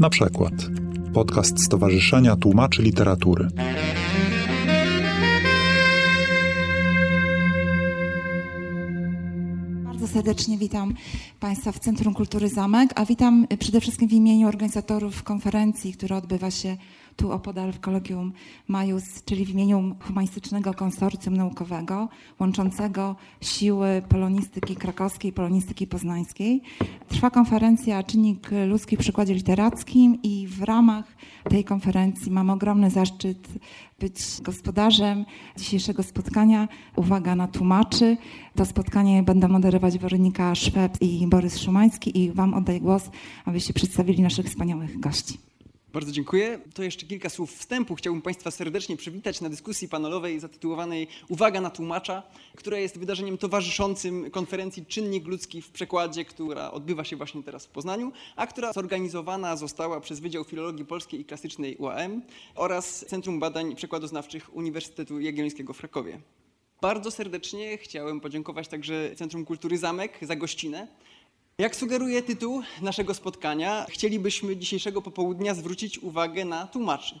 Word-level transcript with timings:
Na 0.00 0.10
przykład 0.10 0.52
podcast 1.14 1.64
Stowarzyszenia 1.64 2.36
Tłumaczy 2.36 2.82
Literatury. 2.82 3.48
Serdecznie 10.12 10.58
witam 10.58 10.94
Państwa 11.40 11.72
w 11.72 11.78
Centrum 11.78 12.14
Kultury 12.14 12.48
Zamek, 12.48 12.90
a 12.94 13.04
witam 13.04 13.46
przede 13.58 13.80
wszystkim 13.80 14.08
w 14.08 14.12
imieniu 14.12 14.48
organizatorów 14.48 15.22
konferencji, 15.22 15.92
która 15.92 16.16
odbywa 16.16 16.50
się 16.50 16.76
tu 17.18 17.32
opodal 17.32 17.72
w 17.72 17.80
Kolegium 17.80 18.32
Majus, 18.68 19.24
czyli 19.24 19.44
w 19.44 19.50
imieniu 19.50 19.96
Humanistycznego 20.00 20.74
Konsorcjum 20.74 21.36
Naukowego 21.36 22.08
łączącego 22.40 23.16
siły 23.40 24.02
polonistyki 24.08 24.76
krakowskiej 24.76 25.30
i 25.30 25.34
polonistyki 25.34 25.86
poznańskiej. 25.86 26.62
Trwa 27.08 27.30
konferencja 27.30 28.02
Czynnik 28.02 28.50
ludzki 28.68 28.96
w 28.96 29.00
przykładzie 29.00 29.34
literackim 29.34 30.22
i 30.22 30.46
w 30.46 30.62
ramach 30.62 31.16
tej 31.48 31.64
konferencji 31.64 32.32
mam 32.32 32.50
ogromny 32.50 32.90
zaszczyt 32.90 33.48
być 34.00 34.16
gospodarzem 34.42 35.24
dzisiejszego 35.56 36.02
spotkania. 36.02 36.68
Uwaga 36.96 37.34
na 37.34 37.48
tłumaczy. 37.48 38.16
To 38.54 38.64
spotkanie 38.64 39.22
będą 39.22 39.48
moderować 39.48 39.98
Weronika 39.98 40.54
Szweb 40.54 40.92
i 41.00 41.26
Borys 41.26 41.58
Szumański 41.58 42.18
i 42.24 42.32
Wam 42.32 42.54
oddaję 42.54 42.80
głos, 42.80 43.10
abyście 43.44 43.72
przedstawili 43.74 44.22
naszych 44.22 44.46
wspaniałych 44.46 45.00
gości. 45.00 45.47
Bardzo 45.92 46.12
dziękuję. 46.12 46.60
To 46.74 46.82
jeszcze 46.82 47.06
kilka 47.06 47.28
słów 47.28 47.56
wstępu. 47.56 47.94
Chciałbym 47.94 48.22
Państwa 48.22 48.50
serdecznie 48.50 48.96
przywitać 48.96 49.40
na 49.40 49.48
dyskusji 49.48 49.88
panelowej 49.88 50.40
zatytułowanej 50.40 51.08
Uwaga 51.28 51.60
na 51.60 51.70
tłumacza, 51.70 52.22
która 52.56 52.78
jest 52.78 52.98
wydarzeniem 52.98 53.38
towarzyszącym 53.38 54.30
konferencji 54.30 54.86
Czynnik 54.86 55.26
Ludzki 55.26 55.62
w 55.62 55.70
Przekładzie, 55.70 56.24
która 56.24 56.70
odbywa 56.70 57.04
się 57.04 57.16
właśnie 57.16 57.42
teraz 57.42 57.66
w 57.66 57.68
Poznaniu, 57.68 58.12
a 58.36 58.46
która 58.46 58.72
zorganizowana 58.72 59.56
została 59.56 60.00
przez 60.00 60.20
Wydział 60.20 60.44
Filologii 60.44 60.84
Polskiej 60.84 61.20
i 61.20 61.24
Klasycznej 61.24 61.76
UAM 61.76 62.22
oraz 62.54 63.06
Centrum 63.06 63.40
Badań 63.40 63.76
Przekładoznawczych 63.76 64.56
Uniwersytetu 64.56 65.20
Jagiellońskiego 65.20 65.72
w 65.72 65.78
Krakowie. 65.78 66.20
Bardzo 66.80 67.10
serdecznie 67.10 67.78
chciałem 67.78 68.20
podziękować 68.20 68.68
także 68.68 69.10
Centrum 69.16 69.44
Kultury 69.44 69.78
Zamek 69.78 70.18
za 70.22 70.36
gościnę. 70.36 70.88
Jak 71.60 71.76
sugeruje 71.76 72.22
tytuł 72.22 72.62
naszego 72.82 73.14
spotkania, 73.14 73.86
chcielibyśmy 73.88 74.56
dzisiejszego 74.56 75.02
popołudnia 75.02 75.54
zwrócić 75.54 75.98
uwagę 75.98 76.44
na 76.44 76.66
tłumaczy. 76.66 77.20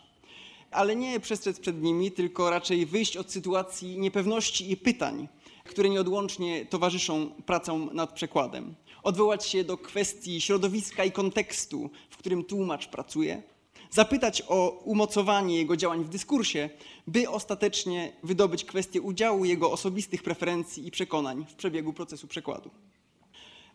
Ale 0.70 0.96
nie 0.96 1.20
przestrzec 1.20 1.60
przed 1.60 1.82
nimi, 1.82 2.12
tylko 2.12 2.50
raczej 2.50 2.86
wyjść 2.86 3.16
od 3.16 3.32
sytuacji 3.32 3.98
niepewności 3.98 4.70
i 4.70 4.76
pytań, 4.76 5.28
które 5.64 5.88
nieodłącznie 5.88 6.66
towarzyszą 6.66 7.30
pracom 7.46 7.90
nad 7.92 8.12
przekładem. 8.12 8.74
Odwołać 9.02 9.46
się 9.46 9.64
do 9.64 9.78
kwestii 9.78 10.40
środowiska 10.40 11.04
i 11.04 11.12
kontekstu, 11.12 11.90
w 12.10 12.16
którym 12.16 12.44
tłumacz 12.44 12.88
pracuje, 12.88 13.42
zapytać 13.90 14.42
o 14.48 14.70
umocowanie 14.70 15.56
jego 15.56 15.76
działań 15.76 16.04
w 16.04 16.08
dyskursie, 16.08 16.70
by 17.06 17.30
ostatecznie 17.30 18.12
wydobyć 18.22 18.64
kwestię 18.64 19.00
udziału 19.00 19.44
jego 19.44 19.72
osobistych 19.72 20.22
preferencji 20.22 20.86
i 20.86 20.90
przekonań 20.90 21.46
w 21.48 21.54
przebiegu 21.54 21.92
procesu 21.92 22.26
przekładu. 22.26 22.70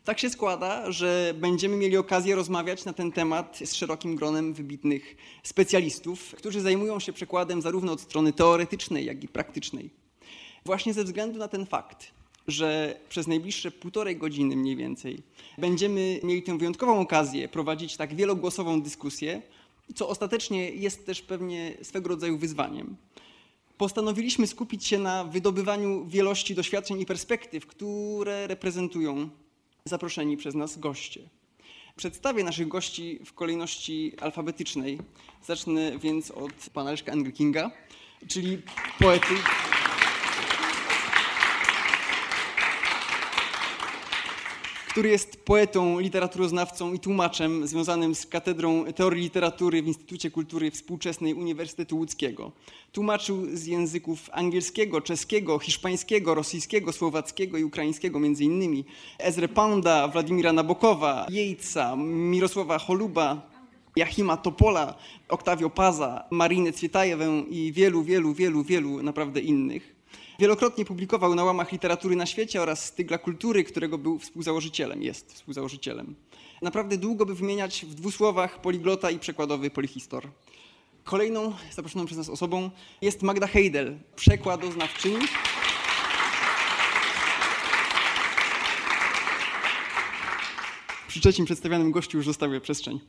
Tak 0.03 0.19
się 0.19 0.29
składa, 0.29 0.91
że 0.91 1.33
będziemy 1.37 1.75
mieli 1.75 1.97
okazję 1.97 2.35
rozmawiać 2.35 2.85
na 2.85 2.93
ten 2.93 3.11
temat 3.11 3.59
z 3.65 3.73
szerokim 3.73 4.15
gronem 4.15 4.53
wybitnych 4.53 5.15
specjalistów, 5.43 6.35
którzy 6.37 6.61
zajmują 6.61 6.99
się 6.99 7.13
przekładem 7.13 7.61
zarówno 7.61 7.91
od 7.91 8.01
strony 8.01 8.33
teoretycznej, 8.33 9.05
jak 9.05 9.23
i 9.23 9.27
praktycznej. 9.27 9.89
Właśnie 10.65 10.93
ze 10.93 11.03
względu 11.03 11.39
na 11.39 11.47
ten 11.47 11.65
fakt, 11.65 12.11
że 12.47 12.99
przez 13.09 13.27
najbliższe 13.27 13.71
półtorej 13.71 14.17
godziny 14.17 14.55
mniej 14.55 14.75
więcej 14.75 15.23
będziemy 15.57 16.19
mieli 16.23 16.43
tę 16.43 16.57
wyjątkową 16.57 16.99
okazję 16.99 17.49
prowadzić 17.49 17.97
tak 17.97 18.15
wielogłosową 18.15 18.81
dyskusję, 18.81 19.41
co 19.95 20.09
ostatecznie 20.09 20.69
jest 20.69 21.05
też 21.05 21.21
pewnie 21.21 21.77
swego 21.81 22.09
rodzaju 22.09 22.37
wyzwaniem. 22.37 22.95
Postanowiliśmy 23.77 24.47
skupić 24.47 24.85
się 24.85 24.99
na 24.99 25.23
wydobywaniu 25.23 26.05
wielości 26.05 26.55
doświadczeń 26.55 27.01
i 27.01 27.05
perspektyw, 27.05 27.67
które 27.67 28.47
reprezentują 28.47 29.29
zaproszeni 29.89 30.37
przez 30.37 30.55
nas 30.55 30.77
goście. 30.77 31.21
Przedstawię 31.95 32.43
naszych 32.43 32.67
gości 32.67 33.19
w 33.25 33.33
kolejności 33.33 34.13
alfabetycznej. 34.21 34.99
Zacznę 35.45 35.99
więc 35.99 36.31
od 36.31 36.51
pana 36.73 36.91
Leszka 36.91 37.11
Engelkinga, 37.11 37.71
czyli 38.27 38.61
poety. 38.99 39.33
Który 44.93 45.09
jest 45.09 45.45
poetą, 45.45 45.99
literaturoznawcą 45.99 46.93
i 46.93 46.99
tłumaczem 46.99 47.67
związanym 47.67 48.15
z 48.15 48.25
Katedrą 48.25 48.85
Teorii 48.95 49.23
Literatury 49.23 49.81
w 49.81 49.87
Instytucie 49.87 50.31
Kultury 50.31 50.71
Współczesnej 50.71 51.33
Uniwersytetu 51.33 51.97
Łódzkiego. 51.97 52.51
Tłumaczył 52.91 53.47
z 53.53 53.65
języków 53.65 54.29
angielskiego, 54.31 55.01
czeskiego, 55.01 55.59
hiszpańskiego, 55.59 56.35
rosyjskiego, 56.35 56.91
słowackiego 56.91 57.57
i 57.57 57.63
ukraińskiego 57.63 58.19
innymi 58.19 58.85
Ezre 59.19 59.47
Pounda, 59.47 60.07
Władimira 60.07 60.53
Nabokowa, 60.53 61.25
Jejca, 61.29 61.95
Mirosława 61.95 62.79
Choluba, 62.79 63.49
Jachima 63.95 64.37
Topola, 64.37 64.95
Oktawio 65.29 65.69
Paza, 65.69 66.23
Marinę 66.31 66.71
Cwietajewę 66.71 67.43
i 67.49 67.71
wielu, 67.71 68.03
wielu, 68.03 68.33
wielu, 68.33 68.63
wielu 68.63 69.03
naprawdę 69.03 69.39
innych. 69.39 70.02
Wielokrotnie 70.39 70.85
publikował 70.85 71.35
na 71.35 71.43
łamach 71.43 71.71
literatury 71.71 72.15
na 72.15 72.25
świecie 72.25 72.61
oraz 72.61 72.85
Stygla 72.85 73.17
Kultury, 73.17 73.63
którego 73.63 73.97
był 73.97 74.19
współzałożycielem, 74.19 75.03
jest 75.03 75.33
współzałożycielem. 75.33 76.15
Naprawdę 76.61 76.97
długo 76.97 77.25
by 77.25 77.35
wymieniać 77.35 77.85
w 77.85 77.93
dwóch 77.93 78.13
słowach 78.13 78.61
poliglota 78.61 79.11
i 79.11 79.19
przekładowy 79.19 79.69
polihistor. 79.69 80.27
Kolejną 81.03 81.53
zaproszoną 81.71 82.05
przez 82.05 82.17
nas 82.17 82.29
osobą 82.29 82.69
jest 83.01 83.21
Magda 83.21 83.47
Heidel, 83.47 83.97
przekładoznawczyni. 84.15 85.25
Przy 91.07 91.21
trzecim 91.21 91.45
przedstawianym 91.45 91.91
gościu 91.91 92.17
już 92.17 92.25
zostawię 92.25 92.61
przestrzeń. 92.61 92.99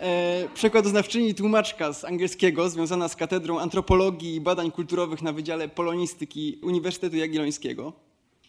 E, 0.00 0.48
przekładoznawczyni 0.54 1.34
tłumaczka 1.34 1.92
z 1.92 2.04
angielskiego, 2.04 2.70
związana 2.70 3.08
z 3.08 3.16
Katedrą 3.16 3.58
Antropologii 3.58 4.34
i 4.34 4.40
Badań 4.40 4.70
Kulturowych 4.70 5.22
na 5.22 5.32
Wydziale 5.32 5.68
Polonistyki 5.68 6.58
Uniwersytetu 6.62 7.16
Jagiellońskiego. 7.16 7.92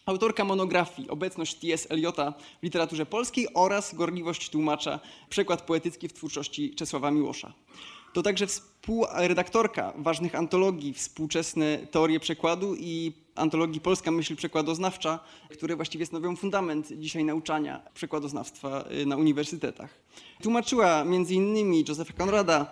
Autorka 0.06 0.44
monografii 0.44 1.08
Obecność 1.08 1.54
T.S. 1.54 1.86
Eliota 1.90 2.34
w 2.60 2.62
literaturze 2.62 3.06
polskiej 3.06 3.48
oraz 3.54 3.94
Gorliwość 3.94 4.50
tłumacza, 4.50 5.00
przekład 5.28 5.62
poetycki 5.62 6.08
w 6.08 6.12
twórczości 6.12 6.74
Czesława 6.74 7.10
Miłosza. 7.10 7.52
To 8.12 8.22
także 8.22 8.46
współredaktorka 8.46 9.92
ważnych 9.96 10.34
antologii 10.34 10.92
Współczesne 10.92 11.78
teorie 11.90 12.20
przekładu 12.20 12.74
i 12.78 13.12
antologii 13.34 13.80
Polska 13.80 14.10
myśl 14.10 14.36
przekładoznawcza, 14.36 15.18
które 15.52 15.76
właściwie 15.76 16.06
stanowią 16.06 16.36
fundament 16.36 16.92
dzisiaj 16.92 17.24
nauczania 17.24 17.82
przekładoznawstwa 17.94 18.84
y, 19.02 19.06
na 19.06 19.16
uniwersytetach. 19.16 20.05
Tłumaczyła 20.42 21.02
m.in. 21.02 21.84
Josepha 21.88 22.12
Conrada, 22.12 22.66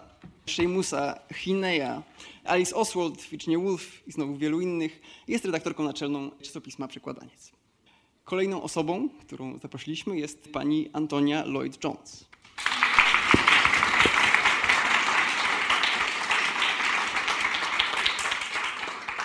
Seamusa 0.47 1.21
Hineya, 1.35 2.03
Alice 2.45 2.77
Oswald, 2.77 3.23
Virginia 3.31 3.59
Woolf 3.59 4.09
i 4.09 4.13
znowu 4.13 4.37
wielu 4.37 4.61
innych. 4.61 5.01
Jest 5.29 5.45
redaktorką 5.45 5.83
naczelną 5.83 6.31
czasopisma 6.43 6.89
Przekładaniec. 6.89 7.53
Kolejną 8.25 8.63
osobą, 8.63 9.09
którą 9.09 9.59
zaprosiliśmy 9.59 10.19
jest 10.19 10.53
pani 10.53 10.91
Antonia 10.93 11.45
Lloyd-Jones. 11.45 12.34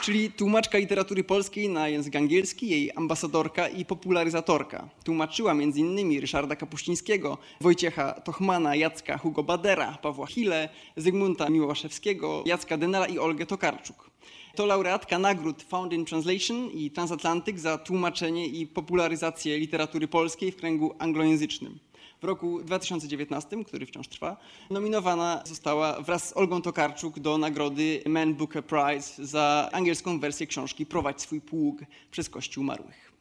Czyli 0.02 0.32
tłumaczka 0.32 0.78
literatury 0.78 1.24
polskiej 1.24 1.70
na 1.70 1.90
język 1.90 2.16
angielski, 2.16 2.70
jej 2.70 2.92
ambasadorka 2.96 3.68
i 3.68 3.86
popularyzatorka. 3.86 4.90
Tłumaczyła 5.04 5.52
m.in. 5.52 6.19
Ryszarda 6.22 6.56
Kapuścińskiego, 6.56 7.38
Wojciecha 7.62 8.13
Tochmana, 8.13 8.75
Jacka 8.75 9.18
Hugo 9.18 9.44
Badera, 9.44 9.98
Pawła 10.01 10.28
Hille, 10.28 10.69
Zygmunta 10.98 11.50
Miłaszewskiego, 11.50 12.44
Jacka 12.46 12.78
Denela 12.78 13.07
i 13.07 13.19
Olgę 13.19 13.46
Tokarczuk. 13.46 14.10
To 14.56 14.66
laureatka 14.66 15.19
nagród 15.19 15.63
Found 15.63 15.94
in 15.94 16.06
Translation 16.06 16.72
i 16.72 16.92
Transatlantyk 16.92 17.60
za 17.60 17.78
tłumaczenie 17.78 18.48
i 18.48 18.68
popularyzację 18.68 19.60
literatury 19.60 20.07
polskiej 20.07 20.52
w 20.52 20.56
kręgu 20.56 20.95
anglojęzycznym. 21.00 21.80
W 22.21 22.24
roku 22.24 22.63
2019, 22.63 23.63
który 23.66 23.86
wciąż 23.86 24.07
trwa, 24.07 24.38
nominowana 24.69 25.44
została 25.45 26.01
wraz 26.01 26.30
z 26.30 26.38
Olgą 26.38 26.62
Tokarczuk 26.62 27.19
do 27.19 27.38
nagrody 27.38 28.04
Man 28.06 28.33
Booker 28.33 28.66
Prize 28.66 29.25
za 29.25 29.69
angielską 29.71 30.19
wersję 30.19 30.48
książki 30.48 30.86
Prowadź 30.86 31.21
swój 31.21 31.42
pług 31.42 31.80
przez 32.12 32.30
Kościół 32.30 32.63
Umarłych. 32.63 33.12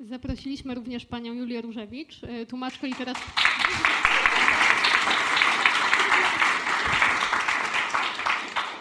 Zaprosiliśmy 0.00 0.74
również 0.74 1.06
panią 1.06 1.32
Julię 1.32 1.62
Różewicz, 1.62 2.22
y, 2.22 2.46
tłumaczkę 2.46 2.86
literatury. 2.86 3.32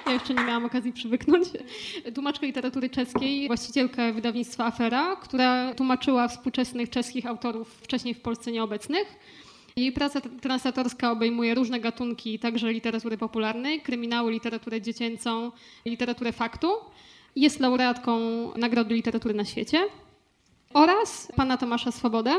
Ja 0.07 0.13
jeszcze 0.13 0.33
nie 0.33 0.43
miałam 0.43 0.65
okazji 0.65 0.93
przywyknąć. 0.93 1.47
Tłumaczkę 2.15 2.45
literatury 2.45 2.89
czeskiej, 2.89 3.47
właścicielkę 3.47 4.13
wydawnictwa 4.13 4.65
Afera, 4.65 5.15
która 5.15 5.73
tłumaczyła 5.73 6.27
współczesnych 6.27 6.89
czeskich 6.89 7.25
autorów 7.25 7.73
wcześniej 7.73 8.13
w 8.13 8.21
Polsce 8.21 8.51
nieobecnych. 8.51 9.15
Jej 9.75 9.91
praca 9.91 10.21
translatorska 10.21 11.11
obejmuje 11.11 11.55
różne 11.55 11.79
gatunki, 11.79 12.39
także 12.39 12.73
literatury 12.73 13.17
popularnej, 13.17 13.81
kryminału, 13.81 14.29
literaturę 14.29 14.81
dziecięcą, 14.81 15.51
literaturę 15.85 16.31
faktu. 16.31 16.71
Jest 17.35 17.59
laureatką 17.59 18.19
Nagrody 18.57 18.95
Literatury 18.95 19.33
na 19.33 19.45
świecie 19.45 19.83
oraz 20.73 21.31
pana 21.35 21.57
Tomasza 21.57 21.91
Swobodę. 21.91 22.35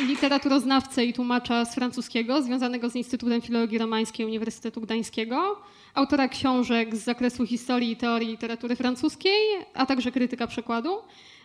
Literaturoznawcę 0.00 1.04
i 1.04 1.12
tłumacza 1.12 1.64
z 1.64 1.74
francuskiego, 1.74 2.42
związanego 2.42 2.90
z 2.90 2.96
Instytutem 2.96 3.40
Filologii 3.40 3.78
Romańskiej 3.78 4.26
Uniwersytetu 4.26 4.80
Gdańskiego, 4.80 5.56
autora 5.94 6.28
książek 6.28 6.96
z 6.96 7.04
zakresu 7.04 7.46
historii 7.46 7.90
i 7.90 7.96
teorii 7.96 8.28
literatury 8.28 8.76
francuskiej, 8.76 9.34
a 9.74 9.86
także 9.86 10.12
krytyka 10.12 10.46
przekładu, 10.46 10.98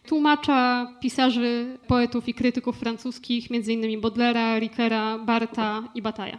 tłumacza 0.05 0.87
pisarzy, 1.01 1.77
poetów 1.87 2.29
i 2.29 2.33
krytyków 2.33 2.79
francuskich, 2.79 3.47
m.in. 3.51 4.01
Baudelaire'a, 4.01 4.59
Rickera, 4.59 5.17
Barta 5.17 5.83
i 5.95 6.01
Bataja. 6.01 6.37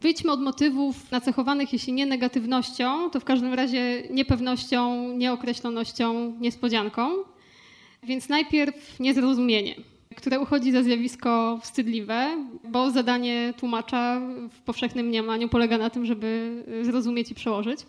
Wyjdźmy 0.00 0.32
od 0.32 0.40
motywów 0.40 1.10
nacechowanych, 1.10 1.72
jeśli 1.72 1.92
nie 1.92 2.06
negatywnością, 2.06 3.10
to 3.10 3.20
w 3.20 3.24
każdym 3.24 3.54
razie 3.54 4.02
niepewnością, 4.10 5.08
nieokreślonością, 5.12 6.34
niespodzianką. 6.40 7.10
Więc 8.02 8.28
najpierw 8.28 9.00
niezrozumienie, 9.00 9.74
które 10.16 10.40
uchodzi 10.40 10.72
za 10.72 10.82
zjawisko 10.82 11.58
wstydliwe, 11.62 12.46
bo 12.64 12.90
zadanie 12.90 13.54
tłumacza 13.56 14.20
w 14.50 14.60
powszechnym 14.60 15.06
mniemaniu 15.06 15.48
polega 15.48 15.78
na 15.78 15.90
tym, 15.90 16.06
żeby 16.06 16.62
zrozumieć 16.82 17.30
i 17.30 17.34
przełożyć. 17.34 17.80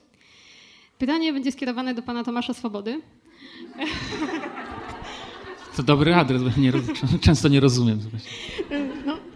Pytanie 0.97 1.33
będzie 1.33 1.51
skierowane 1.51 1.93
do 1.93 2.01
pana 2.01 2.23
Tomasza 2.23 2.53
Swobody. 2.53 3.01
To 5.75 5.83
dobry 5.83 6.15
adres, 6.15 6.43
bo 6.43 6.49
nie, 6.61 6.71
często 7.25 7.47
nie 7.47 7.59
rozumiem. 7.59 7.99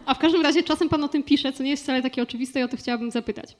A 0.06 0.14
w 0.14 0.20
każdym 0.20 0.42
razie 0.42 0.64
czasem 0.64 0.90
pan 0.90 1.04
o 1.04 1.08
tym 1.08 1.24
pisze, 1.24 1.54
co 1.54 1.64
nie 1.64 1.70
jest 1.70 1.84
wcale 1.84 2.02
takie 2.02 2.24
oczywiste 2.24 2.60
i 2.60 2.64
o 2.64 2.68
to 2.68 2.78
chciałabym 2.78 3.12
zapytać. 3.12 3.58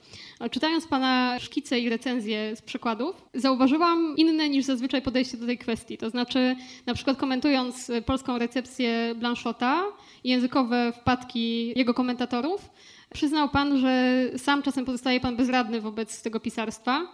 Czytając 0.50 0.86
pana 0.86 1.38
szkice 1.40 1.80
i 1.80 1.88
recenzje 1.88 2.56
z 2.56 2.62
przykładów, 2.62 3.16
zauważyłam 3.34 4.14
inne 4.16 4.48
niż 4.48 4.64
zazwyczaj 4.64 5.02
podejście 5.02 5.36
do 5.36 5.46
tej 5.46 5.58
kwestii. 5.58 5.98
To 5.98 6.10
znaczy, 6.10 6.56
na 6.86 6.94
przykład 6.94 7.16
komentując 7.16 7.90
polską 8.06 8.38
recepcję 8.38 9.14
Blanchota 9.14 9.84
i 10.24 10.30
językowe 10.30 10.92
wpadki 10.92 11.72
jego 11.78 11.94
komentatorów, 11.94 12.70
przyznał 13.14 13.48
pan, 13.48 13.78
że 13.78 14.24
sam 14.36 14.62
czasem 14.62 14.84
pozostaje 14.84 15.20
pan 15.20 15.36
bezradny 15.36 15.80
wobec 15.80 16.22
tego 16.22 16.40
pisarstwa 16.40 17.08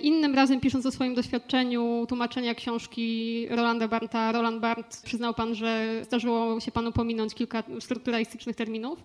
Innym 0.00 0.34
razem, 0.34 0.60
pisząc 0.60 0.86
o 0.86 0.90
swoim 0.90 1.14
doświadczeniu 1.14 2.06
tłumaczenia 2.08 2.54
książki 2.54 3.46
Rolanda 3.50 3.88
Barta, 3.88 4.32
Roland 4.32 4.60
Barth 4.60 5.02
przyznał 5.02 5.34
pan, 5.34 5.54
że 5.54 6.00
zdarzyło 6.04 6.60
się 6.60 6.72
panu 6.72 6.92
pominąć 6.92 7.34
kilka 7.34 7.62
strukturalistycznych 7.80 8.56
terminów. 8.56 8.98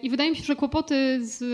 I 0.00 0.10
wydaje 0.10 0.30
mi 0.30 0.36
się, 0.36 0.42
że 0.42 0.56
kłopoty 0.56 1.18
z 1.26 1.44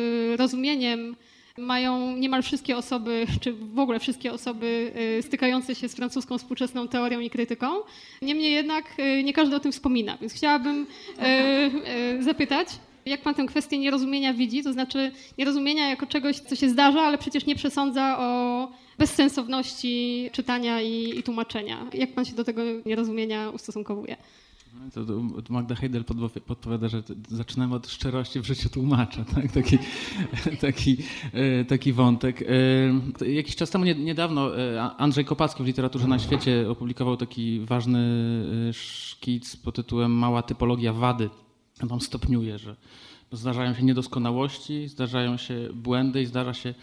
rozumieniem 0.41 1.17
mają 1.59 2.17
niemal 2.17 2.43
wszystkie 2.43 2.77
osoby, 2.77 3.27
czy 3.41 3.53
w 3.53 3.79
ogóle 3.79 3.99
wszystkie 3.99 4.33
osoby 4.33 4.93
y, 5.19 5.23
stykające 5.23 5.75
się 5.75 5.89
z 5.89 5.95
francuską 5.95 6.39
współczesną 6.39 6.89
teorią 6.89 7.21
i 7.21 7.31
krytyką. 7.31 7.67
Niemniej 8.23 8.53
jednak 8.53 8.85
y, 8.99 9.23
nie 9.25 9.33
każdy 9.33 9.57
o 9.57 9.61
tym 9.61 9.73
wspomina, 9.73 10.19
więc 10.21 10.33
chciałabym 10.33 10.87
y, 12.19 12.23
zapytać, 12.23 12.69
jak 13.07 13.23
pan 13.23 13.35
tę 13.35 13.47
kwestię 13.47 13.79
nierozumienia 13.79 14.35
widzi? 14.35 14.63
To 14.63 14.73
znaczy 14.73 15.13
nierozumienia 15.39 15.89
jako 15.89 16.07
czegoś, 16.07 16.37
co 16.37 16.57
się 16.57 16.71
zdarza, 16.71 17.01
ale 17.03 17.19
przecież 17.19 17.47
nie 17.47 17.55
przesądza 17.55 18.19
o 18.19 18.69
bezsensowności 18.99 20.31
czytania 20.33 20.83
i, 20.83 21.19
i 21.19 21.23
tłumaczenia. 21.23 21.87
Jak 21.95 22.15
pan 22.15 22.25
się 22.25 22.35
do 22.35 22.45
tego 22.45 22.63
nierozumienia 22.87 23.51
ustosunkowuje? 23.51 24.17
To, 24.95 25.01
Magda 25.51 25.75
Heidel 25.75 26.05
podpowiada, 26.47 26.89
że 26.89 27.03
zaczynamy 27.29 27.75
od 27.75 27.89
szczerości 27.89 28.41
w 28.41 28.45
życiu 28.45 28.69
tłumacza. 28.69 29.25
Tak? 29.35 29.53
Taki, 29.53 29.79
taki, 30.61 30.97
e, 31.33 31.65
taki 31.65 31.93
wątek. 31.93 32.45
E, 33.23 33.35
jakiś 33.35 33.57
czas 33.57 33.71
temu, 33.71 33.85
niedawno, 33.85 34.59
e, 34.59 34.83
Andrzej 34.83 35.25
Kopacki 35.25 35.63
w 35.63 35.67
Literaturze 35.67 36.09
na 36.09 36.19
Świecie 36.19 36.71
opublikował 36.71 37.17
taki 37.17 37.61
ważny 37.61 38.01
szkic 38.73 39.57
pod 39.57 39.75
tytułem 39.75 40.13
Mała 40.13 40.43
typologia 40.43 40.93
wady 40.93 41.31
tam 41.89 42.01
stopniuje, 42.01 42.59
że 42.59 42.77
zdarzają 43.33 43.75
się 43.75 43.83
niedoskonałości, 43.83 44.89
zdarzają 44.89 45.37
się 45.37 45.69
błędy 45.75 46.23
i 46.23 46.27
zdarza 46.27 46.55
się 46.55 46.75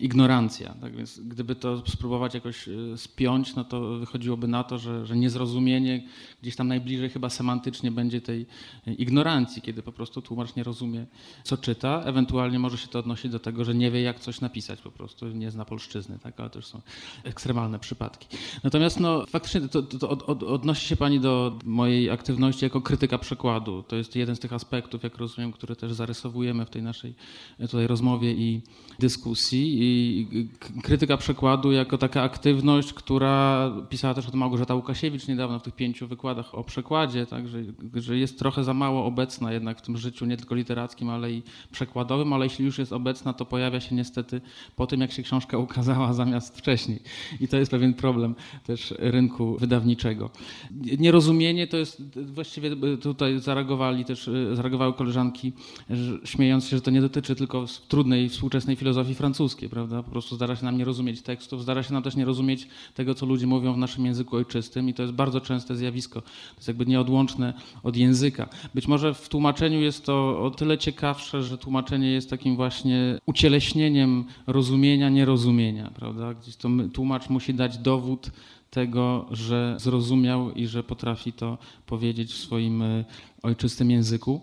ignorancja. 0.00 0.74
Tak 0.80 0.96
więc 0.96 1.20
gdyby 1.20 1.54
to 1.54 1.82
spróbować 1.86 2.34
jakoś 2.34 2.68
e, 2.68 2.72
spiąć, 2.98 3.54
no 3.54 3.64
to 3.64 3.98
wychodziłoby 3.98 4.48
na 4.48 4.64
to, 4.64 4.78
że, 4.78 5.06
że 5.06 5.16
niezrozumienie 5.16 6.02
gdzieś 6.42 6.56
tam 6.56 6.68
najbliżej 6.68 7.10
chyba 7.10 7.30
semantycznie 7.30 7.90
będzie 7.90 8.20
tej 8.20 8.46
e, 8.86 8.92
ignorancji, 8.92 9.62
kiedy 9.62 9.82
po 9.82 9.92
prostu 9.92 10.22
tłumacz 10.22 10.56
nie 10.56 10.62
rozumie, 10.62 11.06
co 11.44 11.56
czyta. 11.56 12.02
Ewentualnie 12.04 12.58
może 12.58 12.78
się 12.78 12.88
to 12.88 12.98
odnosić 12.98 13.32
do 13.32 13.38
tego, 13.38 13.64
że 13.64 13.74
nie 13.74 13.90
wie, 13.90 14.02
jak 14.02 14.20
coś 14.20 14.40
napisać 14.40 14.80
po 14.80 14.90
prostu, 14.90 15.28
nie 15.28 15.50
zna 15.50 15.64
polszczyzny, 15.64 16.18
tak? 16.18 16.40
ale 16.40 16.50
już 16.54 16.66
są 16.66 16.80
ekstremalne 17.24 17.78
przypadki. 17.78 18.28
Natomiast 18.64 19.00
no, 19.00 19.26
faktycznie 19.26 19.60
to, 19.60 19.82
to, 19.82 19.98
to 19.98 20.08
od, 20.08 20.42
odnosi 20.42 20.86
się 20.86 20.96
Pani 20.96 21.20
do 21.20 21.58
mojej 21.64 22.10
aktywności 22.10 22.64
jako 22.64 22.80
krytyka 22.80 23.18
przekładu. 23.18 23.82
To 23.82 23.96
jest 23.96 24.16
jeden 24.16 24.36
z 24.36 24.38
tych 24.38 24.52
aspektów, 24.52 25.02
jak 25.02 25.16
rozumiem, 25.16 25.52
które 25.52 25.76
też 25.76 25.92
zarysowujemy 25.92 26.66
w 26.66 26.70
tej 26.70 26.82
naszej 26.82 27.14
tutaj 27.60 27.86
rozmowie 27.86 28.32
i 28.32 28.60
dyskusji 28.98 29.63
i 29.66 30.46
krytyka 30.82 31.16
przekładu 31.16 31.72
jako 31.72 31.98
taka 31.98 32.22
aktywność, 32.22 32.92
która 32.92 33.70
pisała 33.88 34.14
też 34.14 34.26
o 34.28 34.30
tym 34.30 34.40
Małgorzata 34.40 34.74
Łukasiewicz 34.74 35.28
niedawno 35.28 35.58
w 35.58 35.62
tych 35.62 35.74
pięciu 35.74 36.06
wykładach 36.06 36.54
o 36.54 36.64
przekładzie, 36.64 37.26
tak, 37.26 37.48
że, 37.48 37.58
że 37.94 38.18
jest 38.18 38.38
trochę 38.38 38.64
za 38.64 38.74
mało 38.74 39.04
obecna 39.04 39.52
jednak 39.52 39.78
w 39.78 39.82
tym 39.82 39.96
życiu 39.96 40.26
nie 40.26 40.36
tylko 40.36 40.54
literackim, 40.54 41.10
ale 41.10 41.32
i 41.32 41.42
przekładowym, 41.72 42.32
ale 42.32 42.46
jeśli 42.46 42.64
już 42.64 42.78
jest 42.78 42.92
obecna, 42.92 43.32
to 43.32 43.44
pojawia 43.44 43.80
się 43.80 43.94
niestety 43.94 44.40
po 44.76 44.86
tym, 44.86 45.00
jak 45.00 45.12
się 45.12 45.22
książka 45.22 45.58
ukazała 45.58 46.12
zamiast 46.22 46.58
wcześniej. 46.58 47.02
I 47.40 47.48
to 47.48 47.56
jest 47.56 47.70
pewien 47.70 47.94
problem 47.94 48.34
też 48.64 48.94
rynku 48.98 49.56
wydawniczego. 49.58 50.30
Nierozumienie 50.98 51.66
to 51.66 51.76
jest 51.76 52.02
właściwie 52.16 52.70
tutaj 53.02 53.40
zareagowali 53.40 54.04
też, 54.04 54.30
zareagowały 54.52 54.92
koleżanki, 54.92 55.52
śmiejąc 56.24 56.66
się, 56.66 56.76
że 56.76 56.82
to 56.82 56.90
nie 56.90 57.00
dotyczy 57.00 57.34
tylko 57.34 57.66
trudnej 57.88 58.28
współczesnej 58.28 58.76
filozofii 58.76 59.14
francuskiej, 59.14 59.53
ludzkie, 59.54 59.68
prawda? 59.68 60.02
Po 60.02 60.10
prostu 60.10 60.36
zdarza 60.36 60.56
się 60.56 60.64
nam 60.64 60.78
nie 60.78 60.84
rozumieć 60.84 61.22
tekstów, 61.22 61.62
zdarza 61.62 61.82
się 61.82 61.92
nam 61.92 62.02
też 62.02 62.16
nie 62.16 62.24
rozumieć 62.24 62.68
tego, 62.94 63.14
co 63.14 63.26
ludzie 63.26 63.46
mówią 63.46 63.74
w 63.74 63.78
naszym 63.78 64.06
języku 64.06 64.36
ojczystym 64.36 64.88
i 64.88 64.94
to 64.94 65.02
jest 65.02 65.14
bardzo 65.14 65.40
częste 65.40 65.76
zjawisko. 65.76 66.20
To 66.22 66.56
jest 66.56 66.68
jakby 66.68 66.86
nieodłączne 66.86 67.54
od 67.82 67.96
języka. 67.96 68.48
Być 68.74 68.88
może 68.88 69.14
w 69.14 69.28
tłumaczeniu 69.28 69.80
jest 69.80 70.04
to 70.04 70.42
o 70.42 70.50
tyle 70.50 70.78
ciekawsze, 70.78 71.42
że 71.42 71.58
tłumaczenie 71.58 72.10
jest 72.10 72.30
takim 72.30 72.56
właśnie 72.56 73.18
ucieleśnieniem 73.26 74.24
rozumienia, 74.46 75.08
nierozumienia, 75.08 75.90
prawda? 75.94 76.34
Gdzieś 76.34 76.56
to 76.56 76.68
tłumacz 76.92 77.30
musi 77.30 77.54
dać 77.54 77.78
dowód 77.78 78.30
tego, 78.70 79.26
że 79.30 79.76
zrozumiał 79.78 80.52
i 80.52 80.66
że 80.66 80.82
potrafi 80.82 81.32
to 81.32 81.58
powiedzieć 81.86 82.32
w 82.32 82.36
swoim 82.36 82.82
e, 82.82 83.04
ojczystym 83.42 83.90
języku. 83.90 84.40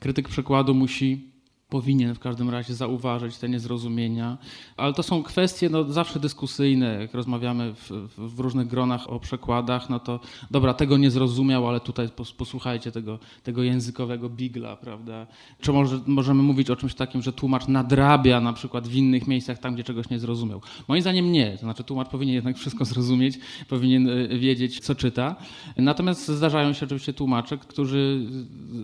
Krytyk 0.00 0.28
przekładu 0.28 0.74
musi 0.74 1.28
powinien 1.68 2.14
w 2.14 2.18
każdym 2.18 2.50
razie 2.50 2.74
zauważyć 2.74 3.36
te 3.36 3.48
niezrozumienia, 3.48 4.38
ale 4.76 4.92
to 4.92 5.02
są 5.02 5.22
kwestie 5.22 5.68
no, 5.68 5.84
zawsze 5.84 6.20
dyskusyjne. 6.20 7.00
Jak 7.00 7.14
rozmawiamy 7.14 7.74
w, 7.74 7.90
w, 8.18 8.40
różnych 8.40 8.66
gronach 8.66 9.10
o 9.10 9.20
przekładach, 9.20 9.90
no 9.90 10.00
to 10.00 10.20
dobra, 10.50 10.74
tego 10.74 10.96
nie 10.96 11.10
zrozumiał, 11.10 11.68
ale 11.68 11.80
tutaj 11.80 12.08
posłuchajcie 12.36 12.92
tego, 12.92 13.18
tego 13.42 13.62
językowego 13.62 14.28
bigla, 14.28 14.76
prawda? 14.76 15.26
Czy 15.60 15.72
może, 15.72 16.00
możemy 16.06 16.42
mówić 16.42 16.70
o 16.70 16.76
czymś 16.76 16.94
takim, 16.94 17.22
że 17.22 17.32
tłumacz 17.32 17.68
nadrabia 17.68 18.40
na 18.40 18.52
przykład 18.52 18.88
w 18.88 18.94
innych 18.94 19.26
miejscach 19.26 19.58
tam, 19.58 19.74
gdzie 19.74 19.84
czegoś 19.84 20.10
nie 20.10 20.18
zrozumiał? 20.18 20.60
Moim 20.88 21.02
zdaniem 21.02 21.32
nie. 21.32 21.52
To 21.52 21.58
znaczy 21.58 21.84
tłumacz 21.84 22.08
powinien 22.08 22.34
jednak 22.34 22.56
wszystko 22.56 22.84
zrozumieć, 22.84 23.38
powinien 23.68 24.08
e, 24.08 24.28
wiedzieć, 24.28 24.80
co 24.80 24.94
czyta. 24.94 25.36
Natomiast 25.76 26.28
zdarzają 26.28 26.72
się 26.72 26.86
oczywiście 26.86 27.12
tłumacze, 27.12 27.58
którzy 27.58 28.26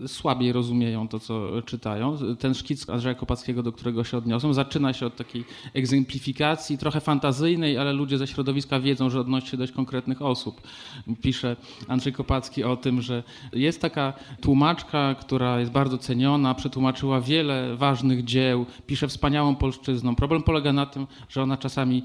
słabiej 0.07 0.53
rozumieją 0.53 1.09
to, 1.09 1.21
co 1.21 1.63
czytają. 1.63 2.19
Ten 2.39 2.55
szkic 2.55 2.74
szkic 2.77 2.91
Andrzeja 2.91 3.15
Kopackiego, 3.15 3.63
do 3.63 3.73
którego 3.73 4.05
się 4.05 4.17
odniosłem, 4.17 4.55
zaczyna 4.55 4.93
się 4.93 5.07
od 5.07 5.17
takiej 5.17 5.45
egzemplifikacji, 5.75 6.79
trochę 6.79 7.01
fantazyjnej, 7.01 7.79
ale 7.79 7.93
ludzie 7.93 8.19
ze 8.19 8.27
środowiska 8.27 8.81
wiedzą, 8.81 9.11
że 9.11 9.21
odnosi 9.21 9.47
się 9.47 9.57
do 9.57 9.63
dość 9.63 9.73
konkretnych 9.73 10.23
osób. 10.23 10.61
Pisze 11.23 11.57
Andrzej 11.89 12.13
Kopacki 12.13 12.65
o 12.65 12.77
tym, 12.77 13.03
że 13.03 13.23
jest 13.53 13.81
taka 13.81 14.13
tłumaczka, 14.41 15.15
która 15.15 15.61
jest 15.61 15.73
bardzo 15.73 15.99
ceniona, 15.99 16.55
przetłumaczyła 16.55 17.21
wiele 17.21 17.77
ważnych 17.77 18.25
dzieł, 18.25 18.67
pisze 18.87 19.09
wspaniałą 19.09 19.57
polszczyzną. 19.57 20.17
Problem 20.17 20.43
polega 20.43 20.73
na 20.73 20.87
tym, 20.87 21.07
że 21.29 21.43
ona 21.43 21.57
czasami 21.57 22.03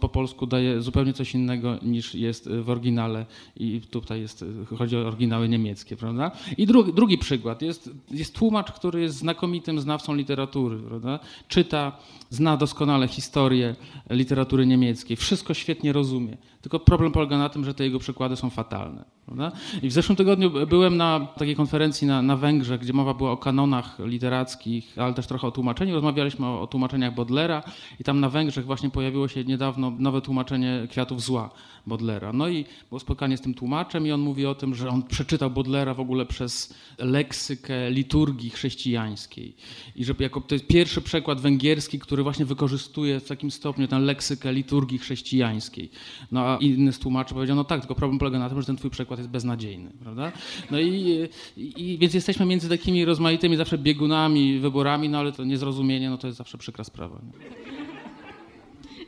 po 0.00 0.08
polsku 0.08 0.46
daje 0.46 0.82
zupełnie 0.82 1.12
coś 1.12 1.34
innego 1.34 1.78
niż 1.82 2.14
jest 2.14 2.48
w 2.48 2.70
oryginale 2.70 3.26
i 3.56 3.80
tutaj 3.80 4.20
jest, 4.20 4.44
chodzi 4.78 4.96
o 4.96 5.06
oryginały 5.06 5.48
niemieckie, 5.48 5.96
prawda? 5.96 6.30
I 6.58 6.66
drugi, 6.66 6.92
drugi 6.92 7.18
przykład. 7.18 7.62
Jest, 7.62 7.90
jest 8.10 8.34
tłumacz, 8.34 8.72
który 8.72 9.00
jest 9.00 9.16
znakomitym 9.16 9.80
znakiem 9.80 9.93
znawcą 9.94 10.14
literatury, 10.14 10.78
prawda? 10.78 11.18
czyta, 11.48 11.92
zna 12.30 12.56
doskonale 12.56 13.08
historię 13.08 13.76
literatury 14.10 14.66
niemieckiej, 14.66 15.16
wszystko 15.16 15.54
świetnie 15.54 15.92
rozumie. 15.92 16.36
Tylko 16.64 16.80
problem 16.80 17.12
polega 17.12 17.38
na 17.38 17.48
tym, 17.48 17.64
że 17.64 17.74
te 17.74 17.84
jego 17.84 17.98
przykłady 17.98 18.36
są 18.36 18.50
fatalne. 18.50 19.04
Prawda? 19.26 19.52
I 19.82 19.88
w 19.88 19.92
zeszłym 19.92 20.16
tygodniu 20.16 20.50
byłem 20.66 20.96
na 20.96 21.28
takiej 21.36 21.56
konferencji 21.56 22.06
na, 22.06 22.22
na 22.22 22.36
Węgrzech, 22.36 22.80
gdzie 22.80 22.92
mowa 22.92 23.14
była 23.14 23.30
o 23.30 23.36
kanonach 23.36 23.98
literackich, 23.98 24.98
ale 24.98 25.14
też 25.14 25.26
trochę 25.26 25.46
o 25.46 25.50
tłumaczeniu. 25.50 25.94
Rozmawialiśmy 25.94 26.46
o, 26.46 26.60
o 26.60 26.66
tłumaczeniach 26.66 27.14
Bodlera 27.14 27.62
i 28.00 28.04
tam 28.04 28.20
na 28.20 28.28
Węgrzech 28.28 28.64
właśnie 28.64 28.90
pojawiło 28.90 29.28
się 29.28 29.44
niedawno 29.44 29.92
nowe 29.98 30.20
tłumaczenie 30.20 30.86
Kwiatów 30.90 31.22
Zła 31.22 31.50
Bodlera. 31.86 32.32
No 32.32 32.48
i 32.48 32.64
było 32.88 33.00
spotkanie 33.00 33.36
z 33.36 33.40
tym 33.40 33.54
tłumaczem 33.54 34.06
i 34.06 34.12
on 34.12 34.20
mówi 34.20 34.46
o 34.46 34.54
tym, 34.54 34.74
że 34.74 34.88
on 34.88 35.02
przeczytał 35.02 35.50
Bodlera 35.50 35.94
w 35.94 36.00
ogóle 36.00 36.26
przez 36.26 36.74
leksykę 36.98 37.90
liturgii 37.90 38.50
chrześcijańskiej. 38.50 39.56
I 39.96 40.04
że 40.04 40.14
jako 40.18 40.40
to 40.40 40.54
jest 40.54 40.66
pierwszy 40.66 41.00
przekład 41.00 41.40
węgierski, 41.40 41.98
który 41.98 42.22
właśnie 42.22 42.44
wykorzystuje 42.44 43.20
w 43.20 43.28
takim 43.28 43.50
stopniu 43.50 43.88
tę 43.88 43.98
leksykę 43.98 44.52
liturgii 44.52 44.98
chrześcijańskiej. 44.98 45.90
No 46.32 46.40
a 46.40 46.53
inny 46.60 46.92
z 46.92 46.98
tłumaczy 46.98 47.34
powiedział, 47.34 47.56
no 47.56 47.64
tak, 47.64 47.80
tylko 47.80 47.94
problem 47.94 48.18
polega 48.18 48.38
na 48.38 48.48
tym, 48.48 48.60
że 48.60 48.66
ten 48.66 48.76
twój 48.76 48.90
przekład 48.90 49.18
jest 49.18 49.30
beznadziejny, 49.30 49.90
prawda? 50.02 50.32
No 50.70 50.80
i, 50.80 51.28
i, 51.56 51.98
więc 51.98 52.14
jesteśmy 52.14 52.46
między 52.46 52.68
takimi 52.68 53.04
rozmaitymi 53.04 53.56
zawsze 53.56 53.78
biegunami, 53.78 54.58
wyborami, 54.58 55.08
no 55.08 55.18
ale 55.18 55.32
to 55.32 55.44
niezrozumienie, 55.44 56.10
no 56.10 56.18
to 56.18 56.26
jest 56.26 56.38
zawsze 56.38 56.58
przykra 56.58 56.84
sprawa. 56.84 57.16
Nie? 57.16 57.64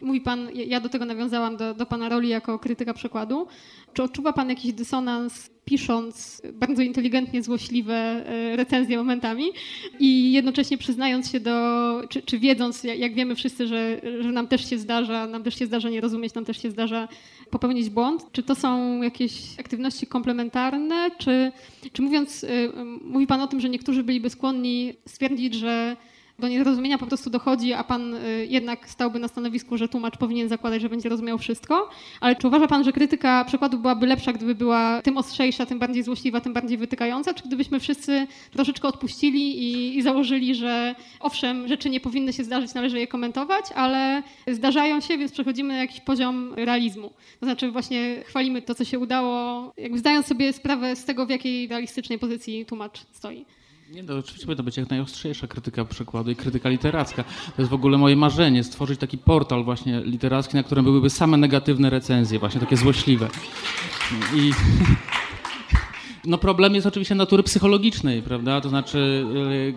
Mówi 0.02 0.20
pan, 0.20 0.48
ja 0.54 0.80
do 0.80 0.88
tego 0.88 1.04
nawiązałam, 1.04 1.56
do, 1.56 1.74
do 1.74 1.86
pana 1.86 2.08
roli 2.08 2.28
jako 2.28 2.58
krytyka 2.58 2.94
przekładu. 2.94 3.46
Czy 3.92 4.02
odczuwa 4.02 4.32
pan 4.32 4.48
jakiś 4.48 4.72
dysonans, 4.72 5.50
pisząc 5.66 6.42
bardzo 6.52 6.82
inteligentnie 6.82 7.42
złośliwe 7.42 7.94
e, 7.94 8.56
recenzje 8.56 8.96
momentami 8.96 9.44
i 10.00 10.32
jednocześnie 10.32 10.78
przyznając 10.78 11.30
się 11.30 11.40
do, 11.40 11.52
czy, 12.08 12.22
czy 12.22 12.38
wiedząc, 12.38 12.84
jak 12.84 13.14
wiemy 13.14 13.34
wszyscy, 13.34 13.66
że, 13.66 14.00
że 14.20 14.32
nam 14.32 14.48
też 14.48 14.70
się 14.70 14.78
zdarza, 14.78 15.26
nam 15.26 15.42
też 15.42 15.58
się 15.58 15.66
zdarza 15.66 15.90
nie 15.90 16.00
rozumieć, 16.00 16.34
nam 16.34 16.44
też 16.44 16.62
się 16.62 16.70
zdarza 16.70 17.08
popełnić 17.50 17.90
błąd, 17.90 18.26
czy 18.32 18.42
to 18.42 18.54
są 18.54 19.02
jakieś 19.02 19.32
aktywności 19.60 20.06
komplementarne, 20.06 21.10
czy, 21.18 21.52
czy 21.92 22.02
mówiąc, 22.02 22.44
e, 22.44 22.48
mówi 23.04 23.26
pan 23.26 23.40
o 23.40 23.46
tym, 23.46 23.60
że 23.60 23.68
niektórzy 23.68 24.02
byliby 24.02 24.30
skłonni 24.30 24.94
stwierdzić, 25.06 25.54
że 25.54 25.96
do 26.38 26.48
niezrozumienia 26.48 26.98
po 26.98 27.06
prostu 27.06 27.30
dochodzi, 27.30 27.72
a 27.72 27.84
pan 27.84 28.14
y, 28.14 28.46
jednak 28.50 28.88
stałby 28.88 29.18
na 29.18 29.28
stanowisku, 29.28 29.76
że 29.76 29.88
tłumacz 29.88 30.16
powinien 30.16 30.48
zakładać, 30.48 30.82
że 30.82 30.88
będzie 30.88 31.08
rozumiał 31.08 31.38
wszystko. 31.38 31.90
Ale 32.20 32.36
czy 32.36 32.46
uważa 32.48 32.66
pan, 32.66 32.84
że 32.84 32.92
krytyka 32.92 33.44
przykładu 33.44 33.78
byłaby 33.78 34.06
lepsza, 34.06 34.32
gdyby 34.32 34.54
była 34.54 35.02
tym 35.02 35.18
ostrzejsza, 35.18 35.66
tym 35.66 35.78
bardziej 35.78 36.02
złośliwa, 36.02 36.40
tym 36.40 36.52
bardziej 36.52 36.78
wytykająca? 36.78 37.34
Czy 37.34 37.44
gdybyśmy 37.44 37.80
wszyscy 37.80 38.26
troszeczkę 38.50 38.88
odpuścili 38.88 39.58
i, 39.58 39.98
i 39.98 40.02
założyli, 40.02 40.54
że 40.54 40.94
owszem, 41.20 41.68
rzeczy 41.68 41.90
nie 41.90 42.00
powinny 42.00 42.32
się 42.32 42.44
zdarzyć, 42.44 42.74
należy 42.74 42.98
je 42.98 43.06
komentować, 43.06 43.64
ale 43.74 44.22
zdarzają 44.46 45.00
się, 45.00 45.18
więc 45.18 45.32
przechodzimy 45.32 45.74
na 45.74 45.80
jakiś 45.80 46.00
poziom 46.00 46.54
realizmu. 46.54 47.10
To 47.40 47.46
znaczy 47.46 47.70
właśnie 47.70 48.22
chwalimy 48.24 48.62
to, 48.62 48.74
co 48.74 48.84
się 48.84 48.98
udało, 48.98 49.72
jakby 49.76 49.98
zdając 49.98 50.26
sobie 50.26 50.52
sprawę 50.52 50.96
z 50.96 51.04
tego, 51.04 51.26
w 51.26 51.30
jakiej 51.30 51.68
realistycznej 51.68 52.18
pozycji 52.18 52.66
tłumacz 52.66 53.06
stoi. 53.12 53.44
Nie, 53.90 54.02
no, 54.02 54.18
oczywiście 54.18 54.46
powinna 54.46 54.64
być 54.64 54.76
jak 54.76 54.90
najostrzejsza 54.90 55.46
krytyka 55.46 55.84
przykładu 55.84 56.30
i 56.30 56.36
krytyka 56.36 56.68
literacka. 56.68 57.24
To 57.24 57.62
jest 57.62 57.70
w 57.70 57.74
ogóle 57.74 57.98
moje 57.98 58.16
marzenie, 58.16 58.64
stworzyć 58.64 59.00
taki 59.00 59.18
portal 59.18 59.64
właśnie 59.64 60.00
literacki, 60.00 60.56
na 60.56 60.62
którym 60.62 60.84
byłyby 60.84 61.10
same 61.10 61.36
negatywne 61.36 61.90
recenzje, 61.90 62.38
właśnie 62.38 62.60
takie 62.60 62.76
złośliwe. 62.76 63.28
I 64.34 64.50
no 66.26 66.38
problem 66.38 66.74
jest 66.74 66.86
oczywiście 66.86 67.14
natury 67.14 67.42
psychologicznej, 67.42 68.22
prawda? 68.22 68.60
To 68.60 68.68
znaczy, 68.68 69.26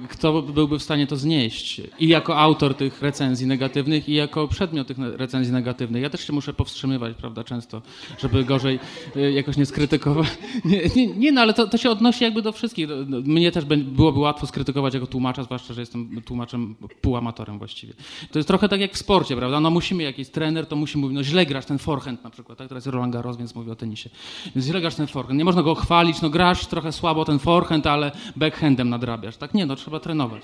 e, 0.03 0.07
kto 0.07 0.41
byłby 0.41 0.79
w 0.79 0.83
stanie 0.83 1.07
to 1.07 1.15
znieść? 1.15 1.81
I 1.99 2.07
jako 2.07 2.37
autor 2.37 2.75
tych 2.75 3.01
recenzji 3.01 3.47
negatywnych, 3.47 4.09
i 4.09 4.13
jako 4.13 4.47
przedmiot 4.47 4.87
tych 4.87 4.97
recenzji 4.99 5.53
negatywnych. 5.53 6.03
Ja 6.03 6.09
też 6.09 6.27
się 6.27 6.33
muszę 6.33 6.53
powstrzymywać, 6.53 7.15
prawda, 7.17 7.43
często, 7.43 7.81
żeby 8.19 8.43
gorzej 8.43 8.79
e, 9.15 9.31
jakoś 9.31 9.57
nie 9.57 9.65
skrytykować. 9.65 10.27
Nie, 10.65 10.81
nie, 10.95 11.07
nie 11.07 11.31
no, 11.31 11.41
ale 11.41 11.53
to, 11.53 11.67
to, 11.67 11.77
się 11.77 11.89
odnosi 11.89 12.23
jakby 12.23 12.41
do 12.41 12.51
wszystkich. 12.51 12.87
No, 13.07 13.17
mnie 13.21 13.51
też 13.51 13.65
byłoby 13.65 14.19
łatwo 14.19 14.47
skrytykować 14.47 14.93
jako 14.93 15.07
tłumacza, 15.07 15.43
zwłaszcza, 15.43 15.73
że 15.73 15.81
jestem 15.81 16.21
tłumaczem, 16.21 16.75
półamatorem 17.01 17.57
właściwie. 17.57 17.93
To 18.31 18.39
jest 18.39 18.47
trochę 18.47 18.69
tak 18.69 18.79
jak 18.79 18.93
w 18.93 18.97
sporcie, 18.97 19.35
prawda? 19.35 19.59
No 19.59 19.69
musimy, 19.69 20.03
jakiś 20.03 20.29
trener, 20.29 20.65
to 20.65 20.75
musi 20.75 20.97
mówić, 20.97 21.15
no 21.15 21.23
źle 21.23 21.45
grasz 21.45 21.65
ten 21.65 21.77
forehand 21.77 22.23
na 22.23 22.29
przykład, 22.29 22.57
tak? 22.57 22.67
Teraz 22.69 22.87
Roland 22.87 23.13
Garros, 23.13 23.37
więc 23.37 23.55
mówię 23.55 23.71
o 23.71 23.75
tenisie. 23.75 24.09
Więc 24.55 24.67
źle 24.67 24.81
grasz 24.81 24.95
ten 24.95 25.07
forehand. 25.07 25.37
Nie 25.37 25.45
można 25.45 25.63
go 25.63 25.75
chwalić, 25.75 26.21
no 26.21 26.29
grasz 26.39 26.67
trochę 26.67 26.91
słabo 26.91 27.25
ten 27.25 27.39
forehand, 27.39 27.87
ale 27.87 28.11
backhandem 28.35 28.89
nadrabiasz. 28.89 29.37
Tak 29.37 29.53
nie, 29.53 29.65
no 29.65 29.75
trzeba 29.75 29.99
trenować. 29.99 30.43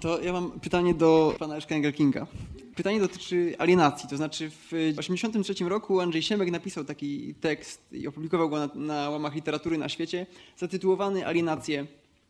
To 0.00 0.20
ja 0.20 0.32
mam 0.32 0.50
pytanie 0.60 0.94
do 0.94 1.34
pana 1.38 1.54
Leszka 1.54 1.74
Engelkinga. 1.74 2.26
Pytanie 2.74 3.00
dotyczy 3.00 3.54
alienacji, 3.58 4.08
to 4.08 4.16
znaczy 4.16 4.50
w 4.50 4.68
1983 4.68 5.68
roku 5.68 6.00
Andrzej 6.00 6.22
Siemek 6.22 6.50
napisał 6.50 6.84
taki 6.84 7.34
tekst 7.34 7.92
i 7.92 8.08
opublikował 8.08 8.48
go 8.48 8.58
na, 8.58 8.68
na 8.74 9.10
łamach 9.10 9.34
literatury 9.34 9.78
na 9.78 9.88
świecie, 9.88 10.26
zatytułowany 10.56 11.26
Alienacje 11.26 11.86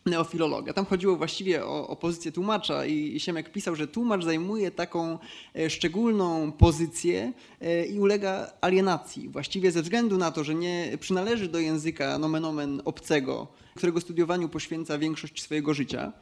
neofilologa. 0.06 0.72
Tam 0.72 0.86
chodziło 0.86 1.16
właściwie 1.16 1.64
o, 1.64 1.88
o 1.88 1.96
pozycję 1.96 2.32
tłumacza 2.32 2.86
i 2.86 3.20
Siemek 3.20 3.52
pisał, 3.52 3.76
że 3.76 3.88
tłumacz 3.88 4.25
zajmuje 4.25 4.70
taką 4.70 5.18
e, 5.54 5.70
szczególną 5.70 6.52
pozycję 6.52 7.32
e, 7.60 7.86
i 7.86 8.00
ulega 8.00 8.52
alienacji. 8.60 9.28
Właściwie 9.28 9.70
ze 9.70 9.82
względu 9.82 10.18
na 10.18 10.30
to, 10.30 10.44
że 10.44 10.54
nie 10.54 10.98
przynależy 11.00 11.48
do 11.48 11.58
języka 11.58 12.18
nomen 12.18 12.44
omen 12.44 12.82
obcego, 12.84 13.46
którego 13.75 14.00
studiowaniu 14.00 14.48
poświęca 14.48 14.98
większość 14.98 15.42
swojego 15.42 15.75
życia. 15.75 16.12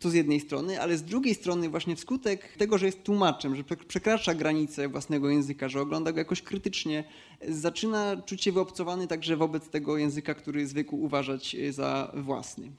To 0.00 0.10
z 0.10 0.14
jednej 0.14 0.40
strony, 0.40 0.80
ale 0.80 0.96
z 0.96 1.02
drugiej 1.02 1.34
strony 1.34 1.68
właśnie 1.68 1.96
wskutek 1.96 2.56
tego, 2.56 2.78
że 2.78 2.86
jest 2.86 3.02
tłumaczem, 3.02 3.56
że 3.56 3.64
przekracza 3.88 4.34
granice 4.34 4.88
własnego 4.88 5.30
języka, 5.30 5.68
że 5.68 5.80
ogląda 5.80 6.12
go 6.12 6.18
jakoś 6.18 6.42
krytycznie, 6.42 7.04
zaczyna 7.48 8.22
czuć 8.26 8.44
się 8.44 8.52
wyobcowany 8.52 9.06
także 9.06 9.36
wobec 9.36 9.68
tego 9.68 9.96
języka, 9.96 10.34
który 10.34 10.66
zwykł 10.66 10.96
uważać 10.96 11.56
za 11.70 12.12
własny. 12.16 12.72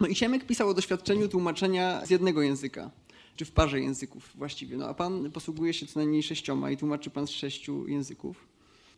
No 0.00 0.06
i 0.06 0.14
Siemek 0.14 0.46
pisał 0.46 0.68
o 0.68 0.74
doświadczeniu 0.74 1.28
tłumaczenia 1.28 2.06
z 2.06 2.10
jednego 2.10 2.42
języka, 2.42 2.90
czy 3.36 3.44
w 3.44 3.52
parze 3.52 3.80
języków 3.80 4.30
właściwie. 4.34 4.76
No 4.76 4.88
a 4.88 4.94
pan 4.94 5.30
posługuje 5.30 5.72
się 5.74 5.86
co 5.86 6.00
najmniej 6.00 6.22
sześcioma 6.22 6.70
i 6.70 6.76
tłumaczy 6.76 7.10
pan 7.10 7.26
z 7.26 7.30
sześciu 7.30 7.88
języków. 7.88 8.46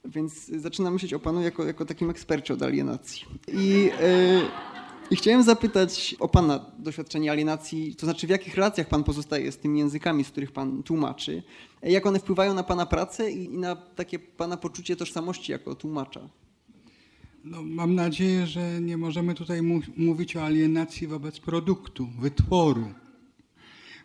Więc 0.04 0.46
zaczynam 0.46 0.92
myśleć 0.92 1.14
o 1.14 1.18
panu 1.18 1.42
jako, 1.42 1.64
jako 1.64 1.84
takim 1.84 2.10
ekspercie 2.10 2.54
od 2.54 2.62
alienacji. 2.62 3.24
I, 3.52 3.68
yy, 3.68 3.90
I 5.10 5.16
chciałem 5.16 5.42
zapytać 5.42 6.16
o 6.18 6.28
pana 6.28 6.66
doświadczenie 6.78 7.30
alienacji, 7.30 7.94
to 7.96 8.06
znaczy 8.06 8.26
w 8.26 8.30
jakich 8.30 8.54
relacjach 8.54 8.88
pan 8.88 9.04
pozostaje 9.04 9.52
z 9.52 9.58
tymi 9.58 9.78
językami, 9.78 10.24
z 10.24 10.30
których 10.30 10.52
pan 10.52 10.82
tłumaczy, 10.82 11.42
jak 11.82 12.06
one 12.06 12.18
wpływają 12.18 12.54
na 12.54 12.62
pana 12.62 12.86
pracę 12.86 13.30
i, 13.30 13.44
i 13.44 13.58
na 13.58 13.76
takie 13.76 14.18
pana 14.18 14.56
poczucie 14.56 14.96
tożsamości 14.96 15.52
jako 15.52 15.74
tłumacza. 15.74 16.28
No, 17.44 17.62
mam 17.62 17.94
nadzieję, 17.94 18.46
że 18.46 18.80
nie 18.80 18.96
możemy 18.96 19.34
tutaj 19.34 19.62
mówić 19.96 20.36
o 20.36 20.44
alienacji 20.44 21.06
wobec 21.06 21.40
produktu, 21.40 22.06
wytworu, 22.18 22.94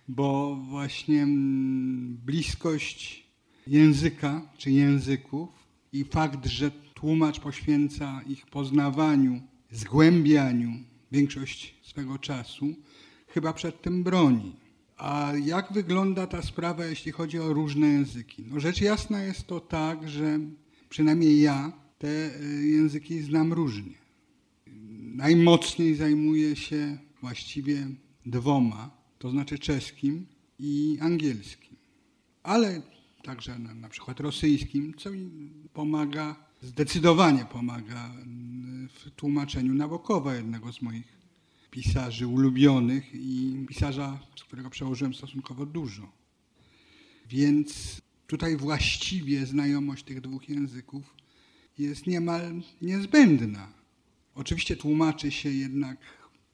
bo 0.07 0.55
właśnie 0.55 1.23
mm, 1.23 2.17
bliskość 2.25 3.25
języka 3.67 4.41
czy 4.57 4.71
języków 4.71 5.49
i 5.93 6.03
fakt, 6.03 6.45
że 6.45 6.71
tłumacz 6.93 7.39
poświęca 7.39 8.21
ich 8.27 8.45
poznawaniu, 8.45 9.41
zgłębianiu 9.71 10.71
większość 11.11 11.75
swego 11.83 12.19
czasu, 12.19 12.65
chyba 13.27 13.53
przed 13.53 13.81
tym 13.81 14.03
broni. 14.03 14.55
A 14.97 15.31
jak 15.43 15.73
wygląda 15.73 16.27
ta 16.27 16.41
sprawa, 16.41 16.85
jeśli 16.85 17.11
chodzi 17.11 17.39
o 17.39 17.53
różne 17.53 17.87
języki? 17.87 18.45
No 18.47 18.59
rzecz 18.59 18.81
jasna 18.81 19.23
jest 19.23 19.47
to 19.47 19.59
tak, 19.59 20.09
że 20.09 20.39
przynajmniej 20.89 21.41
ja 21.41 21.84
te 22.05 22.41
y, 22.41 22.67
języki 22.67 23.21
znam 23.21 23.53
różnie. 23.53 23.93
Najmocniej 25.15 25.95
zajmuję 25.95 26.55
się 26.55 26.97
właściwie 27.21 27.87
dwoma, 28.25 28.91
to 29.19 29.29
znaczy 29.29 29.59
czeskim 29.59 30.25
i 30.59 30.97
angielskim. 31.01 31.77
Ale 32.43 32.81
także 33.23 33.59
na, 33.59 33.75
na 33.75 33.89
przykład 33.89 34.19
rosyjskim, 34.19 34.93
co 34.97 35.11
mi 35.11 35.29
pomaga, 35.73 36.35
zdecydowanie 36.61 37.45
pomaga 37.45 38.11
y, 38.15 38.87
w 38.87 39.11
tłumaczeniu 39.15 39.73
Nabokowa, 39.73 40.35
jednego 40.35 40.73
z 40.73 40.81
moich 40.81 41.17
pisarzy 41.71 42.27
ulubionych 42.27 43.09
i 43.13 43.65
pisarza, 43.67 44.19
z 44.35 44.43
którego 44.43 44.69
przełożyłem 44.69 45.13
stosunkowo 45.13 45.65
dużo. 45.65 46.11
Więc 47.29 48.01
tutaj 48.27 48.57
właściwie 48.57 49.45
znajomość 49.45 50.03
tych 50.03 50.21
dwóch 50.21 50.49
języków 50.49 51.14
jest 51.77 52.07
niemal 52.07 52.61
niezbędna. 52.81 53.73
Oczywiście 54.35 54.75
tłumaczy 54.75 55.31
się 55.31 55.49
jednak, 55.49 55.97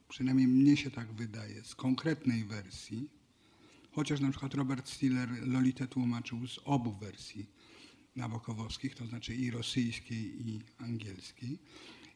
przynajmniej 0.09 0.47
mnie 0.47 0.77
się 0.77 0.91
tak 0.91 1.13
wydaje, 1.13 1.63
z 1.63 1.75
konkretnej 1.75 2.43
wersji, 2.43 3.09
chociaż 3.91 4.19
na 4.19 4.29
przykład 4.29 4.53
Robert 4.53 4.89
Stiller 4.89 5.47
Lolitę 5.47 5.87
tłumaczył 5.87 6.47
z 6.47 6.59
obu 6.65 6.91
wersji 6.91 7.45
nabokowowskich, 8.15 8.95
to 8.95 9.05
znaczy 9.05 9.35
i 9.35 9.51
rosyjskiej, 9.51 10.47
i 10.47 10.59
angielskiej. 10.77 11.59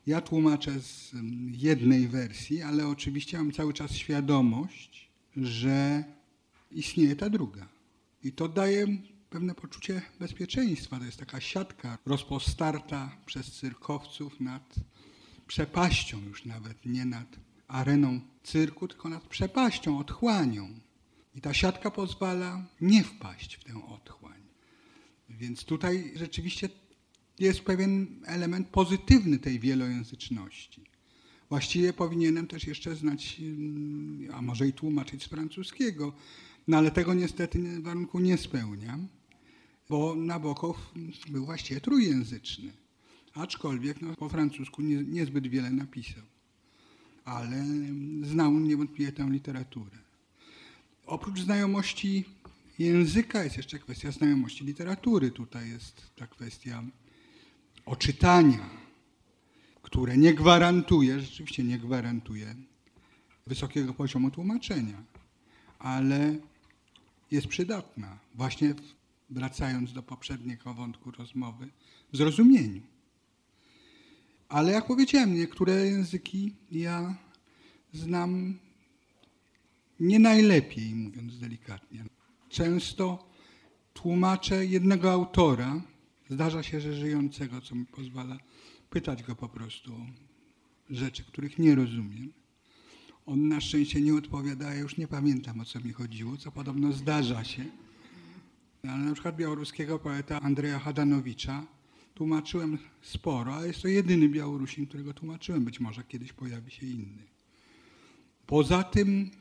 Ja 0.08 0.22
tłumaczę 0.22 0.82
z 0.82 1.12
jednej 1.52 2.08
wersji, 2.08 2.62
ale 2.62 2.88
oczywiście 2.88 3.38
mam 3.38 3.52
cały 3.52 3.74
czas 3.74 3.92
świadomość, 3.92 5.10
że 5.38 6.04
istnieje 6.72 7.16
ta 7.16 7.30
druga. 7.30 7.68
I 8.24 8.32
to 8.32 8.48
daje 8.50 8.88
pewne 9.36 9.56
poczucie 9.56 10.02
bezpieczeństwa. 10.20 11.00
To 11.00 11.06
jest 11.06 11.18
taka 11.18 11.42
siatka 11.42 11.98
rozpostarta 12.06 13.18
przez 13.26 13.52
cyrkowców 13.52 14.40
nad 14.40 14.76
przepaścią, 15.48 16.22
już 16.28 16.46
nawet 16.46 16.86
nie 16.86 17.06
nad 17.06 17.40
areną 17.68 18.20
cyrku, 18.44 18.88
tylko 18.88 19.10
nad 19.10 19.28
przepaścią, 19.28 20.00
otchłanią. 20.00 20.80
I 21.36 21.42
ta 21.42 21.54
siatka 21.54 21.92
pozwala 21.92 22.66
nie 22.82 23.04
wpaść 23.04 23.56
w 23.56 23.64
tę 23.64 23.86
otchłań. 23.86 24.42
Więc 25.30 25.64
tutaj 25.64 26.12
rzeczywiście 26.16 26.70
jest 27.40 27.62
pewien 27.62 28.22
element 28.26 28.68
pozytywny 28.68 29.40
tej 29.40 29.60
wielojęzyczności. 29.60 30.84
Właściwie 31.50 31.94
powinienem 31.94 32.48
też 32.48 32.68
jeszcze 32.68 32.96
znać, 32.96 33.38
mm, 33.40 34.30
a 34.34 34.42
może 34.42 34.68
i 34.68 34.74
tłumaczyć 34.74 35.24
z 35.24 35.28
francuskiego, 35.28 36.14
no 36.68 36.78
ale 36.78 36.92
tego 36.92 37.14
niestety 37.14 37.82
warunku 37.82 38.20
nie 38.20 38.38
spełniam, 38.38 39.08
bo 39.90 40.16
Nabokow 40.16 40.94
był 41.30 41.46
właściwie 41.46 41.82
trójjęzyczny, 41.82 42.72
aczkolwiek 43.34 44.02
no, 44.02 44.16
po 44.16 44.30
francusku 44.30 44.82
nie, 44.82 44.96
niezbyt 44.96 45.48
wiele 45.48 45.70
napisał, 45.70 46.24
ale 47.26 47.66
znał 48.24 48.52
niewątpliwie 48.52 49.12
tę 49.12 49.30
literaturę. 49.30 49.98
Oprócz 51.06 51.40
znajomości 51.40 52.26
języka 52.80 53.44
jest 53.44 53.58
jeszcze 53.58 53.80
kwestia 53.80 54.12
znajomości 54.12 54.66
literatury. 54.66 55.32
Tutaj 55.32 55.70
jest 55.70 56.16
ta 56.16 56.28
kwestia 56.28 56.84
oczytania, 57.86 58.70
które 59.82 60.18
nie 60.18 60.34
gwarantuje, 60.34 61.20
rzeczywiście 61.20 61.64
nie 61.64 61.80
gwarantuje 61.80 62.56
wysokiego 63.48 63.94
poziomu 63.94 64.32
tłumaczenia, 64.32 65.04
ale 65.80 66.36
jest 67.32 67.48
przydatna, 67.48 68.20
właśnie 68.36 68.74
wracając 69.30 69.94
do 69.94 70.04
poprzedniego 70.04 70.74
wątku 70.74 71.12
rozmowy, 71.12 71.70
w 72.14 72.18
zrozumieniu. 72.18 72.82
Ale 74.50 74.72
jak 74.72 74.88
powiedziałem, 74.88 75.34
niektóre 75.34 75.86
języki 75.86 76.54
ja 76.72 77.16
znam 77.94 78.60
nie 80.00 80.20
najlepiej, 80.20 80.96
mówiąc 80.96 81.40
delikatnie. 81.40 82.06
Często 82.50 83.30
tłumaczę 83.94 84.66
jednego 84.66 85.12
autora, 85.12 85.82
zdarza 86.30 86.64
się, 86.64 86.82
że 86.82 86.94
żyjącego, 86.94 87.62
co 87.62 87.76
mi 87.76 87.86
pozwala 87.86 88.38
pytać 88.90 89.24
go 89.24 89.36
po 89.36 89.50
prostu 89.50 89.94
o 89.94 90.06
rzeczy, 90.90 91.24
których 91.24 91.60
nie 91.60 91.76
rozumiem. 91.76 92.34
On 93.26 93.48
na 93.48 93.62
szczęście 93.62 94.02
nie 94.02 94.16
odpowiada, 94.16 94.74
ja 94.74 94.80
już 94.80 94.98
nie 94.98 95.08
pamiętam 95.08 95.60
o 95.60 95.66
co 95.66 95.80
mi 95.80 95.94
chodziło, 95.94 96.38
co 96.38 96.52
podobno 96.52 96.94
zdarza 96.94 97.44
się. 97.44 97.66
Ale 98.90 99.04
na 99.04 99.14
przykład 99.14 99.36
białoruskiego 99.36 100.00
poeta 100.00 100.42
Andrzeja 100.42 100.80
Hadanowicza 100.80 101.66
tłumaczyłem 102.14 102.78
sporo, 103.02 103.56
a 103.56 103.66
jest 103.66 103.82
to 103.82 103.88
jedyny 103.88 104.30
Białorusin, 104.30 104.88
którego 104.88 105.14
tłumaczyłem. 105.14 105.66
Być 105.66 105.80
może 105.80 106.04
kiedyś 106.04 106.34
pojawi 106.34 106.72
się 106.72 106.86
inny. 106.86 107.24
Poza 108.48 108.84
tym, 108.84 109.32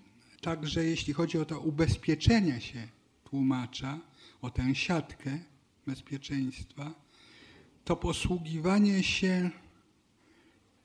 także 0.40 0.84
jeśli 0.84 1.12
chodzi 1.12 1.38
o 1.38 1.44
to 1.44 1.60
ubezpieczenie 1.60 2.60
się 2.60 2.88
tłumacza, 3.24 4.00
o 4.42 4.50
tę 4.50 4.74
siatkę 4.74 5.38
bezpieczeństwa, 5.86 6.94
to 7.84 7.96
posługiwanie 7.96 9.02
się 9.02 9.50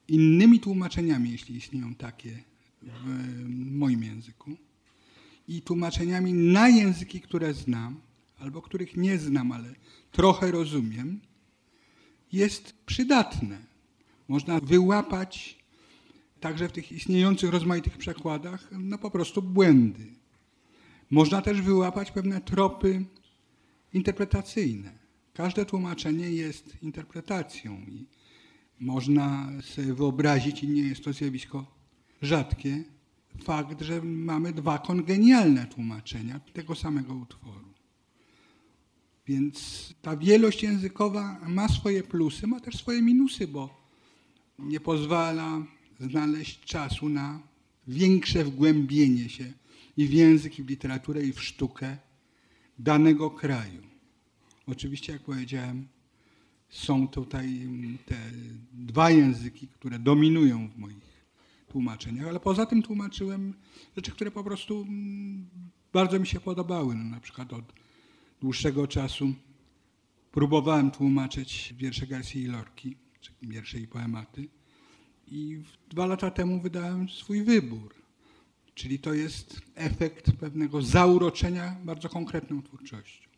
innymi 0.08 0.60
tłumaczeniami, 0.60 1.32
jeśli 1.32 1.56
istnieją 1.56 1.96
takie 1.96 2.44
w 2.82 3.46
moim 3.72 4.04
języku, 4.04 4.58
i 5.48 5.62
tłumaczeniami 5.62 6.34
na 6.34 6.70
języki, 6.70 7.22
które 7.22 7.54
znam, 7.54 8.02
albo 8.40 8.62
których 8.62 8.98
nie 8.98 9.18
znam, 9.18 9.52
ale 9.52 9.76
trochę 10.12 10.52
rozumiem, 10.52 11.20
jest 12.32 12.74
przydatne. 12.86 13.58
Można 14.28 14.60
wyłapać 14.60 15.60
także 16.40 16.70
w 16.70 16.72
tych 16.72 16.92
istniejących 16.92 17.52
rozmaitych 17.52 17.98
przekładach 17.98 18.70
no 18.72 18.98
po 18.98 19.12
prostu 19.12 19.42
błędy. 19.42 20.06
Można 21.10 21.42
też 21.42 21.62
wyłapać 21.62 22.12
pewne 22.12 22.42
tropy 22.42 23.06
interpretacyjne. 23.94 24.92
Każde 25.34 25.66
tłumaczenie 25.66 26.32
jest 26.32 26.84
interpretacją 26.84 27.78
i 27.88 28.06
można 28.80 29.50
sobie 29.62 29.94
wyobrazić, 29.94 30.64
i 30.64 30.68
nie 30.68 30.82
jest 30.82 31.04
to 31.04 31.14
zjawisko 31.14 31.66
rzadkie, 32.22 32.84
fakt, 33.44 33.82
że 33.82 34.02
mamy 34.02 34.54
dwa 34.54 34.78
kongenialne 34.78 35.68
tłumaczenia 35.68 36.40
tego 36.40 36.76
samego 36.76 37.14
utworu. 37.14 37.69
Więc 39.30 39.94
ta 40.02 40.18
wielość 40.18 40.64
językowa 40.64 41.40
ma 41.48 41.68
swoje 41.68 42.04
plusy, 42.04 42.48
ma 42.48 42.60
też 42.60 42.76
swoje 42.76 43.02
minusy, 43.02 43.48
bo 43.48 43.90
nie 44.60 44.80
pozwala 44.80 45.66
znaleźć 46.00 46.60
czasu 46.60 47.10
na 47.10 47.40
większe 47.88 48.44
wgłębienie 48.44 49.30
się 49.30 49.54
i 49.98 50.08
w 50.08 50.14
język, 50.14 50.60
i 50.60 50.64
w 50.64 50.70
literaturę, 50.70 51.24
i 51.24 51.34
w 51.34 51.44
sztukę 51.44 51.98
danego 52.80 53.32
kraju. 53.32 53.82
Oczywiście, 54.68 55.14
jak 55.14 55.22
powiedziałem, 55.22 55.88
są 56.70 57.08
tutaj 57.08 57.68
te 58.06 58.18
dwa 58.74 59.12
języki, 59.12 59.68
które 59.68 60.00
dominują 60.00 60.70
w 60.70 60.78
moich 60.78 61.24
tłumaczeniach, 61.68 62.28
ale 62.28 62.40
poza 62.40 62.66
tym 62.66 62.84
tłumaczyłem 62.84 63.54
rzeczy, 63.96 64.12
które 64.12 64.32
po 64.32 64.44
prostu 64.44 64.88
bardzo 65.94 66.20
mi 66.20 66.28
się 66.28 66.40
podobały. 66.40 66.96
No, 66.96 67.04
na 67.04 67.20
przykład 67.20 67.54
od 67.54 67.79
dłuższego 68.42 68.88
czasu 68.88 69.34
próbowałem 70.32 70.92
tłumaczyć 70.92 71.74
wiersze 71.78 72.08
Garcia 72.08 72.52
Lorki, 72.52 72.98
czy 73.22 73.32
wiersze 73.42 73.80
i 73.80 73.88
poematy 73.88 74.48
i 75.28 75.62
dwa 75.90 76.06
lata 76.06 76.32
temu 76.32 76.62
wydałem 76.62 77.10
swój 77.10 77.44
wybór. 77.44 77.96
Czyli 78.76 79.00
to 79.00 79.14
jest 79.14 79.62
efekt 79.76 80.32
pewnego 80.32 80.82
zauroczenia 80.82 81.76
bardzo 81.84 82.10
konkretną 82.10 82.62
twórczością. 82.64 83.30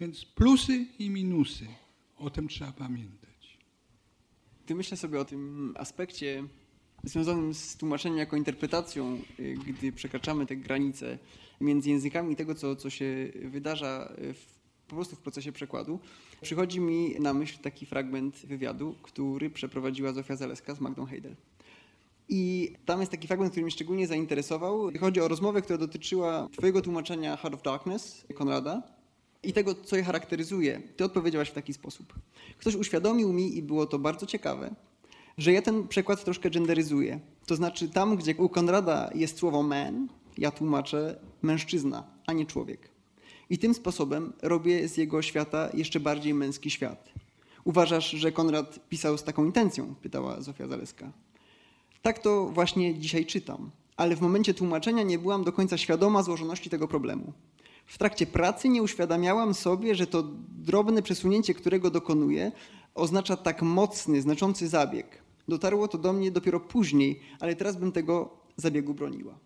Więc 0.00 0.24
plusy 0.24 0.86
i 0.98 1.10
minusy, 1.10 1.66
o 2.16 2.30
tym 2.30 2.48
trzeba 2.48 2.72
pamiętać. 2.72 3.58
Ty 4.66 4.74
myślę 4.74 4.96
sobie 4.96 5.20
o 5.20 5.24
tym 5.24 5.74
aspekcie 5.78 6.44
związanym 7.04 7.54
z 7.54 7.76
tłumaczeniem 7.76 8.18
jako 8.18 8.36
interpretacją, 8.36 9.20
y, 9.40 9.54
gdy 9.66 9.92
przekraczamy 9.92 10.46
te 10.46 10.56
granice 10.56 11.18
między 11.60 11.90
językami 11.90 12.32
i 12.32 12.36
tego, 12.36 12.54
co, 12.54 12.76
co 12.76 12.90
się 12.90 13.32
wydarza 13.44 14.12
w, 14.18 14.54
po 14.88 14.94
prostu 14.94 15.16
w 15.16 15.20
procesie 15.20 15.52
przekładu. 15.52 16.00
Przychodzi 16.40 16.80
mi 16.80 17.14
na 17.20 17.34
myśl 17.34 17.58
taki 17.62 17.86
fragment 17.86 18.46
wywiadu, 18.46 18.94
który 19.02 19.50
przeprowadziła 19.50 20.12
Zofia 20.12 20.36
Zaleska 20.36 20.74
z 20.74 20.80
Magdą 20.80 21.06
Heidel. 21.06 21.36
I 22.28 22.72
tam 22.84 23.00
jest 23.00 23.12
taki 23.12 23.26
fragment, 23.26 23.50
który 23.50 23.62
mnie 23.62 23.70
szczególnie 23.70 24.06
zainteresował. 24.06 24.90
Chodzi 25.00 25.20
o 25.20 25.28
rozmowę, 25.28 25.62
która 25.62 25.78
dotyczyła 25.78 26.48
twojego 26.52 26.82
tłumaczenia 26.82 27.36
Heart 27.36 27.54
of 27.54 27.62
Darkness 27.62 28.26
Konrada 28.34 28.82
i 29.42 29.52
tego, 29.52 29.74
co 29.74 29.96
je 29.96 30.02
charakteryzuje. 30.02 30.82
Ty 30.96 31.04
odpowiedziałaś 31.04 31.50
w 31.50 31.54
taki 31.54 31.72
sposób. 31.72 32.14
Ktoś 32.58 32.74
uświadomił 32.74 33.32
mi, 33.32 33.56
i 33.56 33.62
było 33.62 33.86
to 33.86 33.98
bardzo 33.98 34.26
ciekawe, 34.26 34.74
że 35.38 35.52
ja 35.52 35.62
ten 35.62 35.88
przekład 35.88 36.24
troszkę 36.24 36.50
genderyzuję. 36.50 37.20
To 37.46 37.56
znaczy 37.56 37.88
tam, 37.88 38.16
gdzie 38.16 38.36
u 38.36 38.48
Konrada 38.48 39.10
jest 39.14 39.38
słowo 39.38 39.62
man, 39.62 40.08
ja 40.38 40.50
tłumaczę 40.50 41.20
mężczyzna, 41.42 42.04
a 42.26 42.32
nie 42.32 42.46
człowiek. 42.46 42.88
I 43.50 43.58
tym 43.58 43.74
sposobem 43.74 44.32
robię 44.42 44.88
z 44.88 44.96
jego 44.96 45.22
świata 45.22 45.68
jeszcze 45.74 46.00
bardziej 46.00 46.34
męski 46.34 46.70
świat. 46.70 47.12
Uważasz, 47.64 48.10
że 48.10 48.32
Konrad 48.32 48.88
pisał 48.88 49.18
z 49.18 49.22
taką 49.22 49.44
intencją? 49.44 49.94
Pytała 50.02 50.40
Zofia 50.40 50.66
Zaleska. 50.66 51.12
Tak 52.02 52.18
to 52.18 52.46
właśnie 52.46 52.94
dzisiaj 52.94 53.26
czytam, 53.26 53.70
ale 53.96 54.16
w 54.16 54.20
momencie 54.20 54.54
tłumaczenia 54.54 55.02
nie 55.02 55.18
byłam 55.18 55.44
do 55.44 55.52
końca 55.52 55.78
świadoma 55.78 56.22
złożoności 56.22 56.70
tego 56.70 56.88
problemu. 56.88 57.32
W 57.86 57.98
trakcie 57.98 58.26
pracy 58.26 58.68
nie 58.68 58.82
uświadamiałam 58.82 59.54
sobie, 59.54 59.94
że 59.94 60.06
to 60.06 60.24
drobne 60.58 61.02
przesunięcie, 61.02 61.54
którego 61.54 61.90
dokonuję, 61.90 62.52
oznacza 62.94 63.36
tak 63.36 63.62
mocny, 63.62 64.22
znaczący 64.22 64.68
zabieg. 64.68 65.23
Dotarło 65.48 65.88
to 65.88 65.98
do 65.98 66.12
mnie 66.12 66.30
dopiero 66.30 66.60
później, 66.60 67.20
ale 67.40 67.56
teraz 67.56 67.76
bym 67.76 67.92
tego 67.92 68.30
zabiegu 68.56 68.94
broniła. 68.94 69.38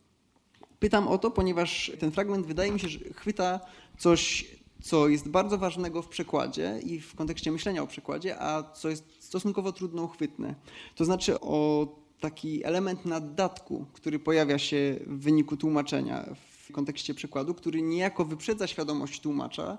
Pytam 0.78 1.08
o 1.08 1.18
to, 1.18 1.30
ponieważ 1.30 1.92
ten 1.98 2.10
fragment 2.10 2.46
wydaje 2.46 2.72
mi 2.72 2.80
się, 2.80 2.88
że 2.88 2.98
chwyta 2.98 3.60
coś, 3.98 4.46
co 4.82 5.08
jest 5.08 5.28
bardzo 5.28 5.58
ważnego 5.58 6.02
w 6.02 6.08
przekładzie 6.08 6.80
i 6.84 7.00
w 7.00 7.14
kontekście 7.14 7.52
myślenia 7.52 7.82
o 7.82 7.86
przekładzie, 7.86 8.42
a 8.42 8.62
co 8.62 8.88
jest 8.88 9.04
stosunkowo 9.18 9.72
trudno 9.72 10.02
uchwytne. 10.02 10.54
To 10.94 11.04
znaczy 11.04 11.40
o 11.40 11.88
taki 12.20 12.64
element 12.64 13.04
naddatku, 13.04 13.86
który 13.92 14.18
pojawia 14.18 14.58
się 14.58 14.98
w 15.06 15.18
wyniku 15.18 15.56
tłumaczenia 15.56 16.24
w 16.68 16.72
kontekście 16.72 17.14
przekładu, 17.14 17.54
który 17.54 17.82
niejako 17.82 18.24
wyprzedza 18.24 18.66
świadomość 18.66 19.20
tłumacza, 19.20 19.78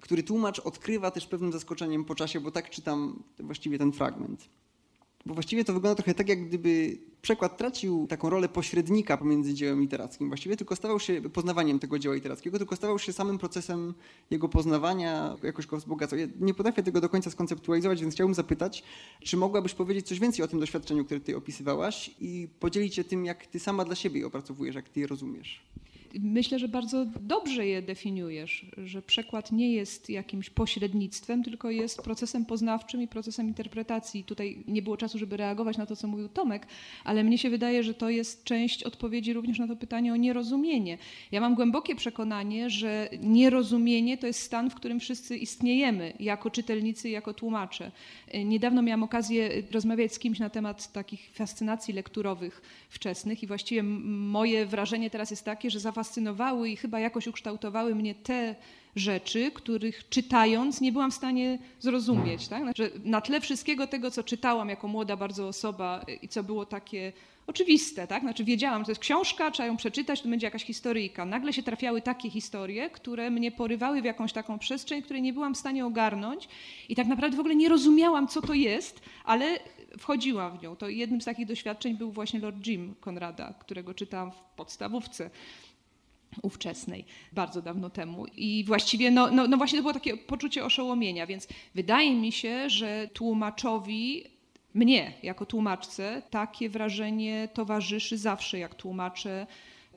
który 0.00 0.22
tłumacz 0.22 0.58
odkrywa 0.58 1.10
też 1.10 1.26
pewnym 1.26 1.52
zaskoczeniem 1.52 2.04
po 2.04 2.14
czasie, 2.14 2.40
bo 2.40 2.50
tak 2.50 2.70
czytam 2.70 3.22
właściwie 3.38 3.78
ten 3.78 3.92
fragment. 3.92 4.48
Bo 5.26 5.34
właściwie 5.34 5.64
to 5.64 5.72
wygląda 5.72 5.94
trochę 5.94 6.14
tak, 6.14 6.28
jak 6.28 6.46
gdyby 6.46 6.98
przekład 7.22 7.58
tracił 7.58 8.06
taką 8.06 8.30
rolę 8.30 8.48
pośrednika 8.48 9.16
pomiędzy 9.16 9.54
dziełem 9.54 9.80
literackim. 9.80 10.28
Właściwie 10.28 10.56
tylko 10.56 10.76
stawał 10.76 11.00
się 11.00 11.22
poznawaniem 11.22 11.78
tego 11.78 11.98
dzieła 11.98 12.14
literackiego, 12.14 12.58
tylko 12.58 12.76
stawał 12.76 12.98
się 12.98 13.12
samym 13.12 13.38
procesem 13.38 13.94
jego 14.30 14.48
poznawania, 14.48 15.36
jakoś 15.42 15.66
go 15.66 15.76
wzbogacał. 15.76 16.18
Ja 16.18 16.26
nie 16.40 16.54
potrafię 16.54 16.82
tego 16.82 17.00
do 17.00 17.08
końca 17.08 17.30
skonceptualizować, 17.30 18.00
więc 18.00 18.14
chciałbym 18.14 18.34
zapytać, 18.34 18.82
czy 19.20 19.36
mogłabyś 19.36 19.74
powiedzieć 19.74 20.08
coś 20.08 20.18
więcej 20.18 20.44
o 20.44 20.48
tym 20.48 20.60
doświadczeniu, 20.60 21.04
które 21.04 21.20
ty 21.20 21.36
opisywałaś 21.36 22.10
i 22.20 22.48
podzielić 22.60 22.94
się 22.94 23.04
tym, 23.04 23.24
jak 23.24 23.46
ty 23.46 23.58
sama 23.58 23.84
dla 23.84 23.94
siebie 23.94 24.20
je 24.20 24.26
opracowujesz, 24.26 24.74
jak 24.74 24.88
ty 24.88 25.00
je 25.00 25.06
rozumiesz? 25.06 25.62
Myślę, 26.18 26.58
że 26.58 26.68
bardzo 26.68 27.06
dobrze 27.20 27.66
je 27.66 27.82
definiujesz, 27.82 28.66
że 28.84 29.02
przekład 29.02 29.52
nie 29.52 29.72
jest 29.72 30.10
jakimś 30.10 30.50
pośrednictwem, 30.50 31.44
tylko 31.44 31.70
jest 31.70 32.02
procesem 32.02 32.44
poznawczym 32.44 33.02
i 33.02 33.08
procesem 33.08 33.48
interpretacji. 33.48 34.24
Tutaj 34.24 34.64
nie 34.68 34.82
było 34.82 34.96
czasu, 34.96 35.18
żeby 35.18 35.36
reagować 35.36 35.76
na 35.76 35.86
to, 35.86 35.96
co 35.96 36.08
mówił 36.08 36.28
Tomek, 36.28 36.66
ale 37.04 37.24
mnie 37.24 37.38
się 37.38 37.50
wydaje, 37.50 37.82
że 37.82 37.94
to 37.94 38.10
jest 38.10 38.44
część 38.44 38.82
odpowiedzi 38.82 39.32
również 39.32 39.58
na 39.58 39.68
to 39.68 39.76
pytanie 39.76 40.12
o 40.12 40.16
nierozumienie. 40.16 40.98
Ja 41.32 41.40
mam 41.40 41.54
głębokie 41.54 41.96
przekonanie, 41.96 42.70
że 42.70 43.08
nierozumienie 43.22 44.18
to 44.18 44.26
jest 44.26 44.42
stan, 44.42 44.70
w 44.70 44.74
którym 44.74 45.00
wszyscy 45.00 45.36
istniejemy, 45.36 46.12
jako 46.20 46.50
czytelnicy, 46.50 47.08
jako 47.08 47.34
tłumacze. 47.34 47.92
Niedawno 48.44 48.82
miałam 48.82 49.02
okazję 49.02 49.62
rozmawiać 49.70 50.14
z 50.14 50.18
kimś 50.18 50.38
na 50.38 50.50
temat 50.50 50.92
takich 50.92 51.30
fascynacji 51.34 51.94
lekturowych 51.94 52.62
wczesnych 52.88 53.42
i 53.42 53.46
właściwie 53.46 53.82
moje 53.82 54.66
wrażenie 54.66 55.10
teraz 55.10 55.30
jest 55.30 55.44
takie, 55.44 55.70
że 55.70 55.80
zafascynowały 56.00 56.70
i 56.70 56.76
chyba 56.76 57.00
jakoś 57.00 57.26
ukształtowały 57.26 57.94
mnie 57.94 58.14
te 58.14 58.54
rzeczy, 58.96 59.50
których 59.50 60.08
czytając 60.08 60.80
nie 60.80 60.92
byłam 60.92 61.10
w 61.10 61.14
stanie 61.14 61.58
zrozumieć. 61.80 62.48
Tak? 62.48 62.62
Znaczy, 62.62 62.90
na 63.04 63.20
tle 63.20 63.40
wszystkiego 63.40 63.86
tego, 63.86 64.10
co 64.10 64.22
czytałam 64.22 64.68
jako 64.68 64.88
młoda 64.88 65.16
bardzo 65.16 65.48
osoba 65.48 66.04
i 66.22 66.28
co 66.28 66.42
było 66.42 66.66
takie 66.66 67.12
oczywiste, 67.46 68.06
tak? 68.06 68.22
Znaczy 68.22 68.44
wiedziałam, 68.44 68.84
to 68.84 68.90
jest 68.90 69.00
książka, 69.00 69.50
trzeba 69.50 69.66
ją 69.66 69.76
przeczytać, 69.76 70.22
to 70.22 70.28
będzie 70.28 70.46
jakaś 70.46 70.64
historyjka. 70.64 71.24
Nagle 71.24 71.52
się 71.52 71.62
trafiały 71.62 72.02
takie 72.02 72.30
historie, 72.30 72.90
które 72.90 73.30
mnie 73.30 73.52
porywały 73.52 74.02
w 74.02 74.04
jakąś 74.04 74.32
taką 74.32 74.58
przestrzeń, 74.58 75.02
której 75.02 75.22
nie 75.22 75.32
byłam 75.32 75.54
w 75.54 75.58
stanie 75.58 75.86
ogarnąć 75.86 76.48
i 76.88 76.94
tak 76.94 77.06
naprawdę 77.06 77.36
w 77.36 77.40
ogóle 77.40 77.54
nie 77.54 77.68
rozumiałam, 77.68 78.28
co 78.28 78.42
to 78.42 78.54
jest, 78.54 79.00
ale 79.24 79.58
wchodziłam 79.98 80.58
w 80.58 80.62
nią. 80.62 80.76
To 80.76 80.88
jednym 80.88 81.20
z 81.20 81.24
takich 81.24 81.46
doświadczeń 81.46 81.96
był 81.96 82.12
właśnie 82.12 82.40
Lord 82.40 82.66
Jim 82.66 82.94
Konrada, 83.00 83.54
którego 83.60 83.94
czytałam 83.94 84.32
w 84.32 84.40
podstawówce 84.56 85.30
ówczesnej, 86.42 87.04
bardzo 87.32 87.62
dawno 87.62 87.90
temu. 87.90 88.26
I 88.26 88.64
właściwie, 88.66 89.10
no, 89.10 89.30
no, 89.30 89.46
no 89.46 89.56
właśnie 89.56 89.78
to 89.78 89.82
było 89.82 89.94
takie 89.94 90.16
poczucie 90.16 90.64
oszołomienia, 90.64 91.26
więc 91.26 91.48
wydaje 91.74 92.14
mi 92.14 92.32
się, 92.32 92.70
że 92.70 93.08
tłumaczowi 93.12 94.24
mnie, 94.74 95.12
jako 95.22 95.46
tłumaczce, 95.46 96.22
takie 96.30 96.68
wrażenie 96.68 97.48
towarzyszy 97.54 98.18
zawsze, 98.18 98.58
jak 98.58 98.74
tłumaczę, 98.74 99.46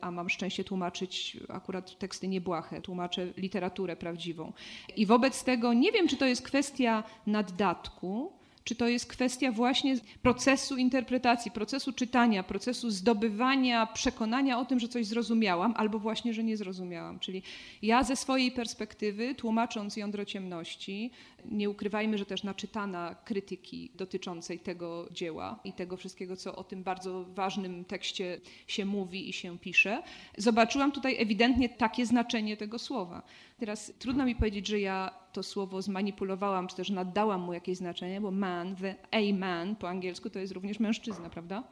a 0.01 0.11
mam 0.11 0.29
szczęście 0.29 0.63
tłumaczyć 0.63 1.37
akurat 1.49 1.97
teksty 1.97 2.27
niebłahe, 2.27 2.81
tłumaczę 2.81 3.27
literaturę 3.37 3.95
prawdziwą. 3.95 4.53
I 4.95 5.05
wobec 5.05 5.43
tego 5.43 5.73
nie 5.73 5.91
wiem, 5.91 6.07
czy 6.07 6.17
to 6.17 6.25
jest 6.25 6.41
kwestia 6.41 7.03
naddatku, 7.27 8.31
czy 8.63 8.75
to 8.75 8.87
jest 8.87 9.05
kwestia 9.05 9.51
właśnie 9.51 9.95
procesu 10.21 10.77
interpretacji, 10.77 11.51
procesu 11.51 11.93
czytania, 11.93 12.43
procesu 12.43 12.91
zdobywania 12.91 13.85
przekonania 13.85 14.59
o 14.59 14.65
tym, 14.65 14.79
że 14.79 14.87
coś 14.87 15.05
zrozumiałam, 15.05 15.73
albo 15.77 15.99
właśnie, 15.99 16.33
że 16.33 16.43
nie 16.43 16.57
zrozumiałam. 16.57 17.19
Czyli 17.19 17.43
ja 17.81 18.03
ze 18.03 18.15
swojej 18.15 18.51
perspektywy, 18.51 19.35
tłumacząc 19.35 19.97
jądro 19.97 20.25
ciemności, 20.25 21.11
nie 21.45 21.69
ukrywajmy, 21.69 22.17
że 22.17 22.25
też 22.25 22.43
naczytana 22.43 23.15
krytyki 23.25 23.91
dotyczącej 23.95 24.59
tego 24.59 25.07
dzieła 25.11 25.59
i 25.63 25.73
tego 25.73 25.97
wszystkiego, 25.97 26.35
co 26.35 26.55
o 26.55 26.63
tym 26.63 26.83
bardzo 26.83 27.23
ważnym 27.23 27.85
tekście 27.85 28.41
się 28.67 28.85
mówi 28.85 29.29
i 29.29 29.33
się 29.33 29.59
pisze, 29.59 30.03
zobaczyłam 30.37 30.91
tutaj 30.91 31.15
ewidentnie 31.19 31.69
takie 31.69 32.05
znaczenie 32.05 32.57
tego 32.57 32.79
słowa. 32.79 33.21
Teraz 33.63 33.93
trudno 33.99 34.25
mi 34.25 34.35
powiedzieć, 34.35 34.67
że 34.67 34.79
ja 34.79 35.11
to 35.33 35.43
słowo 35.43 35.81
zmanipulowałam, 35.81 36.67
czy 36.67 36.75
też 36.75 36.89
naddałam 36.89 37.41
mu 37.41 37.53
jakieś 37.53 37.77
znaczenie, 37.77 38.21
bo 38.21 38.31
man, 38.31 38.75
the 38.75 38.95
a 39.11 39.33
man 39.33 39.75
po 39.75 39.89
angielsku 39.89 40.29
to 40.29 40.39
jest 40.39 40.53
również 40.53 40.79
mężczyzna, 40.79 41.29
prawda? 41.29 41.63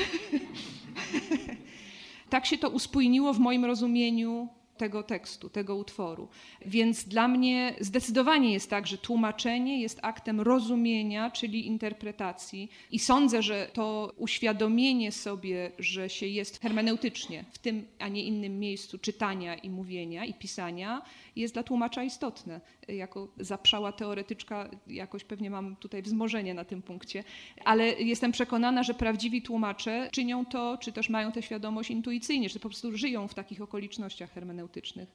tak 2.29 2.45
się 2.45 2.57
to 2.57 2.69
uspójniło 2.69 3.33
w 3.33 3.39
moim 3.39 3.65
rozumieniu 3.65 4.47
tego 4.77 5.03
tekstu, 5.03 5.49
tego 5.49 5.75
utworu. 5.75 6.27
Więc 6.65 7.03
dla 7.03 7.27
mnie 7.27 7.75
zdecydowanie 7.79 8.53
jest 8.53 8.69
tak, 8.69 8.87
że 8.87 8.97
tłumaczenie 8.97 9.81
jest 9.81 9.99
aktem 10.01 10.41
rozumienia, 10.41 11.31
czyli 11.31 11.67
interpretacji. 11.67 12.69
I 12.91 12.99
sądzę, 12.99 13.41
że 13.41 13.69
to 13.73 14.13
uświadomienie 14.17 15.11
sobie, 15.11 15.71
że 15.79 16.09
się 16.09 16.25
jest 16.25 16.61
hermeneutycznie 16.61 17.45
w 17.51 17.57
tym, 17.57 17.85
a 17.99 18.07
nie 18.07 18.23
innym 18.23 18.59
miejscu 18.59 18.97
czytania 18.97 19.55
i 19.55 19.69
mówienia 19.69 20.25
i 20.25 20.33
pisania, 20.33 21.01
jest 21.35 21.53
dla 21.53 21.63
tłumacza 21.63 22.03
istotne. 22.03 22.61
Jako 22.87 23.27
zaprzała 23.37 23.91
teoretyczka 23.91 24.69
jakoś 24.87 25.23
pewnie 25.23 25.49
mam 25.49 25.75
tutaj 25.75 26.01
wzmożenie 26.01 26.53
na 26.53 26.65
tym 26.65 26.81
punkcie, 26.81 27.23
ale 27.65 27.93
jestem 27.93 28.31
przekonana, 28.31 28.83
że 28.83 28.93
prawdziwi 28.93 29.41
tłumacze 29.41 30.09
czynią 30.11 30.45
to, 30.45 30.77
czy 30.77 30.91
też 30.91 31.09
mają 31.09 31.31
tę 31.31 31.41
świadomość 31.41 31.91
intuicyjnie, 31.91 32.49
czy 32.49 32.59
po 32.59 32.69
prostu 32.69 32.97
żyją 32.97 33.27
w 33.27 33.33
takich 33.33 33.61
okolicznościach 33.61 34.31
hermeneutycznych. 34.31 35.09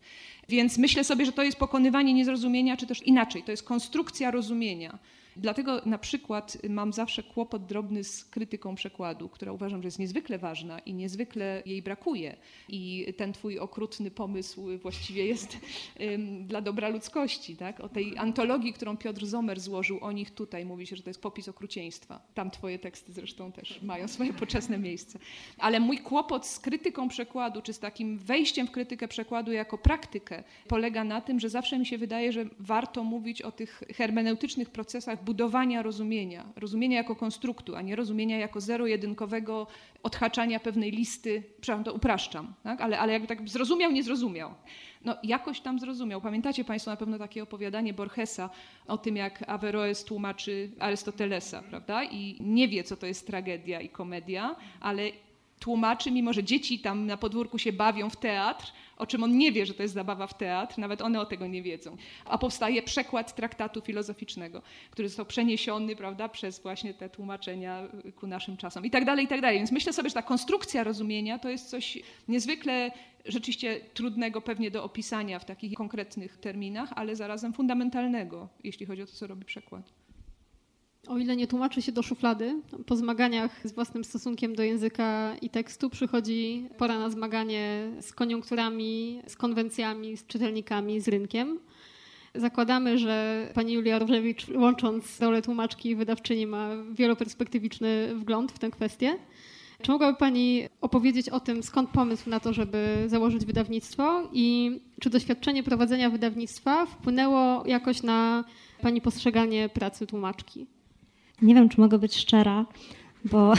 Więc 0.49 0.79
myślę 0.79 1.05
sobie, 1.05 1.27
że 1.27 1.33
to 1.33 1.43
jest 1.43 1.59
pokonywanie 1.59 2.15
niezrozumienia, 2.15 2.77
czy 2.77 2.87
też 2.87 3.03
inaczej, 3.03 3.43
to 3.43 3.51
jest 3.51 3.63
konstrukcja 3.63 4.31
rozumienia. 4.31 4.99
Dlatego 5.37 5.83
na 5.87 5.99
przykład 5.99 6.59
mam 6.69 6.93
zawsze 6.93 7.23
kłopot 7.23 7.67
drobny 7.67 8.05
z 8.05 8.25
krytyką 8.25 8.75
przekładu, 8.75 9.29
która 9.29 9.53
uważam, 9.53 9.83
że 9.83 9.87
jest 9.87 9.99
niezwykle 9.99 10.39
ważna 10.39 10.79
i 10.79 10.95
niezwykle 10.95 11.63
jej 11.67 11.83
brakuje. 11.83 12.37
I 12.69 13.07
ten 13.17 13.33
twój 13.33 13.59
okrutny 13.59 14.11
pomysł 14.11 14.79
właściwie 14.79 15.27
jest 15.27 15.57
dla 16.41 16.61
dobra 16.61 16.89
ludzkości. 16.89 17.57
Tak? 17.57 17.81
O 17.81 17.89
tej 17.89 18.19
antologii, 18.19 18.73
którą 18.73 18.97
Piotr 18.97 19.27
Zomer 19.27 19.61
złożył 19.61 19.99
o 20.01 20.13
nich 20.13 20.31
tutaj, 20.31 20.65
mówi 20.65 20.87
się, 20.87 20.97
że 20.97 21.03
to 21.03 21.11
jest 21.11 21.23
popis 21.23 21.49
okrucieństwa. 21.49 22.21
Tam 22.35 22.51
twoje 22.51 22.79
teksty 22.79 23.13
zresztą 23.13 23.53
też 23.53 23.83
mają 23.83 24.09
swoje 24.09 24.33
poczesne 24.33 24.79
miejsce. 24.79 25.19
Ale 25.59 25.81
mój 25.81 25.99
kłopot 25.99 26.47
z 26.47 26.61
krytyką 26.61 27.09
przekładu, 27.09 27.63
czy 27.63 27.73
z 27.73 27.79
takim 27.79 28.19
wejściem 28.19 28.67
w 28.67 28.71
krytykę 28.71 29.09
przekładu 29.09 29.53
jako 29.53 29.79
praktykę, 29.79 30.45
polega 30.69 31.05
na 31.05 31.21
tym, 31.21 31.41
że 31.41 31.51
zawsze 31.51 31.79
mi 31.79 31.87
się 31.87 31.99
wydaje, 31.99 32.33
że 32.33 32.45
warto 32.59 33.05
mówić 33.05 33.43
o 33.43 33.53
tych 33.53 33.83
hermeneutycznych 33.97 34.71
procesach 34.71 35.22
budowania 35.25 35.83
rozumienia, 35.83 36.45
rozumienia 36.57 36.97
jako 36.97 37.17
konstruktu, 37.17 37.77
a 37.77 37.83
nie 37.83 37.97
rozumienia 37.97 38.39
jako 38.39 38.61
zero-jedynkowego 38.61 39.67
odhaczania 40.03 40.61
pewnej 40.61 40.91
listy, 40.91 41.43
przepraszam, 41.61 41.85
to 41.85 41.93
upraszczam, 41.93 42.55
tak? 42.63 42.81
ale, 42.81 42.99
ale 42.99 43.13
jakby 43.13 43.29
tak 43.29 43.49
zrozumiał, 43.49 43.91
nie 43.91 44.03
zrozumiał. 44.03 44.55
No 45.05 45.17
jakoś 45.23 45.61
tam 45.61 45.79
zrozumiał. 45.79 46.21
Pamiętacie 46.21 46.65
Państwo 46.65 46.91
na 46.91 46.97
pewno 46.97 47.19
takie 47.19 47.43
opowiadanie 47.43 47.95
Borgesa 47.95 48.51
o 48.87 48.99
tym, 48.99 49.17
jak 49.17 49.49
Averroes 49.49 50.05
tłumaczy 50.05 50.71
Arystotelesa, 50.79 51.63
prawda? 51.63 52.05
I 52.05 52.37
nie 52.41 52.69
wie, 52.69 52.85
co 52.85 52.97
to 52.97 53.07
jest 53.07 53.27
tragedia 53.27 53.81
i 53.81 53.89
komedia, 53.89 54.57
ale 54.81 55.03
tłumaczy, 55.63 56.11
mimo 56.11 56.33
że 56.33 56.45
dzieci 56.45 56.79
tam 56.79 57.07
na 57.07 57.17
podwórku 57.17 57.59
się 57.59 57.73
bawią 57.73 58.11
w 58.11 58.17
teatr, 58.17 58.73
o 58.97 59.07
czym 59.07 59.23
on 59.23 59.39
nie 59.39 59.53
wie, 59.53 59.67
że 59.67 59.75
to 59.75 59.83
jest 59.83 59.95
zabawa 59.95 60.27
w 60.27 60.35
teatr, 60.35 60.79
nawet 60.79 61.03
one 61.03 61.21
o 61.21 61.27
tego 61.27 61.47
nie 61.47 61.63
wiedzą. 61.63 61.97
A 62.25 62.39
powstaje 62.39 62.83
przekład 62.83 63.35
traktatu 63.35 63.81
filozoficznego, 63.81 64.63
który 64.91 65.09
został 65.09 65.27
przeniesiony 65.27 65.97
prawda, 65.97 66.29
przez 66.29 66.63
właśnie 66.63 66.95
te 66.95 67.09
tłumaczenia 67.11 67.89
ku 68.17 68.27
naszym 68.27 68.57
czasom 68.57 68.85
i 68.85 68.91
tak 68.91 69.05
dalej, 69.05 69.25
i 69.25 69.29
tak 69.29 69.41
dalej. 69.41 69.59
Więc 69.59 69.73
myślę 69.73 69.93
sobie, 69.93 70.09
że 70.09 70.15
ta 70.15 70.23
konstrukcja 70.23 70.85
rozumienia 70.85 71.39
to 71.39 71.49
jest 71.49 71.71
coś 71.71 71.99
niezwykle 72.29 72.91
rzeczywiście 73.25 73.81
trudnego 73.95 74.41
pewnie 74.41 74.71
do 74.71 74.85
opisania 74.85 75.39
w 75.39 75.45
takich 75.45 75.75
konkretnych 75.75 76.39
terminach, 76.39 76.93
ale 76.97 77.17
zarazem 77.17 77.53
fundamentalnego, 77.53 78.49
jeśli 78.65 78.87
chodzi 78.87 79.03
o 79.03 79.07
to, 79.07 79.13
co 79.13 79.27
robi 79.27 79.45
przekład. 79.45 80.02
O 81.09 81.19
ile 81.19 81.37
nie 81.37 81.47
tłumaczy 81.47 81.83
się 81.83 81.93
do 81.93 82.03
szuflady, 82.03 82.63
po 82.87 82.97
zmaganiach 82.97 83.61
z 83.65 83.73
własnym 83.73 84.05
stosunkiem 84.05 84.55
do 84.55 84.63
języka 84.63 85.37
i 85.43 85.51
tekstu 85.51 85.91
przychodzi 85.91 86.69
pora 86.79 86.99
na 86.99 87.11
zmaganie 87.11 87.91
z 88.01 88.13
koniunkturami, 88.13 89.23
z 89.27 89.37
konwencjami, 89.37 90.17
z 90.17 90.27
czytelnikami, 90.27 91.01
z 91.01 91.09
rynkiem. 91.09 91.59
Zakładamy, 92.35 92.99
że 92.99 93.49
pani 93.55 93.73
Julia 93.73 93.99
Różewicz, 93.99 94.49
łącząc 94.49 95.21
rolę 95.21 95.43
tłumaczki 95.43 95.91
i 95.91 95.97
wydawczyni, 95.97 96.47
ma 96.47 96.69
wieloperspektywiczny 96.93 98.15
wgląd 98.15 98.53
w 98.53 98.59
tę 98.59 98.71
kwestię. 98.71 99.19
Czy 99.83 99.91
mogłaby 99.91 100.19
Pani 100.19 100.69
opowiedzieć 100.81 101.29
o 101.29 101.41
tym, 101.41 101.63
skąd 101.63 101.91
pomysł 101.91 102.31
na 102.31 102.41
to, 102.41 102.53
żeby 102.53 103.05
założyć 103.07 103.45
wydawnictwo 103.45 104.29
i 104.33 104.79
czy 105.01 105.11
doświadczenie 105.11 105.63
prowadzenia 105.63 106.11
wydawnictwa 106.11 106.87
wpłynęło 106.87 107.67
jakoś 107.67 108.03
na 108.03 108.45
Pani 108.83 109.01
postrzeganie 109.01 109.69
pracy 109.69 110.07
tłumaczki? 110.07 110.67
Nie 111.43 111.55
wiem, 111.55 111.69
czy 111.69 111.81
mogę 111.81 111.99
być 111.99 112.17
szczera, 112.17 112.67
bo 113.25 113.53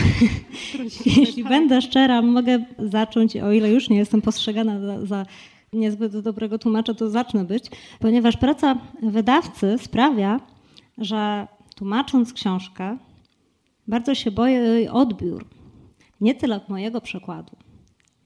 jeśli 1.17 1.43
będę 1.43 1.81
szczera, 1.81 2.21
mogę 2.21 2.65
zacząć, 2.79 3.37
o 3.37 3.51
ile 3.51 3.71
już 3.71 3.89
nie 3.89 3.97
jestem 3.97 4.21
postrzegana 4.21 4.79
za, 4.79 5.05
za 5.05 5.25
niezbyt 5.73 6.19
dobrego 6.19 6.59
tłumacza, 6.59 6.93
to 6.93 7.09
zacznę 7.09 7.45
być, 7.45 7.65
ponieważ 7.99 8.37
praca 8.37 8.77
wydawcy 9.03 9.77
sprawia, 9.77 10.39
że 10.97 11.47
tłumacząc 11.75 12.33
książkę, 12.33 12.97
Bardzo 13.87 14.15
się 14.15 14.31
boję 14.31 14.59
jej 14.59 14.89
odbiór. 14.89 15.45
Nie 16.21 16.35
tyle 16.35 16.61
mojego 16.67 17.01
przekładu, 17.01 17.55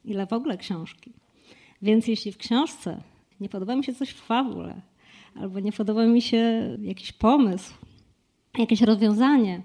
ile 0.04 0.26
w 0.26 0.32
ogóle 0.32 0.58
książki. 0.58 1.12
Więc 1.82 2.08
jeśli 2.08 2.32
w 2.32 2.36
książce 2.36 3.00
nie 3.40 3.48
podoba 3.48 3.76
mi 3.76 3.84
się 3.84 3.94
coś 3.94 4.10
w 4.10 4.20
fabule, 4.20 4.80
albo 5.34 5.60
nie 5.60 5.72
podoba 5.72 6.06
mi 6.06 6.22
się 6.22 6.76
jakiś 6.82 7.12
pomysł, 7.12 7.74
jakieś 8.58 8.80
rozwiązanie, 8.80 9.60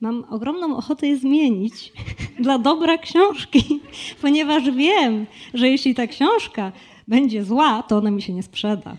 mam 0.00 0.24
ogromną 0.30 0.76
ochotę 0.76 1.06
je 1.06 1.16
zmienić 1.16 1.92
dla 2.44 2.58
dobra 2.58 2.98
książki, 2.98 3.80
ponieważ 4.20 4.70
wiem, 4.70 5.26
że 5.54 5.68
jeśli 5.68 5.94
ta 5.94 6.06
książka 6.06 6.72
będzie 7.08 7.44
zła, 7.44 7.82
to 7.82 7.96
ona 7.96 8.10
mi 8.10 8.22
się 8.22 8.32
nie 8.32 8.42
sprzeda. 8.42 8.96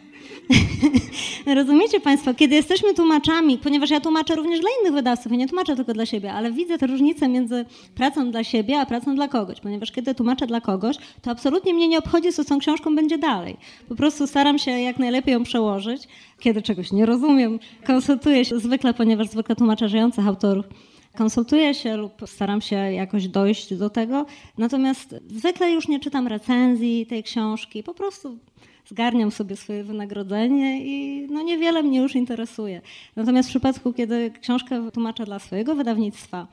Rozumiecie 1.56 1.99
Państwo, 1.99 2.34
kiedy 2.34 2.56
jesteśmy 2.56 2.93
tłumaczami, 2.93 3.58
ponieważ 3.58 3.89
ja 3.89 4.01
tłumaczę 4.01 4.36
również 4.36 4.60
dla 4.60 4.69
innych 4.82 4.93
wydawców, 4.93 5.32
ja 5.32 5.38
nie 5.38 5.47
tłumaczę 5.47 5.75
tylko 5.75 5.93
dla 5.93 6.06
siebie, 6.06 6.34
ale 6.34 6.51
widzę 6.51 6.77
tę 6.77 6.88
różnicę 6.88 7.27
między 7.27 7.65
pracą 7.95 8.32
dla 8.32 8.43
siebie, 8.43 8.79
a 8.79 8.86
pracą 8.86 9.15
dla 9.15 9.27
kogoś, 9.27 9.60
ponieważ 9.60 9.91
kiedy 9.91 10.15
tłumaczę 10.15 10.47
dla 10.47 10.62
kogoś, 10.62 10.95
to 11.21 11.32
absolutnie 11.32 11.73
mnie 11.73 11.88
nie 11.88 11.99
obchodzi, 11.99 12.34
co 12.34 12.43
z 12.43 12.45
tą 12.45 12.60
książką 12.60 12.95
będzie 12.95 13.17
dalej. 13.17 13.58
Po 13.89 13.95
prostu 13.95 14.27
staram 14.27 14.60
się 14.60 14.71
jak 14.71 14.99
najlepiej 14.99 15.34
ją 15.34 15.43
przełożyć. 15.43 16.08
Kiedy 16.39 16.62
czegoś 16.62 16.91
nie 16.91 17.06
rozumiem, 17.06 17.60
konsultuję 17.88 18.45
się 18.45 18.60
zwykle, 18.60 18.93
ponieważ 18.93 19.27
zwykle 19.27 19.56
tłumaczę 19.56 19.89
żyjących 19.89 20.27
autorów, 20.27 20.65
konsultuję 21.17 21.73
się 21.73 21.97
lub 21.97 22.13
staram 22.25 22.62
się 22.62 22.75
jakoś 22.75 23.27
dojść 23.27 23.73
do 23.73 23.89
tego. 23.89 24.25
Natomiast 24.58 25.15
zwykle 25.27 25.71
już 25.71 25.88
nie 25.88 25.99
czytam 25.99 26.27
recenzji 26.27 27.06
tej 27.06 27.23
książki, 27.23 27.84
po 27.84 27.93
prostu 27.93 28.38
zgarniam 28.86 29.32
sobie 29.32 29.56
swoje 29.56 29.84
wynagrodzenie 29.84 30.86
i 30.86 31.28
no 31.32 31.41
niewiele 31.43 31.84
mnie 31.84 32.00
już 32.00 32.15
interesuje. 32.15 32.82
Natomiast 33.15 33.50
w 33.50 33.52
przypadku, 33.52 33.93
kiedy 33.93 34.32
książkę 34.41 34.91
tłumaczę 34.91 35.26
dla 35.26 35.39
swojego 35.39 35.76
wydawnictwa, 35.76 36.48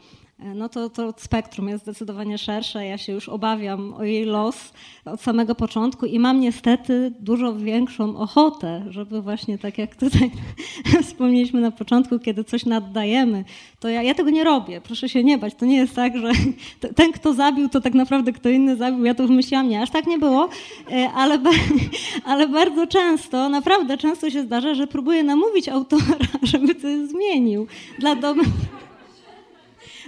no 0.54 0.68
to, 0.68 0.90
to 0.90 1.14
spektrum 1.16 1.68
jest 1.68 1.82
zdecydowanie 1.82 2.38
szersze. 2.38 2.86
Ja 2.86 2.98
się 2.98 3.12
już 3.12 3.28
obawiam 3.28 3.94
o 3.94 4.04
jej 4.04 4.24
los 4.24 4.72
od 5.04 5.20
samego 5.20 5.54
początku 5.54 6.06
i 6.06 6.18
mam 6.18 6.40
niestety 6.40 7.12
dużo 7.20 7.54
większą 7.54 8.16
ochotę, 8.16 8.84
żeby 8.88 9.22
właśnie 9.22 9.58
tak 9.58 9.78
jak 9.78 9.96
tutaj 9.96 10.30
wspomnieliśmy 11.06 11.60
na 11.60 11.70
początku, 11.70 12.18
kiedy 12.18 12.44
coś 12.44 12.66
naddajemy, 12.66 13.44
to 13.80 13.88
ja, 13.88 14.02
ja 14.02 14.14
tego 14.14 14.30
nie 14.30 14.44
robię. 14.44 14.80
Proszę 14.80 15.08
się 15.08 15.24
nie 15.24 15.38
bać. 15.38 15.54
To 15.54 15.66
nie 15.66 15.76
jest 15.76 15.94
tak, 15.94 16.16
że 16.16 16.30
ten, 16.96 17.12
kto 17.12 17.34
zabił, 17.34 17.68
to 17.68 17.80
tak 17.80 17.94
naprawdę 17.94 18.32
kto 18.32 18.48
inny 18.48 18.76
zabił. 18.76 19.04
Ja 19.04 19.14
to 19.14 19.26
wymyśliłam. 19.26 19.68
Nie, 19.68 19.82
aż 19.82 19.90
tak 19.90 20.06
nie 20.06 20.18
było, 20.18 20.48
e, 20.90 21.10
ale, 21.14 21.38
ale 22.24 22.48
bardzo 22.48 22.86
często, 22.86 23.48
naprawdę 23.48 23.98
często 23.98 24.30
się 24.30 24.42
zdarza, 24.42 24.74
że 24.74 24.86
próbuję 24.86 25.22
namówić 25.22 25.68
autora, 25.68 26.16
żeby 26.42 26.74
coś 26.74 27.08
zmienił 27.08 27.66
dla 27.98 28.16
domu 28.16 28.42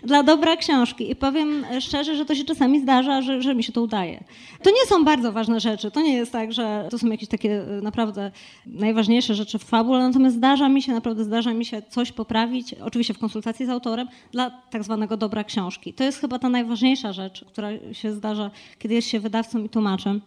dla 0.05 0.23
dobra 0.23 0.57
książki. 0.57 1.11
I 1.11 1.17
powiem 1.17 1.65
szczerze, 1.81 2.17
że 2.17 2.25
to 2.25 2.35
się 2.35 2.45
czasami 2.45 2.81
zdarza, 2.81 3.23
że, 3.23 3.43
że 3.43 3.55
mi 3.55 3.65
się 3.65 3.73
to 3.73 3.83
udaje. 3.83 4.25
To 4.63 4.71
nie 4.71 4.87
są 4.87 5.05
bardzo 5.05 5.33
ważne 5.33 5.61
rzeczy. 5.61 5.91
To 5.91 6.01
nie 6.01 6.15
jest 6.15 6.33
tak, 6.33 6.53
że 6.53 6.89
to 6.91 6.99
są 6.99 7.07
jakieś 7.07 7.29
takie 7.29 7.63
e, 7.79 7.81
naprawdę 7.83 8.31
najważniejsze 8.67 9.35
rzeczy 9.35 9.59
w 9.59 9.65
fabule, 9.65 9.99
natomiast 10.09 10.37
zdarza 10.37 10.69
mi 10.69 10.83
się, 10.83 10.93
naprawdę 10.93 11.25
zdarza 11.25 11.55
mi 11.55 11.65
się 11.65 11.83
coś 11.83 12.13
poprawić, 12.13 12.75
oczywiście 12.75 13.15
w 13.15 13.19
konsultacji 13.19 13.67
z 13.67 13.69
autorem, 13.69 14.09
dla 14.33 14.51
tak 14.51 14.85
zwanego 14.85 15.17
dobra 15.17 15.45
książki. 15.45 15.95
To 15.95 16.05
jest 16.05 16.21
chyba 16.21 16.39
ta 16.39 16.49
najważniejsza 16.49 17.13
rzecz, 17.13 17.45
która 17.45 17.69
się 17.93 18.13
zdarza, 18.13 18.51
kiedy 18.79 18.95
jest 18.95 19.09
się 19.09 19.21
wydawcą 19.21 19.65
i 19.65 19.69
tłumaczem. 19.69 20.21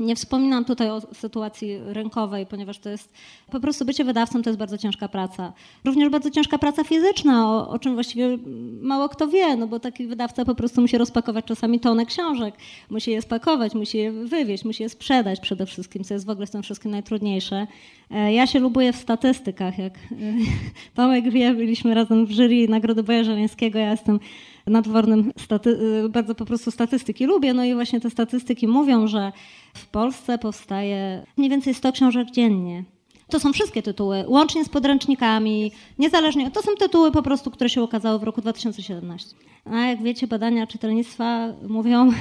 Nie 0.00 0.16
wspominam 0.16 0.64
tutaj 0.64 0.90
o 0.90 1.00
sytuacji 1.14 1.78
rynkowej, 1.86 2.46
ponieważ 2.46 2.78
to 2.78 2.88
jest 2.90 3.12
po 3.50 3.60
prostu 3.60 3.84
bycie 3.84 4.04
wydawcą 4.04 4.42
to 4.42 4.50
jest 4.50 4.58
bardzo 4.58 4.78
ciężka 4.78 5.08
praca. 5.08 5.52
Również 5.84 6.08
bardzo 6.08 6.30
ciężka 6.30 6.58
praca 6.58 6.84
fizyczna, 6.84 7.50
o, 7.50 7.68
o, 7.68 7.78
czym 7.78 7.94
właściwie 7.94 8.38
mało 8.80 9.08
kto 9.08 9.28
wie, 9.28 9.56
no 9.56 9.66
bo 9.66 9.80
taki 9.80 10.06
wydawca 10.06 10.44
po 10.44 10.54
prostu 10.54 10.80
musi 10.80 10.98
rozpakować 10.98 11.44
czasami 11.44 11.80
tonę 11.80 12.06
książek, 12.06 12.54
musi 12.90 13.10
je 13.10 13.22
spakować, 13.22 13.74
musi 13.74 13.98
je 13.98 14.12
wywieźć, 14.12 14.64
musi 14.64 14.82
je 14.82 14.88
sprzedać 14.88 15.40
przede 15.40 15.66
wszystkim, 15.66 16.04
co 16.04 16.14
jest 16.14 16.26
w 16.26 16.30
ogóle 16.30 16.46
z 16.46 16.50
tym 16.50 16.62
wszystkim 16.62 16.90
najtrudniejsze. 16.90 17.66
E, 18.10 18.32
ja 18.32 18.46
się 18.46 18.58
lubuję 18.58 18.92
w 18.92 18.96
statystykach, 18.96 19.78
jak 19.78 19.94
e, 19.94 20.16
Tomek 20.94 21.30
wie, 21.30 21.54
byliśmy 21.54 21.94
razem 21.94 22.26
w 22.26 22.30
jury 22.30 22.68
Nagrody 22.68 23.02
Boja 23.02 23.24
Żeleńskiego, 23.24 23.78
ja 23.78 23.90
jestem 23.90 24.20
nadwornym, 24.66 25.32
staty- 25.36 26.08
bardzo 26.08 26.34
po 26.34 26.44
prostu 26.44 26.70
statystyki 26.70 27.26
lubię, 27.26 27.54
no 27.54 27.64
i 27.64 27.74
właśnie 27.74 28.00
te 28.00 28.10
statystyki 28.10 28.68
mówią, 28.68 29.06
że 29.06 29.32
w 29.74 29.86
Polsce 29.86 30.38
powstaje 30.38 31.26
mniej 31.36 31.50
więcej 31.50 31.74
100 31.74 31.92
książek 31.92 32.30
dziennie. 32.30 32.84
To 33.30 33.40
są 33.40 33.52
wszystkie 33.52 33.82
tytuły, 33.82 34.24
łącznie 34.28 34.64
z 34.64 34.68
podręcznikami, 34.68 35.72
niezależnie. 35.98 36.50
To 36.50 36.62
są 36.62 36.74
tytuły 36.74 37.12
po 37.12 37.22
prostu, 37.22 37.50
które 37.50 37.70
się 37.70 37.82
ukazały 37.82 38.18
w 38.18 38.22
roku 38.22 38.40
2017. 38.40 39.36
A 39.64 39.78
jak 39.78 40.02
wiecie, 40.02 40.26
badania 40.26 40.66
czytelnictwa 40.66 41.48
mówią, 41.68 42.12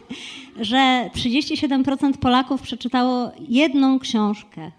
że 0.60 1.10
37% 1.14 2.16
Polaków 2.16 2.62
przeczytało 2.62 3.32
jedną 3.48 3.98
książkę 3.98 4.72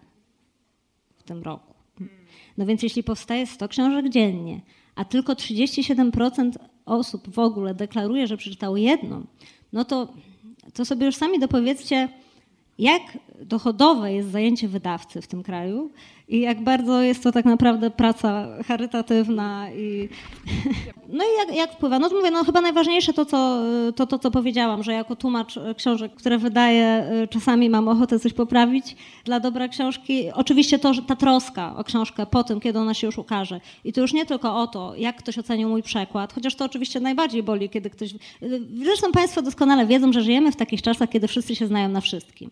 w 1.15 1.23
tym 1.23 1.43
roku. 1.43 1.73
No 2.57 2.65
więc 2.65 2.83
jeśli 2.83 3.03
powstaje 3.03 3.47
100 3.47 3.67
książek 3.67 4.09
dziennie, 4.09 4.61
a 4.95 5.05
tylko 5.05 5.33
37% 5.33 6.51
osób 6.85 7.29
w 7.29 7.39
ogóle 7.39 7.73
deklaruje, 7.73 8.27
że 8.27 8.37
przeczytało 8.37 8.77
jedną, 8.77 9.25
no 9.73 9.85
to, 9.85 10.13
to 10.73 10.85
sobie 10.85 11.05
już 11.05 11.15
sami 11.15 11.39
dopowiedzcie, 11.39 12.09
jak 12.79 13.01
dochodowe 13.41 14.13
jest 14.13 14.29
zajęcie 14.29 14.67
wydawcy 14.67 15.21
w 15.21 15.27
tym 15.27 15.43
kraju 15.43 15.91
i 16.27 16.39
jak 16.39 16.63
bardzo 16.63 17.01
jest 17.01 17.23
to 17.23 17.31
tak 17.31 17.45
naprawdę 17.45 17.89
praca 17.91 18.47
charytatywna 18.67 19.71
i 19.71 20.09
no 21.17 21.23
i 21.23 21.47
jak, 21.47 21.57
jak 21.57 21.73
wpływa? 21.73 21.99
No 21.99 22.09
mówię, 22.09 22.31
no 22.31 22.43
chyba 22.43 22.61
najważniejsze 22.61 23.13
to 23.13 23.25
co, 23.25 23.61
to, 23.95 24.07
to, 24.07 24.19
co 24.19 24.31
powiedziałam, 24.31 24.83
że 24.83 24.93
jako 24.93 25.15
tłumacz 25.15 25.59
książek, 25.77 26.11
które 26.15 26.37
wydaję, 26.37 27.11
czasami 27.29 27.69
mam 27.69 27.87
ochotę 27.87 28.19
coś 28.19 28.33
poprawić 28.33 28.95
dla 29.25 29.39
dobra 29.39 29.67
książki. 29.67 30.31
Oczywiście 30.33 30.79
to, 30.79 30.93
że 30.93 31.01
ta 31.01 31.15
troska 31.15 31.75
o 31.75 31.83
książkę 31.83 32.25
po 32.25 32.43
tym, 32.43 32.59
kiedy 32.59 32.79
ona 32.79 32.93
się 32.93 33.07
już 33.07 33.17
ukaże. 33.17 33.61
I 33.83 33.93
to 33.93 34.01
już 34.01 34.13
nie 34.13 34.25
tylko 34.25 34.61
o 34.61 34.67
to, 34.67 34.95
jak 34.95 35.15
ktoś 35.15 35.37
ocenił 35.37 35.69
mój 35.69 35.83
przekład, 35.83 36.33
chociaż 36.33 36.55
to 36.55 36.65
oczywiście 36.65 36.99
najbardziej 36.99 37.43
boli, 37.43 37.69
kiedy 37.69 37.89
ktoś... 37.89 38.13
Zresztą 38.83 39.11
Państwo 39.11 39.41
doskonale 39.41 39.85
wiedzą, 39.85 40.13
że 40.13 40.21
żyjemy 40.21 40.51
w 40.51 40.55
takich 40.55 40.81
czasach, 40.81 41.09
kiedy 41.09 41.27
wszyscy 41.27 41.55
się 41.55 41.67
znają 41.67 41.89
na 41.89 42.01
wszystkim. 42.01 42.49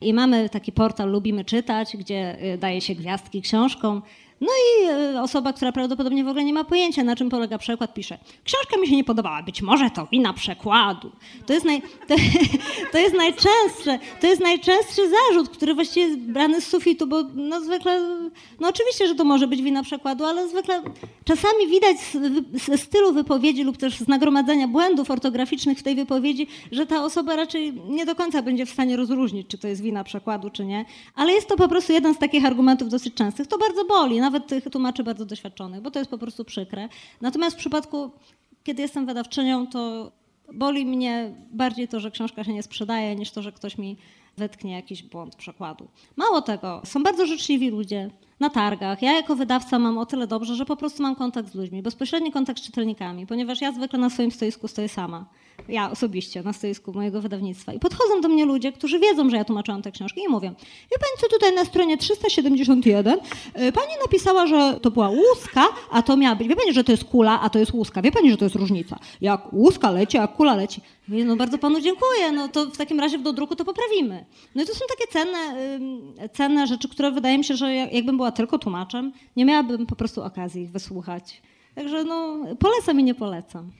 I 0.00 0.14
mamy 0.14 0.48
taki 0.48 0.72
portal 0.72 1.10
Lubimy 1.10 1.44
Czytać, 1.44 1.96
gdzie 1.96 2.44
y, 2.54 2.58
daje 2.58 2.80
się 2.80 2.94
gwiazdki 2.94 3.42
książkom. 3.42 4.02
No 4.40 4.48
i 4.48 4.88
y, 5.14 5.20
osoba, 5.20 5.52
która 5.52 5.72
prawdopodobnie 5.72 6.24
w 6.24 6.28
ogóle 6.28 6.44
nie 6.44 6.52
ma 6.52 6.64
pojęcia, 6.64 7.04
na 7.04 7.16
czym 7.16 7.30
polega 7.30 7.58
przekład, 7.58 7.94
pisze: 7.94 8.18
Książka 8.44 8.80
mi 8.80 8.88
się 8.88 8.96
nie 8.96 9.04
podobała, 9.04 9.42
być 9.42 9.62
może 9.62 9.90
to 9.90 10.06
wina 10.06 10.32
przekładu. 10.32 11.12
To 11.46 11.52
jest, 11.52 11.66
naj, 11.66 11.82
to, 11.82 12.14
to 12.92 12.98
jest 12.98 13.14
najczęstsze, 13.14 13.98
to 14.20 14.26
jest 14.26 14.42
najczęstszy 14.42 15.02
zarzut, 15.10 15.48
który 15.48 15.74
właściwie 15.74 16.06
jest 16.06 16.18
brany 16.18 16.60
z 16.60 16.66
sufitu, 16.66 17.06
bo 17.06 17.22
no 17.34 17.60
zwykle, 17.60 18.00
no 18.60 18.68
oczywiście, 18.68 19.08
że 19.08 19.14
to 19.14 19.24
może 19.24 19.46
być 19.46 19.62
wina 19.62 19.82
przekładu, 19.82 20.24
ale 20.24 20.48
zwykle 20.48 20.82
czasami 21.24 21.66
widać 21.66 21.96
ze 22.66 22.78
stylu 22.78 23.12
wypowiedzi 23.12 23.64
lub 23.64 23.76
też 23.76 23.98
z 23.98 24.08
nagromadzenia 24.08 24.68
błędów 24.68 25.10
ortograficznych 25.10 25.78
w 25.78 25.82
tej 25.82 25.94
wypowiedzi, 25.94 26.46
że 26.72 26.86
ta 26.86 27.04
osoba 27.04 27.36
raczej 27.36 27.72
nie 27.88 28.06
do 28.06 28.14
końca 28.14 28.42
będzie 28.42 28.66
w 28.66 28.70
stanie 28.70 28.96
rozróżnić, 28.96 29.46
czy 29.48 29.58
to 29.58 29.68
jest 29.68 29.82
wina 29.82 30.04
przekładu, 30.04 30.50
czy 30.50 30.64
nie. 30.64 30.84
Ale 31.14 31.32
jest 31.32 31.48
to 31.48 31.56
po 31.56 31.68
prostu 31.68 31.92
jeden 31.92 32.14
z 32.14 32.18
takich 32.18 32.44
argumentów 32.44 32.88
dosyć 32.88 33.14
częstych. 33.14 33.46
To 33.46 33.58
bardzo 33.58 33.84
boli 33.84 34.20
nawet 34.28 34.46
tych 34.46 34.64
tłumaczy 34.64 35.04
bardzo 35.04 35.26
doświadczonych, 35.26 35.80
bo 35.80 35.90
to 35.90 35.98
jest 35.98 36.10
po 36.10 36.18
prostu 36.18 36.44
przykre. 36.44 36.88
Natomiast 37.20 37.56
w 37.56 37.58
przypadku, 37.58 38.10
kiedy 38.64 38.82
jestem 38.82 39.06
wydawczynią, 39.06 39.66
to 39.66 40.12
boli 40.52 40.86
mnie 40.86 41.34
bardziej 41.50 41.88
to, 41.88 42.00
że 42.00 42.10
książka 42.10 42.44
się 42.44 42.52
nie 42.52 42.62
sprzedaje, 42.62 43.16
niż 43.16 43.30
to, 43.30 43.42
że 43.42 43.52
ktoś 43.52 43.78
mi 43.78 43.96
wetknie 44.36 44.72
jakiś 44.72 45.02
błąd 45.02 45.36
przekładu. 45.36 45.88
Mało 46.16 46.42
tego, 46.42 46.82
są 46.84 47.02
bardzo 47.02 47.26
życzliwi 47.26 47.70
ludzie 47.70 48.10
na 48.40 48.50
targach. 48.50 49.02
Ja 49.02 49.12
jako 49.12 49.36
wydawca 49.36 49.78
mam 49.78 49.98
o 49.98 50.06
tyle 50.06 50.26
dobrze, 50.26 50.54
że 50.54 50.64
po 50.64 50.76
prostu 50.76 51.02
mam 51.02 51.16
kontakt 51.16 51.52
z 51.52 51.54
ludźmi, 51.54 51.82
bezpośredni 51.82 52.32
kontakt 52.32 52.60
z 52.60 52.62
czytelnikami, 52.62 53.26
ponieważ 53.26 53.60
ja 53.60 53.72
zwykle 53.72 53.98
na 53.98 54.10
swoim 54.10 54.30
stoisku 54.30 54.68
stoję 54.68 54.88
sama 54.88 55.26
ja 55.68 55.90
osobiście 55.90 56.42
na 56.42 56.52
stoisku 56.52 56.92
mojego 56.92 57.22
wydawnictwa. 57.22 57.72
I 57.72 57.78
podchodzą 57.78 58.20
do 58.20 58.28
mnie 58.28 58.44
ludzie, 58.44 58.72
którzy 58.72 58.98
wiedzą, 58.98 59.30
że 59.30 59.36
ja 59.36 59.44
tłumaczyłam 59.44 59.82
te 59.82 59.92
książki 59.92 60.20
i 60.20 60.28
mówią, 60.28 60.48
wie 60.60 60.98
pani 61.00 61.12
co 61.20 61.28
tutaj 61.28 61.54
na 61.54 61.64
stronie 61.64 61.98
371 61.98 63.14
y, 63.14 63.72
pani 63.72 63.92
napisała, 64.02 64.46
że 64.46 64.80
to 64.82 64.90
była 64.90 65.10
łuska, 65.10 65.64
a 65.90 66.02
to 66.02 66.16
miała 66.16 66.36
być, 66.36 66.48
wie 66.48 66.56
pani, 66.56 66.72
że 66.72 66.84
to 66.84 66.92
jest 66.92 67.04
kula, 67.04 67.40
a 67.40 67.50
to 67.50 67.58
jest 67.58 67.72
łuska, 67.72 68.02
wie 68.02 68.12
pani, 68.12 68.30
że 68.30 68.36
to 68.36 68.44
jest 68.44 68.56
różnica. 68.56 68.98
Jak 69.20 69.52
łuska 69.52 69.90
leci, 69.90 70.18
a 70.18 70.26
kula 70.26 70.54
leci. 70.54 70.80
Mówię, 71.08 71.24
no 71.24 71.36
bardzo 71.36 71.58
panu 71.58 71.80
dziękuję, 71.80 72.32
no 72.32 72.48
to 72.48 72.66
w 72.66 72.76
takim 72.76 73.00
razie 73.00 73.18
do 73.18 73.32
druku 73.32 73.56
to 73.56 73.64
poprawimy. 73.64 74.24
No 74.54 74.62
i 74.62 74.66
to 74.66 74.74
są 74.74 74.80
takie 74.88 75.12
cenne, 75.12 75.38
cenne 76.32 76.66
rzeczy, 76.66 76.88
które 76.88 77.10
wydaje 77.10 77.38
mi 77.38 77.44
się, 77.44 77.56
że 77.56 77.74
jakbym 77.74 78.16
była 78.16 78.32
tylko 78.32 78.58
tłumaczem, 78.58 79.12
nie 79.36 79.44
miałabym 79.44 79.86
po 79.86 79.96
prostu 79.96 80.22
okazji 80.22 80.66
wysłuchać. 80.66 81.42
Także 81.74 82.04
no, 82.04 82.38
polecam 82.58 83.00
i 83.00 83.04
nie 83.04 83.14
polecam. 83.14 83.70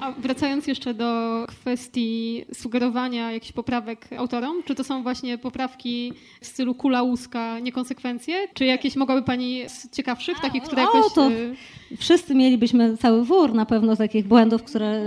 A 0.00 0.12
wracając 0.12 0.66
jeszcze 0.66 0.94
do 0.94 1.44
kwestii 1.46 2.44
sugerowania 2.54 3.32
jakichś 3.32 3.52
poprawek 3.52 4.08
autorom, 4.18 4.62
czy 4.64 4.74
to 4.74 4.84
są 4.84 5.02
właśnie 5.02 5.38
poprawki 5.38 6.12
w 6.40 6.46
stylu 6.46 6.74
kula 6.74 7.02
łuska, 7.02 7.58
niekonsekwencje, 7.58 8.48
czy 8.54 8.64
jakieś 8.64 8.96
mogłaby 8.96 9.22
Pani 9.22 9.68
z 9.68 9.90
ciekawszych, 9.90 10.40
takich, 10.40 10.62
które 10.62 10.82
o, 10.82 10.96
jakoś... 10.96 11.12
to 11.12 11.30
y, 11.30 11.56
Wszyscy 11.98 12.34
mielibyśmy 12.34 12.96
cały 12.96 13.24
wór 13.24 13.54
na 13.54 13.66
pewno 13.66 13.96
takich 13.96 14.26
błędów, 14.26 14.62
które 14.62 15.02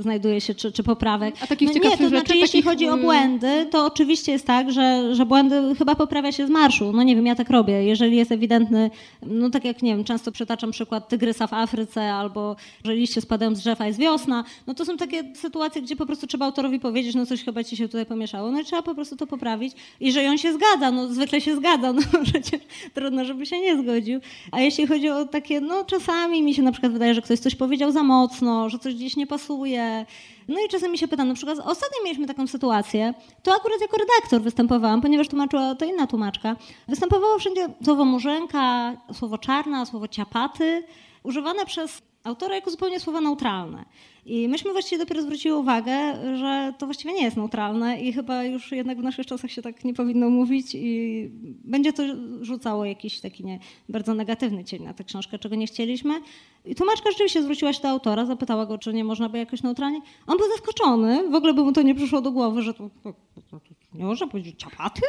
znajduje 0.00 0.40
się, 0.40 0.54
czy, 0.54 0.72
czy 0.72 0.82
poprawek. 0.82 1.34
A 1.40 1.46
takich 1.46 1.68
no 1.68 1.74
nie, 1.74 1.80
ciekawszych 1.80 2.00
to 2.00 2.08
znaczy, 2.08 2.26
rzeczy, 2.26 2.38
jeśli 2.38 2.62
takich, 2.62 2.64
chodzi 2.64 2.88
o 2.88 2.96
y- 2.96 3.00
błędy, 3.00 3.66
to 3.70 3.86
oczywiście 3.86 4.32
jest 4.32 4.46
tak, 4.46 4.72
że, 4.72 5.14
że 5.14 5.26
błędy 5.26 5.74
chyba 5.78 5.94
poprawia 5.94 6.32
się 6.32 6.46
z 6.46 6.50
marszu. 6.50 6.92
No 6.92 7.02
nie 7.02 7.16
wiem, 7.16 7.26
ja 7.26 7.34
tak 7.34 7.50
robię. 7.50 7.84
Jeżeli 7.84 8.16
jest 8.16 8.32
ewidentny, 8.32 8.90
no 9.22 9.50
tak 9.50 9.64
jak 9.64 9.82
nie 9.82 9.96
wiem, 9.96 10.04
często 10.04 10.32
przytaczam 10.32 10.70
przykład 10.70 11.08
tygrysa 11.08 11.46
w 11.46 11.54
Afryce, 11.54 12.12
albo 12.14 12.56
że 12.84 12.94
liście 12.94 13.20
spadają 13.20 13.54
z 13.54 13.58
drzewa, 13.58 13.86
jest 13.86 13.98
wiosna, 14.20 14.44
no 14.66 14.74
to 14.74 14.84
są 14.84 14.96
takie 14.96 15.34
sytuacje, 15.34 15.82
gdzie 15.82 15.96
po 15.96 16.06
prostu 16.06 16.26
trzeba 16.26 16.46
autorowi 16.46 16.80
powiedzieć, 16.80 17.14
no 17.14 17.26
coś 17.26 17.44
chyba 17.44 17.64
ci 17.64 17.76
się 17.76 17.88
tutaj 17.88 18.06
pomieszało, 18.06 18.50
no 18.50 18.60
i 18.60 18.64
trzeba 18.64 18.82
po 18.82 18.94
prostu 18.94 19.16
to 19.16 19.26
poprawić. 19.26 19.72
I 20.00 20.06
jeżeli 20.06 20.26
on 20.26 20.38
się 20.38 20.52
zgadza, 20.52 20.90
no 20.90 21.08
zwykle 21.08 21.40
się 21.40 21.56
zgadza, 21.56 21.92
no 21.92 22.02
przecież 22.32 22.60
trudno, 22.94 23.24
żeby 23.24 23.46
się 23.46 23.60
nie 23.60 23.82
zgodził. 23.82 24.20
A 24.52 24.60
jeśli 24.60 24.86
chodzi 24.86 25.08
o 25.08 25.24
takie, 25.24 25.60
no 25.60 25.84
czasami 25.84 26.42
mi 26.42 26.54
się 26.54 26.62
na 26.62 26.72
przykład 26.72 26.92
wydaje, 26.92 27.14
że 27.14 27.22
ktoś 27.22 27.38
coś 27.38 27.54
powiedział 27.54 27.92
za 27.92 28.02
mocno, 28.02 28.68
że 28.68 28.78
coś 28.78 28.94
gdzieś 28.94 29.16
nie 29.16 29.26
pasuje. 29.26 30.06
No 30.48 30.56
i 30.66 30.68
czasami 30.68 30.98
się 30.98 31.08
pytam, 31.08 31.28
na 31.28 31.34
przykład 31.34 31.58
ostatnio 31.58 32.04
mieliśmy 32.04 32.26
taką 32.26 32.46
sytuację, 32.46 33.14
to 33.42 33.54
akurat 33.54 33.80
jako 33.80 33.96
redaktor 33.96 34.42
występowałam, 34.42 35.00
ponieważ 35.00 35.28
tłumaczyła 35.28 35.74
to 35.74 35.84
inna 35.84 36.06
tłumaczka. 36.06 36.56
Występowało 36.88 37.38
wszędzie 37.38 37.68
słowo 37.84 38.04
murzynka, 38.04 38.92
słowo 39.12 39.38
czarna, 39.38 39.86
słowo 39.86 40.08
ciapaty, 40.08 40.84
używane 41.22 41.66
przez 41.66 42.02
autora 42.24 42.54
jako 42.54 42.70
zupełnie 42.70 43.00
słowa 43.00 43.20
neutralne. 43.20 43.84
I 44.26 44.48
myśmy 44.48 44.72
właściwie 44.72 44.98
dopiero 44.98 45.22
zwróciły 45.22 45.58
uwagę, 45.58 45.92
że 46.36 46.74
to 46.78 46.86
właściwie 46.86 47.14
nie 47.14 47.22
jest 47.22 47.36
neutralne 47.36 48.00
i 48.00 48.12
chyba 48.12 48.44
już 48.44 48.72
jednak 48.72 48.98
w 48.98 49.02
naszych 49.02 49.26
czasach 49.26 49.50
się 49.50 49.62
tak 49.62 49.84
nie 49.84 49.94
powinno 49.94 50.30
mówić 50.30 50.74
i 50.74 51.28
będzie 51.64 51.92
to 51.92 52.02
rzucało 52.40 52.84
jakiś 52.84 53.20
taki 53.20 53.44
nie, 53.44 53.58
bardzo 53.88 54.14
negatywny 54.14 54.64
cień 54.64 54.82
na 54.82 54.94
tę 54.94 55.04
książkę, 55.04 55.38
czego 55.38 55.56
nie 55.56 55.66
chcieliśmy. 55.66 56.20
I 56.64 56.74
tłumaczka 56.74 57.10
rzeczywiście 57.10 57.42
zwróciła 57.42 57.72
się 57.72 57.82
do 57.82 57.88
autora, 57.88 58.26
zapytała 58.26 58.66
go, 58.66 58.78
czy 58.78 58.94
nie 58.94 59.04
można 59.04 59.28
by 59.28 59.38
jakoś 59.38 59.62
neutralnie. 59.62 60.00
On 60.26 60.38
był 60.38 60.48
zaskoczony, 60.48 61.28
w 61.30 61.34
ogóle 61.34 61.54
by 61.54 61.62
mu 61.62 61.72
to 61.72 61.82
nie 61.82 61.94
przyszło 61.94 62.20
do 62.20 62.32
głowy, 62.32 62.62
że 62.62 62.74
to, 62.74 62.90
to, 63.02 63.12
to, 63.50 63.60
to 63.60 63.74
nie 63.94 64.04
można 64.04 64.26
powiedzieć 64.26 64.60
ciapaty? 64.60 65.02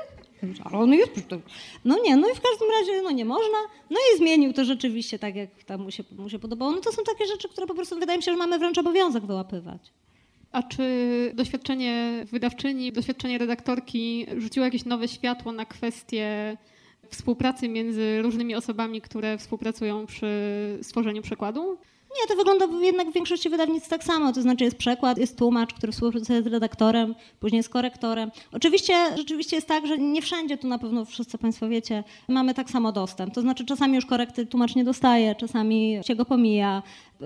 Ale 0.64 0.78
on 0.78 0.94
jest 0.94 1.12
No 1.86 1.98
nie, 2.04 2.18
no 2.18 2.30
i 2.30 2.36
w 2.36 2.42
każdym 2.42 2.70
razie 2.80 3.02
no 3.02 3.12
nie 3.12 3.26
można. 3.26 3.58
No 3.90 3.98
i 4.14 4.18
zmienił 4.18 4.54
to 4.54 4.66
rzeczywiście 4.66 5.20
tak, 5.20 5.36
jak 5.36 5.64
tam 5.64 5.82
mu 5.82 5.92
się, 5.92 6.04
mu 6.18 6.30
się 6.30 6.40
podobało. 6.40 6.72
No 6.72 6.82
to 6.82 6.92
są 6.92 7.04
takie 7.04 7.28
rzeczy, 7.28 7.50
które 7.50 7.68
po 7.68 7.76
prostu 7.76 8.00
wydaje 8.00 8.18
mi 8.18 8.24
się, 8.24 8.32
że 8.32 8.38
mamy 8.38 8.60
wręcz 8.60 8.78
obowiązek 8.78 9.26
wyłapywać. 9.26 9.92
A 10.52 10.64
czy 10.64 10.84
doświadczenie 11.34 12.26
wydawczyni, 12.32 12.92
doświadczenie 12.92 13.38
redaktorki 13.38 14.26
rzuciło 14.38 14.66
jakieś 14.66 14.86
nowe 14.86 15.08
światło 15.08 15.52
na 15.52 15.66
kwestię 15.66 16.58
współpracy 17.10 17.70
między 17.70 18.22
różnymi 18.22 18.56
osobami, 18.56 19.02
które 19.02 19.38
współpracują 19.38 20.06
przy 20.06 20.30
stworzeniu 20.82 21.22
przekładu? 21.22 21.78
Nie, 22.19 22.28
to 22.28 22.36
wygląda 22.36 22.65
jednak 22.82 23.10
w 23.10 23.13
większości 23.13 23.50
wydawnictw 23.50 23.89
tak 23.89 24.04
samo. 24.04 24.34
To 24.34 24.41
znaczy 24.41 24.63
jest 24.63 24.78
przekład, 24.78 25.17
jest 25.17 25.38
tłumacz, 25.38 25.74
który 25.74 25.91
współpracuje 25.91 26.43
z 26.43 26.47
redaktorem, 26.47 27.15
później 27.39 27.63
z 27.63 27.69
korektorem. 27.69 28.32
Oczywiście 28.52 28.93
rzeczywiście 29.17 29.56
jest 29.56 29.67
tak, 29.67 29.88
że 29.88 29.97
nie 29.97 30.21
wszędzie, 30.21 30.58
tu 30.58 30.67
na 30.67 30.80
pewno 30.80 31.06
wszyscy 31.06 31.38
Państwo 31.38 31.69
wiecie, 31.69 32.04
mamy 32.28 32.54
tak 32.54 32.69
samo 32.69 32.91
dostęp. 32.91 33.34
To 33.34 33.41
znaczy 33.41 33.65
czasami 33.65 33.95
już 33.95 34.06
korekty 34.06 34.45
tłumacz 34.45 34.76
nie 34.76 34.84
dostaje, 34.84 35.36
czasami 35.36 36.00
się 36.08 36.15
go 36.15 36.26
pomija 36.26 36.84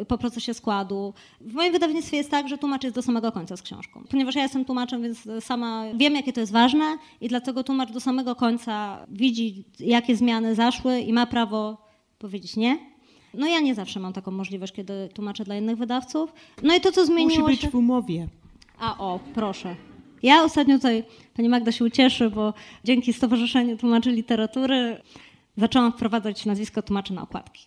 po 0.07 0.17
procesie 0.17 0.53
składu. 0.53 1.13
W 1.41 1.53
moim 1.53 1.73
wydawnictwie 1.73 2.17
jest 2.17 2.31
tak, 2.31 2.49
że 2.49 2.57
tłumacz 2.57 2.83
jest 2.83 2.95
do 2.95 3.01
samego 3.01 3.31
końca 3.31 3.57
z 3.57 3.61
książką. 3.61 4.03
Ponieważ 4.09 4.35
ja 4.35 4.43
jestem 4.43 4.65
tłumaczem, 4.65 5.01
więc 5.01 5.27
sama 5.39 5.83
wiem, 5.95 6.15
jakie 6.15 6.33
to 6.33 6.39
jest 6.39 6.51
ważne 6.51 6.97
i 7.21 7.27
dlatego 7.27 7.63
tłumacz 7.63 7.91
do 7.91 7.99
samego 7.99 8.35
końca 8.35 9.05
widzi, 9.09 9.63
jakie 9.79 10.15
zmiany 10.15 10.55
zaszły 10.55 10.99
i 10.99 11.13
ma 11.13 11.25
prawo 11.25 11.77
powiedzieć 12.19 12.55
nie, 12.55 12.94
no 13.37 13.47
ja 13.47 13.59
nie 13.59 13.75
zawsze 13.75 13.99
mam 13.99 14.13
taką 14.13 14.31
możliwość, 14.31 14.73
kiedy 14.73 15.09
tłumaczę 15.13 15.43
dla 15.43 15.55
innych 15.55 15.77
wydawców. 15.77 16.33
No 16.63 16.75
i 16.75 16.81
to, 16.81 16.91
co 16.91 17.05
zmieniło 17.05 17.41
Musi 17.41 17.51
być 17.51 17.61
się... 17.61 17.69
w 17.69 17.75
umowie. 17.75 18.27
A 18.79 18.97
o, 18.97 19.19
proszę. 19.33 19.75
Ja 20.23 20.43
ostatnio 20.43 20.75
tutaj, 20.75 21.03
pani 21.35 21.49
Magda 21.49 21.71
się 21.71 21.85
ucieszy, 21.85 22.29
bo 22.29 22.53
dzięki 22.83 23.13
Stowarzyszeniu 23.13 23.77
Tłumaczy 23.77 24.11
Literatury 24.11 25.01
zaczęłam 25.57 25.91
wprowadzać 25.91 26.45
nazwisko 26.45 26.81
tłumaczy 26.81 27.13
na 27.13 27.21
okładki. 27.21 27.65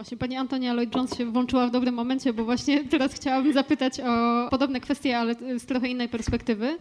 Właśnie, 0.00 0.16
pani 0.16 0.36
Antonia 0.36 0.74
Lloyd-Jones 0.74 1.18
się 1.18 1.24
włączyła 1.24 1.66
w 1.66 1.70
dobrym 1.70 1.94
momencie, 1.94 2.32
bo 2.32 2.44
właśnie 2.44 2.84
teraz 2.84 3.14
chciałabym 3.14 3.52
zapytać 3.52 4.00
o 4.00 4.48
podobne 4.50 4.80
kwestie, 4.80 5.18
ale 5.18 5.34
z 5.58 5.66
trochę 5.66 5.88
innej 5.88 6.08
perspektywy. 6.08 6.78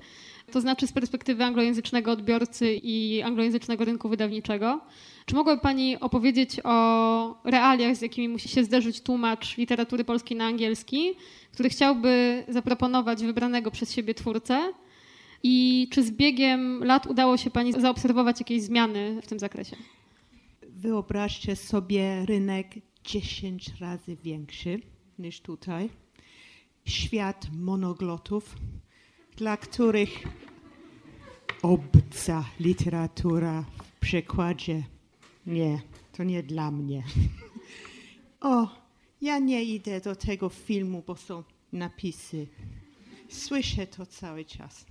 To 0.52 0.62
znaczy 0.62 0.88
z 0.88 0.92
perspektywy 0.92 1.44
anglojęzycznego 1.44 2.12
odbiorcy 2.12 2.74
i 2.84 3.22
anglojęzycznego 3.22 3.86
rynku 3.86 4.10
wydawniczego. 4.10 4.82
Czy 5.26 5.36
mogłaby 5.36 5.62
Pani 5.62 6.00
opowiedzieć 6.00 6.60
o 6.64 7.42
realiach, 7.44 7.96
z 7.96 8.02
jakimi 8.02 8.30
musi 8.30 8.50
się 8.50 8.64
zderzyć 8.64 9.02
tłumacz 9.02 9.58
literatury 9.58 10.04
polskiej 10.04 10.38
na 10.38 10.46
angielski, 10.46 11.12
który 11.52 11.70
chciałby 11.70 12.44
zaproponować 12.48 13.24
wybranego 13.24 13.72
przez 13.72 13.94
siebie 13.94 14.14
twórcę? 14.14 14.74
I 15.44 15.88
czy 15.92 16.04
z 16.04 16.12
biegiem 16.12 16.84
lat 16.84 17.08
udało 17.08 17.38
się 17.38 17.50
Pani 17.50 17.74
zaobserwować 17.74 18.40
jakieś 18.40 18.62
zmiany 18.62 19.22
w 19.22 19.28
tym 19.28 19.40
zakresie? 19.40 19.76
Wyobraźcie 20.70 21.56
sobie 21.56 22.26
rynek 22.26 22.68
10 23.04 23.80
razy 23.80 24.16
większy 24.16 24.82
niż 25.20 25.42
tutaj. 25.42 25.90
Świat 26.86 27.48
monoglotów, 27.54 28.56
dla 29.38 29.58
których 29.58 30.24
obca 31.62 32.46
literatura 32.60 33.62
w 33.62 34.00
przekładzie 34.00 34.84
nie, 35.46 35.82
to 36.12 36.24
nie 36.24 36.44
dla 36.44 36.72
mnie. 36.72 37.04
O, 38.42 38.68
ja 39.22 39.40
nie 39.40 39.64
idę 39.64 40.02
do 40.02 40.16
tego 40.16 40.50
filmu, 40.50 41.04
bo 41.08 41.16
są 41.16 41.44
napisy. 41.74 42.48
Słyszę 43.30 43.88
to 43.88 44.06
cały 44.06 44.46
czas. 44.46 44.86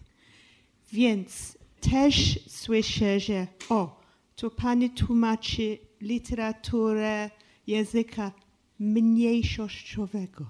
Więc 0.93 1.59
też 1.81 2.41
słyszę, 2.47 3.21
że 3.21 3.47
o, 3.69 4.01
to 4.37 4.51
pani 4.51 4.91
tłumaczy 4.91 5.79
literaturę 6.01 7.31
języka 7.69 8.33
mniejszościowego. 8.79 10.47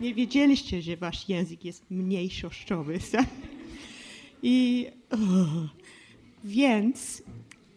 Nie 0.00 0.14
wiedzieliście, 0.14 0.82
że 0.82 0.96
wasz 0.96 1.28
język 1.28 1.64
jest 1.64 1.90
mniejszościowy. 1.90 2.98
tak? 3.12 3.26
I 4.42 4.86
o, 5.10 5.16
więc 6.44 7.22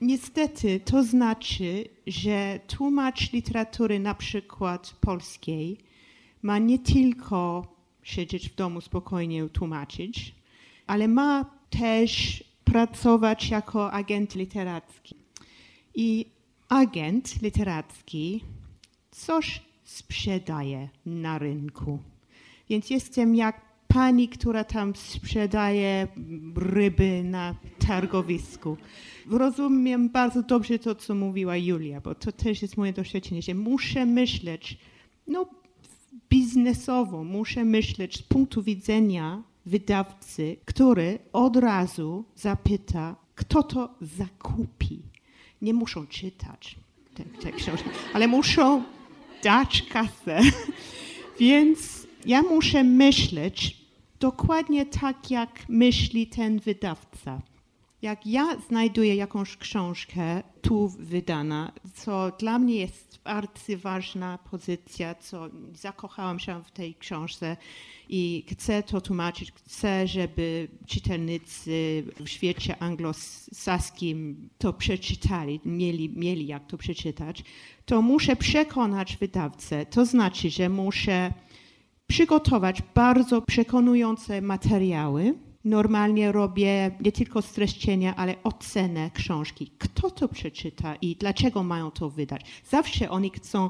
niestety 0.02 0.80
to 0.80 1.04
znaczy, 1.04 1.86
że 2.08 2.60
tłumacz 2.68 3.34
literatury 3.34 4.00
na 4.00 4.16
przykład 4.16 4.96
polskiej 5.02 5.78
ma 6.42 6.60
nie 6.60 6.80
tylko 6.80 7.68
siedzieć 8.04 8.50
w 8.50 8.56
domu 8.56 8.82
spokojnie 8.82 9.50
tłumaczyć, 9.50 10.36
ale 10.88 11.08
ma 11.08 11.46
też 11.70 12.44
pracować 12.64 13.50
jako 13.50 13.92
agent 13.92 14.36
literacki. 14.36 15.16
I 15.96 16.26
agent 16.72 17.42
literacki 17.42 18.44
coś 19.12 19.62
sprzedaje 19.84 20.90
na 21.06 21.38
rynku. 21.38 22.00
Więc 22.70 22.90
jestem 22.90 23.36
jak 23.36 23.62
pani, 23.88 24.30
która 24.30 24.64
tam 24.64 24.96
sprzedaje 24.96 26.08
ryby 26.56 27.24
na 27.24 27.56
targowisku. 27.88 28.78
Rozumiem 29.30 30.10
bardzo 30.10 30.44
dobrze 30.44 30.80
to, 30.80 30.96
co 30.96 31.16
mówiła 31.16 31.58
Julia, 31.58 32.02
bo 32.02 32.16
to 32.16 32.32
też 32.32 32.62
jest 32.62 32.78
moje 32.78 32.94
doświadczenie, 32.94 33.42
że 33.42 33.54
muszę 33.54 34.06
myśleć 34.06 34.78
no, 35.28 35.46
biznesowo, 36.30 37.24
muszę 37.24 37.66
myśleć 37.66 38.18
z 38.18 38.22
punktu 38.22 38.64
widzenia 38.64 39.44
wydawcy, 39.66 40.58
który 40.66 41.20
od 41.34 41.56
razu 41.56 42.26
zapyta, 42.36 43.16
kto 43.36 43.64
to 43.64 43.96
zakupi. 44.02 45.11
Nie 45.62 45.74
muszą 45.74 46.08
czytać 46.08 46.76
te, 47.16 47.24
te 47.24 47.52
książki, 47.52 47.90
ale 48.14 48.28
muszą 48.28 48.84
dać 49.44 49.82
kasę. 49.82 50.40
Więc 51.40 52.08
ja 52.26 52.42
muszę 52.42 52.84
myśleć 52.84 53.78
dokładnie 54.20 54.86
tak, 54.86 55.32
jak 55.32 55.50
myśli 55.70 56.28
ten 56.28 56.60
wydawca. 56.60 57.42
Jak 58.02 58.28
ja 58.28 58.58
znajduję 58.68 59.16
jakąś 59.16 59.58
książkę 59.58 60.44
tu 60.62 60.90
wydana, 61.00 61.72
co 61.94 62.32
dla 62.40 62.60
mnie 62.60 62.76
jest 62.76 63.20
arcyważna 63.24 64.38
pozycja, 64.52 65.16
co 65.16 65.50
zakochałam 65.74 66.40
się 66.40 66.64
w 66.64 66.72
tej 66.72 66.96
książce 66.96 67.58
i 68.10 68.46
chcę 68.52 68.84
to 68.84 69.02
tłumaczyć, 69.02 69.52
chcę, 69.52 70.08
żeby 70.08 70.68
czytelnicy 70.88 72.04
w 72.20 72.30
świecie 72.30 72.84
anglosaskim 72.84 74.50
to 74.58 74.74
przeczytali, 74.74 75.60
mieli, 75.66 76.10
mieli 76.10 76.48
jak 76.48 76.68
to 76.68 76.78
przeczytać, 76.78 77.44
to 77.86 78.02
muszę 78.02 78.36
przekonać 78.36 79.18
wydawcę. 79.18 79.86
To 79.86 80.06
znaczy, 80.06 80.50
że 80.50 80.70
muszę 80.70 81.34
przygotować 82.08 82.82
bardzo 82.96 83.42
przekonujące 83.42 84.42
materiały, 84.42 85.34
normalnie 85.66 86.32
robię 86.32 86.92
nie 87.02 87.12
tylko 87.12 87.42
streszczenia, 87.42 88.16
ale 88.16 88.44
ocenę 88.44 89.12
książki. 89.14 89.72
Kto 89.78 90.12
to 90.12 90.28
przeczyta 90.28 90.96
i 90.96 91.16
dlaczego 91.16 91.64
mają 91.64 91.92
to 91.92 92.10
wydać? 92.10 92.42
Zawsze 92.70 93.10
oni 93.10 93.30
chcą 93.30 93.70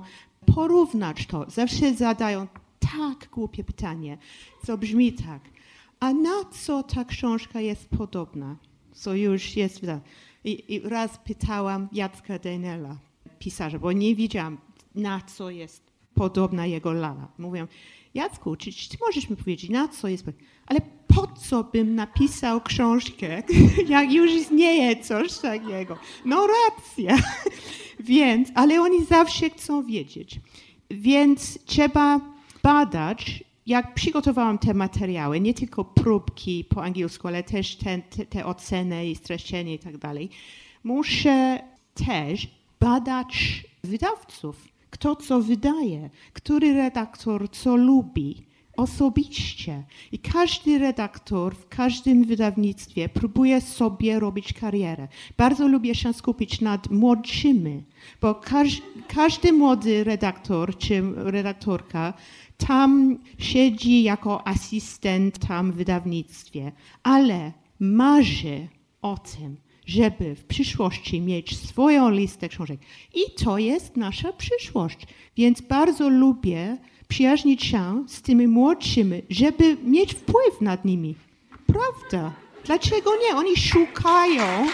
porównać 0.56 1.26
to, 1.26 1.46
zawsze 1.50 1.94
zadają 1.94 2.48
tak 2.80 3.30
głupie 3.30 3.64
pytanie, 3.64 4.18
co 4.66 4.78
brzmi 4.78 5.14
tak. 5.14 5.42
A 6.00 6.14
na 6.14 6.46
co 6.52 6.84
ta 6.84 7.06
książka 7.06 7.62
jest 7.62 7.90
podobna? 7.90 8.58
Co 8.92 9.14
już 9.14 9.56
jest. 9.56 9.82
I, 10.44 10.74
i 10.76 10.80
raz 10.80 11.18
pytałam 11.18 11.88
Jacka 11.92 12.40
Daniela, 12.40 12.98
pisarza, 13.40 13.80
bo 13.80 13.92
nie 13.92 14.16
wiedziałam, 14.16 14.58
na 14.96 15.22
co 15.22 15.50
jest 15.50 15.92
podobna 16.14 16.66
jego 16.66 16.92
lala. 16.92 17.28
Mówię, 17.38 17.68
Jacku, 18.14 18.56
czy, 18.56 18.72
czy 18.72 18.90
ty 18.90 18.98
możesz 19.02 19.30
mi 19.30 19.38
powiedzieć, 19.38 19.70
na 19.70 19.88
co 19.88 20.08
jest. 20.08 20.26
Ale 20.72 20.80
po 21.08 21.28
co 21.28 21.64
bym 21.64 21.96
napisał 21.96 22.62
książkę, 22.62 23.44
jak 23.88 24.12
już 24.12 24.32
istnieje 24.32 25.04
coś 25.04 25.38
takiego? 25.38 25.98
No 26.26 26.48
racja. 26.48 27.18
Więc, 28.00 28.50
ale 28.56 28.82
oni 28.82 29.06
zawsze 29.06 29.50
chcą 29.50 29.84
wiedzieć. 29.84 30.40
Więc 30.92 31.66
trzeba 31.66 32.20
badać, 32.64 33.44
jak 33.68 33.94
przygotowałam 33.94 34.58
te 34.58 34.74
materiały, 34.74 35.40
nie 35.40 35.54
tylko 35.54 35.86
próbki 35.86 36.64
po 36.64 36.84
angielsku, 36.84 37.28
ale 37.28 37.44
też 37.44 37.76
te, 37.76 38.00
te, 38.02 38.26
te 38.26 38.46
oceny 38.46 39.10
i 39.10 39.16
streszczenie 39.16 39.74
i 39.74 39.80
tak 39.80 39.98
dalej, 39.98 40.30
muszę 40.84 41.60
też 41.94 42.48
badać 42.80 43.64
wydawców, 43.84 44.68
kto 44.90 45.16
co 45.16 45.42
wydaje, 45.42 46.10
który 46.34 46.74
redaktor 46.74 47.50
co 47.50 47.76
lubi 47.76 48.51
osobiście. 48.82 49.84
I 50.12 50.20
każdy 50.20 50.80
redaktor 50.80 51.56
w 51.56 51.68
każdym 51.68 52.24
wydawnictwie 52.24 53.10
próbuje 53.10 53.62
sobie 53.62 54.20
robić 54.20 54.54
karierę. 54.54 55.08
Bardzo 55.38 55.68
lubię 55.68 55.96
się 55.96 56.14
skupić 56.14 56.62
nad 56.62 56.92
młodszymi, 56.92 57.84
bo 58.22 58.36
każ, 58.36 58.82
każdy 59.08 59.54
młody 59.54 60.04
redaktor 60.04 60.78
czy 60.78 61.04
redaktorka 61.16 62.14
tam 62.58 63.18
siedzi 63.38 64.04
jako 64.04 64.48
asystent 64.48 65.40
tam 65.48 65.72
w 65.72 65.76
wydawnictwie, 65.76 66.72
ale 67.04 67.52
marzy 67.80 68.68
o 69.02 69.18
tym, 69.18 69.58
żeby 69.86 70.36
w 70.36 70.44
przyszłości 70.46 71.22
mieć 71.22 71.58
swoją 71.58 72.10
listę 72.10 72.50
książek. 72.50 72.80
I 73.14 73.44
to 73.44 73.58
jest 73.58 73.98
nasza 73.98 74.34
przyszłość. 74.34 75.08
Więc 75.38 75.62
bardzo 75.62 76.10
lubię 76.10 76.78
przyjaźnić 77.12 77.64
się 77.66 78.04
z 78.08 78.22
tymi 78.22 78.48
młodszymi, 78.48 79.22
żeby 79.30 79.78
mieć 79.84 80.14
wpływ 80.14 80.62
nad 80.62 80.86
nimi. 80.86 81.16
Prawda? 81.68 82.34
Dlaczego 82.66 83.12
nie? 83.16 83.36
Oni 83.36 83.58
szukają 83.58 84.68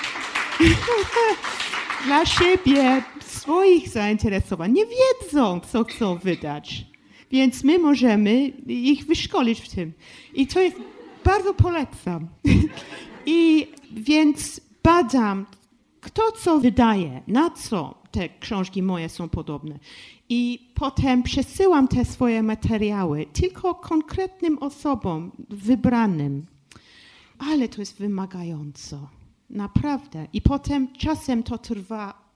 dla 2.06 2.26
siebie 2.26 3.04
swoich 3.22 3.90
zainteresowań. 3.90 4.72
Nie 4.72 4.84
wiedzą, 4.86 5.60
co 5.72 5.84
chcą 5.84 6.18
wydać. 6.18 6.86
Więc 7.32 7.64
my 7.64 7.80
możemy 7.80 8.48
ich 8.68 9.06
wyszkolić 9.06 9.62
w 9.62 9.70
tym. 9.70 9.94
I 10.34 10.48
to 10.48 10.62
jest, 10.62 10.78
bardzo 11.26 11.54
polecam. 11.54 12.28
I 13.26 13.68
więc 13.92 14.62
badam, 14.84 15.46
kto 16.02 16.32
co 16.32 16.60
wydaje, 16.60 17.22
na 17.28 17.50
co 17.50 17.96
te 18.12 18.30
książki 18.30 18.84
moje 18.84 19.10
są 19.10 19.30
podobne. 19.30 19.80
I 20.30 20.72
potem 20.76 21.24
przesyłam 21.24 21.88
te 21.88 22.06
swoje 22.06 22.44
materiały 22.44 23.26
tylko 23.34 23.76
konkretnym 23.76 24.58
osobom 24.60 25.32
wybranym. 25.50 26.46
Ale 27.40 27.70
to 27.70 27.82
jest 27.82 27.98
wymagająco. 28.00 29.10
Naprawdę. 29.50 30.28
I 30.34 30.42
potem 30.42 30.94
czasem 30.94 31.44
to 31.44 31.58
trwa 31.58 32.28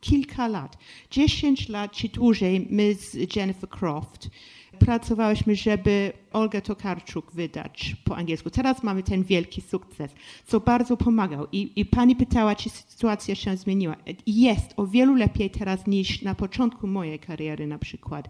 kilka 0.00 0.48
lat. 0.48 0.78
Dziesięć 1.10 1.68
lat 1.68 1.92
czy 1.92 2.08
dłużej 2.08 2.66
my 2.70 2.94
z 2.94 3.36
Jennifer 3.36 3.68
Croft 3.68 4.30
pracowałyśmy, 4.78 5.56
żeby 5.56 6.12
Olgę 6.32 6.62
Tokarczuk 6.62 7.32
wydać 7.32 7.96
po 8.04 8.16
angielsku. 8.16 8.50
Teraz 8.50 8.82
mamy 8.82 9.02
ten 9.02 9.24
wielki 9.24 9.60
sukces, 9.60 10.14
co 10.46 10.60
bardzo 10.60 10.96
pomagał. 10.96 11.46
I, 11.52 11.72
I 11.76 11.84
pani 11.84 12.16
pytała, 12.16 12.54
czy 12.54 12.70
sytuacja 12.70 13.34
się 13.34 13.56
zmieniła. 13.56 13.96
Jest 14.26 14.72
o 14.76 14.86
wielu 14.86 15.14
lepiej 15.14 15.50
teraz 15.50 15.86
niż 15.86 16.22
na 16.22 16.34
początku 16.34 16.86
mojej 16.86 17.18
kariery 17.18 17.66
na 17.66 17.78
przykład. 17.78 18.28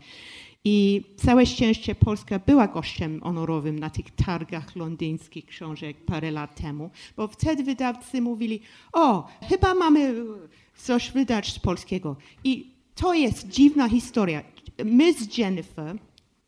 I 0.65 1.05
całe 1.17 1.47
szczęście 1.47 1.95
Polska 1.95 2.39
była 2.39 2.69
gościem 2.69 3.21
honorowym 3.21 3.79
na 3.79 3.91
tych 3.91 4.11
targach 4.11 4.77
londyńskich 4.77 5.47
książek 5.47 5.97
parę 6.05 6.31
lat 6.31 6.61
temu, 6.61 6.91
bo 7.17 7.29
wtedy 7.29 7.63
wydawcy 7.63 8.21
mówili, 8.21 8.61
o, 8.93 9.29
chyba 9.49 9.75
mamy 9.75 10.15
coś 10.77 11.11
wydać 11.11 11.53
z 11.53 11.59
polskiego. 11.59 12.17
I 12.45 12.71
to 12.95 13.15
jest 13.15 13.49
dziwna 13.49 13.89
historia. 13.89 14.43
My 14.85 15.13
z 15.13 15.39
Jennifer 15.39 15.97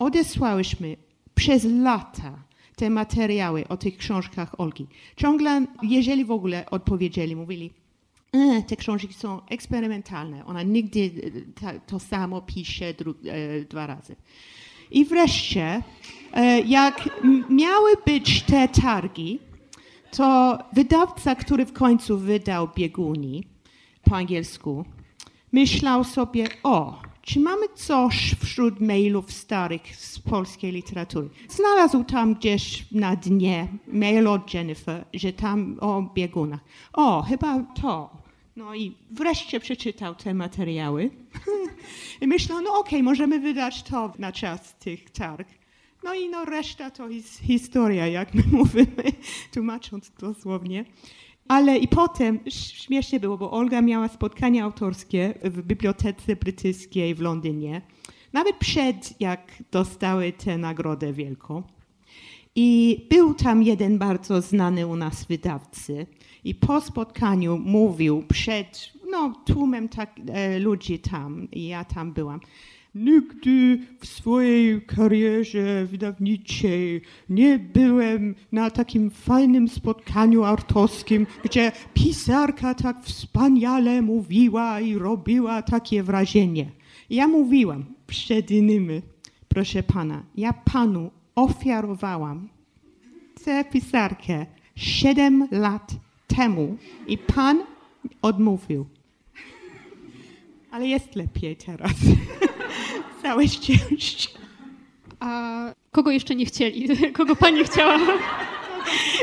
odesłałyśmy 0.03 0.97
przez 1.35 1.65
lata 1.65 2.39
te 2.77 2.91
materiały 2.91 3.69
o 3.69 3.77
tych 3.77 3.97
książkach 3.97 4.61
Olgi. 4.61 4.87
Ciągle, 5.17 5.67
jeżeli 5.83 6.25
w 6.25 6.31
ogóle 6.31 6.71
odpowiedzieli, 6.71 7.37
mówili, 7.37 7.71
e, 8.33 8.63
te 8.63 8.77
książki 8.77 9.15
są 9.15 9.41
eksperymentalne. 9.47 10.47
Ona 10.47 10.63
nigdy 10.63 11.11
ta, 11.61 11.81
to 11.81 11.99
samo 11.99 12.41
pisze 12.41 12.87
e, 12.87 12.95
dwa 13.65 13.87
razy. 13.87 14.17
I 14.91 15.05
wreszcie, 15.05 15.83
e, 16.33 16.61
jak 16.61 17.09
miały 17.51 17.91
być 18.07 18.43
te 18.43 18.69
targi, 18.69 19.39
to 20.11 20.59
wydawca, 20.73 21.35
który 21.35 21.67
w 21.67 21.73
końcu 21.73 22.19
wydał 22.19 22.69
Bieguni 22.77 23.45
po 24.05 24.17
angielsku, 24.17 24.85
myślał 25.53 26.05
sobie, 26.05 26.49
o, 26.63 27.03
czy 27.23 27.41
mamy 27.41 27.67
coś 27.75 28.35
wśród 28.41 28.81
mailów 28.81 29.33
starych 29.33 29.97
z 29.97 30.19
polskiej 30.19 30.73
literatury? 30.73 31.29
Znalazł 31.49 32.05
tam 32.05 32.35
gdzieś 32.35 32.87
na 32.93 33.17
dnie 33.17 33.69
mail 33.87 34.29
od 34.29 34.55
Jennifer, 34.55 35.05
że 35.15 35.33
tam 35.33 35.77
o 35.81 36.03
biegunach. 36.15 36.61
O, 36.93 37.23
chyba 37.23 37.61
to. 37.81 38.23
No 38.57 38.75
i 38.75 38.97
wreszcie 39.11 39.61
przeczytał 39.61 40.15
te 40.15 40.35
materiały 40.35 41.11
i 42.21 42.27
myślał, 42.27 42.61
no 42.61 42.71
okej, 42.71 42.81
okay, 42.81 43.03
możemy 43.03 43.41
wydać 43.41 43.83
to 43.83 44.13
na 44.19 44.33
czas 44.33 44.75
tych 44.75 45.11
targ. 45.11 45.49
No 46.05 46.15
i 46.15 46.29
no 46.29 46.45
reszta 46.45 46.91
to 46.91 47.09
jest 47.09 47.39
historia, 47.39 48.07
jak 48.07 48.35
my 48.35 48.43
mówimy, 48.59 49.13
tłumacząc 49.53 50.13
dosłownie. 50.19 50.85
Ale 51.49 51.79
i 51.79 51.89
potem 51.89 52.41
śmiesznie 52.49 53.21
było, 53.21 53.39
bo 53.39 53.51
Olga 53.51 53.83
miała 53.83 54.09
spotkanie 54.09 54.65
autorskie 54.65 55.35
w 55.45 55.63
Bibliotece 55.63 56.37
Brytyjskiej 56.37 57.15
w 57.15 57.21
Londynie, 57.21 57.83
nawet 58.33 58.57
przed 58.57 59.21
jak 59.21 59.63
dostały 59.71 60.33
tę 60.33 60.59
nagrodę 60.59 61.13
wielką. 61.13 61.63
I 62.57 63.01
był 63.11 63.35
tam 63.35 63.63
jeden 63.63 63.99
bardzo 63.99 64.41
znany 64.41 64.87
u 64.87 64.97
nas 64.97 65.25
wydawcy. 65.25 66.07
I 66.45 66.55
po 66.55 66.81
spotkaniu 66.81 67.59
mówił 67.59 68.25
przed 68.29 68.93
no, 69.11 69.33
tłumem 69.45 69.89
tak, 69.89 70.21
e, 70.29 70.59
ludzi 70.59 70.99
tam, 70.99 71.51
i 71.51 71.67
ja 71.67 71.85
tam 71.85 72.13
byłam. 72.13 72.41
Nigdy 72.95 73.79
w 74.01 74.07
swojej 74.07 74.83
karierze 74.83 75.87
wydawniczej 75.87 77.01
nie 77.29 77.59
byłem 77.59 78.35
na 78.53 78.71
takim 78.71 79.11
fajnym 79.11 79.69
spotkaniu 79.69 80.45
autorskim, 80.45 81.27
gdzie 81.45 81.73
pisarka 81.95 82.75
tak 82.75 83.05
wspaniale 83.05 84.03
mówiła 84.03 84.81
i 84.81 84.95
robiła 84.95 85.63
takie 85.63 86.03
wrażenie. 86.03 86.71
Ja 87.11 87.29
mówiłam 87.29 87.85
przed 88.07 88.51
innymi, 88.51 89.03
proszę 89.49 89.83
pana, 89.83 90.23
ja 90.37 90.53
panu 90.53 91.11
ofiarowałam 91.35 92.49
tę 93.45 93.65
pisarkę 93.65 94.47
siedem 94.77 95.49
lat 95.51 95.93
temu 96.27 96.77
i 97.07 97.19
pan 97.19 97.63
odmówił. 98.23 98.87
Ale 100.73 100.87
jest 100.87 101.17
lepiej 101.17 101.57
teraz. 101.57 101.93
Całe 103.23 103.49
szczęście. 103.49 104.29
A 105.21 105.51
kogo 105.91 106.11
jeszcze 106.11 106.35
nie 106.35 106.47
chcieli? 106.47 106.89
Kogo 107.19 107.37
pani 107.37 107.65
chciała? 107.65 107.99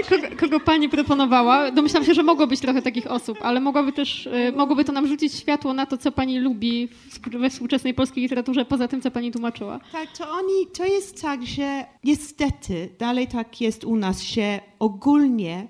kogo, 0.09 0.27
kogo 0.39 0.59
pani 0.59 0.89
proponowała. 0.89 1.71
Domyślam 1.71 2.05
się, 2.05 2.13
że 2.13 2.23
mogło 2.23 2.47
być 2.47 2.59
trochę 2.59 2.81
takich 2.81 3.11
osób, 3.11 3.37
ale 3.41 3.59
mogłoby 3.59 3.91
też, 3.91 4.25
y, 4.25 4.51
mogłoby 4.55 4.83
to 4.85 4.91
nam 4.91 5.07
rzucić 5.07 5.33
światło 5.33 5.73
na 5.73 5.85
to, 5.85 5.97
co 5.97 6.11
pani 6.11 6.39
lubi 6.39 6.89
we 7.31 7.49
współczesnej 7.49 7.93
polskiej 7.93 8.23
literaturze, 8.23 8.65
poza 8.65 8.87
tym, 8.87 9.01
co 9.01 9.11
pani 9.11 9.31
tłumaczyła. 9.31 9.79
Tak, 9.91 10.17
to 10.17 10.31
oni, 10.31 10.67
to 10.77 10.85
jest 10.85 11.21
tak, 11.21 11.45
że 11.45 11.85
niestety 12.03 12.89
dalej 12.99 13.27
tak 13.27 13.61
jest 13.61 13.83
u 13.83 13.95
nas, 13.95 14.21
że 14.21 14.59
ogólnie 14.79 15.67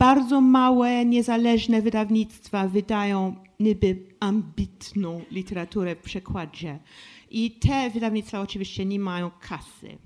bardzo 0.00 0.40
małe, 0.40 1.04
niezależne 1.04 1.82
wydawnictwa 1.82 2.68
wydają 2.68 3.34
niby 3.60 3.96
ambitną 4.20 5.20
literaturę 5.30 5.96
w 5.96 5.98
przekładzie. 5.98 6.78
I 7.30 7.50
te 7.50 7.90
wydawnictwa 7.90 8.40
oczywiście 8.40 8.84
nie 8.84 8.98
mają 8.98 9.30
kasy. 9.40 9.98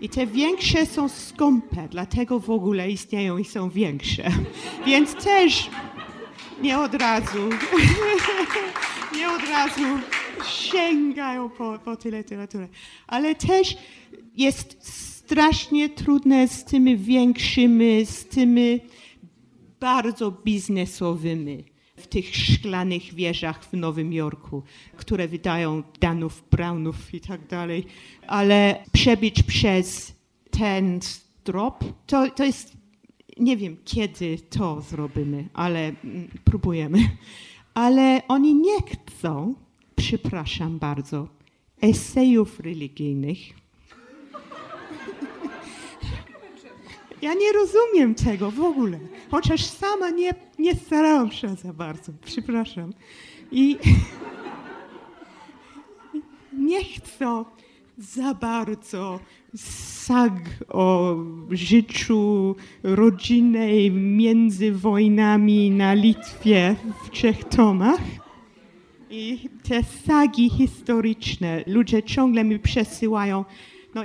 I 0.00 0.08
te 0.08 0.26
większe 0.26 0.86
są 0.86 1.08
skąpe, 1.08 1.88
dlatego 1.90 2.40
w 2.40 2.50
ogóle 2.50 2.90
istnieją 2.90 3.38
i 3.38 3.44
są 3.44 3.70
większe. 3.70 4.30
Więc 4.86 5.14
też 5.14 5.70
nie 6.62 6.78
od 6.78 6.94
razu, 6.94 7.38
nie 9.16 9.30
od 9.30 9.42
razu 9.48 9.82
sięgają 10.48 11.50
po, 11.50 11.78
po 11.84 11.96
tę 11.96 12.10
literaturę. 12.10 12.68
Ale 13.06 13.34
też 13.34 13.76
jest 14.36 14.76
strasznie 14.80 15.88
trudne 15.88 16.48
z 16.48 16.64
tymi 16.64 16.96
większymi, 16.96 18.06
z 18.06 18.24
tymi 18.24 18.80
bardzo 19.80 20.30
biznesowymi 20.30 21.64
w 21.96 22.06
tych 22.06 22.36
szklanych 22.36 23.14
wieżach 23.14 23.64
w 23.64 23.72
Nowym 23.72 24.12
Jorku, 24.12 24.62
które 24.96 25.28
wydają 25.28 25.82
Danów, 26.00 26.44
Brownów 26.50 27.14
i 27.14 27.20
tak 27.20 27.46
dalej. 27.46 27.86
Ale 28.26 28.84
przebić 28.92 29.42
przez 29.42 30.14
ten 30.50 31.00
drop, 31.44 31.84
to, 32.06 32.30
to 32.30 32.44
jest, 32.44 32.76
nie 33.36 33.56
wiem 33.56 33.76
kiedy 33.84 34.38
to 34.38 34.80
zrobimy, 34.80 35.48
ale 35.54 35.88
mm, 35.88 36.28
próbujemy. 36.44 36.98
Ale 37.74 38.22
oni 38.28 38.54
nie 38.54 38.78
chcą, 38.82 39.54
przepraszam 39.96 40.78
bardzo, 40.78 41.28
esejów 41.80 42.60
religijnych. 42.60 43.38
Ja 47.22 47.34
nie 47.34 47.52
rozumiem 47.52 48.14
tego 48.14 48.50
w 48.50 48.60
ogóle, 48.60 48.98
chociaż 49.30 49.64
sama 49.64 50.10
nie, 50.10 50.34
nie 50.58 50.74
starałam 50.74 51.32
się 51.32 51.54
za 51.54 51.72
bardzo, 51.72 52.12
przepraszam. 52.24 52.92
I 53.52 53.78
nie 56.68 56.84
chcą 56.84 57.44
za 57.98 58.34
bardzo 58.34 59.20
sag 59.56 60.32
o 60.68 61.16
życiu 61.50 62.54
rodzinnej 62.82 63.90
między 63.90 64.72
wojnami 64.72 65.70
na 65.70 65.94
Litwie 65.94 66.76
w 67.04 67.10
trzech 67.10 67.44
tomach. 67.44 68.00
I 69.10 69.48
te 69.68 69.82
sagi 69.82 70.50
historyczne 70.50 71.64
ludzie 71.66 72.02
ciągle 72.02 72.44
mi 72.44 72.58
przesyłają. 72.58 73.44
No, 73.94 74.02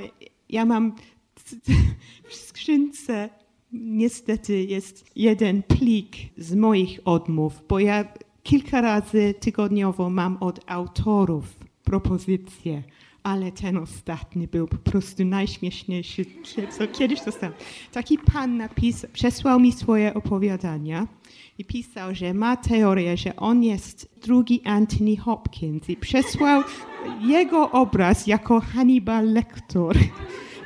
ja 0.50 0.66
mam 0.66 0.94
w 2.34 2.36
skrzynce 2.36 3.30
niestety 3.72 4.64
jest 4.64 5.06
jeden 5.16 5.64
plik 5.64 6.16
z 6.38 6.56
moich 6.56 7.00
odmów, 7.06 7.62
bo 7.70 7.80
ja 7.80 8.06
kilka 8.44 8.82
razy 8.82 9.34
tygodniowo 9.40 10.10
mam 10.10 10.38
od 10.38 10.60
autorów 10.68 11.56
propozycje, 11.84 12.84
ale 13.24 13.52
ten 13.52 13.78
ostatni 13.78 14.48
był 14.48 14.68
po 14.68 14.78
prostu 14.78 15.26
najśmieszniejszy, 15.26 16.26
co 16.78 16.88
kiedyś 16.88 17.22
dostałem. 17.22 17.56
Taki 17.92 18.18
pan 18.18 18.58
napisał, 18.58 19.10
przesłał 19.14 19.60
mi 19.60 19.72
swoje 19.72 20.14
opowiadania 20.14 21.08
i 21.58 21.66
pisał, 21.66 22.16
że 22.16 22.34
ma 22.34 22.58
teorię, 22.58 23.18
że 23.18 23.36
on 23.36 23.64
jest 23.64 24.10
drugi 24.22 24.62
Anthony 24.66 25.18
Hopkins 25.18 25.90
i 25.90 25.96
przesłał 25.96 26.64
jego 27.28 27.72
obraz 27.72 28.28
jako 28.28 28.60
Hannibal 28.60 29.34
Lecter. 29.34 29.98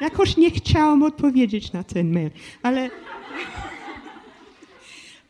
Jakoś 0.02 0.38
nie 0.38 0.52
chciałam 0.52 1.04
odpowiedzieć 1.04 1.74
na 1.74 1.84
ten 1.84 2.14
mail, 2.14 2.30
ale, 2.64 2.90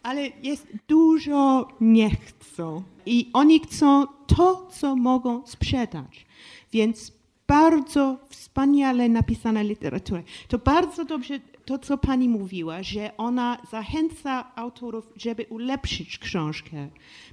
ale 0.04 0.30
jest 0.44 0.68
dużo 0.88 1.68
nie 1.82 2.10
chcą. 2.10 2.84
I 3.06 3.30
oni 3.34 3.60
chcą 3.60 4.06
to, 4.28 4.68
co 4.72 4.96
mogą 4.96 5.48
sprzedać. 5.48 6.26
Więc 6.72 7.12
bardzo 7.48 8.18
wspaniale 8.30 9.10
napisana 9.10 9.62
literatura. 9.62 10.24
To 10.48 10.58
bardzo 10.58 11.06
dobrze 11.06 11.40
to, 11.66 11.80
co 11.80 11.98
pani 11.98 12.30
mówiła, 12.30 12.84
że 12.84 13.18
ona 13.18 13.58
zachęca 13.72 14.56
autorów, 14.56 15.10
żeby 15.16 15.46
ulepszyć 15.50 16.18
książkę, 16.18 16.88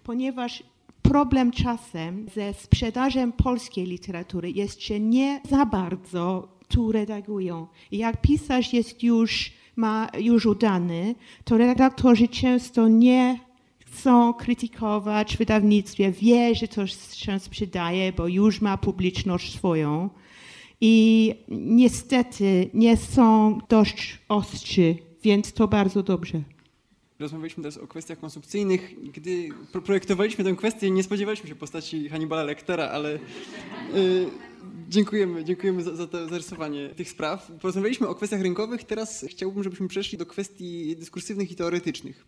ponieważ 0.05 0.63
problem 1.03 1.51
czasem 1.51 2.27
ze 2.35 2.55
sprzedażą 2.55 3.33
polskiej 3.33 3.87
literatury 3.87 4.51
jest, 4.51 4.87
że 4.87 5.01
nie 5.01 5.41
za 5.51 5.67
bardzo 5.67 6.49
tu 6.75 6.93
redagują. 6.93 7.67
Jak 7.93 8.21
pisarz 8.21 8.73
jest 8.73 9.03
już, 9.03 9.53
ma 9.77 10.09
już 10.19 10.47
udany, 10.47 11.15
to 11.45 11.59
redaktorzy 11.59 12.29
często 12.29 12.89
nie 12.89 13.41
chcą 13.79 14.35
krytykować 14.35 15.37
wydawnictwie, 15.37 16.13
wie, 16.13 16.55
że 16.55 16.69
to 16.69 16.87
się 16.87 17.39
sprzedaje, 17.39 18.13
bo 18.13 18.29
już 18.29 18.61
ma 18.61 18.77
publiczność 18.79 19.55
swoją. 19.55 20.11
I 20.81 21.35
niestety 21.51 22.71
nie 22.75 22.97
są 22.97 23.59
dość 23.69 24.19
ostrzy, 24.29 24.97
więc 25.23 25.53
to 25.53 25.69
bardzo 25.69 26.03
dobrze. 26.03 26.43
Rozmawialiśmy 27.19 27.63
teraz 27.63 27.79
o 27.79 27.87
kwestiach 27.87 28.21
konsumpcyjnych. 28.21 28.95
Gdy 29.13 29.49
projektowaliśmy 29.85 30.45
tę 30.45 30.55
kwestię, 30.57 30.91
nie 30.91 31.03
spodziewaliśmy 31.03 31.49
się 31.49 31.55
postaci 31.55 32.09
Hannibala 32.09 32.43
Lectera, 32.43 32.85
ale 32.89 33.13
yy, 33.13 34.31
dziękujemy, 34.89 35.45
dziękujemy 35.45 35.83
za, 35.83 35.97
za 35.97 36.07
to 36.07 36.29
zarysowanie 36.29 36.89
tych 36.89 37.11
spraw. 37.11 37.53
Porozmawialiśmy 37.61 38.09
o 38.09 38.15
kwestiach 38.15 38.43
rynkowych, 38.43 38.85
teraz 38.85 39.25
chciałbym, 39.29 39.63
żebyśmy 39.63 39.89
przeszli 39.89 40.19
do 40.19 40.27
kwestii 40.27 40.97
dyskursywnych 40.97 41.51
i 41.51 41.55
teoretycznych. 41.55 42.27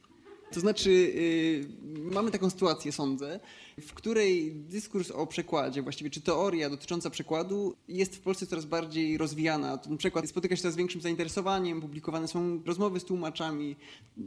To 0.53 0.61
znaczy, 0.61 0.91
yy, 0.91 2.11
mamy 2.13 2.31
taką 2.31 2.51
sytuację, 2.51 2.93
sądzę, 2.93 3.41
w 3.81 3.95
której 3.95 4.53
dyskurs 4.53 5.11
o 5.11 5.27
przekładzie, 5.27 5.83
właściwie 5.83 6.11
czy 6.11 6.21
teoria 6.21 6.71
dotycząca 6.71 7.11
przekładu 7.11 7.77
jest 7.89 8.17
w 8.17 8.21
Polsce 8.21 8.47
coraz 8.47 8.65
bardziej 8.65 9.19
rozwijana. 9.19 9.79
Ten 9.79 9.97
przekład 9.97 10.29
spotyka 10.29 10.57
się 10.57 10.63
coraz 10.63 10.77
większym 10.77 11.01
zainteresowaniem, 11.01 11.81
publikowane 11.81 12.29
są 12.29 12.63
rozmowy 12.67 13.01
z 13.01 13.05
tłumaczami. 13.05 13.77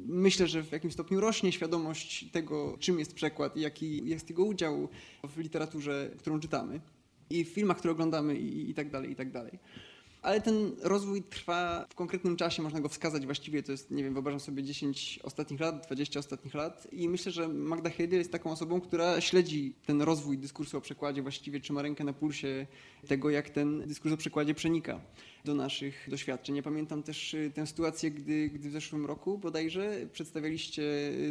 Myślę, 0.07 0.47
że 0.47 0.63
w 0.63 0.71
jakimś 0.71 0.93
stopniu 0.93 1.19
rośnie 1.19 1.51
świadomość 1.51 2.25
tego, 2.31 2.77
czym 2.79 2.99
jest 2.99 3.13
przekład 3.13 3.57
i 3.57 3.61
jaki 3.61 4.09
jest 4.09 4.29
jego 4.29 4.43
udział 4.43 4.87
w 5.23 5.37
literaturze, 5.37 6.11
którą 6.17 6.39
czytamy 6.39 6.79
i 7.29 7.45
w 7.45 7.49
filmach, 7.49 7.77
które 7.77 7.91
oglądamy 7.91 8.35
i, 8.35 8.69
i 8.69 8.73
tak 8.73 8.89
dalej, 8.89 9.11
i 9.11 9.15
tak 9.15 9.31
dalej. 9.31 9.59
Ale 10.21 10.41
ten 10.41 10.71
rozwój 10.81 11.23
trwa 11.23 11.85
w 11.89 11.95
konkretnym 11.95 12.35
czasie, 12.35 12.61
można 12.61 12.81
go 12.81 12.89
wskazać 12.89 13.25
właściwie, 13.25 13.63
to 13.63 13.71
jest, 13.71 13.91
nie 13.91 14.03
wiem, 14.03 14.13
wyobrażam 14.13 14.39
sobie 14.39 14.63
10 14.63 15.19
ostatnich 15.23 15.59
lat, 15.59 15.85
20 15.85 16.19
ostatnich 16.19 16.53
lat 16.53 16.87
i 16.91 17.09
myślę, 17.09 17.31
że 17.31 17.47
Magda 17.47 17.89
Heidel 17.89 18.19
jest 18.19 18.31
taką 18.31 18.51
osobą, 18.51 18.81
która 18.81 19.21
śledzi 19.21 19.73
ten 19.85 20.01
rozwój 20.01 20.37
dyskursu 20.37 20.77
o 20.77 20.81
przekładzie, 20.81 21.21
właściwie 21.21 21.59
trzyma 21.59 21.81
rękę 21.81 22.03
na 22.03 22.13
pulsie 22.13 22.67
tego, 23.07 23.29
jak 23.29 23.49
ten 23.49 23.87
dyskurs 23.87 24.13
o 24.13 24.17
przekładzie 24.17 24.53
przenika 24.53 25.01
do 25.45 25.55
naszych 25.55 26.07
doświadczeń. 26.09 26.55
Ja 26.55 26.63
pamiętam 26.63 27.03
też 27.03 27.33
y, 27.33 27.51
tę 27.55 27.67
sytuację, 27.67 28.11
gdy, 28.11 28.49
gdy 28.49 28.69
w 28.69 28.71
zeszłym 28.71 29.05
roku 29.05 29.37
bodajże 29.37 30.07
przedstawialiście 30.11 30.83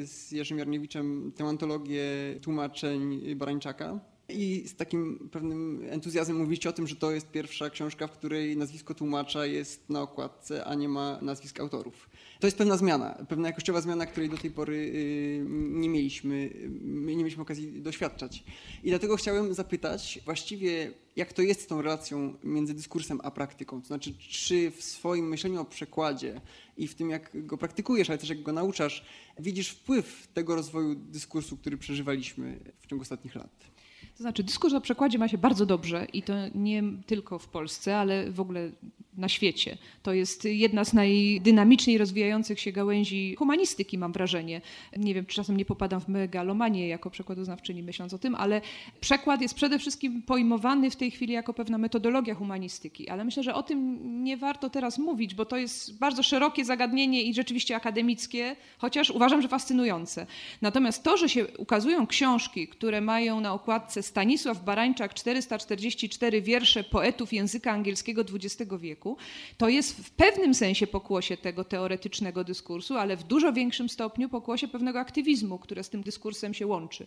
z 0.04 0.32
Jerzym 0.32 0.58
Jarniewiczem 0.58 1.32
tę 1.36 1.44
antologię 1.44 2.04
tłumaczeń 2.42 3.34
Barańczaka, 3.36 4.00
i 4.28 4.68
z 4.68 4.76
takim 4.76 5.28
pewnym 5.32 5.84
entuzjazmem 5.90 6.38
mówiliście 6.38 6.68
o 6.68 6.72
tym, 6.72 6.86
że 6.86 6.96
to 6.96 7.10
jest 7.10 7.30
pierwsza 7.30 7.70
książka, 7.70 8.06
w 8.06 8.12
której 8.12 8.56
nazwisko 8.56 8.94
tłumacza 8.94 9.46
jest 9.46 9.90
na 9.90 10.02
okładce, 10.02 10.64
a 10.64 10.74
nie 10.74 10.88
ma 10.88 11.18
nazwisk 11.22 11.60
autorów. 11.60 12.10
To 12.40 12.46
jest 12.46 12.58
pewna 12.58 12.76
zmiana, 12.76 13.24
pewna 13.28 13.48
jakościowa 13.48 13.80
zmiana, 13.80 14.06
której 14.06 14.30
do 14.30 14.36
tej 14.36 14.50
pory 14.50 14.76
y, 14.76 15.44
nie 15.50 15.88
mieliśmy, 15.88 16.50
nie 16.84 17.16
mieliśmy 17.16 17.42
okazji 17.42 17.82
doświadczać. 17.82 18.44
I 18.84 18.88
dlatego 18.88 19.16
chciałem 19.16 19.54
zapytać 19.54 20.20
właściwie, 20.24 20.92
jak 21.16 21.32
to 21.32 21.42
jest 21.42 21.60
z 21.60 21.66
tą 21.66 21.82
relacją 21.82 22.34
między 22.44 22.74
dyskursem 22.74 23.20
a 23.24 23.30
praktyką? 23.30 23.80
To 23.80 23.86
znaczy, 23.86 24.14
czy 24.18 24.70
w 24.70 24.82
swoim 24.82 25.28
myśleniu 25.28 25.60
o 25.60 25.64
przekładzie 25.64 26.40
i 26.76 26.88
w 26.88 26.94
tym, 26.94 27.10
jak 27.10 27.46
go 27.46 27.58
praktykujesz, 27.58 28.10
ale 28.10 28.18
też 28.18 28.28
jak 28.28 28.42
go 28.42 28.52
nauczasz, 28.52 29.04
widzisz 29.38 29.68
wpływ 29.68 30.28
tego 30.34 30.54
rozwoju 30.54 30.94
dyskursu, 30.94 31.56
który 31.56 31.78
przeżywaliśmy 31.78 32.60
w 32.80 32.86
ciągu 32.86 33.02
ostatnich 33.02 33.34
lat? 33.34 33.77
To 34.18 34.22
znaczy, 34.22 34.42
dyskurs 34.42 34.74
o 34.74 34.80
przekładzie 34.80 35.18
ma 35.18 35.28
się 35.28 35.38
bardzo 35.38 35.66
dobrze 35.66 36.06
i 36.12 36.22
to 36.22 36.32
nie 36.54 36.82
tylko 37.06 37.38
w 37.38 37.48
Polsce, 37.48 37.98
ale 37.98 38.30
w 38.30 38.40
ogóle 38.40 38.70
na 39.18 39.28
świecie. 39.28 39.78
To 40.02 40.12
jest 40.12 40.44
jedna 40.44 40.84
z 40.84 40.92
najdynamiczniej 40.92 41.98
rozwijających 41.98 42.60
się 42.60 42.72
gałęzi 42.72 43.34
humanistyki, 43.38 43.98
mam 43.98 44.12
wrażenie. 44.12 44.60
Nie 44.96 45.14
wiem, 45.14 45.26
czy 45.26 45.36
czasem 45.36 45.56
nie 45.56 45.64
popadam 45.64 46.00
w 46.00 46.08
megalomanię 46.08 46.88
jako 46.88 47.10
przekładoznawczyni 47.10 47.82
myśląc 47.82 48.14
o 48.14 48.18
tym, 48.18 48.34
ale 48.34 48.60
przekład 49.00 49.40
jest 49.40 49.54
przede 49.54 49.78
wszystkim 49.78 50.22
pojmowany 50.22 50.90
w 50.90 50.96
tej 50.96 51.10
chwili 51.10 51.32
jako 51.32 51.54
pewna 51.54 51.78
metodologia 51.78 52.34
humanistyki. 52.34 53.08
Ale 53.08 53.24
myślę, 53.24 53.42
że 53.42 53.54
o 53.54 53.62
tym 53.62 53.98
nie 54.24 54.36
warto 54.36 54.70
teraz 54.70 54.98
mówić, 54.98 55.34
bo 55.34 55.44
to 55.44 55.56
jest 55.56 55.98
bardzo 55.98 56.22
szerokie 56.22 56.64
zagadnienie 56.64 57.22
i 57.22 57.34
rzeczywiście 57.34 57.76
akademickie, 57.76 58.56
chociaż 58.78 59.10
uważam, 59.10 59.42
że 59.42 59.48
fascynujące. 59.48 60.26
Natomiast 60.62 61.02
to, 61.02 61.16
że 61.16 61.28
się 61.28 61.46
ukazują 61.46 62.06
książki, 62.06 62.68
które 62.68 63.00
mają 63.00 63.40
na 63.40 63.52
okładce 63.52 64.02
Stanisław 64.02 64.64
Barańczak 64.64 65.14
444 65.14 66.42
wiersze 66.42 66.84
poetów 66.84 67.32
języka 67.32 67.72
angielskiego 67.72 68.22
XX 68.22 68.72
wieku, 68.80 69.07
to 69.56 69.68
jest 69.68 69.96
w 70.06 70.10
pewnym 70.10 70.54
sensie 70.54 70.86
pokłosie 70.86 71.36
tego 71.36 71.64
teoretycznego 71.64 72.44
dyskursu, 72.44 72.96
ale 72.96 73.16
w 73.16 73.22
dużo 73.22 73.52
większym 73.52 73.88
stopniu 73.88 74.28
pokłosie 74.28 74.68
pewnego 74.68 75.00
aktywizmu, 75.00 75.58
które 75.58 75.84
z 75.84 75.88
tym 75.88 76.02
dyskursem 76.02 76.54
się 76.54 76.66
łączy. 76.66 77.06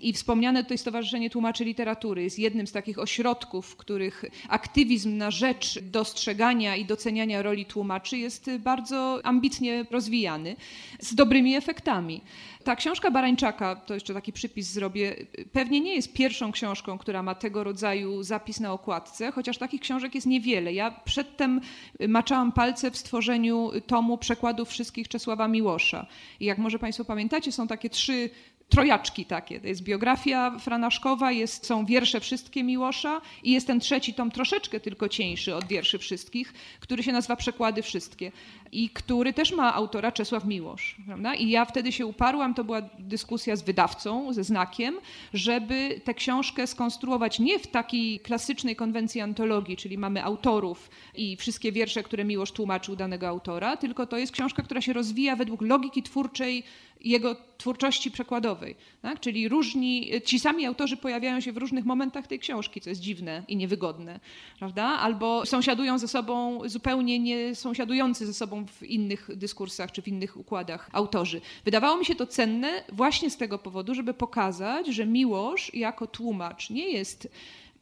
I 0.00 0.12
wspomniane 0.12 0.62
tutaj 0.62 0.78
Stowarzyszenie 0.78 1.30
Tłumaczy 1.30 1.64
Literatury 1.64 2.22
jest 2.22 2.38
jednym 2.38 2.66
z 2.66 2.72
takich 2.72 2.98
ośrodków, 2.98 3.66
w 3.66 3.76
których 3.76 4.24
aktywizm 4.48 5.16
na 5.16 5.30
rzecz 5.30 5.78
dostrzegania 5.82 6.76
i 6.76 6.84
doceniania 6.84 7.42
roli 7.42 7.64
tłumaczy 7.64 8.18
jest 8.18 8.50
bardzo 8.58 9.20
ambitnie 9.24 9.84
rozwijany, 9.90 10.56
z 11.00 11.14
dobrymi 11.14 11.56
efektami. 11.56 12.20
Ta 12.68 12.76
książka 12.76 13.10
Barańczaka, 13.10 13.76
to 13.76 13.94
jeszcze 13.94 14.14
taki 14.14 14.32
przypis 14.32 14.72
zrobię, 14.72 15.16
pewnie 15.52 15.80
nie 15.80 15.94
jest 15.94 16.12
pierwszą 16.12 16.52
książką, 16.52 16.98
która 16.98 17.22
ma 17.22 17.34
tego 17.34 17.64
rodzaju 17.64 18.22
zapis 18.22 18.60
na 18.60 18.72
okładce, 18.72 19.32
chociaż 19.32 19.58
takich 19.58 19.80
książek 19.80 20.14
jest 20.14 20.26
niewiele. 20.26 20.72
Ja 20.72 20.90
przedtem 20.90 21.60
maczałam 22.08 22.52
palce 22.52 22.90
w 22.90 22.96
stworzeniu 22.96 23.70
tomu 23.86 24.18
przekładów 24.18 24.68
wszystkich 24.68 25.08
Czesława 25.08 25.48
Miłosza. 25.48 26.06
I 26.40 26.44
jak 26.44 26.58
może 26.58 26.78
Państwo 26.78 27.04
pamiętacie, 27.04 27.52
są 27.52 27.66
takie 27.66 27.90
trzy 27.90 28.30
trojaczki 28.68 29.24
takie. 29.24 29.60
To 29.60 29.66
jest 29.66 29.82
biografia 29.82 30.58
Franaszkowa, 30.58 31.32
jest, 31.32 31.66
są 31.66 31.86
wiersze 31.86 32.20
wszystkie 32.20 32.64
Miłosza 32.64 33.20
i 33.42 33.52
jest 33.52 33.66
ten 33.66 33.80
trzeci 33.80 34.14
tom 34.14 34.30
troszeczkę 34.30 34.80
tylko 34.80 35.08
cieńszy 35.08 35.54
od 35.54 35.64
wierszy 35.64 35.98
wszystkich, 35.98 36.54
który 36.80 37.02
się 37.02 37.12
nazywa 37.12 37.36
Przekłady 37.36 37.82
Wszystkie 37.82 38.32
i 38.72 38.90
który 38.90 39.32
też 39.32 39.52
ma 39.52 39.74
autora 39.74 40.12
Czesław 40.12 40.44
Miłosz. 40.44 40.96
Prawda? 41.06 41.34
I 41.34 41.48
ja 41.48 41.64
wtedy 41.64 41.92
się 41.92 42.06
uparłam, 42.06 42.54
to 42.54 42.64
była 42.64 42.82
dyskusja 42.98 43.56
z 43.56 43.62
wydawcą, 43.62 44.32
ze 44.32 44.44
znakiem, 44.44 44.94
żeby 45.34 46.00
tę 46.04 46.14
książkę 46.14 46.66
skonstruować 46.66 47.38
nie 47.38 47.58
w 47.58 47.66
takiej 47.66 48.20
klasycznej 48.20 48.76
konwencji 48.76 49.20
antologii, 49.20 49.76
czyli 49.76 49.98
mamy 49.98 50.24
autorów 50.24 50.90
i 51.14 51.36
wszystkie 51.36 51.72
wiersze, 51.72 52.02
które 52.02 52.24
Miłosz 52.24 52.52
tłumaczył 52.52 52.96
danego 52.96 53.28
autora, 53.28 53.76
tylko 53.76 54.06
to 54.06 54.18
jest 54.18 54.32
książka, 54.32 54.62
która 54.62 54.80
się 54.80 54.92
rozwija 54.92 55.36
według 55.36 55.62
logiki 55.62 56.02
twórczej 56.02 56.64
jego 57.00 57.36
twórczości 57.58 58.10
przekładowej. 58.10 58.76
Tak? 59.02 59.20
Czyli 59.20 59.48
różni, 59.48 60.10
ci 60.24 60.40
sami 60.40 60.66
autorzy 60.66 60.96
pojawiają 60.96 61.40
się 61.40 61.52
w 61.52 61.56
różnych 61.56 61.84
momentach 61.84 62.26
tej 62.26 62.38
książki, 62.38 62.80
co 62.80 62.90
jest 62.90 63.00
dziwne 63.00 63.42
i 63.48 63.56
niewygodne, 63.56 64.20
prawda? 64.58 64.84
Albo 64.84 65.46
sąsiadują 65.46 65.98
ze 65.98 66.08
sobą 66.08 66.60
zupełnie 66.68 67.18
nie 67.18 67.54
sąsiadujący 67.54 68.26
ze 68.26 68.34
sobą 68.34 68.66
w 68.66 68.82
innych 68.82 69.30
dyskursach 69.36 69.92
czy 69.92 70.02
w 70.02 70.08
innych 70.08 70.36
układach 70.36 70.90
autorzy. 70.92 71.40
Wydawało 71.64 71.96
mi 71.96 72.04
się 72.04 72.14
to 72.14 72.26
cenne 72.26 72.84
właśnie 72.92 73.30
z 73.30 73.36
tego 73.36 73.58
powodu, 73.58 73.94
żeby 73.94 74.14
pokazać, 74.14 74.86
że 74.86 75.06
Miłosz 75.06 75.74
jako 75.74 76.06
tłumacz 76.06 76.70
nie 76.70 76.88
jest 76.90 77.28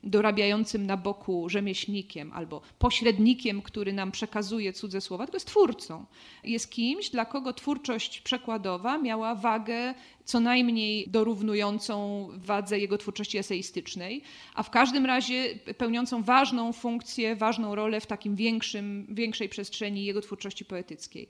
dorabiającym 0.06 0.86
na 0.86 0.96
boku 0.96 1.48
rzemieślnikiem 1.48 2.32
albo 2.32 2.60
pośrednikiem, 2.78 3.62
który 3.62 3.92
nam 3.92 4.12
przekazuje 4.12 4.72
cudze 4.72 5.00
słowa, 5.00 5.24
tylko 5.24 5.36
jest 5.36 5.46
twórcą. 5.46 6.04
Jest 6.44 6.70
kimś, 6.70 7.10
dla 7.10 7.24
kogo 7.24 7.52
twórczość 7.52 8.20
przekładowa 8.20 8.98
miała 8.98 9.34
wagę 9.34 9.94
co 10.26 10.40
najmniej 10.40 11.04
dorównującą 11.08 12.28
wadze 12.32 12.78
jego 12.78 12.98
twórczości 12.98 13.38
eseistycznej, 13.38 14.22
a 14.54 14.62
w 14.62 14.70
każdym 14.70 15.06
razie 15.06 15.58
pełniącą 15.78 16.22
ważną 16.22 16.72
funkcję, 16.72 17.36
ważną 17.36 17.74
rolę 17.74 18.00
w 18.00 18.06
takim 18.06 18.36
większym, 18.36 19.06
większej 19.08 19.48
przestrzeni 19.48 20.04
jego 20.04 20.20
twórczości 20.20 20.64
poetyckiej. 20.64 21.28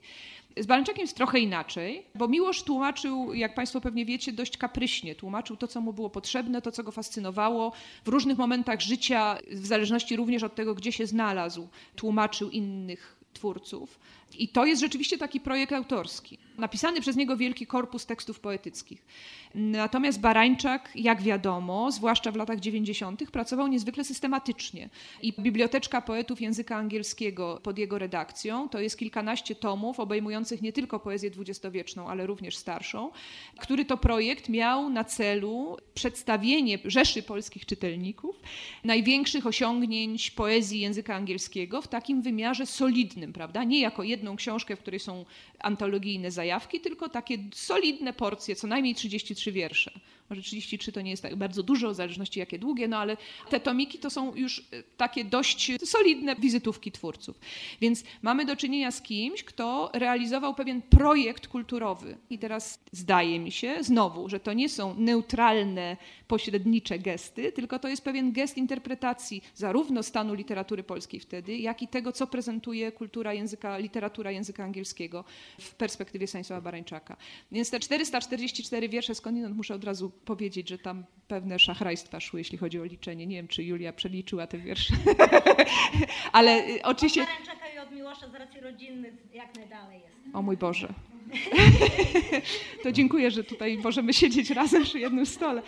Z 0.57 0.65
Barańczakiem 0.65 1.01
jest 1.01 1.15
trochę 1.15 1.39
inaczej, 1.39 2.03
bo 2.15 2.27
Miłosz 2.27 2.63
tłumaczył, 2.63 3.33
jak 3.33 3.55
Państwo 3.55 3.81
pewnie 3.81 4.05
wiecie, 4.05 4.31
dość 4.31 4.57
kapryśnie. 4.57 5.15
Tłumaczył 5.15 5.57
to, 5.57 5.67
co 5.67 5.81
mu 5.81 5.93
było 5.93 6.09
potrzebne, 6.09 6.61
to, 6.61 6.71
co 6.71 6.83
go 6.83 6.91
fascynowało. 6.91 7.71
W 8.05 8.07
różnych 8.07 8.37
momentach 8.37 8.81
życia, 8.81 9.37
w 9.51 9.65
zależności 9.65 10.15
również 10.15 10.43
od 10.43 10.55
tego, 10.55 10.75
gdzie 10.75 10.91
się 10.91 11.07
znalazł, 11.07 11.67
tłumaczył 11.95 12.49
innych 12.49 13.17
twórców. 13.33 13.99
I 14.33 14.47
to 14.47 14.65
jest 14.65 14.81
rzeczywiście 14.81 15.17
taki 15.17 15.39
projekt 15.39 15.73
autorski. 15.73 16.37
Napisany 16.57 17.01
przez 17.01 17.15
niego 17.15 17.37
wielki 17.37 17.67
korpus 17.67 18.05
tekstów 18.05 18.39
poetyckich. 18.39 19.05
Natomiast 19.55 20.19
Barańczak, 20.19 20.91
jak 20.95 21.21
wiadomo, 21.21 21.91
zwłaszcza 21.91 22.31
w 22.31 22.35
latach 22.35 22.59
90., 22.59 23.31
pracował 23.31 23.67
niezwykle 23.67 24.03
systematycznie. 24.03 24.89
I 25.21 25.33
Biblioteczka 25.39 26.01
Poetów 26.01 26.41
Języka 26.41 26.75
Angielskiego 26.75 27.59
pod 27.63 27.77
jego 27.77 27.99
redakcją 27.99 28.69
to 28.69 28.79
jest 28.79 28.97
kilkanaście 28.97 29.55
tomów 29.55 29.99
obejmujących 29.99 30.61
nie 30.61 30.73
tylko 30.73 30.99
poezję 30.99 31.31
dwudziestowieczną, 31.31 32.09
ale 32.09 32.27
również 32.27 32.57
starszą, 32.57 33.11
który 33.57 33.85
to 33.85 33.97
projekt 33.97 34.49
miał 34.49 34.89
na 34.89 35.03
celu 35.03 35.77
przedstawienie 35.93 36.79
rzeszy 36.85 37.23
polskich 37.23 37.65
czytelników 37.65 38.39
największych 38.83 39.47
osiągnięć 39.47 40.31
poezji 40.31 40.79
języka 40.79 41.15
angielskiego 41.15 41.81
w 41.81 41.87
takim 41.87 42.21
wymiarze 42.21 42.65
solidnym, 42.65 43.33
prawda? 43.33 43.63
Nie 43.63 43.79
jako 43.79 44.03
jedną 44.27 44.37
książkę, 44.37 44.75
w 44.75 44.79
której 44.79 44.99
są 44.99 45.25
antologijne 45.59 46.31
zajawki, 46.31 46.79
tylko 46.79 47.09
takie 47.09 47.37
solidne 47.53 48.13
porcje, 48.13 48.55
co 48.55 48.67
najmniej 48.67 48.95
33 48.95 49.51
wiersze. 49.51 49.91
Może 50.29 50.41
33 50.41 50.91
to 50.91 51.01
nie 51.01 51.11
jest 51.11 51.23
tak 51.23 51.35
bardzo 51.35 51.63
dużo, 51.63 51.91
w 51.91 51.95
zależności 51.95 52.39
jakie 52.39 52.59
długie, 52.59 52.87
no 52.87 52.97
ale 52.97 53.17
te 53.49 53.59
tomiki 53.59 53.99
to 53.99 54.09
są 54.09 54.35
już 54.35 54.59
e, 54.59 54.83
takie 54.97 55.25
dość 55.25 55.71
solidne 55.85 56.35
wizytówki 56.35 56.91
twórców. 56.91 57.39
Więc 57.81 58.03
mamy 58.21 58.45
do 58.45 58.55
czynienia 58.55 58.91
z 58.91 59.01
kimś, 59.01 59.43
kto 59.43 59.91
realizował 59.93 60.55
pewien 60.55 60.81
projekt 60.81 61.47
kulturowy. 61.47 62.17
I 62.29 62.37
teraz 62.37 62.79
zdaje 62.91 63.39
mi 63.39 63.51
się 63.51 63.75
znowu, 63.81 64.29
że 64.29 64.39
to 64.39 64.53
nie 64.53 64.69
są 64.69 64.95
neutralne, 64.97 65.97
pośrednicze 66.27 66.99
gesty, 66.99 67.51
tylko 67.51 67.79
to 67.79 67.87
jest 67.87 68.03
pewien 68.03 68.31
gest 68.31 68.57
interpretacji 68.57 69.43
zarówno 69.55 70.03
stanu 70.03 70.33
literatury 70.33 70.83
polskiej 70.83 71.19
wtedy, 71.19 71.57
jak 71.57 71.81
i 71.81 71.87
tego, 71.87 72.11
co 72.11 72.27
prezentuje 72.27 72.91
kultura 72.91 73.33
języka, 73.33 73.77
literatura 73.77 74.31
języka 74.31 74.63
angielskiego 74.63 75.23
w 75.59 75.75
perspektywie 75.75 76.27
Stanisława 76.27 76.61
Barańczaka. 76.61 77.17
Więc 77.51 77.69
te 77.69 77.79
444 77.79 78.89
wiersze 78.89 79.15
skądinąd 79.15 79.55
muszę 79.55 79.75
od 79.75 79.83
razu 79.83 80.11
powiedzieć, 80.25 80.69
że 80.69 80.77
tam 80.77 81.05
pewne 81.27 81.59
szachrajstwa 81.59 82.19
szły, 82.19 82.39
jeśli 82.39 82.57
chodzi 82.57 82.79
o 82.79 82.83
liczenie. 82.83 83.27
Nie 83.27 83.35
wiem, 83.35 83.47
czy 83.47 83.63
Julia 83.63 83.93
przeliczyła 83.93 84.47
te 84.47 84.57
wiersze, 84.57 84.93
ale 86.31 86.67
y, 86.67 86.83
oczywiście... 86.83 87.21
Od 87.21 87.27
i 87.75 87.79
od 87.79 87.91
Miłosza 87.91 88.29
z 88.29 88.33
racji 88.35 88.61
rodzinnych 88.61 89.13
jak 89.33 89.55
najdalej 89.55 90.01
jest. 90.01 90.15
O 90.33 90.41
mój 90.41 90.57
Boże. 90.57 90.93
To 92.83 92.91
dziękuję, 92.91 93.31
że 93.31 93.43
tutaj 93.43 93.77
możemy 93.77 94.13
siedzieć 94.13 94.49
razem 94.49 94.83
przy 94.83 94.99
jednym 94.99 95.25
stole. 95.25 95.61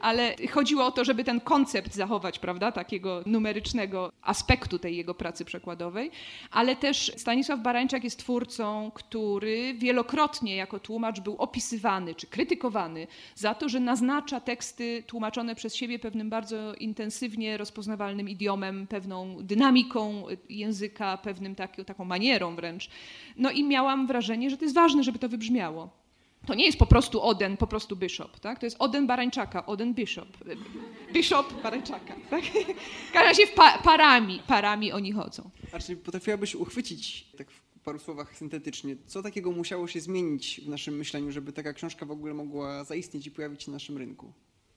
Ale 0.00 0.36
chodziło 0.50 0.86
o 0.86 0.92
to, 0.92 1.04
żeby 1.04 1.24
ten 1.24 1.40
koncept 1.40 1.94
zachować, 1.94 2.38
prawda, 2.38 2.72
takiego 2.72 3.22
numerycznego 3.26 4.12
aspektu 4.22 4.78
tej 4.78 4.96
jego 4.96 5.14
pracy 5.14 5.44
przekładowej. 5.44 6.10
Ale 6.50 6.76
też 6.76 7.12
Stanisław 7.16 7.60
Barańczak 7.60 8.04
jest 8.04 8.18
twórcą, 8.18 8.90
który 8.94 9.74
wielokrotnie 9.74 10.56
jako 10.56 10.78
tłumacz 10.78 11.20
był 11.20 11.36
opisywany 11.36 12.14
czy 12.14 12.26
krytykowany 12.26 13.06
za 13.34 13.54
to, 13.54 13.68
że 13.68 13.80
naznacza 13.80 14.40
teksty 14.40 15.02
tłumaczone 15.06 15.54
przez 15.54 15.74
siebie 15.74 15.98
pewnym 15.98 16.30
bardzo 16.30 16.74
intensywnie 16.74 17.56
rozpoznawalnym 17.56 18.28
idiomem, 18.28 18.86
pewną 18.86 19.36
dynamiką 19.40 20.24
języka, 20.48 21.16
pewnym 21.16 21.54
taki, 21.54 21.84
taką 21.84 22.04
manierą 22.04 22.56
wręcz. 22.56 22.90
No 23.36 23.50
i 23.50 23.64
miałam 23.64 24.06
wrażenie, 24.06 24.50
że 24.50 24.56
to 24.56 24.64
jest 24.64 24.74
ważne, 24.74 25.04
żeby 25.04 25.18
to 25.18 25.28
wybrzmiało. 25.28 26.02
To 26.46 26.54
nie 26.54 26.66
jest 26.66 26.78
po 26.78 26.86
prostu 26.86 27.22
Oden, 27.22 27.56
po 27.56 27.66
prostu 27.66 27.96
Bishop, 27.96 28.40
tak? 28.40 28.58
To 28.58 28.66
jest 28.66 28.76
Oden 28.78 29.06
Barańczaka, 29.06 29.66
Oden 29.66 29.94
Bishop. 29.94 30.28
Bishop 31.12 31.62
Barańczaka, 31.62 32.14
tak? 32.30 32.44
W 32.44 33.12
każdym 33.12 33.22
razie 33.28 33.46
pa 33.46 33.78
parami, 33.78 34.40
parami 34.46 34.92
oni 34.92 35.12
chodzą. 35.12 35.50
A 35.72 35.78
czy 35.78 35.96
potrafiłabyś 35.96 36.54
uchwycić, 36.54 37.26
tak 37.38 37.50
w 37.50 37.80
paru 37.84 37.98
słowach 37.98 38.36
syntetycznie, 38.36 38.96
co 39.06 39.22
takiego 39.22 39.52
musiało 39.52 39.86
się 39.88 40.00
zmienić 40.00 40.60
w 40.64 40.68
naszym 40.68 40.96
myśleniu, 40.96 41.32
żeby 41.32 41.52
taka 41.52 41.72
książka 41.72 42.06
w 42.06 42.10
ogóle 42.10 42.34
mogła 42.34 42.84
zaistnieć 42.84 43.26
i 43.26 43.30
pojawić 43.30 43.62
się 43.62 43.70
na 43.70 43.74
naszym 43.74 43.98
rynku? 43.98 44.32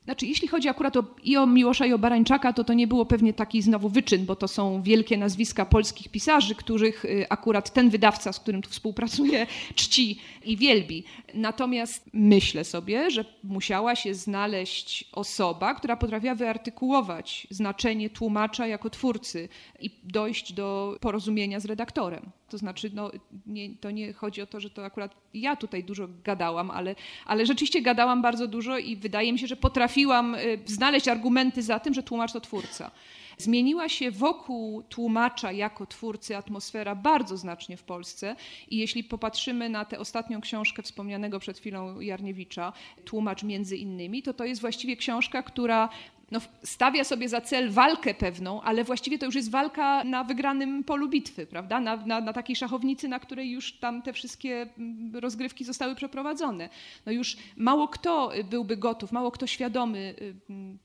Znaczy, 0.05 0.25
jeśli 0.25 0.47
chodzi 0.47 0.69
akurat 0.69 0.97
o, 0.97 1.03
i 1.23 1.37
o 1.37 1.45
Miłosza 1.47 1.85
i 1.85 1.93
o 1.93 1.99
Barańczaka, 1.99 2.53
to 2.53 2.63
to 2.63 2.73
nie 2.73 2.87
było 2.87 3.05
pewnie 3.05 3.33
taki 3.33 3.61
znowu 3.61 3.89
wyczyn, 3.89 4.25
bo 4.25 4.35
to 4.35 4.47
są 4.47 4.81
wielkie 4.81 5.17
nazwiska 5.17 5.65
polskich 5.65 6.09
pisarzy, 6.09 6.55
których 6.55 7.05
y, 7.05 7.25
akurat 7.29 7.73
ten 7.73 7.89
wydawca, 7.89 8.33
z 8.33 8.39
którym 8.39 8.61
tu 8.61 8.69
współpracuje, 8.69 9.47
czci 9.75 10.19
i 10.45 10.57
wielbi. 10.57 11.03
Natomiast 11.33 12.09
myślę 12.13 12.63
sobie, 12.63 13.11
że 13.11 13.25
musiała 13.43 13.95
się 13.95 14.13
znaleźć 14.13 15.05
osoba, 15.11 15.73
która 15.73 15.97
potrafiła 15.97 16.35
wyartykułować 16.35 17.47
znaczenie 17.49 18.09
tłumacza 18.09 18.67
jako 18.67 18.89
twórcy 18.89 19.49
i 19.79 19.89
dojść 20.03 20.53
do 20.53 20.97
porozumienia 21.01 21.59
z 21.59 21.65
redaktorem. 21.65 22.31
To 22.49 22.57
znaczy, 22.57 22.91
no, 22.93 23.11
nie, 23.47 23.75
to 23.75 23.91
nie 23.91 24.13
chodzi 24.13 24.41
o 24.41 24.45
to, 24.45 24.59
że 24.59 24.69
to 24.69 24.85
akurat 24.85 25.15
ja 25.33 25.55
tutaj 25.55 25.83
dużo 25.83 26.07
gadałam, 26.23 26.71
ale, 26.71 26.95
ale 27.25 27.45
rzeczywiście 27.45 27.81
gadałam 27.81 28.21
bardzo 28.21 28.47
dużo 28.47 28.77
i 28.77 28.95
wydaje 28.95 29.33
mi 29.33 29.39
się, 29.39 29.47
że 29.47 29.55
potrafiłam 29.55 30.35
y, 30.35 30.59
znaleźć 30.65 31.07
argumenty 31.07 31.63
za 31.63 31.79
tym, 31.79 31.93
że 31.93 32.03
tłumacz 32.03 32.33
to 32.33 32.41
twórca. 32.41 32.91
Zmieniła 33.37 33.89
się 33.89 34.11
wokół 34.11 34.83
tłumacza 34.83 35.51
jako 35.51 35.85
twórcy 35.85 36.37
atmosfera 36.37 36.95
bardzo 36.95 37.37
znacznie 37.37 37.77
w 37.77 37.83
Polsce 37.83 38.35
i 38.69 38.77
jeśli 38.77 39.03
popatrzymy 39.03 39.69
na 39.69 39.85
tę 39.85 39.99
ostatnią 39.99 40.41
książkę 40.41 40.83
wspomnianego 40.83 41.39
przed 41.39 41.59
chwilą 41.59 41.99
Jarniewicza, 41.99 42.73
Tłumacz 43.05 43.43
między 43.43 43.77
innymi, 43.77 44.23
to 44.23 44.33
to 44.33 44.45
jest 44.45 44.61
właściwie 44.61 44.95
książka, 44.95 45.43
która 45.43 45.89
no, 46.31 46.41
stawia 46.63 47.03
sobie 47.03 47.29
za 47.29 47.41
cel 47.41 47.71
walkę 47.71 48.13
pewną, 48.13 48.61
ale 48.61 48.83
właściwie 48.83 49.19
to 49.19 49.25
już 49.25 49.35
jest 49.35 49.51
walka 49.51 50.03
na 50.03 50.23
wygranym 50.23 50.83
polu 50.83 51.09
bitwy, 51.09 51.47
prawda? 51.47 51.79
Na, 51.79 51.95
na, 51.97 52.21
na, 52.21 52.33
takiej 52.33 52.55
szachownicy, 52.55 53.07
na 53.07 53.19
której 53.19 53.51
już 53.51 53.73
tam 53.73 54.01
te 54.01 54.13
wszystkie 54.13 54.67
mm, 54.77 55.15
rozgrywki 55.15 55.63
zostały 55.63 55.95
przeprowadzone. 55.95 56.69
No 57.05 57.11
już 57.11 57.37
mało 57.57 57.87
kto 57.87 58.31
byłby 58.49 58.77
gotów, 58.77 59.11
mało 59.11 59.31
kto 59.31 59.47
świadomy 59.47 60.15
y, 60.21 60.35
mm, 60.49 60.77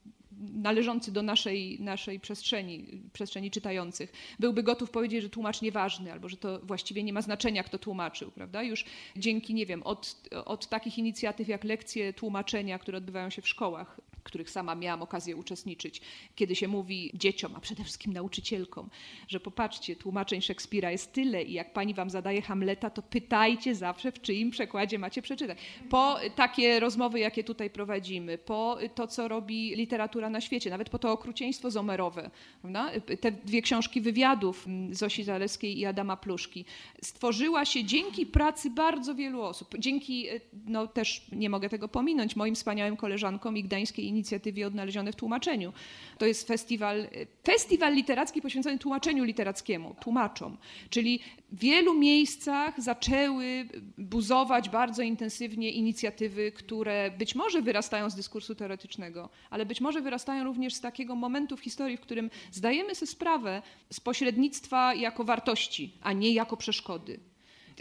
należący 0.53 1.11
do 1.11 1.21
naszej, 1.21 1.79
naszej 1.79 2.19
przestrzeni, 2.19 3.01
przestrzeni 3.13 3.51
czytających, 3.51 4.13
byłby 4.39 4.63
gotów 4.63 4.89
powiedzieć, 4.89 5.21
że 5.21 5.29
tłumacz 5.29 5.61
nieważny, 5.61 6.11
albo 6.11 6.29
że 6.29 6.37
to 6.37 6.59
właściwie 6.59 7.03
nie 7.03 7.13
ma 7.13 7.21
znaczenia, 7.21 7.63
kto 7.63 7.79
tłumaczył, 7.79 8.31
prawda? 8.31 8.63
Już 8.63 8.85
dzięki, 9.17 9.53
nie 9.53 9.65
wiem, 9.65 9.83
od, 9.83 10.29
od 10.45 10.67
takich 10.67 10.97
inicjatyw 10.97 11.47
jak 11.47 11.63
lekcje 11.63 12.13
tłumaczenia, 12.13 12.79
które 12.79 12.97
odbywają 12.97 13.29
się 13.29 13.41
w 13.41 13.47
szkołach, 13.47 14.01
których 14.23 14.49
sama 14.49 14.75
miałam 14.75 15.01
okazję 15.01 15.35
uczestniczyć, 15.35 16.01
kiedy 16.35 16.55
się 16.55 16.67
mówi 16.67 17.11
dzieciom, 17.13 17.55
a 17.55 17.59
przede 17.59 17.83
wszystkim 17.83 18.13
nauczycielkom, 18.13 18.89
że 19.27 19.39
popatrzcie, 19.39 19.95
tłumaczeń 19.95 20.41
Szekspira 20.41 20.91
jest 20.91 21.13
tyle 21.13 21.43
i 21.43 21.53
jak 21.53 21.73
pani 21.73 21.93
wam 21.93 22.09
zadaje 22.09 22.41
Hamleta, 22.41 22.89
to 22.89 23.01
pytajcie 23.01 23.75
zawsze, 23.75 24.11
w 24.11 24.21
czyim 24.21 24.51
przekładzie 24.51 24.99
macie 24.99 25.21
przeczytać. 25.21 25.57
Po 25.89 26.17
takie 26.35 26.79
rozmowy, 26.79 27.19
jakie 27.19 27.43
tutaj 27.43 27.69
prowadzimy, 27.69 28.37
po 28.37 28.77
to, 28.95 29.07
co 29.07 29.27
robi 29.27 29.75
literatura 29.75 30.29
na 30.29 30.41
świecie, 30.41 30.69
nawet 30.69 30.89
po 30.89 30.99
to 30.99 31.11
okrucieństwo 31.11 31.71
zomerowe, 31.71 32.31
prawda? 32.61 32.91
te 33.21 33.31
dwie 33.31 33.61
książki 33.61 34.01
wywiadów 34.01 34.65
Zosi 34.91 35.23
Zaleskiej 35.23 35.79
i 35.79 35.85
Adama 35.85 36.17
Pluszki, 36.17 36.65
stworzyła 37.01 37.65
się 37.65 37.83
dzięki 37.83 38.25
pracy 38.25 38.69
bardzo 38.69 39.15
wielu 39.15 39.41
osób, 39.41 39.75
dzięki, 39.79 40.27
no 40.65 40.87
też 40.87 41.25
nie 41.31 41.49
mogę 41.49 41.69
tego 41.69 41.87
pominąć, 41.87 42.35
moim 42.35 42.55
wspaniałym 42.55 42.97
koleżankom 42.97 43.57
i 43.57 43.63
gdańskiej 43.63 44.07
inicjatywie 44.11 44.67
odnalezione 44.67 45.11
w 45.11 45.15
tłumaczeniu. 45.15 45.73
To 46.17 46.25
jest 46.25 46.47
festiwal, 46.47 47.07
festiwal 47.43 47.95
literacki 47.95 48.41
poświęcony 48.41 48.77
tłumaczeniu 48.79 49.23
literackiemu, 49.23 49.95
tłumaczom. 50.01 50.57
Czyli 50.89 51.19
w 51.51 51.59
wielu 51.59 51.93
miejscach 51.93 52.81
zaczęły 52.81 53.65
buzować 53.97 54.69
bardzo 54.69 55.01
intensywnie 55.01 55.71
inicjatywy, 55.71 56.51
które 56.51 57.11
być 57.17 57.35
może 57.35 57.61
wyrastają 57.61 58.09
z 58.09 58.15
dyskursu 58.15 58.55
teoretycznego, 58.55 59.29
ale 59.49 59.65
być 59.65 59.81
może 59.81 60.01
wyrastają 60.01 60.43
również 60.43 60.73
z 60.73 60.81
takiego 60.81 61.15
momentu 61.15 61.57
w 61.57 61.61
historii, 61.61 61.97
w 61.97 62.01
którym 62.01 62.29
zdajemy 62.51 62.95
sobie 62.95 63.11
sprawę 63.11 63.61
z 63.91 63.99
pośrednictwa 63.99 64.93
jako 64.93 65.23
wartości, 65.23 65.93
a 66.01 66.13
nie 66.13 66.33
jako 66.33 66.57
przeszkody. 66.57 67.30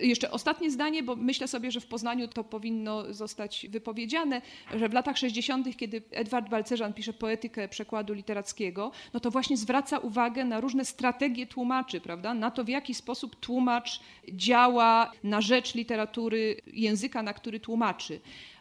Jeszcze 0.01 0.30
ostatnie 0.30 0.70
zdanie, 0.70 1.03
bo 1.03 1.16
myślę 1.16 1.48
sobie, 1.48 1.70
że 1.70 1.80
w 1.80 1.86
Poznaniu 1.86 2.28
to 2.28 2.44
powinno 2.44 3.14
zostać 3.14 3.66
wypowiedziane, 3.68 4.42
że 4.74 4.88
w 4.88 4.92
latach 4.92 5.18
60., 5.18 5.76
kiedy 5.76 6.03
Edward 6.11 6.48
Balcerzan 6.48 6.92
pisze 6.92 7.12
poetykę 7.12 7.68
przekładu 7.68 8.12
literackiego, 8.12 8.92
no 9.12 9.20
to 9.20 9.30
właśnie 9.30 9.57
zwraca 9.57 9.98
uwagę 9.98 10.44
na 10.44 10.61
różne 10.61 10.84
strategie 10.84 11.46
tłumaczy, 11.46 12.01
prawda? 12.01 12.34
Na 12.34 12.51
to, 12.51 12.64
w 12.64 12.68
jaki 12.68 12.94
sposób 12.94 13.36
tłumacz 13.36 14.01
działa 14.32 15.12
na 15.24 15.40
rzecz 15.40 15.74
literatury, 15.74 16.57
języka, 16.66 17.22
na 17.22 17.32
który 17.32 17.61
tłumaczy. 17.61 18.20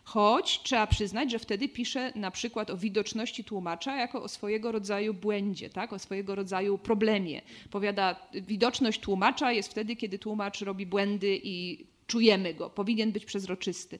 Choć 0.09 0.61
trzeba 0.63 0.87
przyznać, 0.87 1.31
że 1.31 1.39
wtedy 1.39 1.69
pisze 1.69 2.11
na 2.15 2.31
przykład 2.31 2.69
o 2.69 2.77
widoczności 2.77 3.43
tłumacza 3.43 3.95
jako 3.95 4.23
o 4.23 4.27
swojego 4.27 4.71
rodzaju 4.71 5.13
błędzie, 5.13 5.69
tak? 5.69 5.93
o 5.93 5.99
swojego 5.99 6.35
rodzaju 6.35 6.77
problemie. 6.77 7.41
Powiada, 7.71 8.15
widoczność 8.33 8.99
tłumacza 8.99 9.51
jest 9.51 9.71
wtedy, 9.71 9.95
kiedy 9.95 10.19
tłumacz 10.19 10.61
robi 10.61 10.85
błędy 10.85 11.39
i 11.43 11.85
czujemy 12.07 12.53
go, 12.53 12.69
powinien 12.69 13.11
być 13.11 13.25
przezroczysty. 13.25 13.99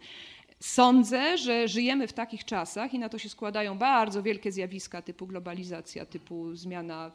Sądzę, 0.60 1.38
że 1.38 1.68
żyjemy 1.68 2.08
w 2.08 2.14
takich 2.14 2.46
czasach 2.46 2.94
i 2.94 3.00
na 3.00 3.10
to 3.10 3.18
się 3.18 3.30
składają 3.30 3.78
bardzo 3.78 4.24
wielkie 4.24 4.52
zjawiska 4.52 5.02
typu 5.02 5.28
globalizacja, 5.28 6.06
typu 6.06 6.56
zmiana 6.56 7.12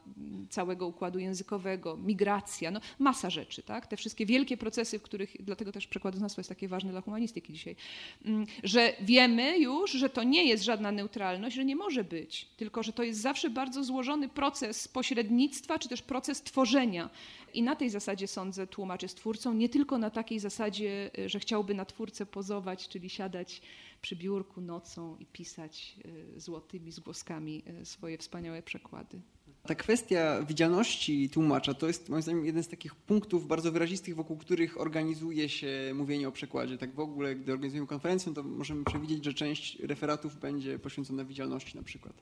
całego 0.51 0.87
układu 0.87 1.19
językowego, 1.19 1.97
migracja, 1.97 2.71
no 2.71 2.81
masa 2.99 3.31
rzeczy, 3.31 3.63
tak? 3.63 3.87
Te 3.87 3.97
wszystkie 3.97 4.27
wielkie 4.27 4.57
procesy, 4.57 4.99
w 4.99 5.03
których, 5.03 5.37
dlatego 5.41 5.73
też 5.73 5.87
przekładoznawstwo 5.87 6.41
jest 6.41 6.49
takie 6.49 6.69
ważne 6.69 6.91
dla 6.91 7.01
humanistyki 7.01 7.53
dzisiaj, 7.53 7.77
mm, 8.25 8.47
że 8.63 8.93
wiemy 9.01 9.59
już, 9.59 9.93
że 9.93 10.09
to 10.09 10.23
nie 10.23 10.45
jest 10.45 10.65
żadna 10.65 10.93
neutralność, 10.93 11.57
że 11.57 11.65
nie 11.65 11.77
może 11.77 12.05
być, 12.05 12.49
tylko 12.57 12.83
że 12.83 12.93
to 12.93 13.03
jest 13.03 13.21
zawsze 13.21 13.51
bardzo 13.51 13.85
złożony 13.85 14.29
proces 14.29 14.89
pośrednictwa, 14.89 15.79
czy 15.79 15.89
też 15.89 16.03
proces 16.03 16.43
tworzenia 16.43 17.11
i 17.55 17.63
na 17.63 17.77
tej 17.77 17.91
zasadzie 17.91 18.27
sądzę, 18.27 18.67
tłumacz 18.67 19.03
jest 19.03 19.17
twórcą, 19.17 19.55
nie 19.55 19.69
tylko 19.69 19.99
na 19.99 20.11
takiej 20.11 20.41
zasadzie, 20.41 21.11
y, 21.19 21.29
że 21.29 21.41
chciałby 21.41 21.75
na 21.75 21.85
twórcę 21.85 22.27
pozować, 22.27 22.89
czyli 22.89 23.11
siadać 23.11 23.63
przy 24.03 24.17
biurku 24.17 24.61
nocą 24.61 25.17
i 25.17 25.27
pisać 25.27 25.97
y, 26.37 26.41
złotymi 26.41 26.93
zgłoskami 26.93 27.63
y, 27.83 27.85
swoje 27.85 28.19
wspaniałe 28.19 28.63
przekłady. 28.63 29.21
Ta 29.67 29.75
kwestia 29.75 30.43
widzialności 30.43 31.31
tłumacza 31.31 31.75
to 31.75 31.87
jest 31.87 32.09
moim 32.09 32.23
zdaniem 32.23 32.47
jeden 32.47 32.63
z 32.63 32.69
takich 32.69 32.95
punktów 32.95 33.47
bardzo 33.47 33.73
wyrazistych, 33.73 34.15
wokół 34.15 34.37
których 34.37 34.81
organizuje 34.81 35.49
się 35.49 35.69
mówienie 35.95 36.29
o 36.29 36.33
przekładzie. 36.33 36.79
Tak 36.79 36.95
w 36.95 37.01
ogóle, 37.01 37.35
gdy 37.35 37.53
organizujemy 37.53 37.87
konferencję, 37.87 38.35
to 38.35 38.43
możemy 38.43 38.85
przewidzieć, 38.85 39.25
że 39.25 39.35
część 39.35 39.79
referatów 39.81 40.37
będzie 40.41 40.79
poświęcona 40.79 41.25
widzialności 41.25 41.77
na 41.77 41.83
przykład. 41.83 42.13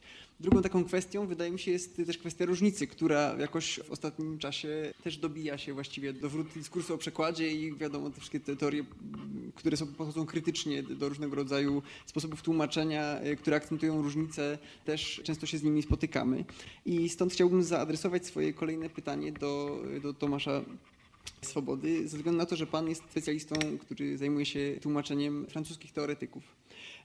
Drugą 0.40 0.62
taką 0.62 0.84
kwestią 0.84 1.26
wydaje 1.26 1.50
mi 1.50 1.58
się 1.58 1.70
jest 1.70 1.96
też 2.06 2.18
kwestia 2.18 2.44
różnicy, 2.44 2.86
która 2.86 3.36
jakoś 3.38 3.80
w 3.84 3.90
ostatnim 3.90 4.38
czasie 4.38 4.92
też 5.04 5.16
dobija 5.16 5.58
się 5.58 5.74
właściwie 5.74 6.12
do 6.12 6.30
wrót 6.30 6.46
dyskursu 6.56 6.94
o 6.94 6.98
przekładzie 6.98 7.52
i 7.52 7.76
wiadomo 7.76 8.10
te 8.10 8.16
wszystkie 8.16 8.40
te 8.40 8.56
teorie, 8.56 8.84
które 9.54 9.76
są, 9.76 9.86
podchodzą 9.86 10.26
krytycznie 10.26 10.82
do 10.82 11.08
różnego 11.08 11.36
rodzaju 11.36 11.82
sposobów 12.06 12.42
tłumaczenia, 12.42 13.20
które 13.38 13.56
akcentują 13.56 14.02
różnice, 14.02 14.58
też 14.84 15.20
często 15.24 15.46
się 15.46 15.58
z 15.58 15.62
nimi 15.62 15.82
spotykamy. 15.82 16.44
I 16.86 17.08
stąd 17.08 17.31
chciałbym 17.32 17.62
zaadresować 17.62 18.26
swoje 18.26 18.52
kolejne 18.52 18.88
pytanie 18.88 19.32
do, 19.32 19.80
do 20.02 20.14
Tomasza 20.14 20.62
Swobody, 21.42 22.08
ze 22.08 22.16
względu 22.16 22.38
na 22.38 22.46
to, 22.46 22.56
że 22.56 22.66
Pan 22.66 22.88
jest 22.88 23.02
specjalistą, 23.10 23.54
który 23.80 24.18
zajmuje 24.18 24.46
się 24.46 24.78
tłumaczeniem 24.82 25.46
francuskich 25.46 25.92
teoretyków. 25.92 26.42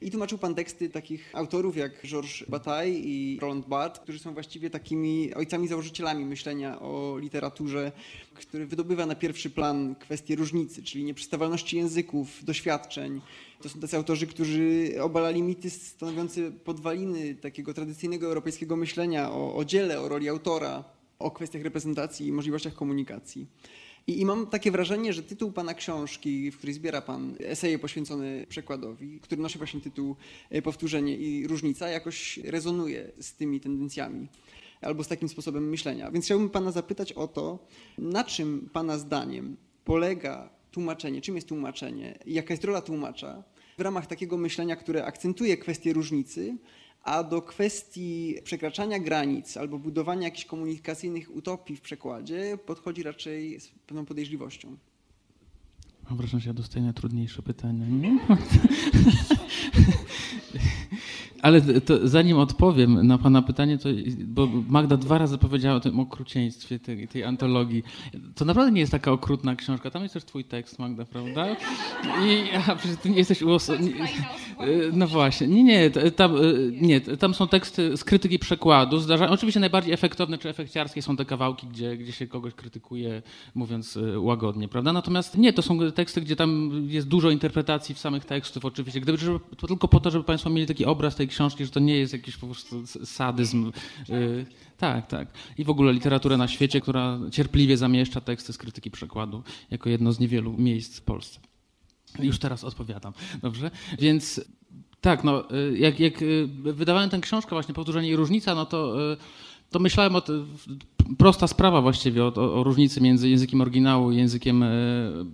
I 0.01 0.11
tłumaczył 0.11 0.37
Pan 0.37 0.55
teksty 0.55 0.89
takich 0.89 1.29
autorów 1.33 1.77
jak 1.77 2.07
Georges 2.07 2.49
Bataille 2.49 2.99
i 2.99 3.39
Roland 3.41 3.67
Barthes, 3.67 4.03
którzy 4.03 4.19
są 4.19 4.33
właściwie 4.33 4.69
takimi 4.69 5.33
ojcami 5.33 5.67
założycielami 5.67 6.25
myślenia 6.25 6.79
o 6.79 7.17
literaturze, 7.19 7.91
który 8.33 8.65
wydobywa 8.65 9.05
na 9.05 9.15
pierwszy 9.15 9.49
plan 9.49 9.95
kwestię 9.95 10.35
różnicy, 10.35 10.83
czyli 10.83 11.03
nieprzystawalności 11.03 11.77
języków, 11.77 12.45
doświadczeń. 12.45 13.21
To 13.61 13.69
są 13.69 13.79
tacy 13.79 13.97
autorzy, 13.97 14.27
którzy 14.27 14.91
obalali 15.01 15.41
mity 15.41 15.69
stanowiące 15.69 16.51
podwaliny 16.51 17.35
takiego 17.35 17.73
tradycyjnego 17.73 18.27
europejskiego 18.27 18.75
myślenia 18.75 19.31
o, 19.31 19.55
o 19.55 19.65
dziele, 19.65 20.01
o 20.01 20.09
roli 20.09 20.29
autora, 20.29 20.83
o 21.19 21.31
kwestiach 21.31 21.63
reprezentacji 21.63 22.27
i 22.27 22.31
możliwościach 22.31 22.73
komunikacji. 22.73 23.47
I, 24.07 24.21
I, 24.21 24.25
mam 24.25 24.47
takie 24.47 24.71
wrażenie, 24.71 25.13
że 25.13 25.23
tytuł 25.23 25.51
pana 25.51 25.73
książki, 25.73 26.51
w 26.51 26.57
której 26.57 26.73
zbiera 26.73 27.01
pan 27.01 27.35
eseje 27.39 27.79
poświęcone 27.79 28.45
przekładowi, 28.49 29.19
który 29.19 29.41
nosi 29.41 29.57
właśnie 29.57 29.81
tytuł 29.81 30.15
e, 30.49 30.61
Powtórzenie 30.61 31.17
i 31.17 31.47
różnica, 31.47 31.89
jakoś 31.89 32.37
rezonuje 32.37 33.11
z 33.19 33.33
tymi 33.33 33.59
tendencjami 33.59 34.27
albo 34.81 35.03
z 35.03 35.07
takim 35.07 35.29
sposobem 35.29 35.69
myślenia. 35.69 36.11
Więc 36.11 36.25
chciałbym 36.25 36.49
pana 36.49 36.71
zapytać 36.71 37.13
o 37.13 37.27
to, 37.27 37.59
na 37.97 38.23
czym 38.23 38.69
pana 38.73 38.97
zdaniem 38.97 39.57
polega 39.83 40.49
tłumaczenie, 40.71 41.21
czym 41.21 41.35
jest 41.35 41.47
tłumaczenie 41.47 42.19
jaka 42.25 42.53
jest 42.53 42.63
rola 42.63 42.81
tłumacza 42.81 43.43
w 43.77 43.81
ramach 43.81 44.07
takiego 44.07 44.37
myślenia, 44.37 44.75
które 44.75 45.05
akcentuje 45.05 45.57
kwestię 45.57 45.93
różnicy, 45.93 46.57
a 47.07 47.23
do 47.23 47.41
kwestii 47.41 48.35
przekraczania 48.43 48.99
granic 48.99 49.57
albo 49.57 49.79
budowania 49.79 50.23
jakichś 50.23 50.45
komunikacyjnych 50.45 51.35
utopii 51.35 51.75
w 51.75 51.81
przekładzie 51.81 52.57
podchodzi 52.65 53.03
raczej 53.03 53.59
z 53.59 53.67
pewną 53.67 54.05
podejrzliwością. 54.05 54.77
Mam 56.09 56.17
wrażenie, 56.17 56.41
że 56.41 56.49
ja 56.49 56.53
dostaję 56.53 56.93
trudniejsze 56.93 57.41
pytania. 57.41 57.87
Nie? 57.87 58.19
Ale 61.41 61.61
zanim 62.03 62.37
odpowiem 62.37 63.07
na 63.07 63.17
Pana 63.17 63.41
pytanie, 63.41 63.77
to, 63.77 63.89
bo 64.25 64.47
Magda 64.69 64.97
dwa 64.97 65.17
razy 65.17 65.37
powiedziała 65.37 65.75
o 65.75 65.79
tym 65.79 65.99
okrucieństwie 65.99 66.79
tej, 66.79 67.07
tej 67.07 67.23
antologii. 67.23 67.83
To 68.35 68.45
naprawdę 68.45 68.71
nie 68.71 68.79
jest 68.79 68.91
taka 68.91 69.11
okrutna 69.11 69.55
książka. 69.55 69.91
Tam 69.91 70.03
jest 70.03 70.13
też 70.13 70.25
Twój 70.25 70.43
tekst, 70.43 70.79
Magda, 70.79 71.05
prawda? 71.05 71.47
I 72.25 72.55
a, 72.67 72.75
przecież 72.75 72.97
Ty 72.97 73.09
nie 73.09 73.17
jesteś 73.17 73.41
uosobiony. 73.41 73.93
No 74.93 75.07
właśnie. 75.07 75.47
Nie, 75.47 75.63
nie 75.63 75.89
tam, 76.15 76.35
nie, 76.81 77.01
tam 77.01 77.33
są 77.33 77.47
teksty 77.47 77.97
z 77.97 78.03
krytyki 78.03 78.39
przekładu. 78.39 78.99
Zdarza... 78.99 79.29
Oczywiście 79.29 79.59
najbardziej 79.59 79.93
efektowne 79.93 80.37
czy 80.37 80.49
efekciarskie 80.49 81.01
są 81.01 81.17
te 81.17 81.25
kawałki, 81.25 81.67
gdzie, 81.67 81.97
gdzie 81.97 82.11
się 82.11 82.27
kogoś 82.27 82.53
krytykuje, 82.53 83.21
mówiąc 83.55 83.97
e, 83.97 84.19
łagodnie, 84.19 84.67
prawda? 84.67 84.93
Natomiast 84.93 85.37
nie, 85.37 85.53
to 85.53 85.61
są 85.61 85.91
teksty, 85.91 86.21
gdzie 86.21 86.35
tam 86.35 86.71
jest 86.87 87.07
dużo 87.07 87.29
interpretacji 87.29 87.95
w 87.95 87.99
samych 87.99 88.25
tekstów, 88.25 88.65
oczywiście. 88.65 89.01
Gdyby, 89.01 89.17
żeby, 89.17 89.39
to 89.57 89.67
tylko 89.67 89.87
po 89.87 89.99
to, 89.99 90.11
żeby 90.11 90.23
Państwo 90.23 90.49
mieli 90.49 90.67
taki 90.67 90.85
obraz 90.85 91.15
tej 91.15 91.26
książki, 91.27 91.65
że 91.65 91.71
to 91.71 91.79
nie 91.79 91.97
jest 91.97 92.13
jakiś 92.13 92.37
po 92.37 92.47
prostu 92.47 92.87
sadyzm. 92.87 93.71
Yy, 94.09 94.45
tak, 94.77 95.07
tak. 95.07 95.27
I 95.57 95.63
w 95.63 95.69
ogóle 95.69 95.93
literaturę 95.93 96.37
na 96.37 96.47
świecie, 96.47 96.81
która 96.81 97.19
cierpliwie 97.31 97.77
zamieszcza 97.77 98.21
teksty 98.21 98.53
z 98.53 98.57
krytyki 98.57 98.91
przekładu 98.91 99.43
jako 99.71 99.89
jedno 99.89 100.11
z 100.11 100.19
niewielu 100.19 100.53
miejsc 100.57 100.97
w 100.97 101.01
Polsce. 101.01 101.39
Już 102.19 102.39
teraz 102.39 102.63
odpowiadam, 102.63 103.13
dobrze? 103.41 103.71
Więc 103.99 104.41
tak, 105.01 105.23
no, 105.23 105.51
y, 105.51 105.77
jak, 105.77 105.99
jak 105.99 106.21
y, 106.21 106.47
wydawałem 106.47 107.09
tę 107.09 107.19
książkę, 107.19 107.49
właśnie 107.49 107.73
Powtórzenie 107.73 108.09
i 108.09 108.15
Różnica, 108.15 108.55
no 108.55 108.65
to 108.65 109.11
y, 109.13 109.17
to 109.69 109.79
myślałem 109.79 110.15
o 110.15 110.21
prosta 111.17 111.47
sprawa 111.47 111.81
właściwie 111.81 112.23
o, 112.23 112.33
o, 112.35 112.63
różnicy 112.63 113.01
między 113.01 113.29
językiem 113.29 113.61
oryginału 113.61 114.11
i 114.11 114.17
językiem 114.17 114.63
e, 114.63 114.69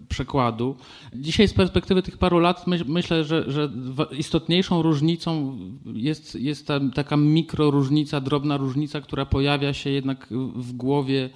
przekładu. 0.09 0.75
Dzisiaj 1.15 1.47
z 1.47 1.53
perspektywy 1.53 2.01
tych 2.01 2.17
paru 2.17 2.39
lat 2.39 2.67
my, 2.67 2.79
myślę, 2.87 3.23
że, 3.23 3.51
że, 3.51 3.69
istotniejszą 4.17 4.81
różnicą 4.81 5.57
jest, 5.93 6.35
jest 6.35 6.67
ta, 6.67 6.79
taka 6.95 7.17
mikroróżnica, 7.17 8.21
drobna 8.21 8.57
różnica, 8.57 9.01
która 9.01 9.25
pojawia 9.25 9.73
się 9.73 9.89
jednak 9.89 10.27
w 10.55 10.73
głowie 10.73 11.29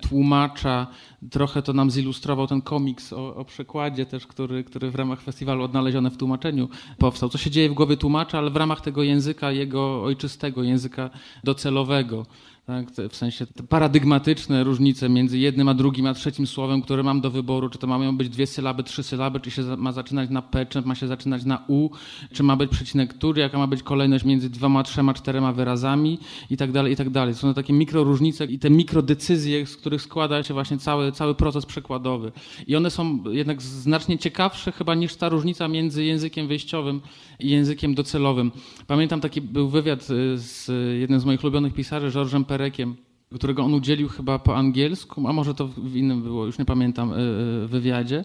tłumacza. 0.00 0.86
Trochę 1.30 1.62
to 1.62 1.72
nam 1.72 1.90
zilustrował 1.90 2.46
ten 2.46 2.62
komiks 2.62 3.12
o, 3.12 3.36
o, 3.36 3.44
przekładzie 3.44 4.06
też, 4.06 4.26
który, 4.26 4.64
który 4.64 4.90
w 4.90 4.94
ramach 4.94 5.20
festiwalu 5.20 5.64
odnaleziony 5.64 6.10
w 6.10 6.16
tłumaczeniu 6.16 6.68
powstał. 6.98 7.28
Co 7.28 7.38
się 7.38 7.50
dzieje 7.50 7.70
w 7.70 7.74
głowie 7.74 7.96
tłumacza, 7.96 8.38
ale 8.38 8.50
w 8.50 8.56
ramach 8.56 8.80
tego 8.80 9.02
języka 9.02 9.52
jego 9.52 10.02
ojczystego, 10.02 10.62
języka 10.62 11.10
docelowego. 11.44 12.26
Tak? 12.66 12.90
W 13.10 13.16
sensie 13.16 13.46
paradygmatyczne 13.68 14.64
różnice 14.64 15.08
między 15.08 15.38
jednym 15.38 15.68
a 15.68 15.74
drugim, 15.74 16.06
a 16.06 16.14
trzecim 16.14 16.46
słowem, 16.46 16.82
które 16.82 17.02
mam 17.02 17.20
do 17.20 17.30
wyboru, 17.30 17.68
czy 17.68 17.78
to 17.78 17.86
mają 17.86 18.16
być 18.16 18.28
dwie 18.28 18.46
sylaby, 18.46 18.82
trzy 18.82 19.02
sylaby, 19.02 19.40
czy 19.40 19.50
się 19.50 19.62
ma 19.62 19.92
zaczynać 19.92 20.30
na 20.30 20.42
P, 20.42 20.66
czy 20.66 20.80
ma 20.82 20.94
się 20.94 21.06
zaczynać 21.06 21.44
na 21.44 21.64
U, 21.68 21.90
czy 22.32 22.42
ma 22.42 22.56
być 22.56 22.70
przecinek 22.70 23.14
tu, 23.14 23.36
jaka 23.36 23.58
ma 23.58 23.66
być 23.66 23.82
kolejność 23.82 24.24
między 24.24 24.50
dwoma, 24.50 24.82
trzema, 24.82 25.14
czterema 25.14 25.52
wyrazami 25.52 26.18
i 26.50 26.56
tak 26.56 26.72
dalej, 26.72 26.92
i 26.92 26.96
tak 26.96 27.10
dalej. 27.10 27.34
Są 27.34 27.48
to 27.48 27.54
takie 27.54 27.72
mikroróżnice 27.72 28.44
i 28.44 28.58
te 28.58 28.70
mikrodecyzje, 28.70 29.66
z 29.66 29.76
których 29.76 30.02
składa 30.02 30.42
się 30.42 30.54
właśnie 30.54 30.78
cały, 30.78 31.12
cały 31.12 31.34
proces 31.34 31.66
przekładowy. 31.66 32.32
I 32.66 32.76
one 32.76 32.90
są 32.90 33.24
jednak 33.30 33.62
znacznie 33.62 34.18
ciekawsze 34.18 34.72
chyba 34.72 34.94
niż 34.94 35.16
ta 35.16 35.28
różnica 35.28 35.68
między 35.68 36.04
językiem 36.04 36.48
wyjściowym 36.48 37.00
i 37.38 37.50
językiem 37.50 37.94
docelowym. 37.94 38.52
Pamiętam 38.86 39.20
taki 39.20 39.40
był 39.40 39.68
wywiad 39.68 40.10
y, 40.10 40.38
z 40.38 40.68
jednym 41.00 41.20
z 41.20 41.24
moich 41.24 41.44
ulubionych 41.44 41.74
pisarzy, 41.74 42.10
Georgesem 42.10 42.44
Perekiem, 42.50 42.96
którego 43.34 43.62
on 43.64 43.74
udzielił 43.74 44.08
chyba 44.08 44.38
po 44.38 44.56
angielsku, 44.56 45.28
a 45.28 45.32
może 45.32 45.54
to 45.54 45.68
w 45.68 45.96
innym 45.96 46.22
było, 46.22 46.46
już 46.46 46.58
nie 46.58 46.64
pamiętam, 46.64 47.12
y, 47.12 47.16
y, 47.64 47.68
wywiadzie. 47.68 48.24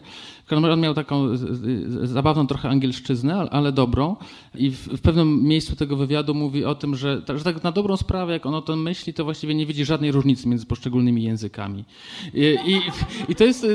On 0.52 0.80
miał 0.80 0.94
taką 0.94 1.38
zabawną 2.04 2.48
trochę 2.48 2.70
angielszczyznę, 2.70 3.50
ale 3.52 3.72
dobrą 3.72 4.16
i 4.56 4.72
w 4.72 5.02
pewnym 5.02 5.44
miejscu 5.44 5.76
tego 5.76 5.96
wywiadu 5.96 6.34
mówi 6.34 6.66
o 6.66 6.76
tym, 6.76 6.96
że, 6.96 7.22
że 7.36 7.44
tak 7.44 7.64
na 7.64 7.72
dobrą 7.72 7.98
sprawę, 7.98 8.34
jak 8.34 8.46
on 8.46 8.56
o 8.56 8.62
tym 8.62 8.82
myśli, 8.82 9.14
to 9.14 9.24
właściwie 9.24 9.56
nie 9.56 9.66
widzi 9.66 9.86
żadnej 9.86 10.12
różnicy 10.12 10.48
między 10.48 10.66
poszczególnymi 10.66 11.24
językami. 11.24 11.86
I, 12.34 12.58
i, 12.66 12.82
i 13.30 13.36
to 13.36 13.44
jest 13.44 13.66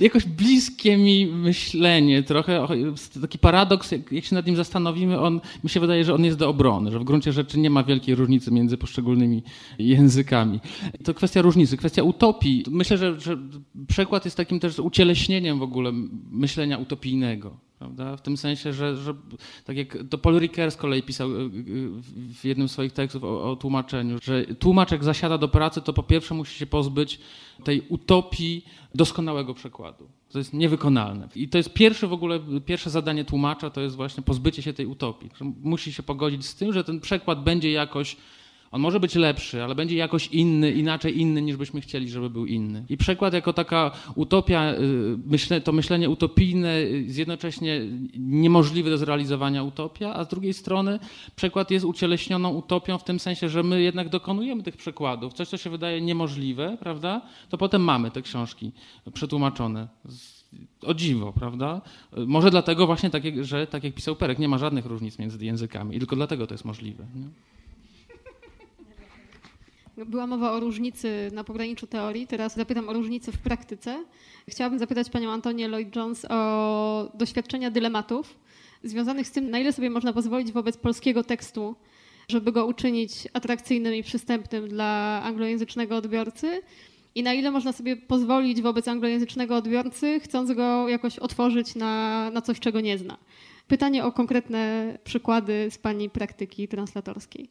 jakoś 0.00 0.24
bliskie 0.24 0.96
mi 0.96 1.26
myślenie, 1.26 2.22
trochę 2.22 2.66
taki 3.20 3.38
paradoks, 3.38 3.92
jak, 4.10 4.24
się 4.24 4.34
nad 4.34 4.46
nim 4.46 4.56
zastanowimy, 4.56 5.20
on, 5.20 5.40
mi 5.64 5.70
się 5.70 5.80
wydaje, 5.80 6.04
że 6.04 6.14
on 6.14 6.24
jest 6.24 6.38
do 6.38 6.48
obrony, 6.48 6.90
że 6.90 6.98
w 6.98 7.04
gruncie 7.04 7.32
rzeczy 7.32 7.58
nie 7.58 7.70
ma 7.70 7.84
wielkiej 7.84 8.14
różnicy 8.14 8.50
między 8.50 8.76
poszczególnymi 8.76 9.42
językami. 9.78 10.60
To 11.04 11.14
kwestia 11.14 11.42
różnicy, 11.42 11.76
kwestia 11.76 12.02
utopii. 12.02 12.64
Myślę, 12.70 12.98
że, 12.98 13.20
że 13.20 13.38
przekład 13.88 14.24
jest 14.24 14.36
takim 14.36 14.60
też 14.60 14.78
ucieleśnieniem 14.78 15.58
w 15.58 15.62
ogóle 15.62 15.92
myślenia 16.30 16.78
utopijnego. 16.78 17.69
Prawda? 17.80 18.16
W 18.16 18.22
tym 18.22 18.36
sensie, 18.36 18.72
że, 18.72 18.96
że 18.96 19.14
tak 19.64 19.76
jak 19.76 19.98
to 20.10 20.18
Paul 20.18 20.38
Ricoeur 20.38 20.70
z 20.70 20.76
kolei 20.76 21.02
pisał 21.02 21.30
y, 21.30 21.34
y, 21.34 21.48
w 22.34 22.44
jednym 22.44 22.68
z 22.68 22.72
swoich 22.72 22.92
tekstów 22.92 23.24
o, 23.24 23.50
o 23.50 23.56
tłumaczeniu, 23.56 24.18
że 24.22 24.44
tłumacz 24.44 24.90
jak 24.90 25.04
zasiada 25.04 25.38
do 25.38 25.48
pracy, 25.48 25.80
to 25.80 25.92
po 25.92 26.02
pierwsze 26.02 26.34
musi 26.34 26.58
się 26.58 26.66
pozbyć 26.66 27.20
tej 27.64 27.80
utopii 27.88 28.64
doskonałego 28.94 29.54
przekładu. 29.54 30.08
To 30.30 30.38
jest 30.38 30.52
niewykonalne. 30.52 31.28
I 31.34 31.48
to 31.48 31.58
jest 31.58 31.72
pierwsze 31.72 32.06
w 32.06 32.12
ogóle, 32.12 32.40
pierwsze 32.66 32.90
zadanie 32.90 33.24
tłumacza, 33.24 33.70
to 33.70 33.80
jest 33.80 33.96
właśnie 33.96 34.22
pozbycie 34.22 34.62
się 34.62 34.72
tej 34.72 34.86
utopii. 34.86 35.30
Musi 35.62 35.92
się 35.92 36.02
pogodzić 36.02 36.46
z 36.46 36.54
tym, 36.54 36.72
że 36.72 36.84
ten 36.84 37.00
przekład 37.00 37.42
będzie 37.44 37.72
jakoś 37.72 38.16
on 38.70 38.80
może 38.80 39.00
być 39.00 39.14
lepszy, 39.14 39.62
ale 39.62 39.74
będzie 39.74 39.96
jakoś 39.96 40.26
inny, 40.26 40.72
inaczej 40.72 41.20
inny, 41.20 41.42
niż 41.42 41.56
byśmy 41.56 41.80
chcieli, 41.80 42.08
żeby 42.08 42.30
był 42.30 42.46
inny. 42.46 42.84
I 42.88 42.96
przekład 42.96 43.34
jako 43.34 43.52
taka 43.52 43.90
utopia, 44.14 44.74
y, 45.52 45.60
to 45.60 45.72
myślenie 45.72 46.10
utopijne, 46.10 46.80
jest 46.80 47.18
jednocześnie 47.18 47.80
niemożliwe 48.18 48.90
do 48.90 48.98
zrealizowania 48.98 49.62
utopia, 49.62 50.14
a 50.14 50.24
z 50.24 50.28
drugiej 50.28 50.54
strony 50.54 50.98
przekład 51.36 51.70
jest 51.70 51.84
ucieleśnioną 51.84 52.48
utopią 52.50 52.98
w 52.98 53.04
tym 53.04 53.18
sensie, 53.18 53.48
że 53.48 53.62
my 53.62 53.82
jednak 53.82 54.08
dokonujemy 54.08 54.62
tych 54.62 54.76
przekładów. 54.76 55.32
Coś, 55.32 55.48
co 55.48 55.56
się 55.56 55.70
wydaje 55.70 56.00
niemożliwe, 56.00 56.76
prawda? 56.80 57.22
To 57.48 57.58
potem 57.58 57.82
mamy 57.82 58.10
te 58.10 58.22
książki 58.22 58.72
przetłumaczone. 59.12 59.88
O 60.82 60.94
dziwo, 60.94 61.32
prawda? 61.32 61.80
Może 62.26 62.50
dlatego 62.50 62.86
właśnie, 62.86 63.10
tak 63.10 63.24
jak, 63.24 63.44
że 63.44 63.66
tak 63.66 63.84
jak 63.84 63.94
pisał 63.94 64.16
Perek, 64.16 64.38
nie 64.38 64.48
ma 64.48 64.58
żadnych 64.58 64.86
różnic 64.86 65.18
między 65.18 65.44
językami 65.44 65.96
i 65.96 65.98
tylko 65.98 66.16
dlatego 66.16 66.46
to 66.46 66.54
jest 66.54 66.64
możliwe. 66.64 67.06
Nie? 67.14 67.49
Była 70.06 70.26
mowa 70.26 70.52
o 70.52 70.60
różnicy 70.60 71.30
na 71.32 71.44
pograniczu 71.44 71.86
teorii, 71.86 72.26
teraz 72.26 72.56
zapytam 72.56 72.88
o 72.88 72.92
różnicy 72.92 73.32
w 73.32 73.38
praktyce. 73.38 74.04
Chciałabym 74.48 74.78
zapytać 74.78 75.10
panią 75.10 75.30
Antonię 75.30 75.68
Lloyd-Jones 75.68 76.26
o 76.28 77.10
doświadczenia 77.14 77.70
dylematów 77.70 78.38
związanych 78.84 79.26
z 79.26 79.30
tym, 79.30 79.50
na 79.50 79.58
ile 79.58 79.72
sobie 79.72 79.90
można 79.90 80.12
pozwolić 80.12 80.52
wobec 80.52 80.76
polskiego 80.76 81.24
tekstu, 81.24 81.74
żeby 82.28 82.52
go 82.52 82.66
uczynić 82.66 83.28
atrakcyjnym 83.32 83.94
i 83.94 84.02
przystępnym 84.02 84.68
dla 84.68 85.20
anglojęzycznego 85.24 85.96
odbiorcy 85.96 86.62
i 87.14 87.22
na 87.22 87.34
ile 87.34 87.50
można 87.50 87.72
sobie 87.72 87.96
pozwolić 87.96 88.62
wobec 88.62 88.88
anglojęzycznego 88.88 89.56
odbiorcy, 89.56 90.20
chcąc 90.20 90.52
go 90.52 90.88
jakoś 90.88 91.18
otworzyć 91.18 91.74
na, 91.74 92.30
na 92.30 92.42
coś, 92.42 92.60
czego 92.60 92.80
nie 92.80 92.98
zna. 92.98 93.16
Pytanie 93.68 94.04
o 94.04 94.12
konkretne 94.12 94.98
przykłady 95.04 95.68
z 95.70 95.78
pani 95.78 96.10
praktyki 96.10 96.68
translatorskiej. 96.68 97.48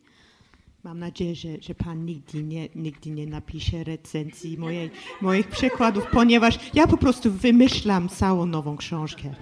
Mam 0.84 1.00
nadzieję, 1.00 1.36
że, 1.36 1.50
że 1.62 1.76
Pan 1.76 2.06
nigdy 2.06 2.44
nie, 2.44 2.70
nigdy 2.76 3.10
nie 3.10 3.28
napisze 3.28 3.84
recenzji 3.84 4.58
mojej, 4.58 4.90
moich 5.22 5.48
przykładów, 5.48 6.06
ponieważ 6.12 6.60
ja 6.74 6.88
po 6.88 6.98
prostu 6.98 7.32
wymyślam 7.32 8.10
całą 8.10 8.46
nową 8.46 8.78
książkę. 8.78 9.36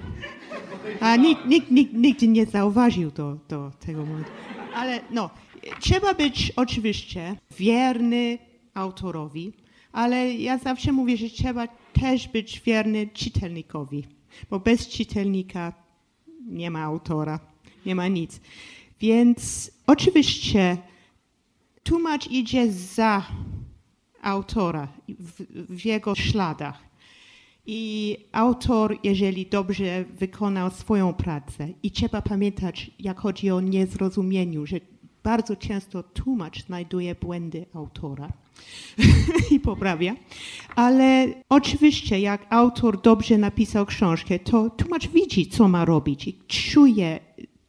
A 0.99 1.15
nikt, 1.15 1.45
nikt, 1.45 1.71
nikt 1.71 1.93
nigdy 1.93 2.27
nie 2.27 2.45
zauważył 2.45 3.11
do, 3.11 3.37
do 3.49 3.71
tego 3.85 4.05
momentu. 4.05 4.31
Ale 4.75 5.01
no, 5.11 5.29
trzeba 5.79 6.13
być 6.13 6.53
oczywiście 6.55 7.35
wierny 7.57 8.37
autorowi, 8.73 9.53
ale 9.91 10.33
ja 10.33 10.57
zawsze 10.57 10.91
mówię, 10.91 11.17
że 11.17 11.29
trzeba 11.29 11.67
też 12.01 12.27
być 12.27 12.61
wierny 12.61 13.07
czytelnikowi, 13.07 14.03
bo 14.49 14.59
bez 14.59 14.87
czytelnika 14.87 15.73
nie 16.47 16.71
ma 16.71 16.83
autora, 16.83 17.39
nie 17.85 17.95
ma 17.95 18.07
nic. 18.07 18.41
Więc 18.99 19.71
oczywiście 19.87 20.77
tłumacz 21.87 22.27
idzie 22.27 22.71
za 22.71 23.25
autora 24.21 24.87
w, 25.19 25.43
w 25.75 25.85
jego 25.85 26.15
śladach. 26.15 26.83
I 27.65 28.17
autor, 28.31 28.97
jeżeli 29.03 29.45
dobrze 29.45 30.05
wykonał 30.19 30.71
swoją 30.71 31.13
pracę, 31.13 31.67
i 31.83 31.91
trzeba 31.91 32.21
pamiętać, 32.21 32.91
jak 32.99 33.19
chodzi 33.19 33.51
o 33.51 33.61
niezrozumieniu, 33.61 34.65
że 34.65 34.75
bardzo 35.23 35.55
często 35.55 36.03
tłumacz 36.03 36.65
znajduje 36.65 37.15
błędy 37.15 37.65
autora 37.73 38.29
i 39.51 39.59
poprawia, 39.59 40.15
ale 40.75 41.27
oczywiście, 41.49 42.19
jak 42.19 42.45
autor 42.49 43.01
dobrze 43.01 43.37
napisał 43.37 43.85
książkę, 43.85 44.39
to 44.39 44.69
tłumacz 44.69 45.07
widzi, 45.07 45.47
co 45.47 45.67
ma 45.67 45.85
robić 45.85 46.27
i 46.27 46.33
czuje 46.47 47.19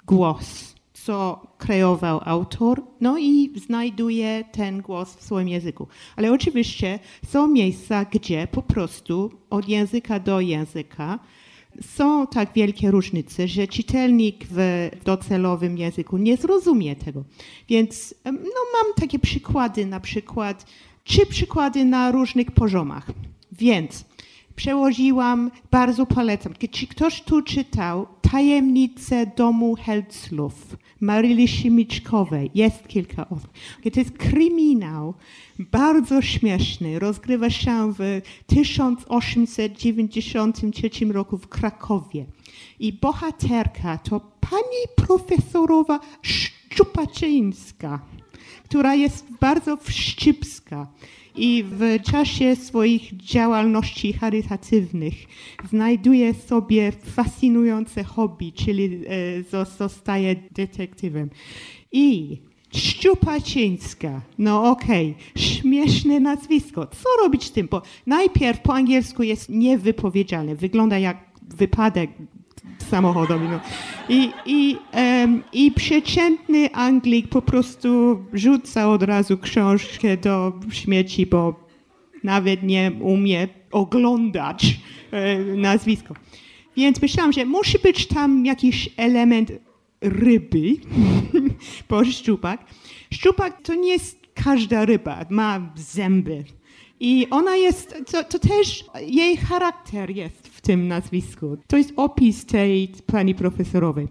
głos 0.07 0.78
co 1.09 1.47
kreował 1.59 2.21
autor, 2.25 2.83
no 3.01 3.19
i 3.19 3.53
znajduje 3.67 4.45
ten 4.53 4.83
głos 4.83 5.15
w 5.15 5.23
swoim 5.23 5.49
języku. 5.49 5.87
Ale 6.17 6.33
oczywiście 6.33 6.99
są 7.27 7.49
miejsca, 7.49 8.05
gdzie 8.05 8.49
po 8.53 8.63
prostu 8.63 9.31
od 9.51 9.69
języka 9.69 10.21
do 10.21 10.41
języka 10.41 11.19
są 11.97 12.27
tak 12.27 12.53
wielkie 12.53 12.91
różnice, 12.91 13.49
że 13.49 13.67
czytelnik 13.67 14.47
w 14.51 14.91
docelowym 15.05 15.79
języku 15.79 16.17
nie 16.17 16.37
zrozumie 16.37 16.97
tego. 16.97 17.25
Więc 17.69 18.15
no, 18.25 18.61
mam 18.73 18.95
takie 18.97 19.19
przykłady, 19.19 19.87
na 19.87 20.01
przykład 20.01 20.67
trzy 21.05 21.27
przykłady 21.27 21.85
na 21.85 22.11
różnych 22.13 22.51
poziomach. 22.51 23.11
Więc 23.53 24.05
przełożyłam, 24.57 25.51
bardzo 25.71 26.07
polecam. 26.07 26.55
Czy 26.71 26.87
ktoś 26.87 27.23
tu 27.23 27.43
czytał 27.43 28.07
Tajemnice 28.31 29.27
domu 29.37 29.77
Helclów 29.77 30.77
Maryli 31.01 31.49
Simiczkowej? 31.49 32.51
Jest 32.55 32.88
kilka 32.88 33.28
osób. 33.28 33.51
To 33.92 34.01
jest 34.01 34.18
kryminał, 34.18 35.14
bardzo 35.59 36.22
śmieszny. 36.22 36.99
Rozgrywa 36.99 37.51
się 37.51 37.92
w 37.92 37.99
1893 38.46 40.90
roku 41.12 41.38
w 41.38 41.49
Krakowie. 41.49 42.26
I 42.78 42.92
bohaterka 42.92 43.99
to 43.99 44.20
pani 44.40 44.86
profesorowa 44.96 46.01
Szczupaczyńska, 46.22 48.01
która 48.64 48.94
jest 48.94 49.26
bardzo 49.40 49.76
wścibska 49.76 50.86
i 51.39 51.64
w 51.64 52.03
czasie 52.03 52.57
swoich 52.57 53.16
działalności 53.16 54.12
charytatywnych 54.12 55.14
znajduje 55.70 56.34
sobie 56.34 56.93
fascynujące 56.93 58.05
hobby, 58.05 58.53
czyli 58.53 59.01
e, 59.64 59.64
zostaje 59.64 60.36
detektywem. 60.51 61.30
I 61.93 62.39
Szczupaczyńska, 62.74 64.20
no 64.39 64.70
okej, 64.70 65.11
okay. 65.11 65.43
śmieszne 65.43 66.20
nazwisko. 66.20 66.86
Co 66.86 67.09
robić 67.22 67.45
z 67.45 67.53
tym? 67.53 67.68
Bo 67.70 67.82
najpierw 68.07 68.61
po 68.61 68.74
angielsku 68.74 69.22
jest 69.22 69.49
niewypowiedzialne, 69.49 70.55
wygląda 70.55 70.99
jak 70.99 71.18
wypadek 71.43 72.11
samochodowi. 72.91 73.49
No. 73.49 73.61
I, 74.09 74.31
i, 74.47 74.77
um, 74.95 75.43
I 75.53 75.73
przeciętny 75.73 76.73
Anglik 76.73 77.29
po 77.29 77.43
prostu 77.43 78.19
rzuca 78.33 78.89
od 78.89 79.03
razu 79.03 79.39
książkę 79.39 80.16
do 80.16 80.53
śmieci, 80.71 81.27
bo 81.27 81.69
nawet 82.25 82.62
nie 82.62 82.93
umie 83.01 83.49
oglądać 83.71 84.81
e, 85.11 85.39
nazwisko. 85.39 86.14
Więc 86.77 87.03
myślałam, 87.03 87.33
że 87.33 87.45
musi 87.45 87.79
być 87.79 88.07
tam 88.07 88.47
jakiś 88.47 88.91
element 88.97 89.53
ryby, 90.01 90.75
bo 91.89 92.05
szczupak. 92.05 92.64
Szczupak 93.12 93.62
to 93.62 93.75
nie 93.75 93.93
jest 93.93 94.19
każda 94.35 94.85
ryba, 94.85 95.25
ma 95.31 95.73
zęby. 95.77 96.45
I 97.01 97.27
ona 97.31 97.57
jest, 97.57 97.95
to, 98.12 98.25
to, 98.25 98.39
też 98.39 98.85
jej 99.01 99.37
charakter 99.37 100.11
jest 100.11 100.49
tym 100.69 100.89
nazwisku. 100.89 101.57
To 101.66 101.77
jest 101.77 101.93
opis 101.97 102.45
tej 102.45 102.89
pani 103.07 103.35
profesorowej. 103.35 104.09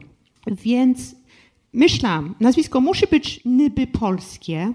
Więc 0.47 1.15
myślałam, 1.73 2.35
nazwisko 2.39 2.81
musi 2.81 3.07
być 3.07 3.41
niby 3.45 3.87
polskie, 3.87 4.73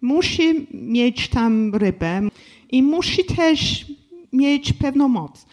musi 0.00 0.66
mieć 0.74 1.28
tam 1.28 1.74
rybę 1.74 2.28
i 2.70 2.82
musi 2.82 3.24
też 3.24 3.86
mieć 4.32 4.72
pewną 4.72 5.08
moc. 5.08 5.46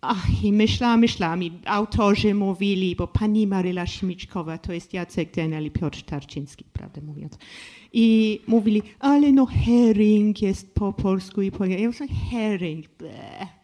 Ach, 0.00 0.44
i 0.44 0.52
myślałam, 0.52 1.00
myślałam, 1.00 1.42
i 1.42 1.52
autorzy 1.64 2.34
mówili, 2.34 2.96
bo 2.96 3.06
pani 3.06 3.46
Maryla 3.46 3.86
Śmiczkowa 3.86 4.58
to 4.58 4.72
jest 4.72 4.94
Jacek 4.94 5.34
Denel 5.34 5.66
i 5.66 5.70
Piotr 5.70 6.02
Tarczyński, 6.02 6.64
prawdę 6.72 7.00
mówiąc. 7.00 7.38
I 7.92 8.40
mówili, 8.46 8.82
ale 8.98 9.32
no 9.32 9.46
herring 9.46 10.42
jest 10.42 10.74
po 10.74 10.92
polsku 10.92 11.42
i 11.42 11.50
po 11.50 11.64
Ja 11.64 11.86
mówię, 11.86 12.06
herring, 12.30 12.88
bleh, 12.98 13.59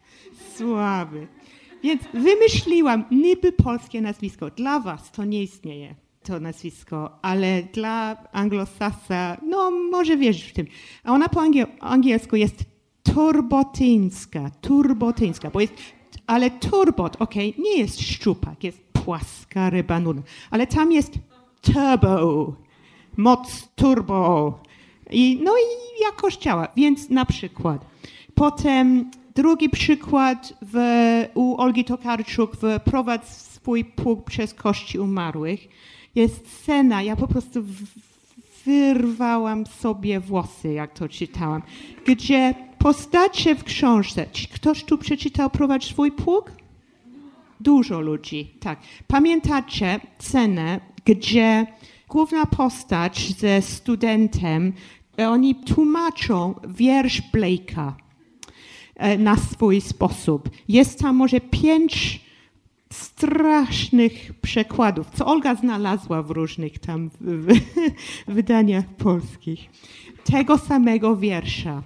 słaby. 0.58 1.26
Więc 1.82 2.02
wymyśliłam 2.14 3.04
niby 3.10 3.52
polskie 3.52 4.00
nazwisko. 4.00 4.50
Dla 4.50 4.80
was 4.80 5.12
to 5.12 5.24
nie 5.24 5.42
istnieje 5.42 5.94
to 6.22 6.40
nazwisko, 6.40 7.18
ale 7.22 7.62
dla 7.62 8.16
anglosasa, 8.32 9.36
no 9.42 9.70
może 9.70 10.16
wierzyć 10.16 10.44
w 10.44 10.52
tym. 10.52 10.66
A 11.04 11.12
ona 11.12 11.28
po 11.28 11.42
angielsku 11.80 12.36
jest 12.36 12.64
turbotyńska, 13.02 14.50
turbotyńska, 14.60 15.50
bo 15.50 15.60
jest, 15.60 15.74
ale 16.26 16.50
turbot, 16.50 17.16
ok, 17.18 17.34
nie 17.34 17.78
jest 17.78 18.00
szczupak, 18.00 18.64
jest 18.64 18.78
płaska 18.92 19.70
ryba 19.70 20.00
ale 20.50 20.66
tam 20.66 20.92
jest 20.92 21.12
turbo, 21.62 22.54
moc 23.16 23.68
turbo. 23.76 24.58
I, 25.10 25.40
no 25.42 25.52
i 25.56 26.02
jakoś 26.02 26.36
działa. 26.36 26.68
Więc 26.76 27.10
na 27.10 27.24
przykład. 27.24 27.86
Potem 28.34 29.10
drugi 29.36 29.68
przykład 29.68 30.54
w, 30.62 30.76
u 31.34 31.56
Olgi 31.60 31.84
Tokarczuk 31.84 32.56
w 32.56 32.80
Prowadz 32.84 33.28
swój 33.28 33.84
pług 33.84 34.24
przez 34.24 34.54
kości 34.54 34.98
umarłych. 34.98 35.68
Jest 36.14 36.52
scena, 36.52 37.02
ja 37.02 37.16
po 37.16 37.28
prostu 37.28 37.64
wyrwałam 38.66 39.66
sobie 39.66 40.20
włosy, 40.20 40.72
jak 40.72 40.92
to 40.92 41.08
czytałam, 41.08 41.62
gdzie 42.06 42.54
postacie 42.78 43.54
w 43.54 43.64
książce. 43.64 44.26
Ktoś 44.54 44.84
tu 44.84 44.98
przeczytał 44.98 45.50
Prowadź 45.50 45.84
swój 45.84 46.12
pług? 46.12 46.52
Dużo 47.60 48.00
ludzi, 48.00 48.54
tak. 48.60 48.78
Pamiętacie 49.06 50.00
scenę, 50.18 50.80
gdzie 51.04 51.66
główna 52.08 52.46
postać 52.46 53.32
ze 53.38 53.62
studentem, 53.62 54.72
e, 55.18 55.28
oni 55.28 55.54
tłumaczą 55.54 56.54
wiersz 56.68 57.22
Blake'a 57.32 58.05
na 59.18 59.36
swój 59.36 59.80
sposób. 59.80 60.50
Jest 60.68 60.98
tam 60.98 61.16
może 61.16 61.40
pięć 61.40 62.20
strasznych 62.92 64.32
przekładów, 64.42 65.10
co 65.14 65.26
Olga 65.26 65.54
znalazła 65.54 66.22
w 66.22 66.30
różnych 66.30 66.78
tam 66.78 67.10
wydaniach 68.28 68.84
polskich. 68.94 69.70
Tego 70.24 70.58
samego 70.58 71.16
wiersza. 71.16 71.82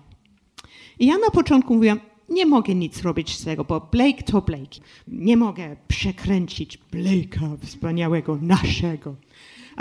I 0.98 1.06
ja 1.06 1.18
na 1.18 1.30
początku 1.30 1.74
mówiłam, 1.74 2.00
nie 2.28 2.46
mogę 2.46 2.74
nic 2.74 3.02
robić 3.02 3.36
z 3.36 3.44
tego, 3.44 3.64
bo 3.64 3.88
Blake 3.92 4.22
to 4.22 4.40
Blake. 4.40 4.80
Nie 5.08 5.36
mogę 5.36 5.76
przekręcić 5.88 6.78
Blake'a 6.92 7.56
wspaniałego, 7.66 8.38
naszego. 8.42 9.14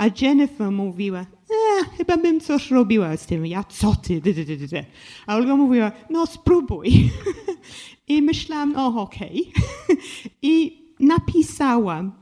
A 0.00 0.04
Jennifer 0.20 0.70
mówiła, 0.70 1.20
e, 1.20 1.84
chyba 1.96 2.16
bym 2.16 2.40
coś 2.40 2.70
robiła 2.70 3.16
z 3.16 3.26
tym. 3.26 3.46
Ja, 3.46 3.64
co 3.64 3.96
ty? 3.96 4.22
A 5.26 5.36
Olga 5.36 5.56
mówiła, 5.56 5.92
no 6.10 6.26
spróbuj. 6.26 7.10
I 8.08 8.22
myślałam, 8.22 8.76
o 8.76 9.02
okej. 9.02 9.52
Okay. 9.52 9.96
I 10.42 10.82
napisałam 11.00 12.12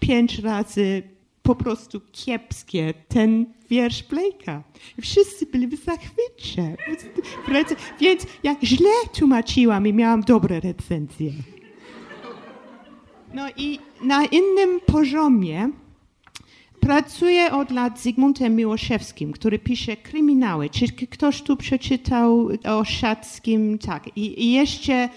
pięć 0.00 0.38
razy 0.38 1.02
po 1.42 1.54
prostu 1.54 2.00
kiepskie 2.12 2.94
ten 3.08 3.46
wiersz 3.70 4.04
Blake'a. 4.04 4.60
Wszyscy 5.00 5.46
byli 5.46 5.66
w 5.66 5.84
zachwycie. 5.84 6.76
Więc 8.00 8.26
jak 8.42 8.64
źle 8.64 8.90
tłumaczyłam 9.18 9.86
i 9.86 9.92
miałam 9.92 10.20
dobre 10.20 10.60
recenzje. 10.60 11.32
No 13.34 13.48
i 13.56 13.78
na 14.02 14.24
innym 14.24 14.80
poziomie 14.86 15.70
Pracuję 16.84 17.52
od 17.52 17.70
lat 17.70 18.00
z 18.00 18.02
Zygmuntem 18.02 18.56
Miłoszewskim, 18.56 19.32
który 19.32 19.58
pisze 19.58 19.96
kryminały. 19.96 20.70
Czy 20.70 20.88
ktoś 20.88 21.42
tu 21.42 21.56
przeczytał 21.56 22.48
o 22.64 22.84
Szackim? 22.84 23.78
Tak. 23.78 24.16
I, 24.16 24.44
i 24.44 24.52
jeszcze 24.52 25.08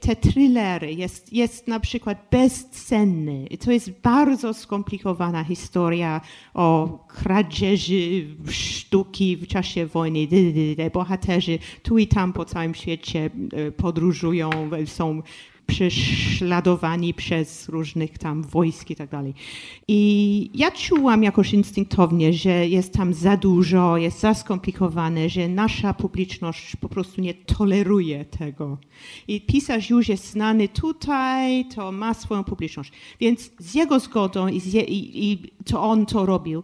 te 0.00 0.16
thrillery. 0.16 0.94
Jest, 0.94 1.32
jest 1.32 1.68
na 1.68 1.80
przykład 1.80 2.26
bezcenny. 2.30 3.48
To 3.64 3.72
jest 3.72 3.90
bardzo 3.90 4.54
skomplikowana 4.54 5.44
historia 5.44 6.20
o 6.54 6.98
kradzieży 7.08 8.26
sztuki 8.50 9.36
w 9.36 9.46
czasie 9.46 9.86
wojny. 9.86 10.28
Bohaterzy 10.92 11.58
tu 11.82 11.98
i 11.98 12.06
tam 12.06 12.32
po 12.32 12.44
całym 12.44 12.74
świecie 12.74 13.30
e, 13.52 13.72
podróżują, 13.72 14.50
są 14.86 15.22
prześladowani 15.66 17.14
przez 17.14 17.68
różnych 17.68 18.18
tam 18.18 18.42
wojsk 18.42 18.90
i 18.90 18.96
tak 18.96 19.10
dalej. 19.10 19.34
I 19.88 20.50
ja 20.54 20.70
czułam 20.70 21.22
jakoś 21.22 21.52
instynktownie, 21.52 22.32
że 22.32 22.68
jest 22.68 22.92
tam 22.92 23.14
za 23.14 23.36
dużo, 23.36 23.96
jest 23.96 24.20
za 24.20 24.34
skomplikowane, 24.34 25.28
że 25.28 25.48
nasza 25.48 25.94
publiczność 25.94 26.76
po 26.76 26.88
prostu 26.88 27.20
nie 27.20 27.34
toleruje 27.34 28.24
tego. 28.24 28.78
I 29.28 29.40
pisarz 29.40 29.90
już 29.90 30.08
jest 30.08 30.30
znany 30.30 30.68
tutaj, 30.68 31.68
to 31.74 31.92
ma 31.92 32.14
swoją 32.14 32.44
publiczność. 32.44 32.92
Więc 33.20 33.50
z 33.58 33.74
jego 33.74 34.00
zgodą 34.00 34.48
i, 34.48 34.60
je, 34.70 34.82
i, 34.82 35.32
i 35.32 35.52
to 35.64 35.82
on 35.82 36.06
to 36.06 36.26
robił, 36.26 36.62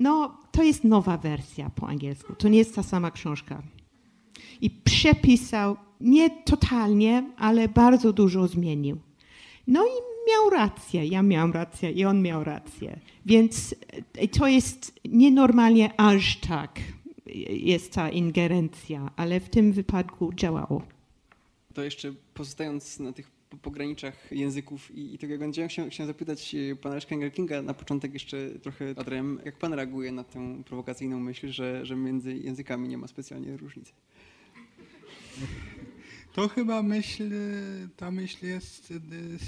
no 0.00 0.38
to 0.52 0.62
jest 0.62 0.84
nowa 0.84 1.16
wersja 1.16 1.70
po 1.70 1.88
angielsku. 1.88 2.34
To 2.34 2.48
nie 2.48 2.58
jest 2.58 2.74
ta 2.74 2.82
sama 2.82 3.10
książka. 3.10 3.62
I 4.60 4.70
przepisał 4.70 5.76
nie 6.00 6.30
totalnie, 6.30 7.30
ale 7.36 7.68
bardzo 7.68 8.12
dużo 8.12 8.48
zmienił. 8.48 8.98
No 9.66 9.84
i 9.84 9.90
miał 10.30 10.50
rację, 10.50 11.06
ja 11.06 11.22
miałam 11.22 11.52
rację 11.52 11.90
i 11.90 12.04
on 12.04 12.22
miał 12.22 12.44
rację. 12.44 13.00
Więc 13.26 13.74
e, 14.14 14.28
to 14.28 14.46
jest 14.46 15.00
nienormalnie 15.04 16.00
aż 16.00 16.36
tak 16.36 16.80
jest 17.50 17.92
ta 17.92 18.10
ingerencja, 18.10 19.10
ale 19.16 19.40
w 19.40 19.48
tym 19.48 19.72
wypadku 19.72 20.32
działało. 20.34 20.82
To 21.74 21.82
jeszcze 21.82 22.14
pozostając 22.34 22.98
na 22.98 23.12
tych 23.12 23.40
po 23.50 23.56
pograniczach 23.56 24.32
języków 24.32 24.90
i, 24.96 25.14
i 25.14 25.18
tego 25.18 25.32
jak 25.32 25.40
będziemy. 25.40 25.68
Chciałem, 25.68 25.90
chciałem 25.90 26.06
zapytać 26.06 26.54
e, 26.54 26.76
pana 26.76 26.94
Leszka 26.94 27.14
Engelkinga 27.14 27.62
na 27.62 27.74
początek 27.74 28.12
jeszcze 28.12 28.50
trochę 28.62 28.94
adrem, 28.96 29.40
jak 29.44 29.58
pan 29.58 29.72
reaguje 29.72 30.12
na 30.12 30.24
tę 30.24 30.62
prowokacyjną 30.66 31.20
myśl, 31.20 31.48
że, 31.48 31.86
że 31.86 31.96
między 31.96 32.34
językami 32.34 32.88
nie 32.88 32.98
ma 32.98 33.06
specjalnie 33.06 33.56
różnicy? 33.56 33.92
To 36.40 36.48
chyba 36.48 36.82
myśl, 36.82 37.30
ta 37.96 38.10
myśl 38.10 38.46
jest 38.46 38.92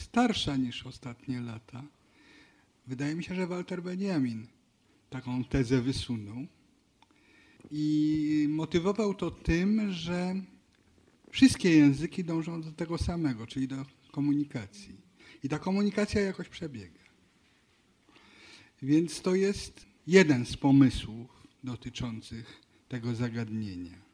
starsza 0.03 0.57
niż 0.57 0.87
ostatnie 0.87 1.41
lata. 1.41 1.83
Wydaje 2.87 3.15
mi 3.15 3.25
się, 3.25 3.35
że 3.35 3.47
Walter 3.47 3.83
Benjamin 3.83 4.47
taką 5.11 5.45
tezę 5.45 5.83
wysunął 5.83 6.47
i 7.71 8.47
motywował 8.51 9.15
to 9.15 9.31
tym, 9.31 9.93
że 9.93 10.35
wszystkie 11.31 11.71
języki 11.71 12.25
dążą 12.25 12.63
do 12.63 12.73
tego 12.73 12.99
samego, 12.99 13.47
czyli 13.47 13.69
do 13.69 13.85
komunikacji. 14.11 14.97
I 15.45 15.49
ta 15.49 15.59
komunikacja 15.59 16.21
jakoś 16.21 16.49
przebiega. 16.49 17.01
Więc 18.83 19.23
to 19.23 19.35
jest 19.35 19.87
jeden 20.07 20.47
z 20.47 20.57
pomysłów 20.57 21.47
dotyczących 21.65 22.61
tego 22.89 23.15
zagadnienia. 23.15 24.12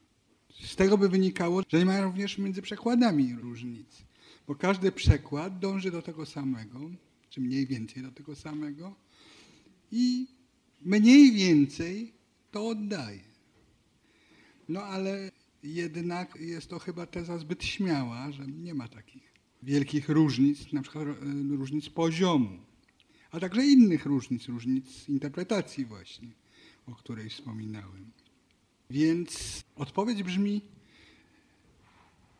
Z 0.62 0.76
tego 0.76 0.98
by 0.98 1.08
wynikało, 1.08 1.62
że 1.68 1.78
nie 1.78 1.84
ma 1.84 2.00
również 2.00 2.38
między 2.38 2.62
przekładami 2.62 3.36
różnic, 3.36 4.02
bo 4.46 4.54
każdy 4.54 4.92
przekład 4.92 5.58
dąży 5.58 5.90
do 5.90 6.02
tego 6.02 6.26
samego, 6.26 6.80
czy 7.30 7.40
mniej 7.40 7.66
więcej 7.66 8.02
do 8.02 8.12
tego 8.12 8.36
samego 8.36 8.94
i 9.92 10.26
mniej 10.82 11.32
więcej 11.32 12.12
to 12.50 12.68
oddaje. 12.68 13.28
No 14.68 14.82
ale 14.82 15.30
jednak 15.62 16.36
jest 16.40 16.68
to 16.68 16.78
chyba 16.78 17.06
teza 17.06 17.38
zbyt 17.38 17.64
śmiała, 17.64 18.32
że 18.32 18.46
nie 18.46 18.74
ma 18.74 18.88
takich 18.88 19.32
wielkich 19.62 20.08
różnic, 20.08 20.72
na 20.72 20.82
przykład 20.82 21.08
e, 21.08 21.14
różnic 21.56 21.88
poziomu, 21.88 22.58
a 23.30 23.40
także 23.40 23.66
innych 23.66 24.06
różnic, 24.06 24.46
różnic 24.46 25.08
interpretacji 25.08 25.84
właśnie, 25.84 26.28
o 26.86 26.94
której 26.94 27.30
wspominałem. 27.30 28.10
Więc 28.90 29.62
odpowiedź 29.76 30.22
brzmi 30.22 30.60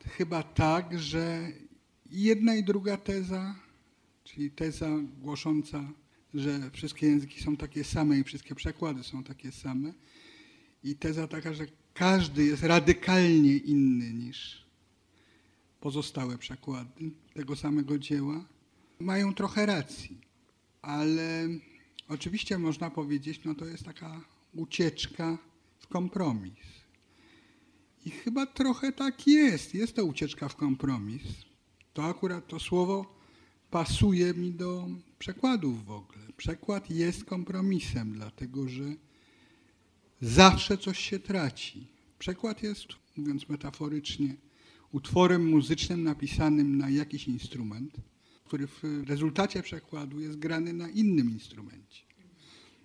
chyba 0.09 0.43
tak, 0.43 1.01
że 1.01 1.53
jedna 2.11 2.55
i 2.55 2.65
druga 2.65 2.97
teza, 2.97 3.55
czyli 4.25 4.51
teza 4.51 4.89
głosząca, 5.21 5.93
że 6.35 6.71
wszystkie 6.71 7.07
języki 7.07 7.43
są 7.43 7.57
takie 7.57 7.85
same 7.85 8.19
i 8.19 8.25
wszystkie 8.25 8.55
przekłady 8.55 9.03
są 9.03 9.25
takie 9.25 9.53
same, 9.53 9.93
i 10.85 10.95
teza 10.95 11.29
taka, 11.29 11.55
że 11.55 11.67
każdy 11.95 12.45
jest 12.45 12.63
radykalnie 12.63 13.57
inny 13.57 14.13
niż 14.13 14.67
pozostałe 15.81 16.39
przekłady 16.39 17.11
tego 17.35 17.57
samego 17.57 17.99
dzieła, 17.99 18.45
mają 19.01 19.35
trochę 19.35 19.67
racji. 19.67 20.19
Ale 20.83 21.49
oczywiście 22.09 22.59
można 22.59 22.91
powiedzieć, 22.91 23.41
no 23.45 23.55
to 23.55 23.65
jest 23.65 23.85
taka 23.85 24.21
ucieczka 24.55 25.39
kompromis. 25.89 26.79
I 28.05 28.11
chyba 28.11 28.47
trochę 28.47 28.93
tak 28.93 29.27
jest. 29.27 29.75
Jest 29.75 29.97
to 29.97 30.05
ucieczka 30.05 30.49
w 30.49 30.57
kompromis. 30.57 31.23
To 31.93 32.05
akurat 32.05 32.47
to 32.47 32.61
słowo 32.61 33.19
pasuje 33.71 34.35
mi 34.35 34.53
do 34.53 34.89
przekładów 35.19 35.85
w 35.85 35.91
ogóle. 35.91 36.19
Przekład 36.37 36.91
jest 36.91 37.25
kompromisem, 37.25 38.13
dlatego 38.13 38.69
że 38.69 38.85
zawsze 40.21 40.79
coś 40.79 40.99
się 40.99 41.19
traci. 41.19 41.87
Przekład 42.19 42.63
jest, 42.63 42.87
mówiąc 43.17 43.49
metaforycznie, 43.49 44.37
utworem 44.93 45.49
muzycznym 45.49 46.05
napisanym 46.05 46.79
na 46.79 46.91
jakiś 46.91 47.29
instrument, 47.29 47.97
który 48.45 48.67
w 48.67 48.83
rezultacie 49.07 49.63
przekładu 49.63 50.21
jest 50.21 50.39
grany 50.39 50.73
na 50.73 50.89
innym 50.89 51.31
instrumencie. 51.31 52.03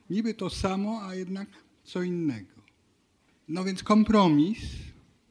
Niby 0.10 0.34
to 0.34 0.50
samo, 0.50 1.02
a 1.04 1.16
jednak 1.16 1.50
co 1.84 2.02
innego. 2.02 2.63
No 3.54 3.64
więc 3.64 3.84
kompromis 3.84 4.60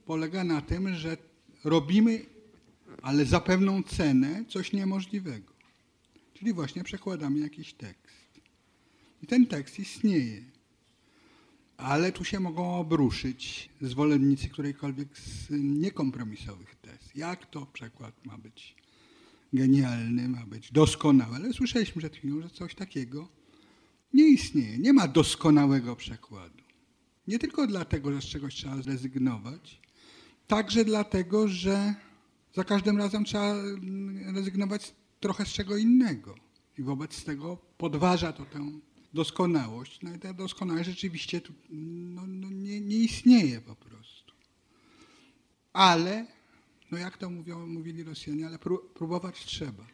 polega 0.06 0.44
na 0.44 0.60
tym, 0.60 0.94
że 0.94 1.16
robimy, 1.64 2.26
ale 3.02 3.24
za 3.24 3.40
pewną 3.40 3.82
cenę, 3.82 4.44
coś 4.48 4.72
niemożliwego. 4.72 5.52
Czyli 6.34 6.52
właśnie 6.52 6.84
przekładamy 6.84 7.38
jakiś 7.38 7.72
tekst. 7.72 8.40
I 9.22 9.26
ten 9.26 9.46
tekst 9.46 9.78
istnieje. 9.78 10.42
Ale 11.76 12.12
tu 12.12 12.24
się 12.24 12.40
mogą 12.40 12.76
obruszyć 12.76 13.68
zwolennicy 13.80 14.48
którejkolwiek 14.48 15.18
z 15.18 15.46
niekompromisowych 15.50 16.76
tez. 16.82 17.14
Jak 17.14 17.46
to 17.46 17.66
przekład 17.66 18.26
ma 18.26 18.38
być 18.38 18.76
genialny, 19.52 20.28
ma 20.28 20.46
być 20.46 20.72
doskonały? 20.72 21.36
Ale 21.36 21.52
słyszeliśmy 21.52 21.98
przed 21.98 22.16
chwilą, 22.16 22.42
że 22.42 22.50
coś 22.50 22.74
takiego 22.74 23.28
nie 24.14 24.24
istnieje. 24.28 24.78
Nie 24.78 24.92
ma 24.92 25.08
doskonałego 25.08 25.96
przekładu. 25.96 26.61
Nie 27.28 27.38
tylko 27.38 27.66
dlatego, 27.66 28.12
że 28.12 28.20
z 28.20 28.24
czegoś 28.24 28.54
trzeba 28.54 28.82
zrezygnować, 28.82 29.80
także 30.46 30.84
dlatego, 30.84 31.48
że 31.48 31.94
za 32.54 32.64
każdym 32.64 32.98
razem 32.98 33.24
trzeba 33.24 33.54
rezygnować 34.34 34.94
trochę 35.20 35.46
z 35.46 35.48
czego 35.48 35.76
innego. 35.76 36.34
I 36.78 36.82
wobec 36.82 37.24
tego 37.24 37.56
podważa 37.78 38.32
to 38.32 38.44
tę 38.44 38.70
doskonałość. 39.14 40.02
No 40.02 40.14
i 40.14 40.18
ta 40.18 40.32
doskonałość 40.32 40.88
rzeczywiście 40.88 41.40
tu, 41.40 41.52
no, 41.70 42.26
no 42.26 42.50
nie, 42.50 42.80
nie, 42.80 42.96
istnieje 42.96 43.60
po 43.60 43.76
prostu. 43.76 44.32
Ale, 45.72 46.26
no 46.90 46.98
jak 46.98 47.18
to 47.18 47.30
mówią, 47.30 47.66
mówili 47.66 48.02
Rosjanie, 48.04 48.46
ale 48.46 48.58
próbować 48.94 49.44
trzeba. 49.44 49.86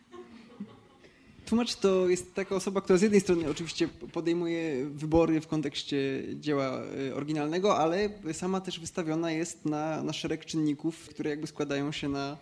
Tłumacz 1.49 1.75
to 1.75 2.09
jest 2.09 2.35
taka 2.35 2.55
osoba, 2.55 2.81
która 2.81 2.99
z 2.99 3.03
jednej 3.03 3.21
strony 3.21 3.51
oczywiście 3.51 3.89
podejmuje 4.13 4.87
wybory 4.87 5.41
w 5.41 5.47
kontekście 5.47 6.23
dzieła 6.35 6.81
e, 7.09 7.15
oryginalnego, 7.15 7.79
ale 7.79 8.09
sama 8.33 8.61
też 8.61 8.81
wystawiona 8.81 9.33
jest 9.33 9.65
na, 9.65 10.03
na 10.03 10.13
szereg 10.13 10.45
czynników, 10.45 11.09
które 11.09 11.31
jakby 11.31 11.47
składają 11.47 11.93
się 11.93 12.09
na 12.09 12.37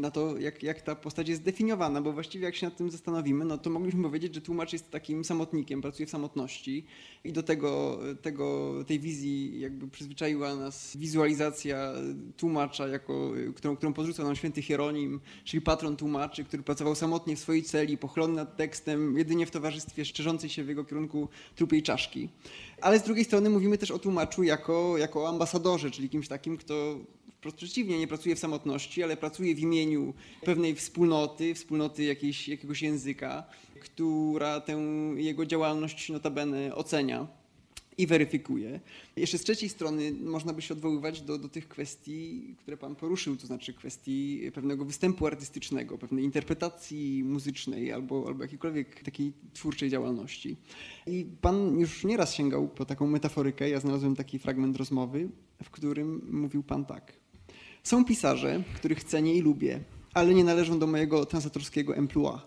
na 0.00 0.10
to, 0.10 0.38
jak, 0.38 0.62
jak 0.62 0.82
ta 0.82 0.94
postać 0.94 1.28
jest 1.28 1.40
zdefiniowana, 1.40 2.02
bo 2.02 2.12
właściwie 2.12 2.44
jak 2.44 2.56
się 2.56 2.66
nad 2.66 2.76
tym 2.76 2.90
zastanowimy, 2.90 3.44
no 3.44 3.58
to 3.58 3.70
mogliśmy 3.70 4.02
powiedzieć, 4.02 4.34
że 4.34 4.40
tłumacz 4.40 4.72
jest 4.72 4.90
takim 4.90 5.24
samotnikiem, 5.24 5.82
pracuje 5.82 6.06
w 6.06 6.10
samotności 6.10 6.84
i 7.24 7.32
do 7.32 7.42
tego, 7.42 7.98
tego 8.22 8.74
tej 8.86 9.00
wizji 9.00 9.60
jakby 9.60 9.88
przyzwyczaiła 9.88 10.56
nas 10.56 10.96
wizualizacja 10.96 11.92
tłumacza, 12.36 12.88
jako, 12.88 13.32
którą, 13.56 13.76
którą 13.76 13.92
podrzucał 13.92 14.26
nam 14.26 14.36
święty 14.36 14.62
Hieronim, 14.62 15.20
czyli 15.44 15.60
patron 15.60 15.96
tłumaczy, 15.96 16.44
który 16.44 16.62
pracował 16.62 16.94
samotnie 16.94 17.36
w 17.36 17.40
swojej 17.40 17.62
celi, 17.62 17.98
pochylony 17.98 18.34
nad 18.34 18.56
tekstem, 18.56 19.18
jedynie 19.18 19.46
w 19.46 19.50
towarzystwie 19.50 20.04
szczerzącej 20.04 20.50
się 20.50 20.64
w 20.64 20.68
jego 20.68 20.84
kierunku 20.84 21.28
trupiej 21.56 21.82
czaszki. 21.82 22.28
Ale 22.80 22.98
z 22.98 23.02
drugiej 23.02 23.24
strony 23.24 23.50
mówimy 23.50 23.78
też 23.78 23.90
o 23.90 23.98
tłumaczu 23.98 24.42
jako, 24.42 24.98
jako 24.98 25.28
ambasadorze, 25.28 25.90
czyli 25.90 26.08
kimś 26.08 26.28
takim, 26.28 26.56
kto 26.56 26.98
przeciwnie, 27.50 27.98
nie 27.98 28.08
pracuje 28.08 28.36
w 28.36 28.38
samotności, 28.38 29.02
ale 29.02 29.16
pracuje 29.16 29.54
w 29.54 29.60
imieniu 29.60 30.14
pewnej 30.44 30.74
wspólnoty, 30.74 31.54
wspólnoty 31.54 32.04
jakiejś, 32.04 32.48
jakiegoś 32.48 32.82
języka, 32.82 33.44
która 33.80 34.60
tę 34.60 34.72
jego 35.16 35.46
działalność 35.46 36.08
notabene 36.08 36.74
ocenia 36.74 37.42
i 37.98 38.06
weryfikuje. 38.06 38.80
Jeszcze 39.16 39.38
z 39.38 39.42
trzeciej 39.42 39.68
strony 39.68 40.12
można 40.12 40.52
by 40.52 40.62
się 40.62 40.74
odwoływać 40.74 41.22
do, 41.22 41.38
do 41.38 41.48
tych 41.48 41.68
kwestii, 41.68 42.54
które 42.58 42.76
Pan 42.76 42.96
poruszył, 42.96 43.36
to 43.36 43.46
znaczy 43.46 43.74
kwestii 43.74 44.50
pewnego 44.54 44.84
występu 44.84 45.26
artystycznego, 45.26 45.98
pewnej 45.98 46.24
interpretacji 46.24 47.24
muzycznej 47.24 47.92
albo, 47.92 48.24
albo 48.26 48.42
jakiejkolwiek 48.42 49.02
takiej 49.02 49.32
twórczej 49.52 49.90
działalności. 49.90 50.56
I 51.06 51.26
Pan 51.40 51.78
już 51.78 52.04
nieraz 52.04 52.34
sięgał 52.34 52.68
po 52.68 52.84
taką 52.84 53.06
metaforykę. 53.06 53.70
Ja 53.70 53.80
znalazłem 53.80 54.16
taki 54.16 54.38
fragment 54.38 54.76
rozmowy, 54.76 55.28
w 55.62 55.70
którym 55.70 56.28
mówił 56.30 56.62
Pan 56.62 56.84
tak. 56.84 57.21
Są 57.82 58.04
pisarze, 58.04 58.62
których 58.76 59.04
cenię 59.04 59.34
i 59.34 59.40
lubię, 59.40 59.80
ale 60.14 60.34
nie 60.34 60.44
należą 60.44 60.78
do 60.78 60.86
mojego 60.86 61.26
translatorskiego 61.26 61.96
emploi, 61.96 62.38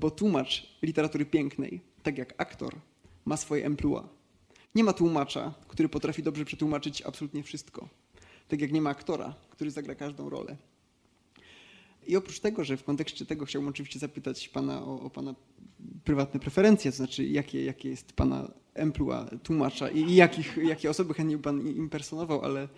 bo 0.00 0.10
tłumacz 0.10 0.78
literatury 0.82 1.26
pięknej, 1.26 1.80
tak 2.02 2.18
jak 2.18 2.34
aktor, 2.38 2.74
ma 3.24 3.36
swoje 3.36 3.66
emploi. 3.66 4.02
Nie 4.74 4.84
ma 4.84 4.92
tłumacza, 4.92 5.54
który 5.68 5.88
potrafi 5.88 6.22
dobrze 6.22 6.44
przetłumaczyć 6.44 7.02
absolutnie 7.02 7.42
wszystko, 7.42 7.88
tak 8.48 8.60
jak 8.60 8.72
nie 8.72 8.82
ma 8.82 8.90
aktora, 8.90 9.34
który 9.50 9.70
zagra 9.70 9.94
każdą 9.94 10.30
rolę. 10.30 10.56
I 12.06 12.16
oprócz 12.16 12.40
tego, 12.40 12.64
że 12.64 12.76
w 12.76 12.84
kontekście 12.84 13.26
tego 13.26 13.46
chciałbym 13.46 13.68
oczywiście 13.68 13.98
zapytać 13.98 14.48
Pana 14.48 14.82
o, 14.82 15.00
o 15.00 15.10
Pana 15.10 15.34
prywatne 16.04 16.40
preferencje, 16.40 16.90
to 16.90 16.96
znaczy 16.96 17.24
jakie, 17.24 17.64
jakie 17.64 17.88
jest 17.88 18.12
Pana 18.12 18.50
emploi 18.74 19.38
tłumacza 19.42 19.88
i 19.88 20.14
jakich, 20.14 20.56
jakie 20.56 20.90
osoby 20.90 21.14
chętnie 21.14 21.36
by 21.36 21.42
Pan 21.42 21.68
impersonował, 21.68 22.44
ale 22.44 22.68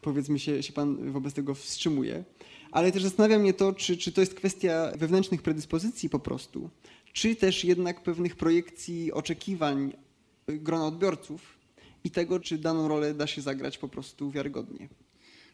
powiedzmy 0.00 0.38
się, 0.38 0.62
się 0.62 0.72
pan 0.72 1.12
wobec 1.12 1.34
tego 1.34 1.54
wstrzymuje. 1.54 2.24
Ale 2.70 2.92
też 2.92 3.02
zastanawia 3.02 3.38
mnie 3.38 3.54
to, 3.54 3.72
czy, 3.72 3.96
czy 3.96 4.12
to 4.12 4.20
jest 4.20 4.34
kwestia 4.34 4.92
wewnętrznych 4.98 5.42
predyspozycji 5.42 6.10
po 6.10 6.18
prostu, 6.18 6.70
czy 7.12 7.36
też 7.36 7.64
jednak 7.64 8.02
pewnych 8.02 8.36
projekcji 8.36 9.12
oczekiwań 9.12 9.92
grona 10.48 10.86
odbiorców 10.86 11.58
i 12.04 12.10
tego, 12.10 12.40
czy 12.40 12.58
daną 12.58 12.88
rolę 12.88 13.14
da 13.14 13.26
się 13.26 13.42
zagrać 13.42 13.78
po 13.78 13.88
prostu 13.88 14.30
wiarygodnie. 14.30 14.88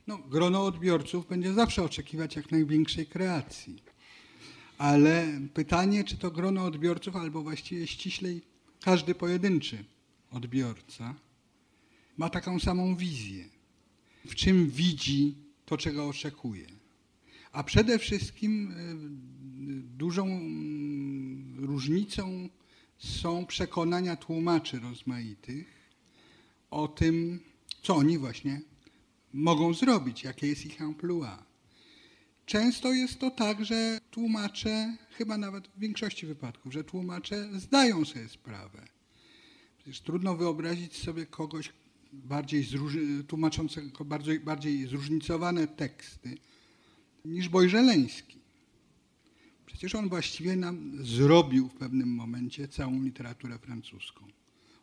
No, 0.06 0.18
grono 0.18 0.64
odbiorców 0.64 1.28
będzie 1.28 1.52
zawsze 1.52 1.82
oczekiwać 1.82 2.36
jak 2.36 2.51
największej 2.51 3.06
kreacji. 3.06 3.82
Ale 4.78 5.40
pytanie, 5.55 6.05
czy 6.05 6.16
to 6.16 6.31
grono 6.31 6.64
odbiorców, 6.64 7.16
albo 7.16 7.43
właściwie 7.43 7.86
ściślej 7.86 8.43
każdy 8.81 9.14
pojedynczy 9.14 9.85
odbiorca 10.32 11.14
ma 12.16 12.31
taką 12.31 12.60
samą 12.60 12.97
wizję, 12.97 13.44
w 14.27 14.35
czym 14.35 14.70
widzi 14.70 15.35
to, 15.65 15.77
czego 15.77 16.09
oczekuje. 16.09 16.66
A 17.53 17.62
przede 17.62 17.98
wszystkim 17.98 18.70
y, 18.70 19.97
dużą 19.98 20.27
mm, 20.27 21.65
różnicą 21.65 22.48
są 22.98 23.47
przekonania 23.47 24.16
tłumaczy 24.16 24.81
rozmaitych 24.81 25.66
o 26.70 26.89
tym, 26.89 27.40
co 27.82 27.97
oni 27.97 28.19
właśnie 28.19 28.61
mogą 29.32 29.74
zrobić, 29.74 30.24
jakie 30.24 30.47
jest 30.47 30.66
ich 30.66 30.82
amplua. 30.82 31.47
Często 32.47 32.93
jest 32.93 33.19
to 33.19 33.31
tak, 33.31 33.65
że 33.65 34.01
tłumacze, 34.11 34.97
chyba 35.11 35.39
nawet 35.39 35.69
w 35.69 35.78
większości 35.78 36.27
wypadków, 36.27 36.73
że 36.73 36.85
tłumacze 36.85 37.48
zdają 37.61 38.05
sobie 38.05 38.28
sprawę. 38.28 38.82
Przecież 39.78 40.01
trudno 40.01 40.36
wyobrazić 40.36 40.97
sobie 40.97 41.27
kogoś 41.27 41.73
bardziej 42.24 42.66
tłumaczącego 43.28 44.05
bardziej, 44.05 44.40
bardziej 44.40 44.86
zróżnicowane 44.86 45.66
teksty 45.66 46.38
niż 47.24 47.48
Bojżeleński. 47.48 48.38
Przecież 49.66 49.94
on 49.94 50.09
właściwie 50.09 50.56
nam 50.56 51.05
zrobił 51.05 51.68
w 51.68 51.74
pewnym 51.74 52.09
momencie 52.14 52.68
całą 52.68 53.02
literaturę 53.02 53.59
francuską. 53.59 54.26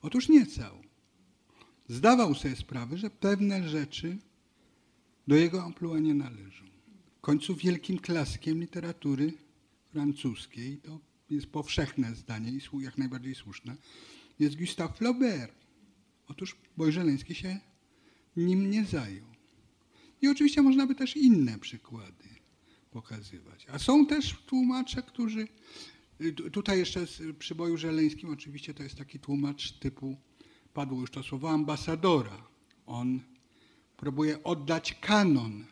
Otóż 0.02 0.30
nie 0.30 0.46
całą. 0.46 0.82
Zdawał 1.88 2.36
sobie 2.36 2.56
sprawę, 2.56 2.98
że 2.98 3.10
pewne 3.10 3.70
rzeczy 3.70 4.18
do 5.28 5.36
jego 5.36 5.64
amplua 5.64 6.00
nie 6.00 6.14
należą. 6.14 6.66
W 7.18 7.22
końcu 7.22 7.56
wielkim 7.56 8.00
klasykiem 8.00 8.60
literatury 8.60 9.34
francuskiej, 9.92 10.78
to 10.78 11.00
jest 11.30 11.48
powszechne 11.48 12.16
zdanie 12.16 12.52
i 12.52 12.62
jak 12.80 12.98
najbardziej 12.98 13.36
słuszne, 13.36 13.76
jest 14.40 14.60
Gustave 14.60 14.98
Flaubert. 14.98 15.63
Otóż 16.28 16.58
Bojżeleński 16.78 17.36
się 17.36 17.60
nim 18.38 18.72
nie 18.72 18.86
zajął. 18.86 19.26
I 20.22 20.28
oczywiście 20.28 20.62
można 20.62 20.88
by 20.88 20.96
też 20.96 21.18
inne 21.18 21.60
przykłady 21.60 22.30
pokazywać. 22.92 23.66
A 23.72 23.80
są 23.80 24.06
też 24.06 24.34
tłumacze, 24.46 25.04
którzy. 25.04 25.48
Tutaj 26.52 26.80
jeszcze 26.80 27.06
przy 27.40 27.56
Boju 27.56 27.78
Żeleńskim 27.78 28.30
oczywiście 28.30 28.74
to 28.74 28.84
jest 28.84 28.96
taki 28.96 29.20
tłumacz 29.20 29.72
typu, 29.72 30.18
padło 30.74 31.02
już 31.02 31.12
to 31.12 31.24
słowo, 31.24 31.50
ambasadora. 31.50 32.48
On 32.86 33.20
próbuje 33.98 34.44
oddać 34.44 34.94
kanon 34.94 35.66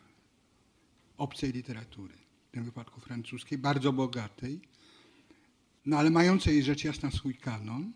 obcej 1.16 1.52
literatury, 1.52 2.14
w 2.48 2.50
tym 2.50 2.64
wypadku 2.64 3.00
francuskiej, 3.00 3.58
bardzo 3.58 3.92
bogatej, 3.92 4.60
no 5.86 5.98
ale 5.98 6.10
mającej 6.10 6.62
rzecz 6.62 6.84
jasna 6.84 7.10
swój 7.10 7.34
kanon. 7.34 7.92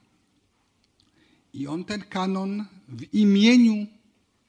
I 1.56 1.66
on 1.66 1.84
ten 1.84 2.02
kanon 2.02 2.64
w 2.88 3.14
imieniu 3.14 3.86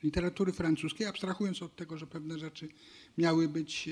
literatury 0.03 0.51
francuskiej, 0.51 1.07
abstrahując 1.07 1.61
od 1.61 1.75
tego, 1.75 1.97
że 1.97 2.07
pewne 2.07 2.39
rzeczy 2.39 2.69
miały 3.17 3.49
być 3.49 3.89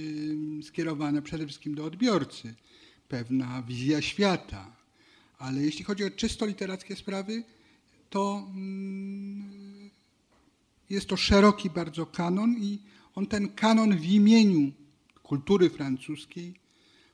skierowane 0.63 1.21
przede 1.21 1.45
wszystkim 1.45 1.75
do 1.75 1.85
odbiorcy, 1.85 2.55
pewna 3.09 3.61
wizja 3.61 4.01
świata. 4.01 4.75
Ale 5.37 5.61
jeśli 5.61 5.85
chodzi 5.85 6.03
o 6.03 6.11
czysto 6.11 6.45
literackie 6.45 6.95
sprawy, 6.95 7.43
to 8.09 8.47
mm, 8.49 9.89
jest 10.89 11.07
to 11.07 11.17
szeroki 11.17 11.69
bardzo 11.69 12.05
kanon 12.05 12.55
i 12.59 12.79
on 13.15 13.27
ten 13.27 13.49
kanon 13.49 13.97
w 13.97 14.05
imieniu 14.05 14.71
kultury 15.23 15.69
francuskiej 15.69 16.53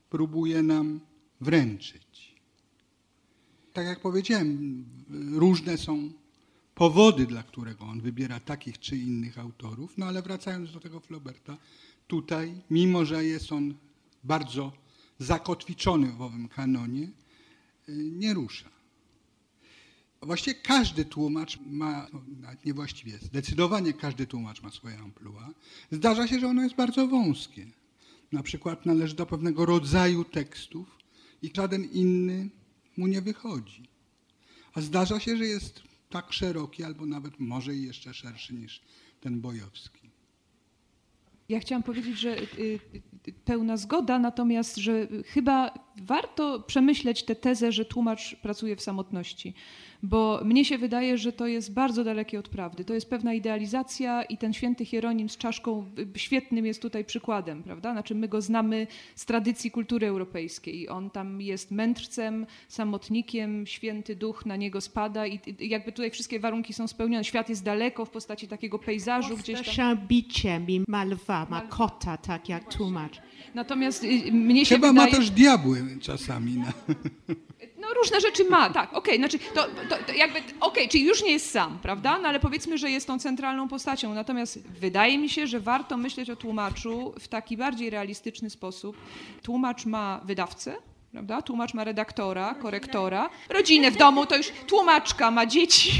próbuje 0.10 0.64
nam 0.64 1.00
wręczyć. 1.42 2.31
Tak 3.74 3.86
jak 3.86 4.00
powiedziałem, 4.00 4.86
różne 5.32 5.78
są 5.78 6.12
powody, 6.76 7.26
dla 7.26 7.44
którego 7.44 7.86
on 7.86 8.02
wybiera 8.02 8.40
takich 8.40 8.80
czy 8.80 8.98
innych 8.98 9.40
autorów, 9.40 9.98
no 9.98 10.06
ale 10.06 10.22
wracając 10.22 10.72
do 10.72 10.80
tego 10.80 11.00
Flauberta, 11.00 11.58
tutaj, 12.08 12.62
mimo 12.70 13.06
że 13.06 13.26
jest 13.26 13.52
on 13.52 13.74
bardzo 14.24 14.72
zakotwiczony 15.20 16.12
w 16.12 16.22
owym 16.22 16.48
kanonie, 16.48 17.04
y, 17.04 17.12
nie 17.96 18.34
rusza. 18.34 18.70
Właściwie 20.22 20.56
każdy 20.56 21.06
tłumacz 21.06 21.60
ma, 21.66 22.08
no, 22.14 22.22
nawet 22.42 22.66
niewłaściwie, 22.66 23.18
zdecydowanie 23.18 23.94
każdy 23.94 24.28
tłumacz 24.28 24.62
ma 24.62 24.72
swoje 24.72 25.00
amplua. 25.00 25.50
Zdarza 25.92 26.28
się, 26.28 26.40
że 26.40 26.48
ono 26.48 26.64
jest 26.64 26.76
bardzo 26.76 27.08
wąskie. 27.08 27.68
Na 28.32 28.44
przykład 28.44 28.86
należy 28.86 29.16
do 29.16 29.26
pewnego 29.26 29.66
rodzaju 29.66 30.24
tekstów 30.24 30.98
i 31.42 31.52
żaden 31.56 31.84
inny 31.84 32.50
mu 32.98 33.08
nie 33.08 33.22
wychodzi. 33.22 33.84
A 34.74 34.82
zdarza 34.82 35.20
się, 35.20 35.38
że 35.38 35.46
jest 35.46 35.84
tak 36.10 36.34
szeroki, 36.34 36.84
albo 36.84 37.06
nawet 37.06 37.40
może 37.40 37.76
i 37.76 37.84
jeszcze 37.84 38.14
szerszy 38.14 38.54
niż 38.54 38.82
ten 39.22 39.42
bojowski. 39.42 40.02
Ja 41.50 41.60
chciałam 41.60 41.84
powiedzieć, 41.84 42.20
że 42.20 42.38
y, 42.38 42.80
y, 43.28 43.34
pełna 43.46 43.78
zgoda, 43.78 44.20
natomiast 44.20 44.78
że 44.78 45.08
chyba 45.26 45.74
warto 46.02 46.60
przemyśleć 46.60 47.24
tę 47.24 47.36
tezę, 47.36 47.72
że 47.72 47.86
tłumacz 47.86 48.36
pracuje 48.36 48.76
w 48.76 48.82
samotności 48.82 49.54
bo 50.04 50.42
mnie 50.46 50.66
się 50.66 50.78
wydaje, 50.78 51.18
że 51.18 51.32
to 51.32 51.48
jest 51.48 51.74
bardzo 51.74 52.04
dalekie 52.04 52.40
od 52.40 52.50
prawdy. 52.50 52.86
To 52.86 52.94
jest 52.94 53.10
pewna 53.10 53.34
idealizacja 53.34 54.24
i 54.24 54.38
ten 54.38 54.54
święty 54.54 54.86
Hieronim 54.86 55.30
z 55.30 55.38
czaszką 55.38 55.86
świetnym 56.16 56.66
jest 56.66 56.82
tutaj 56.82 57.06
przykładem, 57.06 57.64
prawda? 57.64 57.92
Znaczy 57.92 58.16
my 58.16 58.28
go 58.28 58.42
znamy 58.42 58.88
z 59.16 59.26
tradycji 59.26 59.72
kultury 59.72 60.08
europejskiej. 60.08 60.90
On 60.90 61.10
tam 61.10 61.42
jest 61.42 61.72
mędrcem, 61.72 62.46
samotnikiem, 62.68 63.68
święty 63.68 64.16
duch 64.16 64.46
na 64.46 64.56
niego 64.56 64.82
spada 64.82 65.28
i 65.28 65.40
jakby 65.60 65.92
tutaj 65.92 66.12
wszystkie 66.12 66.40
warunki 66.40 66.74
są 66.74 66.88
spełnione. 66.88 67.24
Świat 67.24 67.50
jest 67.50 67.64
daleko 67.64 68.06
w 68.06 68.10
postaci 68.10 68.48
takiego 68.48 68.80
pejzażu 68.80 69.38
gdzieś 69.38 69.76
tam. 69.76 69.98
bicie, 70.08 70.62
ma 70.88 71.04
lwa, 71.04 71.48
ma 71.50 71.62
kota, 71.62 72.18
tak 72.18 72.50
jak 72.50 72.74
tłumacz. 72.74 73.22
Natomiast 73.56 74.04
y, 74.04 74.32
mnie 74.32 74.66
się 74.66 74.76
Chyba 74.76 74.88
wydaje... 74.88 75.12
ma 75.12 75.18
też 75.18 75.30
diabły 75.30 75.84
czasami. 76.02 76.58
No. 76.58 76.96
Różne 77.96 78.22
rzeczy 78.22 78.44
ma, 78.44 78.70
tak, 78.70 78.90
okej, 78.90 79.00
okay, 79.00 79.18
znaczy 79.18 79.40
to, 79.54 79.64
to, 79.90 79.96
to 80.08 80.14
jakby, 80.14 80.40
okej, 80.40 80.54
okay, 80.60 80.88
czyli 80.88 81.04
już 81.04 81.24
nie 81.24 81.32
jest 81.32 81.52
sam, 81.52 81.80
prawda? 81.80 82.20
No 82.20 82.28
ale 82.30 82.40
powiedzmy, 82.40 82.78
że 82.78 82.90
jest 82.90 83.08
tą 83.08 83.20
centralną 83.20 83.68
postacią. 83.68 84.14
Natomiast 84.14 84.60
wydaje 84.80 85.18
mi 85.18 85.30
się, 85.30 85.48
że 85.48 85.60
warto 85.60 85.98
myśleć 85.98 86.30
o 86.30 86.36
tłumaczu 86.36 87.14
w 87.20 87.28
taki 87.28 87.58
bardziej 87.58 87.90
realistyczny 87.90 88.50
sposób. 88.50 88.98
Tłumacz 89.44 89.86
ma 89.86 90.22
wydawcę, 90.24 90.76
prawda? 91.12 91.42
Tłumacz 91.42 91.74
ma 91.74 91.84
redaktora, 91.84 92.56
korektora, 92.56 93.30
rodzinę 93.50 93.92
w 93.92 93.98
domu, 93.98 94.26
to 94.26 94.38
już 94.38 94.52
tłumaczka 94.68 95.32
ma 95.32 95.46
dzieci, 95.46 95.92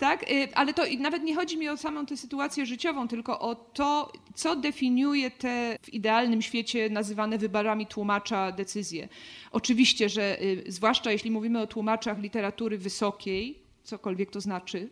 tak? 0.00 0.30
Y, 0.30 0.54
ale 0.54 0.74
to 0.74 0.82
nawet 0.98 1.22
nie 1.22 1.34
chodzi 1.34 1.58
mi 1.58 1.68
o 1.68 1.76
samą 1.76 2.06
tę 2.06 2.16
sytuację 2.16 2.66
życiową, 2.66 3.08
tylko 3.08 3.40
o 3.40 3.54
to, 3.54 4.12
co 4.34 4.56
definiuje 4.56 5.30
te 5.30 5.76
w 5.82 5.94
idealnym 5.94 6.42
świecie 6.42 6.90
nazywane 6.90 7.38
wyborami 7.38 7.86
tłumacza 7.86 8.52
decyzje. 8.52 9.08
Oczywiście, 9.52 10.08
że 10.08 10.42
y, 10.42 10.64
zwłaszcza 10.68 11.12
jeśli 11.12 11.30
mówimy 11.30 11.60
o 11.60 11.66
tłumaczach 11.66 12.18
literatury 12.18 12.78
wysokiej, 12.78 13.58
cokolwiek 13.82 14.30
to 14.30 14.40
znaczy, 14.40 14.88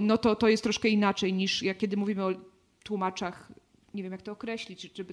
no 0.00 0.18
to 0.18 0.36
to 0.36 0.48
jest 0.48 0.62
troszkę 0.62 0.88
inaczej 0.88 1.32
niż 1.32 1.62
jak 1.62 1.78
kiedy 1.78 1.96
mówimy 1.96 2.24
o 2.24 2.30
tłumaczach 2.84 3.52
nie 3.94 4.02
wiem 4.02 4.12
jak 4.12 4.22
to 4.22 4.32
określić, 4.32 4.92
czy, 4.92 5.04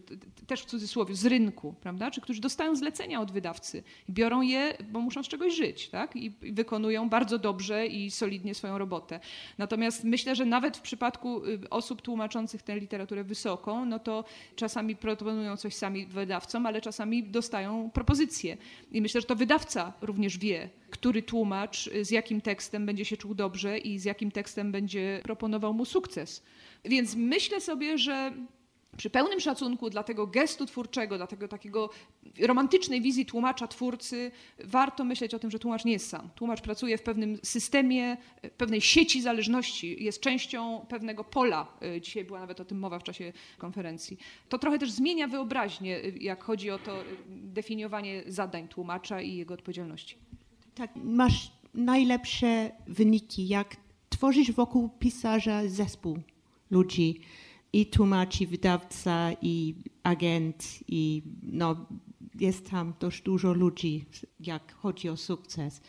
też 0.47 0.61
w 0.61 0.65
cudzysłowie, 0.65 1.15
z 1.15 1.25
rynku, 1.25 1.75
prawda? 1.81 2.11
Czy 2.11 2.21
którzy 2.21 2.41
dostają 2.41 2.75
zlecenia 2.75 3.21
od 3.21 3.31
wydawcy 3.31 3.83
i 4.09 4.11
biorą 4.11 4.41
je, 4.41 4.77
bo 4.91 5.01
muszą 5.01 5.23
z 5.23 5.27
czegoś 5.27 5.55
żyć, 5.55 5.89
tak? 5.89 6.15
I, 6.15 6.33
I, 6.41 6.51
wykonują 6.51 7.09
bardzo 7.09 7.39
dobrze 7.39 7.87
i 7.87 8.11
solidnie 8.11 8.55
swoją 8.55 8.77
robotę. 8.77 9.19
Natomiast 9.57 10.03
myślę, 10.03 10.35
że 10.35 10.45
nawet 10.45 10.77
w 10.77 10.81
przypadku 10.81 11.45
y, 11.45 11.69
osób 11.69 12.01
tłumaczących 12.01 12.61
tę 12.61 12.79
literaturę 12.79 13.23
wysoką, 13.23 13.85
no 13.85 13.99
to 13.99 14.23
czasami 14.55 14.95
proponują 14.95 15.57
coś 15.57 15.75
sami 15.75 16.05
wydawcom, 16.05 16.65
ale 16.65 16.81
czasami 16.81 17.23
dostają 17.23 17.89
propozycje. 17.93 18.57
I 18.91 19.01
myślę, 19.01 19.21
że 19.21 19.27
to 19.27 19.35
wydawca 19.35 19.93
również 20.01 20.37
wie, 20.37 20.69
który 20.89 21.21
tłumacz 21.21 21.87
y, 21.87 22.05
z 22.05 22.11
jakim 22.11 22.41
tekstem 22.41 22.85
będzie 22.85 23.05
się 23.05 23.17
czuł 23.17 23.35
dobrze 23.35 23.77
i 23.77 23.99
z 23.99 24.05
jakim 24.05 24.31
tekstem 24.31 24.71
będzie 24.71 25.19
proponował 25.23 25.73
mu 25.73 25.85
sukces. 25.85 26.43
Więc 26.85 27.15
myślę 27.15 27.61
sobie, 27.61 27.97
że 27.97 28.33
przy 28.97 29.09
pełnym 29.09 29.39
szacunku 29.39 29.89
dla 29.89 30.03
tego 30.03 30.27
gestu 30.27 30.65
twórczego, 30.65 31.17
dla 31.17 31.27
tego 31.27 31.47
takiego 31.47 31.89
romantycznej 32.41 33.01
wizji 33.01 33.25
tłumacza, 33.25 33.67
twórcy, 33.67 34.31
warto 34.63 35.05
myśleć 35.05 35.33
o 35.33 35.39
tym, 35.39 35.51
że 35.51 35.59
tłumacz 35.59 35.85
nie 35.85 35.91
jest 35.91 36.09
sam. 36.09 36.29
Tłumacz 36.35 36.61
pracuje 36.61 36.97
w 36.97 37.03
pewnym 37.03 37.37
systemie, 37.43 38.17
pewnej 38.57 38.81
sieci 38.81 39.21
zależności, 39.21 40.03
jest 40.03 40.21
częścią 40.21 40.85
pewnego 40.89 41.23
pola. 41.23 41.67
E, 41.81 42.01
dzisiaj 42.01 42.25
była 42.25 42.39
nawet 42.39 42.59
o 42.59 42.65
tym 42.65 42.79
mowa 42.79 42.99
w 42.99 43.03
czasie 43.03 43.33
konferencji. 43.57 44.17
To 44.49 44.59
trochę 44.59 44.79
też 44.79 44.91
zmienia 44.91 45.27
wyobraźnię, 45.27 45.97
e, 45.97 46.09
jak 46.09 46.43
chodzi 46.43 46.71
o 46.71 46.79
to 46.79 47.01
e, 47.01 47.03
definiowanie 47.27 48.23
zadań 48.27 48.67
tłumacza 48.67 49.21
i 49.21 49.35
jego 49.35 49.53
odpowiedzialności. 49.53 50.17
Tak, 50.75 50.91
masz 50.95 51.51
najlepsze 51.73 52.71
wyniki, 52.87 53.47
jak 53.47 53.75
tworzysz 54.09 54.51
wokół 54.51 54.89
pisarza 54.89 55.67
zespół 55.67 56.19
ludzi 56.71 57.21
i 57.77 57.85
tłumacz, 57.85 58.41
i 58.41 58.47
wydawca, 58.47 59.31
i 59.41 59.75
agent, 60.03 60.79
i 60.87 61.21
no, 61.43 61.85
jest 62.39 62.69
tam 62.69 62.93
dość 62.99 63.21
dużo 63.21 63.53
ludzi, 63.53 64.05
jak 64.39 64.73
chodzi 64.75 65.09
o 65.09 65.17
sukces. 65.17 65.81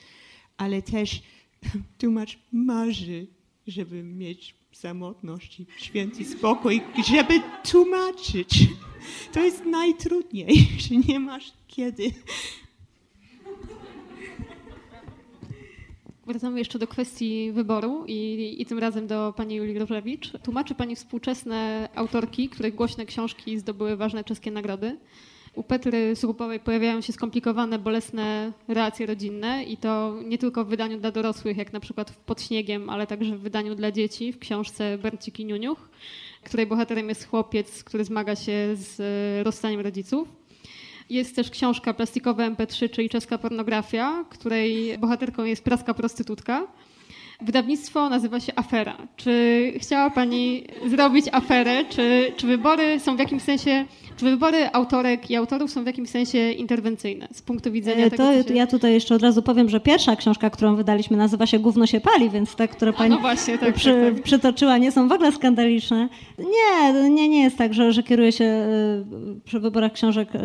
Ale 0.57 0.83
też 0.83 1.23
tłumacz 1.99 2.39
marzy, 2.53 3.27
żeby 3.67 4.03
mieć 4.03 4.55
samotność 4.73 5.61
i 5.61 5.67
święty 5.79 6.25
spokój, 6.25 6.81
żeby 7.09 7.43
tłumaczyć. 7.71 8.67
To 9.33 9.45
jest 9.45 9.65
najtrudniej, 9.65 10.69
że 10.89 10.97
nie 10.97 11.21
masz 11.21 11.53
kiedy. 11.69 12.13
Wracamy 16.29 16.59
jeszcze 16.59 16.79
do 16.79 16.87
kwestii 16.87 17.53
wyboru 17.53 18.05
i, 18.07 18.57
i 18.59 18.67
tym 18.67 18.79
razem 18.79 19.07
do 19.07 19.35
pani 19.37 19.55
Julii 19.55 19.79
Różewicz. 19.79 20.33
Tłumaczy 20.43 20.75
pani 20.75 20.97
współczesne 20.97 21.89
autorki, 21.95 22.49
których 22.49 22.75
głośne 22.75 23.07
książki 23.07 23.59
zdobyły 23.59 23.97
ważne 23.97 24.25
czeskie 24.25 24.51
nagrody. 24.51 24.97
U 25.55 25.63
Petry 25.63 26.17
Surupowej 26.17 26.61
pojawiają 26.61 27.01
się 27.01 27.13
skomplikowane, 27.13 27.79
bolesne 27.79 28.53
relacje 28.69 29.07
rodzinne 29.07 29.65
i 29.65 29.77
to 29.77 30.17
nie 30.25 30.39
tylko 30.39 30.65
w 30.65 30.69
wydaniu 30.69 30.99
dla 30.99 31.11
dorosłych, 31.11 31.57
jak 31.57 31.73
na 31.73 31.81
przykład 31.81 32.11
Pod 32.27 32.43
śniegiem, 32.43 32.91
ale 32.91 33.07
także 33.07 33.37
w 33.37 33.41
wydaniu 33.41 33.75
dla 33.75 33.93
dzieci 33.93 34.33
w 34.33 34.39
książce 34.39 34.99
Bercik 34.99 35.39
Niuniuch, 35.39 35.89
której 36.45 36.67
bohaterem 36.67 37.09
jest 37.09 37.29
chłopiec, 37.29 37.85
który 37.85 38.05
zmaga 38.05 38.37
się 38.37 38.69
z 38.75 39.01
rozstaniem 39.47 39.81
rodziców. 39.81 40.38
Jest 41.11 41.37
też 41.37 41.51
książka 41.51 41.95
Plastikowe 41.95 42.51
MP3, 42.51 42.91
czyli 42.91 43.09
czeska 43.09 43.39
pornografia, 43.39 44.25
której 44.31 44.99
bohaterką 44.99 45.45
jest 45.45 45.65
praska 45.65 45.95
prostytutka. 45.95 46.67
Wydawnictwo 47.41 48.09
nazywa 48.09 48.41
się 48.41 48.53
Afera. 48.57 48.97
Czy 49.17 49.73
chciała 49.79 50.11
Pani 50.11 50.65
zrobić 50.87 51.27
aferę? 51.33 51.85
Czy, 51.89 52.33
czy 52.37 52.47
wybory 52.47 53.01
są 53.01 53.17
w 53.17 53.19
jakimś 53.19 53.43
sensie, 53.43 53.85
czy 54.17 54.25
wybory 54.25 54.69
autorek 54.73 55.31
i 55.31 55.37
autorów 55.37 55.71
są 55.71 55.83
w 55.85 55.87
jakimś 55.87 56.09
sensie 56.09 56.53
interwencyjne 56.53 57.29
z 57.33 57.43
punktu 57.43 57.73
widzenia 57.73 58.07
E, 58.07 58.11
tego, 58.11 58.25
To 58.43 58.49
się... 58.49 58.55
ja 58.55 58.67
tutaj 58.67 58.93
jeszcze 58.93 59.15
od 59.15 59.23
razu 59.23 59.43
powiem, 59.43 59.69
że 59.69 59.81
pierwsza 59.81 60.17
książka, 60.17 60.51
którą 60.51 60.77
wydaliśmy, 60.77 61.17
nazywa 61.17 61.47
się 61.47 61.59
Gówno 61.59 61.87
się 61.87 62.01
pali, 62.01 62.31
więc 62.31 62.55
te, 62.55 62.69
które 62.69 62.93
pani 62.93 63.11
no 63.11 63.19
właśnie, 63.19 63.59
tak, 63.59 63.75
przy, 63.75 63.91
tak, 63.91 64.15
tak. 64.15 64.23
przytoczyła, 64.23 64.79
nie 64.79 64.93
są 64.93 65.09
w 65.09 65.13
ogóle 65.13 65.33
skandaliczne. 65.33 66.09
Nie, 66.39 66.93
nie, 67.11 67.29
nie 67.29 67.43
jest 67.43 67.59
tak, 67.59 67.75
że, 67.75 67.93
że 67.93 68.03
kieruje 68.03 68.33
się 68.33 68.45
e, 68.45 69.05
przy 69.45 69.61
wyborach 69.61 69.93
książek 69.93 70.29
e, 70.35 70.41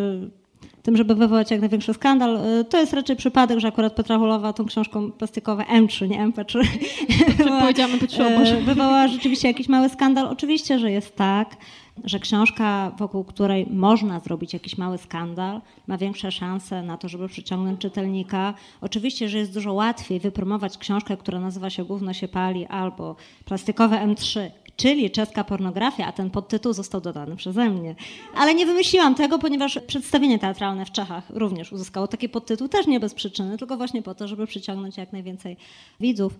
tym, 0.83 0.97
żeby 0.97 1.15
wywołać 1.15 1.51
jak 1.51 1.59
największy 1.59 1.93
skandal. 1.93 2.37
E, 2.37 2.63
To 2.63 2.77
jest 2.77 2.93
raczej 2.93 3.15
przypadek, 3.15 3.59
że 3.59 3.67
akurat 3.67 3.93
Petra 3.93 4.17
Hulowa 4.17 4.53
tą 4.53 4.65
książką 4.65 5.11
plastikowe 5.11 5.63
M3, 5.63 6.09
nie 6.09 6.27
MP3, 6.27 6.59
wywołała- 7.37 7.61
powiedziałam 7.61 7.91
MP3, 7.99 8.21
o 8.21 8.27
e, 8.27 8.39
Boże. 8.39 8.61
wywołała 8.61 9.07
rzeczywiście 9.07 9.47
jakiś 9.47 9.69
mały 9.69 9.89
skandal. 9.89 10.27
Oczywiście, 10.27 10.79
że 10.79 10.91
jest 10.91 11.15
tak, 11.15 11.57
że 12.03 12.19
książka, 12.19 12.91
wokół 12.97 13.23
której 13.23 13.67
można 13.69 14.19
zrobić 14.19 14.53
jakiś 14.53 14.77
mały 14.77 14.97
skandal, 14.97 15.61
ma 15.87 15.97
większe 15.97 16.31
szanse 16.31 16.83
na 16.83 16.97
to, 16.97 17.09
żeby 17.09 17.27
przyciągnąć 17.27 17.79
czytelnika. 17.81 18.53
Oczywiście, 18.81 19.29
że 19.29 19.37
jest 19.37 19.53
dużo 19.53 19.73
łatwiej 19.73 20.19
wypromować 20.19 20.77
książkę, 20.77 21.17
która 21.17 21.39
nazywa 21.39 21.69
się 21.69 21.85
Gówno 21.85 22.13
się 22.13 22.27
pali 22.27 22.65
albo 22.65 23.15
Plastikowe 23.45 23.97
M3, 24.07 24.49
czyli 24.75 25.11
czeska 25.11 25.43
pornografia, 25.43 26.07
a 26.07 26.11
ten 26.11 26.29
podtytuł 26.29 26.73
został 26.73 27.01
dodany 27.01 27.35
przeze 27.35 27.69
mnie. 27.69 27.95
Ale 28.35 28.55
nie 28.55 28.65
wymyśliłam 28.65 29.15
tego, 29.15 29.39
ponieważ 29.39 29.79
przedstawienie 29.87 30.39
teatralne 30.39 30.85
w 30.85 30.91
Czechach 30.91 31.29
również 31.29 31.71
uzyskało 31.71 32.07
taki 32.07 32.29
podtytuł, 32.29 32.67
też 32.67 32.87
nie 32.87 32.99
bez 32.99 33.13
przyczyny, 33.13 33.57
tylko 33.57 33.77
właśnie 33.77 34.01
po 34.01 34.15
to, 34.15 34.27
żeby 34.27 34.47
przyciągnąć 34.47 34.97
jak 34.97 35.13
najwięcej 35.13 35.57
widzów. 35.99 36.33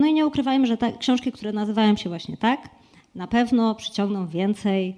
No 0.00 0.06
i 0.06 0.12
nie 0.12 0.26
ukrywajmy, 0.26 0.66
że 0.66 0.76
te 0.76 0.92
książki, 0.92 1.32
które 1.32 1.52
nazywają 1.52 1.96
się 1.96 2.08
właśnie 2.08 2.36
tak, 2.36 2.68
na 3.14 3.26
pewno 3.26 3.74
przyciągną 3.74 4.28
więcej 4.28 4.96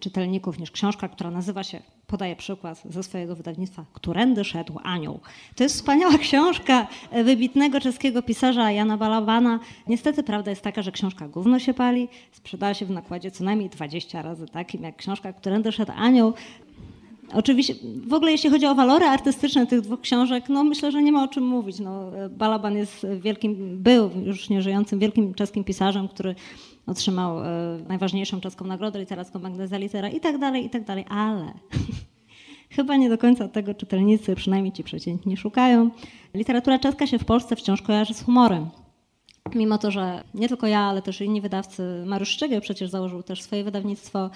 czytelników 0.00 0.58
niż 0.58 0.70
książka, 0.70 1.08
która 1.08 1.30
nazywa 1.30 1.64
się, 1.64 1.82
podaję 2.14 2.36
przykład 2.36 2.82
ze 2.90 3.02
swojego 3.02 3.36
wydawnictwa, 3.36 3.84
Którędy 3.92 4.44
szedł 4.44 4.78
anioł. 4.82 5.20
To 5.56 5.62
jest 5.62 5.76
wspaniała 5.76 6.18
książka 6.18 6.86
e, 7.10 7.24
wybitnego 7.24 7.80
czeskiego 7.80 8.22
pisarza 8.22 8.70
Jana 8.70 8.96
Balabana. 8.96 9.60
Niestety 9.86 10.22
prawda 10.22 10.50
jest 10.50 10.62
taka, 10.62 10.82
że 10.82 10.92
książka 10.92 11.28
gówno 11.28 11.58
się 11.58 11.74
pali, 11.74 12.08
sprzedała 12.32 12.74
się 12.74 12.86
w 12.86 12.90
nakładzie 12.90 13.30
co 13.30 13.44
najmniej 13.44 13.70
20 13.70 14.22
razy 14.22 14.46
takim 14.46 14.82
jak 14.82 14.96
książka 14.96 15.32
Którędy 15.32 15.72
szedł 15.72 15.92
anioł. 15.96 16.32
Oczywiście, 17.32 17.74
w 18.06 18.14
ogóle 18.14 18.32
jeśli 18.32 18.50
chodzi 18.50 18.66
o 18.66 18.74
walory 18.74 19.04
artystyczne 19.04 19.66
tych 19.66 19.80
dwóch 19.80 20.00
książek, 20.00 20.44
no 20.48 20.64
myślę, 20.64 20.92
że 20.92 21.02
nie 21.02 21.12
ma 21.12 21.24
o 21.24 21.28
czym 21.28 21.46
mówić. 21.46 21.78
No, 21.78 22.10
Balaban 22.30 22.76
jest 22.76 23.06
wielkim, 23.20 23.82
był 23.82 24.10
już 24.24 24.48
nieżyjącym 24.48 24.98
wielkim 24.98 25.34
czeskim 25.34 25.64
pisarzem, 25.64 26.08
który 26.08 26.34
otrzymał 26.86 27.44
e, 27.44 27.78
najważniejszą 27.88 28.40
czeską 28.40 28.64
nagrodę 28.64 29.00
literacką 29.00 29.38
Magda 29.38 29.78
Litera 29.78 30.08
i 30.08 30.20
tak 30.20 30.38
dalej, 30.38 30.64
i 30.64 30.70
tak 30.70 30.84
dalej, 30.84 31.04
ale 31.08 31.52
chyba 32.76 32.96
nie 32.96 33.08
do 33.08 33.18
końca 33.18 33.48
tego 33.48 33.74
czytelnicy, 33.74 34.34
przynajmniej 34.34 34.72
ci 34.72 34.84
przeciętni, 34.84 35.36
szukają. 35.36 35.90
Literatura 36.34 36.78
czeska 36.78 37.06
się 37.06 37.18
w 37.18 37.24
Polsce 37.24 37.56
wciąż 37.56 37.82
kojarzy 37.82 38.14
z 38.14 38.22
humorem. 38.22 38.70
Mimo 39.54 39.78
to, 39.78 39.90
że 39.90 40.24
nie 40.34 40.48
tylko 40.48 40.66
ja, 40.66 40.80
ale 40.80 41.02
też 41.02 41.20
inni 41.20 41.40
wydawcy, 41.40 42.04
Mariusz 42.06 42.28
Szczygieł 42.28 42.60
przecież 42.60 42.90
założył 42.90 43.22
też 43.22 43.42
swoje 43.42 43.64
wydawnictwo, 43.64 44.30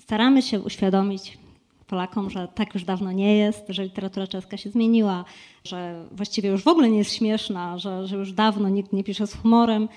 staramy 0.00 0.42
się 0.42 0.60
uświadomić 0.60 1.38
Polakom, 1.86 2.30
że 2.30 2.48
tak 2.54 2.74
już 2.74 2.84
dawno 2.84 3.12
nie 3.12 3.36
jest, 3.36 3.64
że 3.68 3.84
literatura 3.84 4.26
czeska 4.26 4.56
się 4.56 4.70
zmieniła, 4.70 5.24
że 5.64 6.04
właściwie 6.12 6.48
już 6.48 6.62
w 6.62 6.68
ogóle 6.68 6.90
nie 6.90 6.98
jest 6.98 7.14
śmieszna, 7.14 7.78
że, 7.78 8.06
że 8.06 8.16
już 8.16 8.32
dawno 8.32 8.68
nikt 8.68 8.92
nie 8.92 9.04
pisze 9.04 9.26
z 9.26 9.34
humorem. 9.34 9.88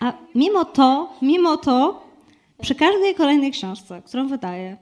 A 0.00 0.12
mimo 0.34 0.64
to, 0.64 1.12
mimo 1.22 1.56
to, 1.56 2.02
przy 2.62 2.74
każdej 2.74 3.14
kolejnej 3.14 3.50
książce, 3.50 4.02
którą 4.02 4.28
wydaję, 4.28 4.76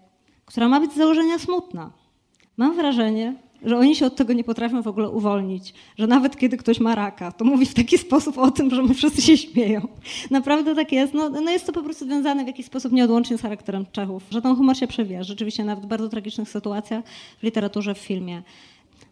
która 0.45 0.69
ma 0.69 0.81
być 0.81 0.93
z 0.93 0.97
założenia 0.97 1.39
smutna, 1.39 1.91
mam 2.57 2.77
wrażenie, 2.77 3.35
że 3.65 3.79
oni 3.79 3.97
się 3.97 4.07
od 4.07 4.17
tego 4.17 4.33
nie 4.33 4.45
potrafią 4.45 4.83
w 4.83 4.87
ogóle 4.87 5.09
uwolnić, 5.09 5.75
że 5.99 6.07
nawet 6.07 6.37
kiedy 6.37 6.57
ktoś 6.57 6.81
ma 6.81 6.95
raka, 6.95 7.33
to 7.33 7.45
mówi 7.45 7.67
w 7.67 7.75
taki 7.75 7.99
sposób 8.07 8.39
o 8.39 8.51
tym, 8.51 8.71
że 8.71 8.83
my 8.83 8.95
wszyscy 8.95 9.23
się 9.23 9.37
śmieją. 9.37 9.89
Naprawdę 10.31 10.75
tak 10.75 10.93
jest. 10.93 11.15
No, 11.15 11.31
no 11.31 11.51
jest 11.51 11.67
to 11.67 11.73
po 11.73 11.83
prostu 11.83 12.05
związane 12.05 12.45
w 12.45 12.47
jakiś 12.47 12.67
sposób 12.67 12.93
nieodłącznie 12.93 13.39
z 13.39 13.43
charakterem 13.43 13.87
Czechów, 13.93 14.23
że 14.31 14.43
ten 14.43 14.57
humor 14.57 14.77
się 14.77 14.87
przewija. 14.87 15.23
Rzeczywiście 15.23 15.65
nawet 15.65 15.85
w 15.85 15.89
bardzo 15.89 16.09
tragicznych 16.09 16.49
sytuacjach 16.49 17.05
w 17.39 17.43
literaturze, 17.43 17.95
w 17.95 17.99
filmie. 17.99 18.43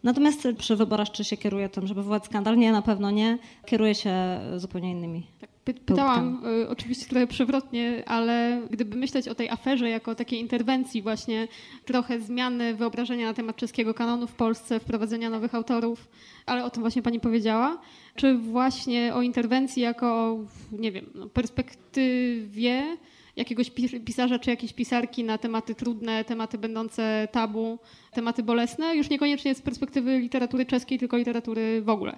Natomiast 0.03 0.47
przy 0.57 0.75
wyborach, 0.75 1.11
czy 1.11 1.23
się 1.23 1.37
kieruje 1.37 1.69
tym, 1.69 1.87
żeby 1.87 2.01
wywołać 2.01 2.25
skandal? 2.25 2.57
Nie, 2.57 2.71
na 2.71 2.81
pewno 2.81 3.11
nie. 3.11 3.37
Kieruje 3.65 3.95
się 3.95 4.39
zupełnie 4.57 4.91
innymi. 4.91 5.23
Py- 5.41 5.54
Pytałam 5.65 6.41
y, 6.63 6.69
oczywiście 6.69 7.05
trochę 7.05 7.27
przewrotnie, 7.27 8.03
ale 8.05 8.61
gdyby 8.71 8.97
myśleć 8.97 9.27
o 9.27 9.35
tej 9.35 9.49
aferze 9.49 9.89
jako 9.89 10.11
o 10.11 10.15
takiej 10.15 10.39
interwencji 10.39 11.01
właśnie 11.01 11.47
trochę 11.85 12.19
zmiany 12.19 12.75
wyobrażenia 12.75 13.27
na 13.27 13.33
temat 13.33 13.55
czeskiego 13.55 13.93
kanonu 13.93 14.27
w 14.27 14.33
Polsce, 14.33 14.79
wprowadzenia 14.79 15.29
nowych 15.29 15.55
autorów, 15.55 16.07
ale 16.45 16.65
o 16.65 16.69
tym 16.69 16.83
właśnie 16.83 17.01
pani 17.01 17.19
powiedziała, 17.19 17.81
czy 18.15 18.37
właśnie 18.37 19.13
o 19.13 19.21
interwencji 19.21 19.81
jako 19.81 20.07
o, 20.07 20.37
nie 20.71 20.91
wiem, 20.91 21.05
no, 21.15 21.29
perspektywie 21.29 22.97
jakiegoś 23.35 23.69
pi- 23.69 23.99
pisarza 23.99 24.39
czy 24.39 24.49
jakiejś 24.49 24.73
pisarki 24.73 25.23
na 25.23 25.37
tematy 25.37 25.75
trudne, 25.75 26.23
tematy 26.23 26.57
będące 26.57 27.27
tabu, 27.31 27.79
tematy 28.13 28.43
bolesne, 28.43 28.95
już 28.95 29.09
niekoniecznie 29.09 29.55
z 29.55 29.61
perspektywy 29.61 30.19
literatury 30.19 30.65
czeskiej, 30.65 30.99
tylko 30.99 31.17
literatury 31.17 31.81
w 31.81 31.89
ogóle. 31.89 32.15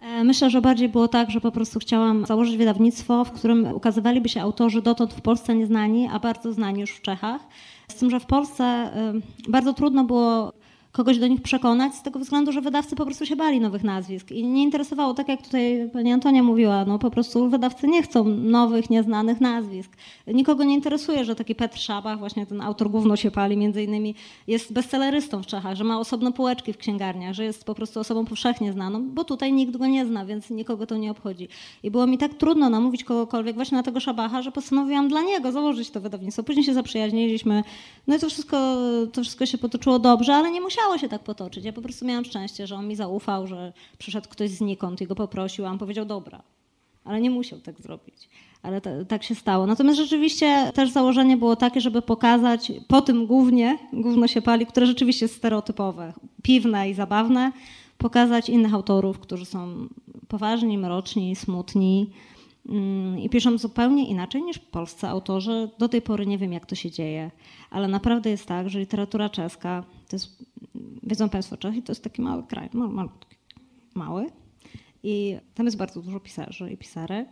E, 0.00 0.24
Myślę, 0.24 0.50
że 0.50 0.60
bardziej 0.60 0.88
było 0.88 1.08
tak, 1.08 1.30
że 1.30 1.40
po 1.40 1.52
prostu 1.52 1.78
chciałam 1.78 2.26
założyć 2.26 2.56
wydawnictwo, 2.56 3.24
w 3.24 3.32
którym 3.32 3.74
ukazywaliby 3.74 4.28
się 4.28 4.42
autorzy 4.42 4.82
dotąd 4.82 5.14
w 5.14 5.20
Polsce 5.20 5.54
nieznani, 5.54 6.08
a 6.12 6.18
bardzo 6.18 6.52
znani 6.52 6.80
już 6.80 6.90
w 6.90 7.02
Czechach. 7.02 7.40
Z 7.88 7.94
tym, 7.94 8.10
że 8.10 8.20
w 8.20 8.26
Polsce 8.26 8.64
e, 8.64 9.12
bardzo 9.48 9.72
trudno 9.72 10.04
było 10.04 10.52
kogoś 10.92 11.18
do 11.18 11.26
nich 11.26 11.42
przekonać, 11.42 11.94
z 11.94 12.02
tego 12.02 12.18
względu, 12.18 12.52
że 12.52 12.60
wydawcy 12.60 12.96
po 12.96 13.04
prostu 13.04 13.26
się 13.26 13.36
bali 13.36 13.60
nowych 13.60 13.84
nazwisk 13.84 14.30
i 14.30 14.46
nie 14.46 14.62
interesowało, 14.62 15.14
tak 15.14 15.28
jak 15.28 15.42
tutaj 15.42 15.90
pani 15.92 16.12
Antonia 16.12 16.42
mówiła, 16.42 16.84
no 16.84 16.98
po 16.98 17.10
prostu 17.10 17.50
wydawcy 17.50 17.88
nie 17.88 18.02
chcą 18.02 18.24
nowych, 18.24 18.90
nieznanych 18.90 19.40
nazwisk. 19.40 19.96
Nikogo 20.26 20.64
nie 20.64 20.74
interesuje, 20.74 21.24
że 21.24 21.34
taki 21.34 21.54
Petr 21.54 21.78
Szabach, 21.78 22.18
właśnie 22.18 22.46
ten 22.46 22.60
autor 22.60 22.90
Gówno 22.90 23.16
się 23.16 23.30
pali 23.30 23.56
między 23.56 23.82
innymi, 23.82 24.14
jest 24.46 24.72
bestsellerystą 24.72 25.42
w 25.42 25.46
Czechach, 25.46 25.76
że 25.76 25.84
ma 25.84 26.00
osobne 26.00 26.32
półeczki 26.32 26.72
w 26.72 26.76
księgarniach, 26.76 27.34
że 27.34 27.44
jest 27.44 27.64
po 27.64 27.74
prostu 27.74 28.00
osobą 28.00 28.24
powszechnie 28.24 28.72
znaną, 28.72 29.08
bo 29.08 29.24
tutaj 29.24 29.52
nikt 29.52 29.76
go 29.76 29.86
nie 29.86 30.06
zna, 30.06 30.26
więc 30.26 30.50
nikogo 30.50 30.86
to 30.86 30.96
nie 30.96 31.10
obchodzi. 31.10 31.48
I 31.82 31.90
było 31.90 32.06
mi 32.06 32.18
tak 32.18 32.34
trudno 32.34 32.70
namówić 32.70 33.04
kogokolwiek 33.04 33.54
właśnie 33.54 33.76
na 33.76 33.82
tego 33.82 34.00
Szabacha, 34.00 34.42
że 34.42 34.52
postanowiłam 34.52 35.08
dla 35.08 35.22
niego 35.22 35.52
założyć 35.52 35.90
to 35.90 36.00
wydawnictwo. 36.00 36.42
Później 36.42 36.64
się 36.64 36.74
zaprzyjaźniliśmy, 36.74 37.64
no 38.06 38.16
i 38.16 38.18
to 38.18 38.28
wszystko, 38.28 38.76
to 39.12 39.22
wszystko 39.22 39.46
się 39.46 39.58
potoczyło 39.58 39.98
dobrze, 39.98 40.34
ale 40.34 40.50
nie 40.50 40.60
musiało 40.80 40.98
się 40.98 41.08
tak 41.08 41.22
potoczyć. 41.22 41.64
Ja 41.64 41.72
po 41.72 41.82
prostu 41.82 42.04
miałam 42.06 42.24
szczęście, 42.24 42.66
że 42.66 42.76
on 42.76 42.88
mi 42.88 42.96
zaufał, 42.96 43.46
że 43.46 43.72
przyszedł 43.98 44.28
ktoś 44.28 44.50
znikąd 44.50 45.00
i 45.00 45.06
go 45.06 45.14
poprosił, 45.14 45.66
a 45.66 45.70
on 45.70 45.78
powiedział 45.78 46.04
dobra. 46.04 46.42
Ale 47.04 47.20
nie 47.20 47.30
musiał 47.30 47.58
tak 47.58 47.80
zrobić. 47.80 48.28
Ale 48.62 48.80
ta, 48.80 49.04
tak 49.04 49.22
się 49.22 49.34
stało. 49.34 49.66
Natomiast 49.66 49.98
rzeczywiście 49.98 50.72
też 50.74 50.90
założenie 50.90 51.36
było 51.36 51.56
takie, 51.56 51.80
żeby 51.80 52.02
pokazać 52.02 52.72
po 52.88 53.02
tym 53.02 53.26
głównie, 53.26 53.78
gówno 53.92 54.26
się 54.26 54.42
pali, 54.42 54.66
które 54.66 54.86
rzeczywiście 54.86 55.24
jest 55.24 55.36
stereotypowe, 55.36 56.12
piwne 56.42 56.90
i 56.90 56.94
zabawne, 56.94 57.52
pokazać 57.98 58.48
innych 58.48 58.74
autorów, 58.74 59.18
którzy 59.18 59.44
są 59.44 59.88
poważni, 60.28 60.78
mroczni, 60.78 61.36
smutni 61.36 62.10
mm, 62.68 63.18
i 63.18 63.28
piszą 63.28 63.58
zupełnie 63.58 64.08
inaczej 64.08 64.42
niż 64.42 64.58
polscy 64.58 65.08
autorzy. 65.08 65.70
Do 65.78 65.88
tej 65.88 66.02
pory 66.02 66.26
nie 66.26 66.38
wiem, 66.38 66.52
jak 66.52 66.66
to 66.66 66.74
się 66.74 66.90
dzieje, 66.90 67.30
ale 67.70 67.88
naprawdę 67.88 68.30
jest 68.30 68.46
tak, 68.46 68.70
że 68.70 68.78
literatura 68.78 69.28
czeska 69.28 69.84
to 70.08 70.16
jest 70.16 70.49
wiedzą 71.02 71.28
Państwo, 71.28 71.56
Czechy 71.56 71.82
to 71.82 71.92
jest 71.92 72.04
taki 72.04 72.22
mały 72.22 72.42
kraj, 72.42 72.68
malutki, 72.72 73.36
mały. 73.94 74.26
I 75.02 75.36
tam 75.54 75.66
jest 75.66 75.76
bardzo 75.76 76.02
dużo 76.02 76.20
pisarzy 76.20 76.72
i 76.72 76.76
pisarek. 76.76 77.28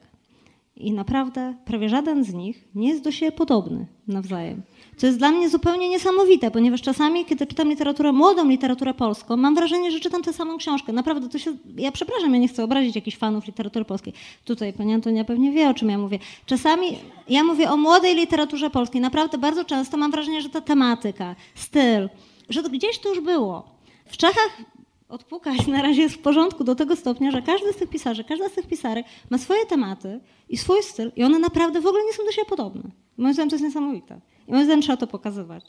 I 0.80 0.92
naprawdę 0.92 1.54
prawie 1.64 1.88
żaden 1.88 2.24
z 2.24 2.34
nich 2.34 2.68
nie 2.74 2.88
jest 2.88 3.04
do 3.04 3.12
siebie 3.12 3.32
podobny 3.32 3.86
nawzajem. 4.08 4.62
Co 4.96 5.06
jest 5.06 5.18
dla 5.18 5.30
mnie 5.30 5.48
zupełnie 5.48 5.88
niesamowite, 5.88 6.50
ponieważ 6.50 6.82
czasami, 6.82 7.24
kiedy 7.24 7.46
czytam 7.46 7.68
literaturę, 7.68 8.12
młodą 8.12 8.48
literaturę 8.48 8.94
polską, 8.94 9.36
mam 9.36 9.54
wrażenie, 9.54 9.90
że 9.90 10.00
czytam 10.00 10.22
tę 10.22 10.32
samą 10.32 10.58
książkę. 10.58 10.92
Naprawdę 10.92 11.28
to 11.28 11.38
się. 11.38 11.56
Ja 11.76 11.92
przepraszam, 11.92 12.34
ja 12.34 12.40
nie 12.40 12.48
chcę 12.48 12.64
obrazić 12.64 12.96
jakichś 12.96 13.16
fanów 13.16 13.46
literatury 13.46 13.84
polskiej. 13.84 14.12
Tutaj 14.44 14.72
pani 14.72 14.94
Antonia 14.94 15.24
pewnie 15.24 15.52
wie, 15.52 15.68
o 15.68 15.74
czym 15.74 15.90
ja 15.90 15.98
mówię. 15.98 16.18
Czasami 16.46 16.98
ja 17.28 17.44
mówię 17.44 17.70
o 17.70 17.76
młodej 17.76 18.14
literaturze 18.14 18.70
polskiej. 18.70 19.00
Naprawdę 19.00 19.38
bardzo 19.38 19.64
często 19.64 19.96
mam 19.96 20.10
wrażenie, 20.10 20.42
że 20.42 20.48
ta 20.48 20.60
tematyka, 20.60 21.36
styl, 21.54 22.08
że 22.48 22.62
to 22.62 22.70
gdzieś 22.70 22.98
to 22.98 23.08
już 23.08 23.20
było. 23.20 23.78
W 24.06 24.16
Czechach 24.16 24.62
odpukać 25.08 25.66
na 25.76 25.82
razie 25.82 26.02
jest 26.02 26.14
w 26.14 26.18
porządku 26.18 26.64
do 26.64 26.74
tego 26.74 26.96
stopnia, 26.96 27.30
że 27.30 27.42
każdy 27.42 27.72
z 27.72 27.76
tych 27.76 27.90
pisarzy, 27.90 28.24
każda 28.24 28.48
z 28.48 28.52
tych 28.52 28.66
pisarek 28.66 29.06
ma 29.30 29.38
swoje 29.38 29.66
tematy 29.66 30.20
i 30.48 30.56
swój 30.56 30.82
styl 30.82 31.12
i 31.16 31.24
one 31.24 31.38
naprawdę 31.38 31.80
w 31.80 31.86
ogóle 31.86 32.04
nie 32.04 32.12
są 32.12 32.24
do 32.24 32.32
siebie 32.32 32.48
podobne. 32.48 32.82
moim 33.16 33.34
zdaniem 33.34 33.50
to 33.50 33.56
jest 33.56 33.64
niesamowite. 33.64 34.20
I 34.48 34.52
moim 34.52 34.64
zdaniem 34.64 34.82
trzeba 34.82 34.96
to 34.96 35.06
pokazywać. 35.06 35.64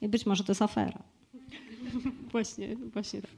I 0.00 0.08
być 0.08 0.26
może 0.26 0.44
to 0.44 0.50
jest 0.50 0.62
afera. 0.62 1.02
Właśnie, 2.32 2.76
właśnie 2.76 3.22
tak. 3.22 3.30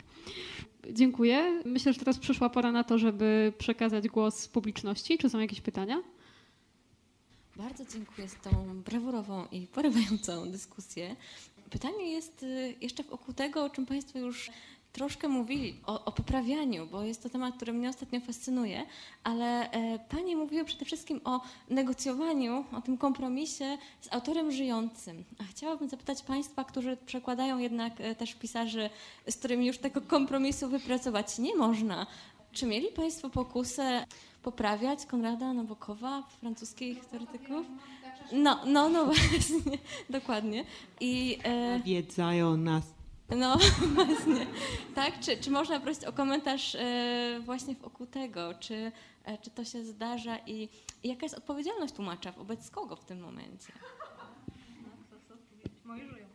Dziękuję. 0.92 1.62
Myślę, 1.64 1.92
że 1.92 1.98
teraz 1.98 2.18
przyszła 2.18 2.50
pora 2.50 2.72
na 2.72 2.84
to, 2.84 2.98
żeby 2.98 3.52
przekazać 3.58 4.08
głos 4.08 4.48
publiczności. 4.48 5.18
Czy 5.18 5.30
są 5.30 5.38
jakieś 5.38 5.60
pytania? 5.60 6.02
Bardzo 7.56 7.84
dziękuję 7.84 8.28
za 8.28 8.36
tą 8.36 8.82
brawurową 8.82 9.46
i 9.52 9.66
porywającą 9.66 10.50
dyskusję. 10.50 11.16
Pytanie 11.74 12.12
jest 12.12 12.42
y, 12.42 12.74
jeszcze 12.80 13.02
wokół 13.02 13.34
tego, 13.34 13.64
o 13.64 13.70
czym 13.70 13.86
Państwo 13.86 14.18
już 14.18 14.50
troszkę 14.92 15.28
mówili 15.28 15.80
o, 15.86 16.04
o, 16.04 16.12
poprawianiu, 16.12 16.86
bo 16.86 17.02
jest 17.02 17.22
to 17.22 17.28
temat, 17.28 17.56
który 17.56 17.72
mnie 17.72 17.88
ostatnio 17.88 18.20
fascynuje, 18.20 18.82
ale 19.24 19.70
e, 19.70 19.98
Panie 19.98 20.36
mówiły 20.36 20.64
przede 20.64 20.84
wszystkim 20.84 21.20
o 21.24 21.40
negocjowaniu, 21.70 22.64
o 22.72 22.80
tym 22.80 22.98
kompromisie 22.98 23.78
z 24.00 24.12
autorem 24.12 24.52
żyjącym. 24.52 25.24
A 25.40 25.44
chciałabym 25.44 25.88
zapytać 25.88 26.22
Państwa, 26.22 26.64
którzy 26.64 26.96
przekładają 27.06 27.58
jednak 27.58 28.00
e, 28.00 28.14
też 28.14 28.34
pisarzy, 28.34 28.90
z 29.28 29.36
którymi 29.36 29.66
już 29.66 29.78
tego 29.78 30.00
kompromisu 30.00 30.68
wypracować 30.68 31.38
nie 31.38 31.56
można. 31.56 32.06
Czy 32.52 32.66
mieli 32.66 32.88
Państwo 32.88 33.30
pokusę 33.30 34.06
poprawiać 34.42 35.06
Konrada 35.06 35.52
Nabokowa, 35.52 36.22
francuskich 36.40 37.04
teoretyków? 37.04 37.66
No, 38.32 38.60
no, 38.66 38.88
no 38.88 39.04
właśnie, 39.12 39.78
dokładnie. 40.10 40.64
I, 41.00 41.38
e... 41.44 41.80
Wiedzają 41.84 42.56
nas 42.56 42.94
no 43.30 43.58
właśnie, 43.94 44.46
tak? 44.94 45.20
Czy, 45.20 45.36
czy 45.36 45.50
można 45.50 45.80
prosić 45.80 46.04
o 46.04 46.12
komentarz 46.12 46.74
e, 46.74 47.40
właśnie 47.44 47.74
wokół 47.74 48.06
tego, 48.06 48.54
czy, 48.60 48.92
e, 49.24 49.38
czy 49.38 49.50
to 49.50 49.64
się 49.64 49.84
zdarza 49.84 50.38
i, 50.46 50.68
i 51.02 51.08
jaka 51.08 51.26
jest 51.26 51.38
odpowiedzialność 51.38 51.94
tłumacza 51.94 52.32
wobec 52.32 52.70
kogo 52.70 52.96
w 52.96 53.04
tym 53.04 53.20
momencie? 53.20 53.72
Moi 55.84 56.00
żyją. 56.00 56.26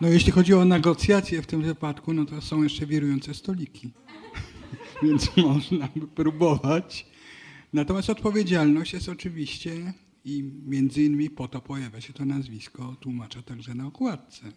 No 0.00 0.08
jeśli 0.08 0.32
chodzi 0.32 0.54
o 0.54 0.64
negocjacje 0.64 1.42
w 1.42 1.46
tym 1.46 1.62
wypadku, 1.62 2.12
no 2.12 2.24
to 2.24 2.40
są 2.40 2.62
jeszcze 2.62 2.86
wirujące 2.86 3.34
stoliki. 3.34 3.90
Więc 5.02 5.36
można 5.36 5.88
by 5.96 6.08
próbować. 6.08 7.06
Natomiast 7.72 8.10
odpowiedzialność 8.10 8.92
jest 8.92 9.08
oczywiście 9.08 9.92
i 10.24 10.42
między 10.66 11.02
innymi 11.02 11.30
po 11.30 11.48
to 11.48 11.60
pojawia 11.60 12.00
się 12.00 12.12
to 12.12 12.24
nazwisko 12.24 12.96
tłumacza 13.00 13.42
także 13.42 13.74
na 13.74 13.86
okładce. 13.86 14.52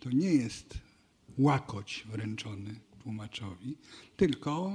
To 0.00 0.10
nie 0.10 0.34
jest 0.34 0.78
łakoć 1.38 2.06
wręczony 2.10 2.80
tłumaczowi, 3.02 3.76
tylko 4.16 4.72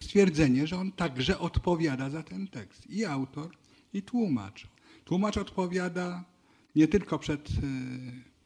stwierdzenie, 0.00 0.66
że 0.66 0.76
on 0.78 0.92
także 0.92 1.38
odpowiada 1.38 2.10
za 2.10 2.22
ten 2.22 2.48
tekst. 2.48 2.90
I 2.90 3.04
autor, 3.04 3.56
i 3.92 4.02
tłumacz. 4.02 4.68
Tłumacz 5.04 5.36
odpowiada 5.36 6.24
nie 6.76 6.88
tylko 6.88 7.18
przed 7.18 7.48
e, 7.48 7.52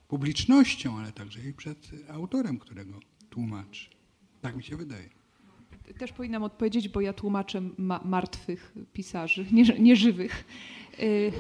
publicznością, 0.09 0.99
ale 0.99 1.13
także 1.13 1.49
i 1.49 1.53
przed 1.53 1.91
autorem, 2.09 2.59
którego 2.59 3.01
tłumaczy. 3.31 3.91
Tak 4.41 4.57
mi 4.57 4.63
się 4.63 4.77
wydaje. 4.77 5.22
Też 5.99 6.13
powinnam 6.13 6.43
odpowiedzieć, 6.43 6.89
bo 6.89 7.01
ja 7.01 7.13
tłumaczę 7.13 7.63
ma 7.79 8.01
martwych 8.05 8.73
pisarzy, 8.93 9.47
nieżywych. 9.79 10.45
Y, 10.99 11.33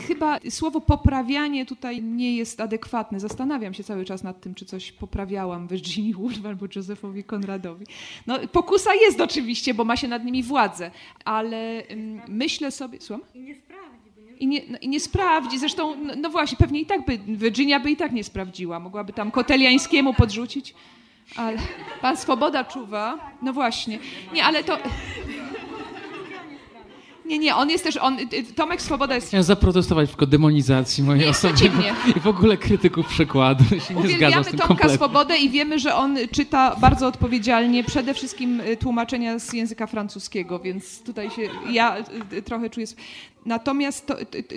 chyba 0.00 0.38
słowo 0.50 0.80
poprawianie 0.80 1.66
tutaj 1.66 2.02
nie 2.02 2.36
jest 2.36 2.60
adekwatne. 2.60 3.20
Zastanawiam 3.20 3.74
się 3.74 3.84
cały 3.84 4.04
czas 4.04 4.22
nad 4.22 4.40
tym, 4.40 4.54
czy 4.54 4.64
coś 4.64 4.92
poprawiałam 4.92 5.68
Virginia 5.68 6.16
Woolf 6.16 6.46
albo 6.46 6.66
Josephowi 6.76 7.24
Konradowi. 7.24 7.86
No, 8.26 8.38
pokusa 8.52 8.94
jest 8.94 9.20
oczywiście, 9.20 9.74
bo 9.74 9.84
ma 9.84 9.96
się 9.96 10.08
nad 10.08 10.24
nimi 10.24 10.42
władzę, 10.42 10.90
ale 11.24 11.82
myślę 12.28 12.70
sobie... 12.70 13.00
Słucham? 13.00 13.26
I 13.34 13.40
nie 13.40 13.54
sprawdzi. 13.54 13.92
I 14.38 14.46
nie, 14.46 14.62
no, 14.68 14.78
I 14.78 14.88
nie 14.88 15.00
sprawdzi. 15.00 15.58
Zresztą, 15.58 15.96
no, 15.96 16.14
no, 16.16 16.30
właśnie, 16.30 16.58
pewnie 16.58 16.80
i 16.80 16.86
tak 16.86 17.06
by, 17.06 17.18
Virginia 17.18 17.80
by 17.80 17.90
i 17.90 17.96
tak 17.96 18.12
nie 18.12 18.24
sprawdziła. 18.24 18.80
Mogłaby 18.80 19.12
tam 19.12 19.30
Koteliańskiemu 19.30 20.14
podrzucić. 20.14 20.74
Ale 21.36 21.58
pan 22.00 22.16
Swoboda 22.16 22.64
czuwa. 22.64 23.18
No 23.42 23.52
właśnie. 23.52 23.98
Nie, 24.32 24.44
ale 24.44 24.64
to... 24.64 24.78
Nie, 27.24 27.38
nie, 27.38 27.56
on 27.56 27.70
jest 27.70 27.84
też, 27.84 27.96
on, 27.96 28.18
y, 28.18 28.22
y, 28.22 28.54
Tomek 28.54 28.82
Swoboda 28.82 29.14
jest... 29.14 29.28
Chciałem 29.28 29.44
zaprotestować 29.44 30.04
przeciwko 30.04 30.26
demonizacji 30.26 31.04
mojej 31.04 31.24
nie, 31.24 31.30
osoby 31.30 31.70
i 32.16 32.20
w 32.20 32.26
ogóle 32.26 32.56
krytyków 32.56 33.06
przekładu. 33.06 33.64
Się 33.64 33.80
tym 33.80 33.98
Tomka 34.44 34.66
kompletnie. 34.66 34.96
Swobodę 34.96 35.38
i 35.38 35.50
wiemy, 35.50 35.78
że 35.78 35.94
on 35.94 36.18
czyta 36.32 36.76
bardzo 36.80 37.06
odpowiedzialnie 37.06 37.84
przede 37.84 38.14
wszystkim 38.14 38.60
y, 38.60 38.76
tłumaczenia 38.76 39.38
z 39.38 39.52
języka 39.52 39.86
francuskiego, 39.86 40.58
więc 40.58 41.02
tutaj 41.02 41.30
się 41.30 41.42
ja 41.70 41.96
trochę 42.44 42.70
czuję... 42.70 42.86
Natomiast 43.46 44.06
to, 44.06 44.14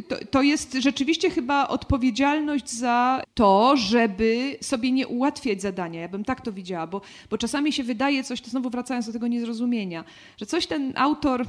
to, 0.08 0.16
to, 0.32 0.42
jest 0.42 0.74
rzeczywiście 0.74 1.30
chyba 1.30 1.68
odpowiedzialność 1.68 2.70
za 2.70 3.22
to, 3.34 3.78
żeby 3.78 4.58
sobie 4.62 4.92
nie 4.92 5.08
ułatwiać 5.08 5.62
zadania. 5.62 6.02
Ja 6.02 6.10
bym 6.10 6.24
tak 6.24 6.42
to 6.42 6.52
widziała, 6.52 6.88
bo, 6.88 7.02
bo 7.30 7.38
czasami 7.38 7.74
się 7.74 7.84
wydaje 7.84 8.24
coś, 8.24 8.42
to 8.42 8.50
znowu 8.50 8.70
wracając 8.70 9.06
do 9.06 9.14
tego 9.14 9.28
niezrozumienia, 9.28 10.04
że 10.38 10.46
coś 10.46 10.68
ten 10.68 10.94
autor 10.96 11.46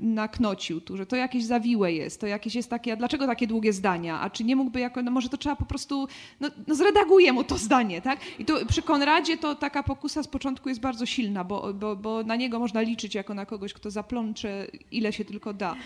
naknocił 0.00 0.80
tu, 0.80 0.96
że 0.96 1.06
to 1.06 1.16
jakieś 1.16 1.44
zawiłe 1.44 1.92
jest, 1.92 2.20
to 2.20 2.26
jakieś 2.26 2.54
jest 2.54 2.70
takie, 2.70 2.92
a 2.92 2.96
dlaczego 2.96 3.26
takie 3.26 3.46
długie 3.46 3.72
zdania, 3.72 4.20
a 4.20 4.30
czy 4.30 4.44
nie 4.44 4.56
mógłby 4.56 4.80
jako, 4.80 5.02
no 5.02 5.10
może 5.10 5.28
to 5.28 5.36
trzeba 5.36 5.56
po 5.56 5.64
prostu, 5.64 6.08
no, 6.40 6.48
no 6.66 6.74
zredaguje 6.74 7.32
mu 7.32 7.44
to 7.44 7.58
zdanie, 7.58 8.02
tak? 8.02 8.18
I 8.38 8.44
tu 8.44 8.66
przy 8.66 8.82
Konradzie 8.82 9.36
to 9.36 9.54
taka 9.54 9.82
pokusa 9.82 10.22
z 10.22 10.28
początku 10.28 10.68
jest 10.68 10.80
bardzo 10.80 11.06
silna, 11.06 11.44
bo, 11.44 11.74
bo, 11.74 11.96
bo 11.96 12.22
na 12.22 12.36
niego 12.36 12.58
można 12.58 12.80
liczyć 12.80 13.14
jako 13.14 13.34
na 13.34 13.46
kogoś, 13.46 13.72
kto 13.72 13.90
zaplącze 13.90 14.66
ile 14.92 15.12
się 15.12 15.24
tylko 15.24 15.54
da. 15.54 15.76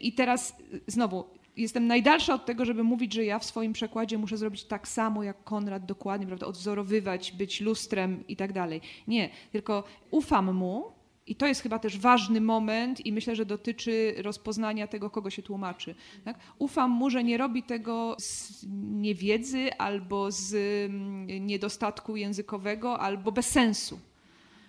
I 0.00 0.12
teraz 0.12 0.33
teraz 0.34 0.56
znowu 0.86 1.24
jestem 1.56 1.86
najdalsza 1.86 2.34
od 2.34 2.46
tego, 2.46 2.64
żeby 2.64 2.84
mówić, 2.84 3.12
że 3.12 3.24
ja 3.24 3.38
w 3.38 3.44
swoim 3.44 3.72
przekładzie 3.72 4.18
muszę 4.18 4.36
zrobić 4.36 4.64
tak 4.64 4.88
samo 4.88 5.22
jak 5.22 5.44
Konrad, 5.44 5.86
dokładnie, 5.86 6.26
prawda, 6.26 6.46
odwzorowywać, 6.46 7.32
być 7.32 7.60
lustrem 7.60 8.24
i 8.28 8.36
tak 8.36 8.52
dalej. 8.52 8.80
Nie, 9.08 9.30
tylko 9.52 9.84
ufam 10.10 10.54
mu 10.54 10.92
i 11.26 11.36
to 11.36 11.46
jest 11.46 11.60
chyba 11.60 11.78
też 11.78 11.98
ważny 11.98 12.40
moment 12.40 13.06
i 13.06 13.12
myślę, 13.12 13.36
że 13.36 13.46
dotyczy 13.46 14.14
rozpoznania 14.18 14.86
tego, 14.86 15.10
kogo 15.10 15.30
się 15.30 15.42
tłumaczy. 15.42 15.94
Tak? 16.24 16.38
Ufam 16.58 16.90
mu, 16.90 17.10
że 17.10 17.24
nie 17.24 17.38
robi 17.38 17.62
tego 17.62 18.16
z 18.18 18.66
niewiedzy 18.92 19.74
albo 19.78 20.30
z 20.30 20.54
mm, 20.90 21.46
niedostatku 21.46 22.16
językowego 22.16 23.00
albo 23.00 23.32
bez 23.32 23.46
sensu. 23.46 23.98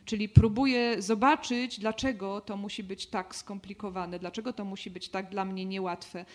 Czyli 0.06 0.30
próbuję 0.30 1.02
zobaczyć, 1.02 1.80
dlaczego 1.80 2.42
to 2.42 2.58
musi 2.58 2.84
być 2.84 3.08
tak 3.08 3.36
skomplikowane, 3.36 4.20
dlaczego 4.20 4.54
to 4.54 4.66
musi 4.66 4.90
być 4.90 5.10
tak 5.10 5.30
dla 5.30 5.46
mnie 5.46 5.66
niełatwe 5.66 6.26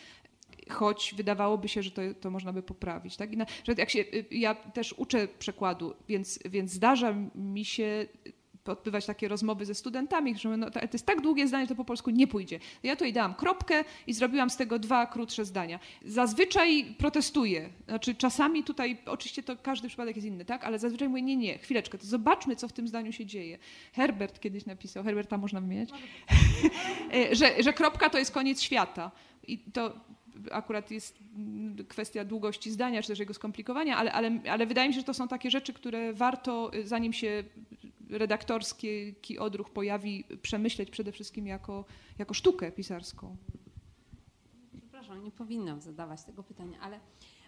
choć 0.69 1.15
wydawałoby 1.17 1.69
się, 1.69 1.83
że 1.83 1.91
to, 1.91 2.03
to 2.21 2.31
można 2.31 2.53
by 2.53 2.63
poprawić. 2.63 3.17
Tak? 3.17 3.37
Na, 3.37 3.47
że 3.65 3.73
jak 3.79 3.91
się, 3.91 4.01
y, 4.01 4.27
ja 4.31 4.55
też 4.55 4.93
uczę 4.93 5.29
przekładu, 5.39 5.95
więc, 6.09 6.39
więc 6.45 6.73
zdarza 6.73 7.15
mi 7.35 7.65
się 7.65 8.07
odbywać 8.71 9.07
takie 9.07 9.29
rozmowy 9.29 9.67
ze 9.67 9.75
studentami, 9.75 10.39
że 10.39 10.57
no, 10.57 10.71
to 10.71 10.81
jest 10.93 11.07
tak 11.07 11.21
długie 11.21 11.49
zdanie, 11.49 11.67
to 11.67 11.75
po 11.75 11.85
polsku 11.85 12.11
nie 12.11 12.27
pójdzie. 12.27 12.61
Ja 12.83 12.97
tutaj 12.97 13.13
dałam 13.13 13.35
kropkę 13.35 13.85
i 14.07 14.13
zrobiłam 14.13 14.51
z 14.51 14.57
tego 14.57 14.79
dwa 14.79 15.07
krótsze 15.07 15.45
zdania. 15.45 15.79
Zazwyczaj 16.05 16.95
protestuję. 16.99 17.69
Znaczy 17.89 18.15
czasami 18.15 18.65
tutaj, 18.65 18.99
oczywiście 19.07 19.43
to 19.43 19.57
każdy 19.57 19.89
przypadek 19.89 20.17
jest 20.17 20.29
inny, 20.29 20.45
tak? 20.45 20.65
Ale 20.65 20.79
zazwyczaj 20.79 21.09
mówię, 21.09 21.23
nie, 21.23 21.37
nie, 21.37 21.59
chwileczkę, 21.59 21.99
to 21.99 22.07
zobaczmy, 22.07 22.57
co 22.57 22.69
w 22.69 22.73
tym 22.73 22.89
zdaniu 22.89 23.13
się 23.13 23.27
dzieje. 23.27 23.59
Herbert 23.93 24.41
kiedyś 24.41 24.67
napisał, 24.67 25.05
Herberta 25.05 25.39
można 25.39 25.61
wymieniać, 25.61 25.91
że, 27.33 27.63
że 27.63 27.73
kropka 27.73 28.11
to 28.11 28.19
jest 28.19 28.33
koniec 28.33 28.63
świata. 28.63 29.11
I 29.47 29.59
to 29.59 29.93
akurat 30.51 30.91
jest 30.91 31.19
kwestia 31.89 32.25
długości 32.25 32.71
zdania, 32.71 33.03
czy 33.03 33.09
też 33.09 33.19
jego 33.19 33.35
skomplikowania, 33.35 33.97
ale, 33.97 34.13
ale, 34.13 34.41
ale 34.51 34.67
wydaje 34.67 34.89
mi 34.89 34.95
się, 34.95 35.01
że 35.01 35.07
to 35.07 35.15
są 35.15 35.29
takie 35.29 35.51
rzeczy, 35.51 35.73
które 35.73 36.13
warto, 36.13 36.71
zanim 36.85 37.13
się 37.13 37.45
redaktorski 38.11 39.39
odruch 39.39 39.71
pojawi, 39.71 40.25
przemyśleć 40.43 40.91
przede 40.91 41.13
wszystkim 41.13 41.47
jako, 41.47 41.85
jako 42.19 42.35
sztukę 42.35 42.73
pisarską. 42.73 43.37
przepraszam, 44.79 45.25
nie 45.25 45.31
powinnam 45.31 45.81
zadawać 45.81 46.25
tego 46.25 46.43
pytania, 46.43 46.79
ale 46.81 47.01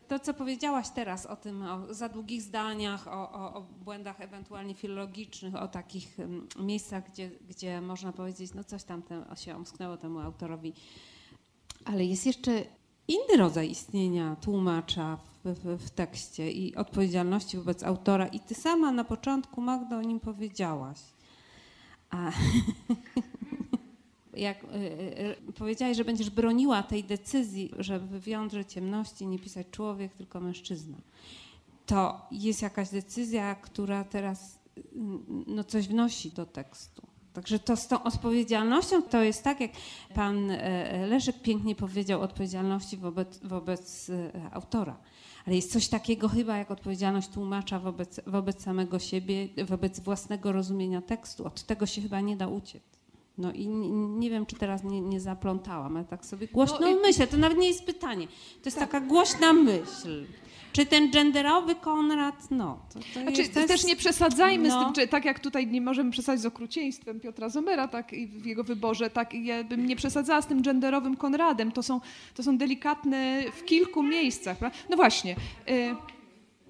to, 0.08 0.18
co 0.18 0.34
powiedziałaś 0.34 0.86
teraz 0.94 1.26
o 1.26 1.36
tym, 1.36 1.62
o 1.62 1.94
za 1.94 2.08
długich 2.08 2.42
zdaniach, 2.42 3.08
o, 3.08 3.32
o, 3.32 3.54
o 3.54 3.62
błędach 3.62 4.20
ewentualnie 4.20 4.74
filologicznych, 4.74 5.54
o 5.54 5.68
takich 5.68 6.18
um, 6.18 6.48
miejscach, 6.60 7.10
gdzie, 7.12 7.30
gdzie 7.48 7.80
można 7.80 8.12
powiedzieć, 8.12 8.54
no 8.54 8.64
coś 8.64 8.84
tam 8.84 9.02
się 9.36 9.56
omsknęło 9.56 9.96
temu 9.96 10.18
autorowi. 10.18 10.72
Ale 11.84 12.04
jest 12.04 12.26
jeszcze 12.26 12.64
inny 13.08 13.36
rodzaj 13.36 13.70
istnienia 13.70 14.36
tłumacza 14.36 15.18
w, 15.44 15.54
w, 15.54 15.86
w, 15.86 15.90
tekście 15.90 16.50
i 16.50 16.74
odpowiedzialności 16.74 17.56
wobec 17.56 17.82
autora. 17.82 18.26
I 18.26 18.40
ty 18.40 18.54
sama 18.54 18.92
na 18.92 19.04
początku, 19.04 19.60
Magdo, 19.60 19.96
o 19.96 20.02
nim 20.02 20.20
powiedziałaś. 20.20 20.98
A, 22.10 22.32
jak 24.36 24.64
y, 24.64 24.68
y, 25.48 25.52
powiedziałaś, 25.52 25.96
że 25.96 26.04
będziesz 26.04 26.30
broniła 26.30 26.82
tej 26.82 27.04
decyzji, 27.04 27.70
żeby 27.78 28.20
w 28.20 28.26
jądrze 28.26 28.64
ciemności 28.64 29.26
nie 29.26 29.38
pisać 29.38 29.66
człowiek, 29.70 30.14
tylko 30.14 30.40
mężczyzna, 30.40 30.96
to 31.86 32.26
jest 32.30 32.62
jakaś 32.62 32.88
decyzja, 32.88 33.54
która 33.54 34.04
teraz 34.04 34.58
y, 34.78 34.82
no, 35.46 35.64
coś 35.64 35.88
wnosi 35.88 36.30
do 36.30 36.46
tekstu. 36.46 37.11
Także 37.32 37.58
to 37.58 37.76
z 37.76 37.88
tą 37.88 38.02
odpowiedzialnością 38.02 39.02
to 39.02 39.22
jest 39.22 39.44
tak, 39.44 39.60
jak 39.60 39.70
pan 40.14 40.52
Leszek 41.08 41.42
pięknie 41.42 41.74
powiedział 41.74 42.20
odpowiedzialności 42.20 42.96
wobec, 42.96 43.38
wobec 43.42 44.10
autora. 44.52 44.96
Ale 45.46 45.56
jest 45.56 45.72
coś 45.72 45.88
takiego 45.88 46.28
chyba 46.28 46.56
jak 46.56 46.70
odpowiedzialność 46.70 47.28
tłumacza 47.28 47.78
wobec, 47.78 48.20
wobec 48.26 48.62
samego 48.62 48.98
siebie, 48.98 49.48
wobec 49.64 50.00
własnego 50.00 50.52
rozumienia 50.52 51.02
tekstu. 51.02 51.46
Od 51.46 51.62
tego 51.62 51.86
się 51.86 52.02
chyba 52.02 52.20
nie 52.20 52.36
da 52.36 52.48
uciec. 52.48 52.82
No 53.38 53.52
i 53.52 53.68
nie, 53.68 53.90
nie, 53.90 54.30
wiem, 54.30 54.46
czy 54.46 54.56
teraz 54.56 54.84
nie, 54.84 55.00
nie 55.00 55.20
zaplątałam, 55.20 55.96
ale 55.96 56.04
tak 56.06 56.26
sobie 56.26 56.48
głośno 56.48 56.78
no, 56.80 57.00
myślę. 57.02 57.26
To 57.26 57.36
nawet 57.36 57.58
nie 57.58 57.68
jest 57.68 57.84
pytanie. 57.84 58.26
To 58.26 58.64
jest 58.64 58.78
tak. 58.78 58.90
taka 58.90 59.06
głośna 59.06 59.52
myśl. 59.52 60.26
Czy 60.72 60.86
ten 60.86 61.10
genderowy 61.10 61.74
Konrad, 61.74 62.50
no. 62.50 62.78
To, 62.92 63.00
to 63.14 63.20
znaczy, 63.20 63.40
jest, 63.42 63.54
też 63.54 63.84
nie 63.84 63.96
przesadzajmy 63.96 64.68
no. 64.68 64.80
z 64.80 64.84
tym, 64.84 64.94
czy 64.94 65.08
tak 65.08 65.24
jak 65.24 65.40
tutaj 65.40 65.66
nie 65.66 65.80
możemy 65.80 66.10
przesadzić 66.10 66.42
z 66.42 66.46
okrucieństwem 66.46 67.20
Piotra 67.20 67.48
Zomera, 67.48 67.88
tak 67.88 68.12
i 68.12 68.26
w 68.26 68.46
jego 68.46 68.64
wyborze, 68.64 69.10
tak 69.10 69.34
ja 69.34 69.64
bym 69.64 69.86
nie 69.86 69.96
przesadzała 69.96 70.42
z 70.42 70.46
tym 70.46 70.62
genderowym 70.62 71.16
Konradem. 71.16 71.72
To 71.72 71.82
są, 71.82 72.00
to 72.34 72.42
są 72.42 72.58
delikatne 72.58 73.42
w 73.52 73.64
kilku 73.64 74.02
miejscach. 74.02 74.58
Prawda? 74.58 74.78
No 74.90 74.96
właśnie. 74.96 75.36
Y, 75.68 75.94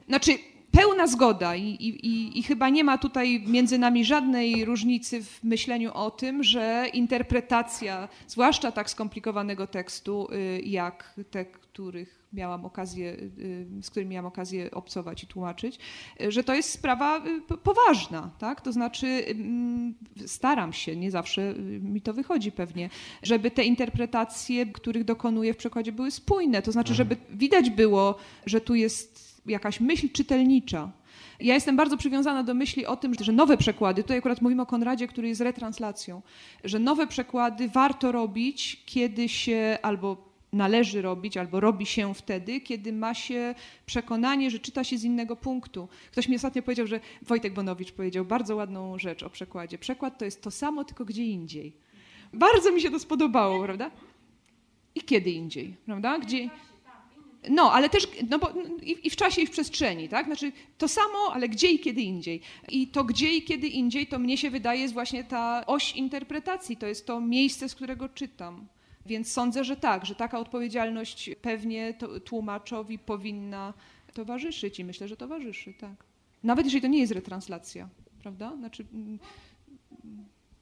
znaczy, 0.09 0.39
pełna 0.73 1.07
zgoda 1.07 1.57
i, 1.57 1.69
i, 1.69 2.39
i, 2.39 2.43
chyba 2.43 2.69
nie 2.69 2.85
ma 2.85 2.99
tutaj 2.99 3.45
między 3.47 3.79
nami 3.79 4.05
żadnej 4.05 4.65
różnicy 4.65 5.25
w 5.25 5.45
myśleniu 5.45 5.91
o 5.95 6.11
tym, 6.11 6.43
że 6.43 6.87
interpretacja, 6.93 8.09
zwłaszcza 8.27 8.73
tak 8.73 8.91
skomplikowanego 8.91 9.67
tekstu, 9.67 10.29
y, 10.33 10.61
jak 10.65 11.15
te, 11.31 11.45
których 11.45 12.22
miałam 12.33 12.65
okazję, 12.65 13.13
y, 13.13 13.67
z 13.83 13.91
którymi 13.91 14.11
miałam 14.11 14.27
okazję 14.27 14.71
obcować 14.71 15.25
i 15.25 15.27
tłumaczyć, 15.27 15.79
y, 16.21 16.33
że 16.33 16.45
to 16.45 16.55
jest 16.55 16.71
sprawa 16.71 17.23
poważna, 17.63 18.31
tak? 18.39 18.61
To 18.61 18.73
znaczy 18.73 19.07
mm, 19.07 19.95
staram 20.27 20.73
się, 20.73 20.97
nie 20.97 21.11
zawsze 21.11 21.55
mi 21.81 22.01
to 22.01 22.15
wychodzi 22.15 22.53
pewnie, 22.53 22.91
żeby 23.23 23.51
te 23.51 23.65
interpretacje, 23.65 24.67
których 24.67 25.05
dokonuję 25.05 25.55
w 25.55 25.57
przekładzie 25.57 25.93
były 25.93 26.11
spójne, 26.11 26.63
to 26.63 26.73
znaczy, 26.73 26.95
żeby 26.95 27.17
widać 27.31 27.71
było, 27.71 28.17
że 28.47 28.61
tu 28.61 28.75
jest 28.75 29.43
jakaś 29.47 29.81
myśl 29.81 30.09
czytelnicza. 30.13 30.93
Ja 31.41 31.55
jestem 31.55 31.77
bardzo 31.77 31.97
przywiązana 31.97 32.43
do 32.43 32.55
myśli 32.55 32.87
o 32.87 32.97
tym, 32.97 33.15
że 33.21 33.33
nowe 33.33 33.57
przekłady, 33.57 34.03
tutaj 34.03 34.19
akurat 34.19 34.43
mówimy 34.43 34.63
o 34.63 34.67
Konradzie, 34.67 35.07
który 35.09 35.29
jest 35.29 35.41
retranslacją, 35.41 36.23
że 36.65 36.79
nowe 36.79 37.07
przekłady 37.07 37.69
warto 37.69 38.13
robić, 38.13 38.83
kiedy 38.87 39.29
się 39.29 39.79
albo 39.83 40.32
należy 40.53 41.03
robić, 41.03 41.37
albo 41.37 41.61
robi 41.61 41.87
się 41.87 42.15
wtedy, 42.15 42.61
kiedy 42.61 42.93
ma 42.93 43.15
się 43.15 43.55
przekonanie, 43.87 44.51
że 44.51 44.59
czyta 44.59 44.85
się 44.85 44.99
z 44.99 45.05
innego 45.05 45.37
punktu. 45.37 45.89
Ktoś 46.11 46.29
mi 46.29 46.37
ostatnio 46.37 46.63
powiedział, 46.63 46.87
że 46.87 47.01
Wojtek 47.23 47.55
Bonowicz 47.55 47.93
powiedział 47.93 48.25
bardzo 48.25 48.57
ładną 48.57 48.99
rzecz 48.99 49.23
o 49.23 49.31
przekładzie. 49.31 49.79
Przekład 49.79 50.19
to 50.19 50.25
jest 50.25 50.43
to 50.43 50.51
samo, 50.51 50.85
tylko 50.85 51.05
gdzie 51.05 51.25
indziej. 51.25 51.73
Bardzo 52.33 52.73
mi 52.73 52.81
się 52.81 52.91
to 52.91 52.99
spodobało, 52.99 53.65
prawda? 53.65 53.91
I 54.95 55.01
kiedy 55.01 55.31
indziej, 55.31 55.77
prawda? 55.87 56.19
Gdzie, 56.19 56.49
no, 57.51 57.73
ale 57.73 57.89
też 57.89 58.09
no 58.31 58.39
bo, 58.39 58.53
i, 58.83 59.07
i, 59.07 59.11
w 59.11 59.17
czasie, 59.17 59.43
i 59.43 59.47
w 59.47 59.51
przestrzeni, 59.51 60.09
tak? 60.09 60.27
Znaczy 60.27 60.53
to 60.79 60.89
samo, 60.89 61.19
ale 61.33 61.49
gdzie 61.49 61.69
i 61.71 61.79
kiedy 61.79 62.01
indziej. 62.01 62.41
I 62.69 62.87
to 62.89 63.05
gdzie 63.05 63.37
i 63.37 63.43
kiedy 63.43 63.69
indziej, 63.69 64.07
to 64.07 64.19
mnie 64.19 64.39
się 64.39 64.51
wydaje 64.51 64.81
jest 64.81 64.95
właśnie 64.95 65.25
ta 65.25 65.67
oś 65.67 65.97
interpretacji, 65.97 66.77
to 66.77 66.87
jest 66.87 67.07
to 67.07 67.21
miejsce, 67.21 67.69
z 67.69 67.75
którego 67.75 68.09
czytam. 68.09 68.67
Więc 69.07 69.33
sądzę, 69.33 69.65
że 69.65 69.77
tak, 69.77 70.07
że 70.07 70.15
taka 70.15 70.39
odpowiedzialność 70.39 71.31
pewnie 71.43 71.95
tłumaczowi 72.25 72.99
powinna 72.99 73.75
towarzyszyć 74.15 74.81
i 74.81 74.85
myślę, 74.85 75.09
że 75.09 75.17
towarzyszy, 75.17 75.75
tak. 75.75 76.05
Nawet 76.43 76.65
jeżeli 76.65 76.83
to 76.83 76.89
nie 76.89 77.01
jest 77.01 77.13
retranslacja, 77.13 77.89
prawda? 78.23 78.57
Znaczy, 78.57 78.87
mm, 78.93 79.19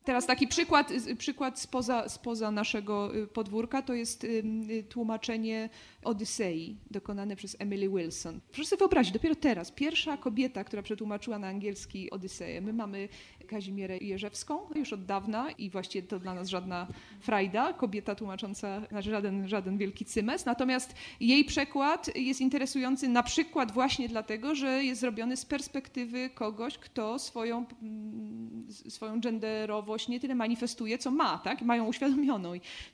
Teraz 0.04 0.26
taki 0.26 0.48
przykład, 0.48 0.92
przykład 1.18 1.60
spoza, 1.60 2.08
spoza 2.08 2.50
naszego 2.50 3.16
y, 3.16 3.26
podwórka 3.26 3.82
to 3.82 3.94
jest 3.94 4.24
y, 4.24 4.84
tłumaczenie 4.88 5.68
Odysei 6.04 6.76
dokonane 6.90 7.36
przez 7.36 7.56
Emily 7.58 7.88
Wilson. 7.88 8.40
Proszę 8.52 8.68
sobie 8.68 8.78
wyobrazić, 8.78 9.12
dopiero 9.12 9.34
teraz, 9.34 9.70
pierwsza 9.72 10.16
kobieta, 10.16 10.64
która 10.64 10.82
przetłumaczyła 10.82 11.38
na 11.38 11.48
angielski 11.48 12.10
Odyseję. 12.10 12.60
My 12.60 12.72
mamy 12.72 13.08
Kazimierę 13.50 13.98
Jerzewską 13.98 14.58
już 14.74 14.92
od 14.92 15.04
dawna 15.04 15.50
i 15.50 15.70
właściwie 15.70 16.08
to 16.08 16.18
dla 16.18 16.34
nas 16.34 16.48
żadna 16.48 16.86
frajda, 17.20 17.72
kobieta 17.72 18.14
tłumacząca, 18.14 18.86
znaczy 18.88 19.10
żaden, 19.10 19.48
żaden 19.48 19.78
wielki 19.78 20.04
cymes. 20.04 20.44
Natomiast 20.46 20.94
jej 21.20 21.44
przekład 21.44 22.16
jest 22.16 22.40
interesujący 22.40 23.08
na 23.08 23.22
przykład 23.22 23.72
właśnie 23.72 24.08
dlatego, 24.08 24.54
że 24.54 24.84
jest 24.84 25.00
zrobiony 25.00 25.36
z 25.36 25.46
perspektywy 25.46 26.30
kogoś, 26.30 26.78
kto 26.78 27.18
swoją, 27.18 27.66
mm, 27.82 28.66
swoją 28.88 29.20
genderowość 29.20 30.08
nie 30.08 30.20
tyle 30.20 30.34
manifestuje, 30.34 30.98
co 30.98 31.10
ma, 31.10 31.38
tak? 31.38 31.62
Mają 31.62 31.86
uświadomioną. 31.86 32.52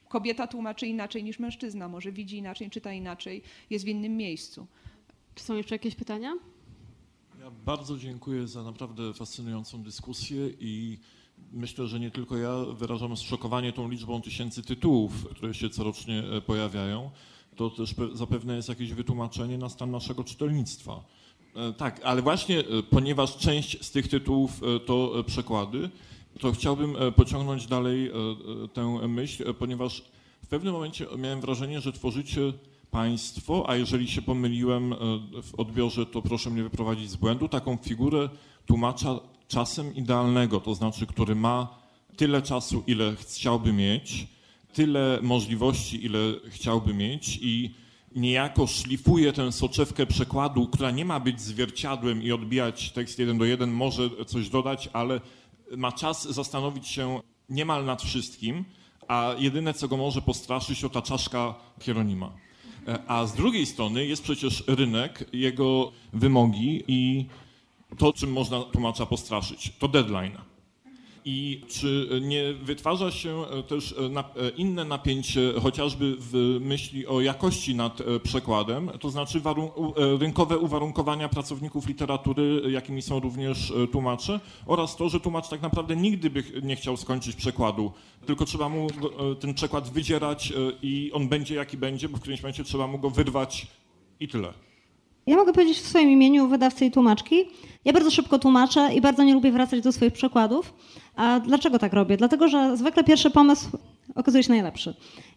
Kobieta 0.09 0.47
tłumaczy 0.47 0.87
inaczej 0.87 1.25
niż 1.25 1.39
mężczyzna, 1.39 1.89
może 1.89 2.13
widzi 2.13 2.37
inaczej, 2.37 2.71
czyta 2.71 2.93
inaczej, 2.93 3.43
jest 3.71 3.85
w 3.85 3.89
innym 3.89 4.17
miejscu. 4.17 4.67
Czy 5.35 5.45
są 5.45 5.57
jeszcze 5.57 5.75
jakieś 5.75 5.95
pytania? 5.95 6.37
Ja 7.41 7.51
bardzo 7.51 7.99
dziękuję 7.99 8.49
za 8.49 8.63
naprawdę 8.63 9.15
fascynującą 9.15 9.83
dyskusję 9.83 10.49
i 10.61 10.99
myślę, 11.53 11.87
że 11.87 12.01
nie 12.01 12.11
tylko 12.11 12.37
ja 12.37 12.65
wyrażam 12.65 13.17
zszokowanie 13.17 13.73
tą 13.73 13.89
liczbą 13.89 14.23
tysięcy 14.23 14.63
tytułów, 14.63 15.29
które 15.31 15.55
się 15.55 15.71
corocznie 15.71 16.23
e, 16.25 16.41
pojawiają. 16.41 17.11
To 17.57 17.71
też 17.71 17.95
zapewne 18.13 18.57
jest 18.57 18.69
jakieś 18.69 18.93
wytłumaczenie 18.93 19.59
na 19.59 19.69
stan 19.69 19.91
naszego 19.91 20.25
czytelnictwa. 20.25 21.05
E, 21.57 21.73
tak, 21.73 22.01
ale 22.05 22.23
właśnie 22.23 22.59
e, 22.61 22.83
ponieważ 22.91 23.37
część 23.37 23.85
z 23.85 23.91
tych 23.91 24.09
tytułów 24.09 24.61
to 24.87 25.25
przekłady, 25.27 25.91
to 26.41 26.53
chciałbym 26.53 26.97
pociągnąć 27.17 27.67
dalej 27.67 28.11
tę 28.73 29.09
myśl, 29.09 29.55
ponieważ 29.55 30.03
w 30.43 30.47
pewnym 30.49 30.73
momencie 30.73 31.07
miałem 31.19 31.41
wrażenie, 31.41 31.81
że 31.81 31.93
tworzycie 31.93 32.53
państwo, 32.91 33.65
a 33.69 33.77
jeżeli 33.77 34.09
się 34.09 34.23
pomyliłem 34.23 34.93
e, 34.93 34.97
w 35.43 35.55
odbiorze, 35.57 36.07
to 36.07 36.23
proszę 36.23 36.51
mnie 36.51 36.63
wyprowadzić 36.63 37.11
z 37.11 37.17
błędu, 37.17 37.49
taką 37.49 37.77
figurę 37.77 38.29
tłumacza 38.67 39.21
czasem 39.49 39.95
idealnego, 39.95 40.61
to 40.61 40.75
znaczy, 40.75 41.07
który 41.07 41.35
ma 41.35 41.69
tyle 42.17 42.43
czasu, 42.43 42.83
ile 42.87 43.17
chciałby 43.17 43.73
mieć, 43.73 44.27
tyle 44.73 45.19
możliwości, 45.23 46.05
ile 46.05 46.19
chciałby 46.49 46.95
mieć 46.95 47.39
i 47.43 47.75
niejako 48.17 48.67
szlifuje 48.67 49.33
tę 49.33 49.53
soczewkę 49.53 50.07
przekładu, 50.07 50.69
która 50.69 50.91
nie 50.91 51.05
ma 51.05 51.21
być 51.21 51.41
zwierciadłem 51.41 52.23
i 52.23 52.33
odbijać 52.33 52.91
tekst 52.91 53.19
jeden 53.19 53.39
do 53.39 53.45
jeden, 53.45 53.71
może 53.71 54.11
coś 54.27 54.49
dodać, 54.49 54.89
ale 54.93 55.21
ma 55.77 55.93
czas 55.93 56.29
zastanowić 56.29 56.89
się 56.89 57.21
niemal 57.49 57.85
nad 57.85 58.03
wszystkim, 58.03 58.65
a 59.09 59.35
jedyne, 59.39 59.75
co 59.75 59.89
go 59.89 59.97
może 59.97 60.23
postraszyć, 60.23 60.81
to 60.81 60.89
ta 60.89 61.03
czaszka 61.03 61.55
Hieronima. 61.81 62.33
E, 62.89 62.99
a 63.07 63.27
z 63.27 63.35
drugiej 63.35 63.67
strony 63.67 64.07
jest 64.07 64.23
przecież 64.23 64.65
rynek, 64.67 65.25
jego 65.33 65.93
wymogi 66.13 66.85
i 66.89 67.27
to, 67.99 68.13
czym 68.13 68.33
można 68.33 68.63
tłumacza 68.63 69.07
postraszyć, 69.07 69.73
to 69.79 69.89
deadline. 69.89 70.39
I 71.29 71.61
czy 71.69 72.09
nie 72.23 72.53
wytwarza 72.53 73.11
się 73.11 73.45
e, 73.47 73.63
też 73.63 73.93
e, 73.93 74.49
inne 74.57 74.85
napięcie, 74.85 75.53
chociażby 75.63 76.17
w 76.19 76.59
myśli 76.61 77.07
o 77.07 77.21
jakości 77.21 77.75
nad 77.75 78.03
przekładem, 78.23 78.91
to 79.01 79.11
znaczy 79.11 79.41
rynkowe 80.21 80.59
uwarunkowania 80.59 81.29
pracowników 81.29 81.89
literatury, 81.89 82.63
jakimi 82.71 83.03
są 83.03 83.21
również 83.21 83.73
tłumacze, 83.93 84.41
oraz 84.67 84.97
to, 84.97 85.09
że 85.09 85.21
tłumacz 85.21 85.49
tak 85.49 85.63
naprawdę 85.63 85.97
nigdy 85.97 86.31
by 86.31 86.45
nie 86.63 86.77
chciał 86.77 86.97
skończyć 86.97 87.37
przekładu 87.37 87.93
tylko 88.27 88.45
trzeba 88.45 88.69
mu 88.69 88.87
e, 88.87 89.35
ten 89.35 89.55
przekład 89.55 89.91
wydzierać 89.91 90.53
e, 90.53 90.55
i 90.83 91.11
on 91.13 91.29
będzie 91.29 91.55
jaki 91.55 91.77
będzie, 91.77 92.09
bo 92.09 92.17
w 92.17 92.21
którymś 92.21 92.43
momencie 92.43 92.65
trzeba 92.65 92.87
mu 92.87 92.99
go 92.99 93.11
wyrwać 93.11 93.67
i 94.21 94.29
tyle. 94.29 94.53
Ja 95.27 95.37
mogę 95.37 95.53
powiedzieć 95.53 95.79
w 95.79 95.87
swoim 95.87 96.11
imieniu 96.11 96.49
wydawcy 96.49 96.87
i 96.87 96.91
tłumaczki. 96.91 97.45
Ja 97.85 97.93
bardzo 97.93 98.11
szybko 98.11 98.39
tłumaczę 98.39 98.95
i 98.95 99.01
bardzo 99.01 99.25
nie 99.25 99.35
lubię 99.35 99.53
wracać 99.53 99.81
do 99.81 99.93
swoich 99.93 100.13
przekładów. 100.13 100.75
A 101.17 101.41
dlaczego 101.41 101.79
tak 101.79 101.93
robię? 101.93 102.17
Dlatego, 102.17 102.49
że 102.49 102.77
zwykle 102.77 103.05
pierwszy 103.05 103.31
pomysł 103.31 103.69
okazuje 104.15 104.43
się 104.43 104.51
najlepszy. 104.51 104.95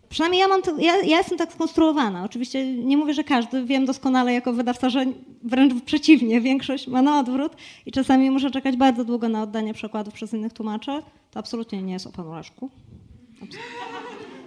Przynajmniej 0.10 0.42
ja, 0.42 0.48
mam 0.48 0.62
to, 0.62 0.78
ja, 0.78 0.96
ja 0.98 1.18
jestem 1.18 1.38
tak 1.38 1.54
skonstruowana. 1.54 2.24
Oczywiście 2.24 2.74
nie 2.76 2.98
mówię, 2.98 3.14
że 3.14 3.24
każdy. 3.24 3.66
Wiem 3.66 3.86
doskonale 3.86 4.34
jako 4.34 4.54
wydawca, 4.54 4.90
że 4.90 5.06
wręcz 5.44 5.84
przeciwnie. 5.84 6.42
Większość 6.52 6.88
ma 6.88 7.02
na 7.02 7.20
odwrót 7.20 7.56
i 7.86 7.92
czasami 7.92 8.32
muszę 8.32 8.52
czekać 8.52 8.78
bardzo 8.78 9.06
długo 9.06 9.30
na 9.30 9.44
oddanie 9.44 9.74
przekładów 9.74 10.14
przez 10.14 10.34
innych 10.34 10.54
tłumaczy. 10.54 10.92
To 11.32 11.40
absolutnie 11.40 11.82
nie 11.82 11.94
jest 11.94 12.08
o 12.08 12.12
panu 12.12 12.34
Leszku. 12.34 12.70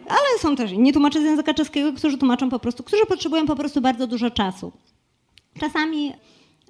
Ale 0.09 0.38
są 0.38 0.56
też 0.56 0.72
inni 0.72 0.92
tłumacze 0.92 1.20
z 1.20 1.24
języka 1.24 1.54
czeskiego, 1.54 1.92
którzy 1.92 2.18
tłumaczą 2.18 2.50
po 2.50 2.59
prostu, 2.59 2.82
którzy 2.82 3.06
potrzebują 3.06 3.46
po 3.46 3.56
prostu 3.56 3.80
bardzo 3.80 4.06
dużo 4.06 4.30
czasu. 4.30 4.72
Czasami 5.60 6.12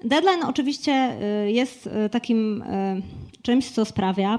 deadline 0.05 0.43
oczywiście 0.43 1.17
y, 1.47 1.53
jest 1.53 1.87
y, 1.87 2.11
takim 2.11 2.63
y, 2.63 3.03
czymś, 3.43 3.71
co 3.71 3.85
sprawia, 3.85 4.39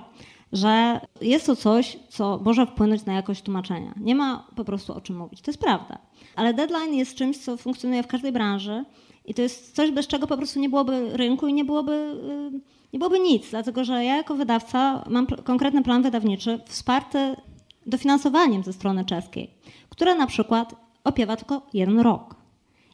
że 0.54 1.00
jest 1.22 1.46
to 1.46 1.56
coś, 1.56 2.00
co 2.10 2.40
może 2.44 2.66
wpłynąć 2.66 3.06
na 3.06 3.14
jakość 3.14 3.42
tłumaczenia. 3.42 3.94
Nie 3.98 4.16
ma 4.16 4.48
po 4.56 4.66
prostu 4.66 4.94
o 4.94 5.02
czym 5.02 5.18
mówić. 5.18 5.42
To 5.42 5.52
jest 5.52 5.62
prawda. 5.62 5.98
Ale 6.36 6.54
deadline 6.54 6.94
jest 6.94 7.16
czymś, 7.16 7.38
co 7.38 7.58
funkcjonuje 7.58 8.04
w 8.04 8.08
każdej 8.08 8.32
branży 8.32 8.86
i 9.26 9.34
to 9.34 9.42
jest 9.42 9.76
coś, 9.76 9.92
bez 9.92 10.08
czego 10.08 10.28
po 10.28 10.38
prostu 10.38 10.60
nie 10.60 10.70
byłoby 10.70 11.18
rynku 11.18 11.48
i 11.48 11.54
nie 11.54 11.66
byłoby, 11.66 12.16
nie 12.94 13.00
byłoby 13.00 13.20
nic. 13.20 13.50
Dlatego, 13.50 13.84
że 13.84 14.06
ja 14.06 14.16
jako 14.16 14.36
wydawca 14.36 15.04
mam 15.10 15.28
konkretny 15.28 15.84
plan 15.84 16.02
wydawniczy 16.02 16.60
wsparty 16.66 17.36
dofinansowaniem 17.86 18.64
ze 18.64 18.74
strony 18.74 19.06
czeskiej, 19.06 19.54
które 19.90 20.16
na 20.16 20.28
przykład 20.28 20.76
opiewa 21.04 21.36
tylko 21.36 21.62
jeden 21.74 22.00
rok. 22.00 22.36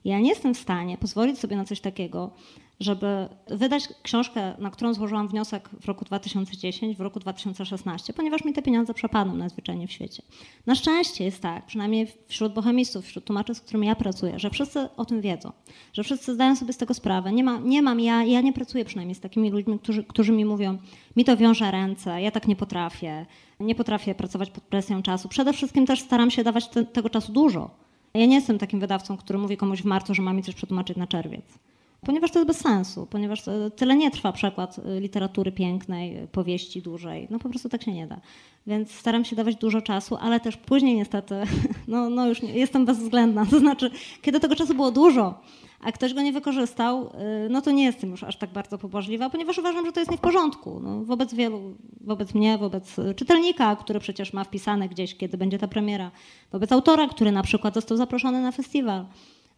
Ja 0.05 0.19
nie 0.19 0.29
jestem 0.29 0.53
w 0.53 0.57
stanie 0.57 0.97
pozwolić 0.97 1.39
sobie 1.39 1.55
na 1.55 1.65
coś 1.65 1.81
takiego, 1.81 2.31
żeby 2.79 3.29
wydać 3.47 3.89
książkę, 4.03 4.53
na 4.59 4.69
którą 4.69 4.93
złożyłam 4.93 5.27
wniosek 5.27 5.69
w 5.81 5.85
roku 5.85 6.05
2010, 6.05 6.97
w 6.97 7.01
roku 7.01 7.19
2016, 7.19 8.13
ponieważ 8.13 8.45
mi 8.45 8.53
te 8.53 8.61
pieniądze 8.61 8.93
przepadną 8.93 9.35
najzwyczajniej 9.35 9.87
w 9.87 9.91
świecie. 9.91 10.23
Na 10.65 10.75
szczęście 10.75 11.23
jest 11.25 11.41
tak, 11.41 11.65
przynajmniej 11.65 12.07
wśród 12.27 12.53
bohemistów, 12.53 13.05
wśród 13.05 13.25
tłumaczy, 13.25 13.55
z 13.55 13.61
którymi 13.61 13.87
ja 13.87 13.95
pracuję, 13.95 14.39
że 14.39 14.49
wszyscy 14.49 14.89
o 14.97 15.05
tym 15.05 15.21
wiedzą, 15.21 15.51
że 15.93 16.03
wszyscy 16.03 16.33
zdają 16.33 16.55
sobie 16.55 16.73
z 16.73 16.77
tego 16.77 16.93
sprawę. 16.93 17.31
Nie, 17.31 17.43
ma, 17.43 17.57
nie 17.57 17.81
mam, 17.81 17.99
ja, 17.99 18.23
ja 18.23 18.41
nie 18.41 18.53
pracuję 18.53 18.85
przynajmniej 18.85 19.15
z 19.15 19.19
takimi 19.19 19.49
ludźmi, 19.49 19.79
którzy, 19.79 20.03
którzy 20.03 20.31
mi 20.31 20.45
mówią, 20.45 20.77
mi 21.15 21.25
to 21.25 21.37
wiąże 21.37 21.71
ręce, 21.71 22.21
ja 22.21 22.31
tak 22.31 22.47
nie 22.47 22.55
potrafię, 22.55 23.25
nie 23.59 23.75
potrafię 23.75 24.15
pracować 24.15 24.49
pod 24.49 24.63
presją 24.63 25.01
czasu. 25.01 25.29
Przede 25.29 25.53
wszystkim 25.53 25.85
też 25.85 26.01
staram 26.01 26.31
się 26.31 26.43
dawać 26.43 26.67
te, 26.67 26.85
tego 26.85 27.09
czasu 27.09 27.31
dużo. 27.31 27.69
Ja 28.13 28.25
nie 28.25 28.35
jestem 28.35 28.57
takim 28.57 28.79
wydawcą, 28.79 29.17
który 29.17 29.39
mówi 29.39 29.57
komuś 29.57 29.81
w 29.81 29.85
marcu, 29.85 30.13
że 30.13 30.21
ma 30.21 30.33
mi 30.33 30.43
coś 30.43 30.55
przetłumaczyć 30.55 30.97
na 30.97 31.07
czerwiec 31.07 31.59
ponieważ 32.05 32.31
to 32.31 32.39
jest 32.39 32.47
bez 32.47 32.57
sensu, 32.57 33.07
ponieważ 33.09 33.43
tyle 33.75 33.95
nie 33.95 34.11
trwa 34.11 34.31
przekład 34.31 34.77
y, 34.77 34.99
literatury 34.99 35.51
pięknej, 35.51 36.27
powieści 36.31 36.81
dłużej. 36.81 37.27
No 37.29 37.39
po 37.39 37.49
prostu 37.49 37.69
tak 37.69 37.83
się 37.83 37.93
nie 37.93 38.07
da. 38.07 38.21
Więc 38.67 38.91
staram 38.91 39.25
się 39.25 39.35
dawać 39.35 39.55
dużo 39.55 39.81
czasu, 39.81 40.17
ale 40.21 40.39
też 40.39 40.57
później 40.57 40.95
niestety, 40.95 41.35
no, 41.87 42.09
no 42.09 42.27
już 42.27 42.41
nie, 42.41 42.53
jestem 42.53 42.85
bezwzględna. 42.85 43.45
To 43.51 43.59
znaczy, 43.59 43.91
kiedy 44.21 44.39
tego 44.39 44.55
czasu 44.55 44.73
było 44.75 44.91
dużo, 44.91 45.41
a 45.81 45.91
ktoś 45.91 46.13
go 46.13 46.21
nie 46.21 46.33
wykorzystał, 46.33 47.09
no 47.49 47.61
to 47.61 47.71
nie 47.71 47.83
jestem 47.83 48.11
już 48.11 48.23
aż 48.23 48.37
tak 48.37 48.49
bardzo 48.49 48.77
pobożliwa, 48.77 49.29
ponieważ 49.29 49.57
uważam, 49.57 49.85
że 49.85 49.91
to 49.91 49.99
jest 49.99 50.11
nie 50.11 50.17
w 50.17 50.21
porządku. 50.21 50.79
No, 50.83 51.03
wobec 51.03 51.33
wielu, 51.33 51.75
wobec 52.01 52.33
mnie, 52.33 52.57
wobec 52.57 52.95
czytelnika, 53.15 53.75
który 53.75 53.99
przecież 53.99 54.33
ma 54.33 54.43
wpisane 54.43 54.89
gdzieś, 54.89 55.15
kiedy 55.15 55.37
będzie 55.37 55.57
ta 55.57 55.67
premiera, 55.67 56.11
wobec 56.51 56.71
autora, 56.71 57.07
który 57.07 57.31
na 57.31 57.43
przykład 57.43 57.73
został 57.73 57.97
zaproszony 57.97 58.41
na 58.41 58.51
festiwal. 58.51 59.05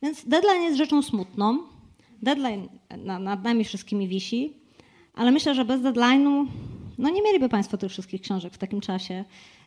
Więc 0.01 0.26
deadline 0.26 0.63
jest 0.63 0.77
rzeczą 0.77 1.01
smutną, 1.01 1.57
deadline 2.22 2.68
nad 3.19 3.43
nami 3.43 3.64
wszystkimi 3.64 4.07
wisi, 4.07 4.53
ale 5.14 5.31
myślę, 5.31 5.56
że 5.56 5.65
bez 5.65 5.81
deadline'u 5.81 6.48
no 6.98 7.10
nie 7.10 7.22
mieliby 7.22 7.49
Państwo 7.49 7.77
tych 7.77 7.91
wszystkich 7.91 8.22
książek 8.22 8.53
w 8.53 8.57
takim 8.57 8.81
czasie. 8.81 9.26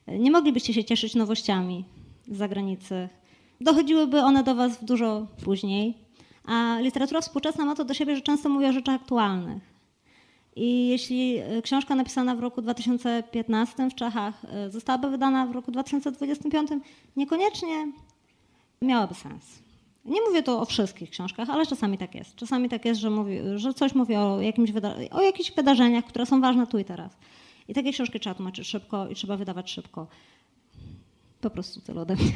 Nie 0.08 0.30
moglibyście 0.30 0.74
się 0.74 0.84
cieszyć 0.84 1.14
nowościami 1.14 1.84
z 2.28 2.36
zagranicy. 2.36 3.08
Dochodziłyby 3.60 4.20
one 4.20 4.42
do 4.42 4.54
Was 4.54 4.84
dużo 4.84 5.26
później. 5.44 5.94
A 6.44 6.78
literatura 6.80 7.20
współczesna 7.20 7.64
ma 7.64 7.74
to 7.74 7.84
do 7.84 7.94
siebie, 7.94 8.16
że 8.16 8.22
często 8.22 8.48
mówi 8.48 8.66
o 8.66 8.72
rzeczach 8.72 8.94
aktualnych. 8.94 9.74
I 10.56 10.88
jeśli 10.88 11.38
e, 11.38 11.62
książka 11.62 11.94
napisana 11.94 12.36
w 12.36 12.40
roku 12.40 12.62
2015 12.62 13.90
w 13.90 13.94
Czechach 13.94 14.44
e, 14.44 14.70
zostałaby 14.70 15.10
wydana 15.10 15.46
w 15.46 15.52
roku 15.52 15.72
2025, 15.72 16.70
niekoniecznie 17.16 17.92
miałaby 18.82 19.14
sens. 19.14 19.63
Nie 20.04 20.20
mówię 20.22 20.42
to 20.42 20.60
o 20.60 20.64
wszystkich 20.64 21.10
książkach, 21.10 21.50
ale 21.50 21.66
czasami 21.66 21.98
tak 21.98 22.14
jest. 22.14 22.36
Czasami 22.36 22.68
tak 22.68 22.84
jest, 22.84 23.00
że, 23.00 23.10
mówi, 23.10 23.38
że 23.56 23.74
coś 23.74 23.94
mówi 23.94 24.16
o, 24.16 24.40
jakimś 24.40 24.70
o 25.10 25.22
jakichś 25.22 25.52
wydarzeniach, 25.52 26.04
które 26.04 26.26
są 26.26 26.40
ważne 26.40 26.66
tu 26.66 26.78
i 26.78 26.84
teraz. 26.84 27.16
I 27.68 27.74
takie 27.74 27.92
książki 27.92 28.20
trzeba 28.20 28.34
tłumaczyć 28.34 28.68
szybko 28.68 29.08
i 29.08 29.14
trzeba 29.14 29.36
wydawać 29.36 29.70
szybko. 29.70 30.06
Po 31.40 31.50
prostu 31.50 31.80
tyle 31.80 32.00
ode 32.00 32.14
mnie. 32.14 32.32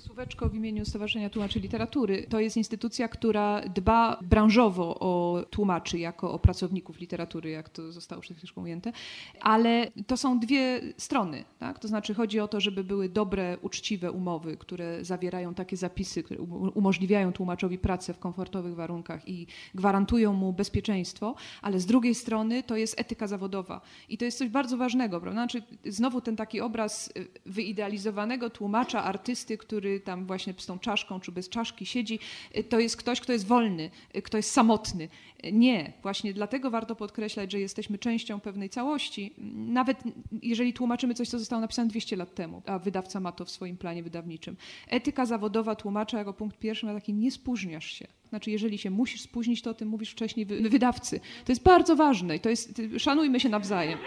Słóweczko 0.00 0.48
w 0.48 0.54
imieniu 0.54 0.84
Stowarzyszenia 0.84 1.30
Tłumaczy 1.30 1.60
Literatury. 1.60 2.26
To 2.28 2.40
jest 2.40 2.56
instytucja, 2.56 3.08
która 3.08 3.60
dba 3.60 4.18
branżowo 4.22 4.98
o 5.00 5.42
tłumaczy 5.50 5.98
jako 5.98 6.32
o 6.32 6.38
pracowników 6.38 7.00
literatury, 7.00 7.50
jak 7.50 7.68
to 7.68 7.92
zostało 7.92 8.22
przed 8.22 8.36
chwilą 8.36 8.64
ujęte, 8.64 8.92
ale 9.40 9.90
to 10.06 10.16
są 10.16 10.38
dwie 10.38 10.80
strony. 10.96 11.44
Tak? 11.58 11.78
To 11.78 11.88
znaczy 11.88 12.14
chodzi 12.14 12.40
o 12.40 12.48
to, 12.48 12.60
żeby 12.60 12.84
były 12.84 13.08
dobre, 13.08 13.58
uczciwe 13.62 14.12
umowy, 14.12 14.56
które 14.56 15.04
zawierają 15.04 15.54
takie 15.54 15.76
zapisy, 15.76 16.22
które 16.22 16.40
umożliwiają 16.74 17.32
tłumaczowi 17.32 17.78
pracę 17.78 18.14
w 18.14 18.18
komfortowych 18.18 18.74
warunkach 18.74 19.28
i 19.28 19.46
gwarantują 19.74 20.32
mu 20.32 20.52
bezpieczeństwo, 20.52 21.34
ale 21.62 21.80
z 21.80 21.86
drugiej 21.86 22.14
strony 22.14 22.62
to 22.62 22.76
jest 22.76 23.00
etyka 23.00 23.26
zawodowa 23.26 23.80
i 24.08 24.18
to 24.18 24.24
jest 24.24 24.38
coś 24.38 24.48
bardzo 24.48 24.76
ważnego. 24.76 25.20
Prawda? 25.20 25.40
Znaczy, 25.40 25.62
znowu 25.84 26.20
ten 26.20 26.36
taki 26.36 26.60
obraz 26.60 27.12
wyidealizowanego 27.46 28.50
tłumacza, 28.50 29.04
artysty, 29.04 29.58
który 29.58 29.89
który 29.90 30.00
tam 30.00 30.26
właśnie 30.26 30.54
z 30.58 30.66
tą 30.66 30.78
czaszką 30.78 31.20
czy 31.20 31.32
bez 31.32 31.48
czaszki 31.48 31.86
siedzi, 31.86 32.18
y, 32.56 32.64
to 32.64 32.78
jest 32.78 32.96
ktoś, 32.96 33.20
kto 33.20 33.32
jest 33.32 33.46
wolny, 33.46 33.90
y, 34.16 34.22
kto 34.22 34.36
jest 34.36 34.50
samotny. 34.50 35.08
Nie, 35.52 35.92
właśnie 36.02 36.32
dlatego 36.34 36.70
warto 36.70 36.96
podkreślać, 36.96 37.52
że 37.52 37.60
jesteśmy 37.60 37.98
częścią 37.98 38.40
pewnej 38.40 38.70
całości, 38.70 39.34
nawet 39.54 39.98
jeżeli 40.42 40.72
tłumaczymy 40.72 41.14
coś, 41.14 41.28
co 41.28 41.38
zostało 41.38 41.60
napisane 41.60 41.88
200 41.88 42.16
lat 42.16 42.34
temu, 42.34 42.62
a 42.66 42.78
wydawca 42.78 43.20
ma 43.20 43.32
to 43.32 43.44
w 43.44 43.50
swoim 43.50 43.76
planie 43.76 44.02
wydawniczym. 44.02 44.56
Etyka 44.88 45.26
zawodowa 45.26 45.74
tłumacza 45.74 46.18
jako 46.18 46.32
punkt 46.32 46.58
pierwszy 46.58 46.86
ma 46.86 46.94
taki 46.94 47.14
nie 47.14 47.30
spóźniasz 47.30 47.86
się. 47.86 48.06
Znaczy, 48.28 48.50
jeżeli 48.50 48.78
się 48.78 48.90
musisz 48.90 49.20
spóźnić, 49.20 49.62
to 49.62 49.70
o 49.70 49.74
tym 49.74 49.88
mówisz 49.88 50.10
wcześniej 50.10 50.46
wydawcy. 50.46 51.20
To 51.44 51.52
jest 51.52 51.62
bardzo 51.62 51.96
ważne 51.96 52.36
i 52.36 52.40
to 52.40 52.48
jest, 52.48 52.82
szanujmy 52.98 53.40
się 53.40 53.48
nawzajem. 53.48 53.98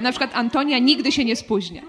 Na 0.00 0.10
przykład 0.10 0.30
Antonia 0.34 0.78
nigdy 0.78 1.12
się 1.12 1.24
nie 1.24 1.36
spóźnia. 1.36 1.82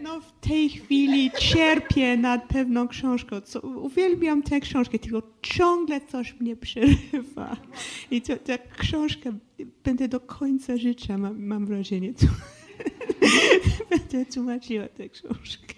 No 0.00 0.20
w 0.20 0.32
tej 0.48 0.68
chwili 0.68 1.30
cierpię 1.38 2.16
nad 2.16 2.44
pewną 2.44 2.88
książką. 2.88 3.40
Co, 3.40 3.60
uwielbiam 3.60 4.42
tę 4.42 4.60
książkę, 4.60 4.98
tylko 4.98 5.22
ciągle 5.42 6.00
coś 6.00 6.40
mnie 6.40 6.56
przerywa. 6.56 7.56
I 8.10 8.22
to, 8.22 8.36
tę 8.36 8.58
książkę 8.78 9.32
będę 9.84 10.08
do 10.08 10.20
końca 10.20 10.76
życia, 10.76 11.18
mam, 11.18 11.42
mam 11.42 11.66
wrażenie. 11.66 12.14
Tu, 12.14 12.26
będę 13.90 14.26
tłumaczyła 14.26 14.88
tę 14.88 15.08
książkę. 15.08 15.74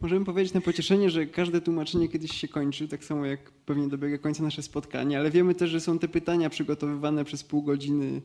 Możemy 0.00 0.24
powiedzieć 0.24 0.54
na 0.54 0.60
pocieszenie, 0.60 1.10
że 1.10 1.26
każde 1.26 1.60
tłumaczenie 1.60 2.08
kiedyś 2.08 2.32
się 2.32 2.48
kończy, 2.48 2.88
tak 2.88 3.04
samo 3.04 3.26
jak 3.26 3.50
pewnie 3.50 3.88
dobiega 3.88 4.18
końca 4.18 4.42
nasze 4.42 4.62
spotkanie, 4.62 5.18
ale 5.18 5.30
wiemy 5.30 5.54
też, 5.54 5.70
że 5.70 5.80
są 5.80 5.98
te 5.98 6.08
pytania 6.08 6.50
przygotowywane 6.50 7.24
przez 7.24 7.44
pół 7.44 7.62
godziny 7.62 8.22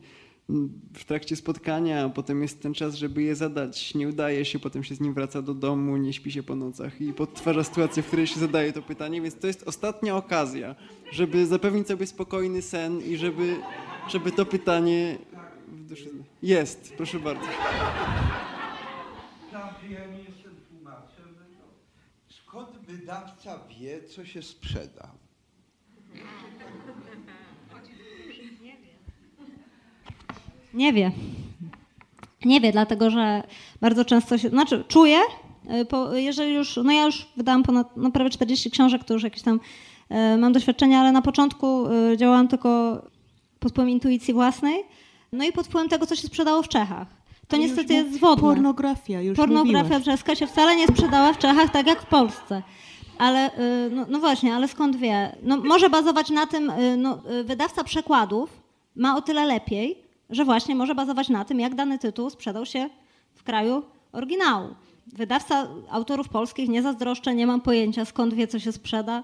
w 0.94 1.04
trakcie 1.04 1.36
spotkania, 1.36 2.04
a 2.04 2.08
potem 2.08 2.42
jest 2.42 2.62
ten 2.62 2.74
czas, 2.74 2.94
żeby 2.94 3.22
je 3.22 3.36
zadać. 3.36 3.94
Nie 3.94 4.08
udaje 4.08 4.44
się, 4.44 4.58
potem 4.58 4.84
się 4.84 4.94
z 4.94 5.00
nim 5.00 5.14
wraca 5.14 5.42
do 5.42 5.54
domu, 5.54 5.96
nie 5.96 6.12
śpi 6.12 6.32
się 6.32 6.42
po 6.42 6.56
nocach 6.56 7.00
i 7.00 7.12
podtwarza 7.12 7.64
sytuację, 7.64 8.02
w 8.02 8.06
której 8.06 8.26
się 8.26 8.40
zadaje 8.40 8.72
to 8.72 8.82
pytanie, 8.82 9.22
więc 9.22 9.38
to 9.38 9.46
jest 9.46 9.68
ostatnia 9.68 10.16
okazja, 10.16 10.74
żeby 11.12 11.46
zapewnić 11.46 11.88
sobie 11.88 12.06
spokojny 12.06 12.62
sen 12.62 13.00
i 13.00 13.16
żeby, 13.16 13.56
żeby 14.08 14.32
to 14.32 14.46
pytanie 14.46 15.18
w 15.68 15.84
duszy... 15.84 16.10
Jest, 16.42 16.92
proszę 16.96 17.20
bardzo. 17.20 17.46
Ja 19.90 20.06
nie 20.06 20.18
jestem 20.18 20.52
tłumaczem. 20.68 21.34
Skąd 22.28 22.78
wydawca 22.78 23.60
wie, 23.80 24.02
co 24.02 24.24
się 24.24 24.42
sprzeda? 24.42 25.10
Nie 30.74 30.92
wie. 30.92 31.12
Nie 32.44 32.60
wie, 32.60 32.72
dlatego 32.72 33.10
że 33.10 33.42
bardzo 33.80 34.04
często 34.04 34.38
się, 34.38 34.48
znaczy 34.48 34.84
czuję, 34.88 35.18
y, 36.14 36.22
jeżeli 36.22 36.54
już, 36.54 36.78
no 36.84 36.92
ja 36.92 37.04
już 37.04 37.28
wydałam 37.36 37.62
ponad, 37.62 37.96
no 37.96 38.10
prawie 38.10 38.30
40 38.30 38.70
książek, 38.70 39.04
to 39.04 39.14
już 39.14 39.22
jakieś 39.22 39.42
tam 39.42 39.60
y, 40.34 40.38
mam 40.38 40.52
doświadczenia, 40.52 41.00
ale 41.00 41.12
na 41.12 41.22
początku 41.22 41.86
y, 41.86 42.16
działałam 42.16 42.48
tylko 42.48 43.02
pod 43.60 43.72
wpływem 43.72 43.90
intuicji 43.90 44.34
własnej, 44.34 44.84
no 45.32 45.44
i 45.44 45.52
pod 45.52 45.66
wpływem 45.66 45.88
tego, 45.88 46.06
co 46.06 46.16
się 46.16 46.26
sprzedało 46.26 46.62
w 46.62 46.68
Czechach. 46.68 47.08
to 47.48 47.56
niestety 47.56 47.94
jest 47.94 48.14
zwodne. 48.14 48.42
Pornografia, 48.42 49.20
już 49.20 49.36
Pornografia 49.36 50.00
brzeska 50.00 50.34
się 50.34 50.46
wcale 50.46 50.76
nie 50.76 50.86
sprzedała 50.86 51.32
w 51.32 51.38
Czechach 51.38 51.70
tak 51.70 51.86
jak 51.86 52.02
w 52.02 52.06
Polsce. 52.06 52.62
Ale, 53.18 53.50
y, 53.58 53.90
no, 53.90 54.06
no 54.08 54.18
właśnie, 54.18 54.54
ale 54.54 54.68
skąd 54.68 54.96
wie? 54.96 55.36
No, 55.42 55.56
może 55.56 55.90
bazować 55.90 56.30
na 56.30 56.46
tym, 56.46 56.72
no, 56.96 57.22
wydawca 57.44 57.84
przekładów 57.84 58.62
ma 58.96 59.16
o 59.16 59.22
tyle 59.22 59.44
lepiej, 59.44 60.07
że 60.30 60.44
właśnie 60.44 60.74
może 60.74 60.94
bazować 60.94 61.28
na 61.28 61.44
tym, 61.44 61.60
jak 61.60 61.74
dany 61.74 61.98
tytuł 61.98 62.30
sprzedał 62.30 62.66
się 62.66 62.90
w 63.34 63.42
kraju 63.42 63.82
oryginału. 64.12 64.68
Wydawca 65.12 65.68
autorów 65.90 66.28
polskich 66.28 66.68
nie 66.68 66.82
zazdroszczę, 66.82 67.34
nie 67.34 67.46
mam 67.46 67.60
pojęcia 67.60 68.04
skąd 68.04 68.34
wie, 68.34 68.46
co 68.46 68.58
się 68.58 68.72
sprzeda. 68.72 69.22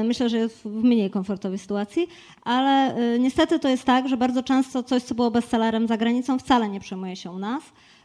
Y, 0.00 0.04
Myślę, 0.04 0.28
że 0.28 0.38
jest 0.38 0.62
w 0.62 0.84
mniej 0.84 1.10
komfortowej 1.10 1.58
sytuacji, 1.58 2.08
ale 2.42 2.98
y, 3.14 3.18
niestety 3.18 3.58
to 3.58 3.68
jest 3.68 3.84
tak, 3.84 4.08
że 4.08 4.16
bardzo 4.16 4.42
często 4.42 4.82
coś, 4.82 5.02
co 5.02 5.14
było 5.14 5.30
bestsellerem 5.30 5.86
za 5.86 5.96
granicą, 5.96 6.38
wcale 6.38 6.68
nie 6.68 6.80
przyjmuje 6.80 7.16
się 7.16 7.30
u 7.30 7.38
nas. 7.38 7.62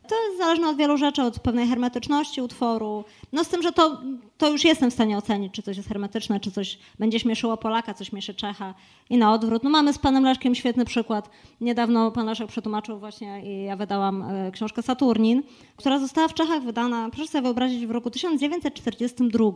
To 0.08 0.24
jest 0.24 0.38
zależne 0.38 0.70
od 0.70 0.78
wielu 0.78 0.98
rzeczy, 0.98 1.24
od 1.24 1.40
pewnej 1.40 1.68
hermetyczności 1.68 2.42
utworu. 2.42 3.04
No 3.34 3.44
z 3.44 3.48
tym, 3.48 3.62
że 3.62 3.72
to, 3.72 4.02
to 4.38 4.50
już 4.50 4.64
jestem 4.64 4.92
w 4.92 4.94
stanie 4.94 5.18
ocenić, 5.18 5.54
czy 5.54 5.62
coś 5.62 5.78
jest 5.78 5.90
hermetyczne, 5.90 6.40
czy 6.40 6.52
coś 6.52 6.80
będzie 7.00 7.20
śmieszyło 7.20 7.58
Polaka, 7.58 7.94
coś 7.94 8.08
śmieszy 8.08 8.34
Czecha 8.34 8.74
i 9.10 9.18
na 9.18 9.34
odwrót. 9.34 9.64
No 9.64 9.70
mamy 9.70 9.94
z 9.94 9.98
panem 9.98 10.24
Leszkiem 10.24 10.56
świetny 10.56 10.86
przykład. 10.86 11.30
Niedawno 11.62 12.12
pan 12.12 12.26
Leszek 12.26 12.48
przetłumaczył 12.48 13.00
właśnie 13.00 13.42
i 13.44 13.64
ja 13.64 13.76
wydałam 13.76 14.22
e, 14.22 14.52
książkę 14.52 14.82
Saturnin, 14.82 15.44
która 15.76 16.00
została 16.00 16.28
w 16.28 16.34
Czechach 16.34 16.64
wydana, 16.64 17.10
proszę 17.10 17.28
sobie 17.28 17.42
wyobrazić, 17.42 17.86
w 17.86 17.92
roku 17.92 18.12
1942 18.12 19.52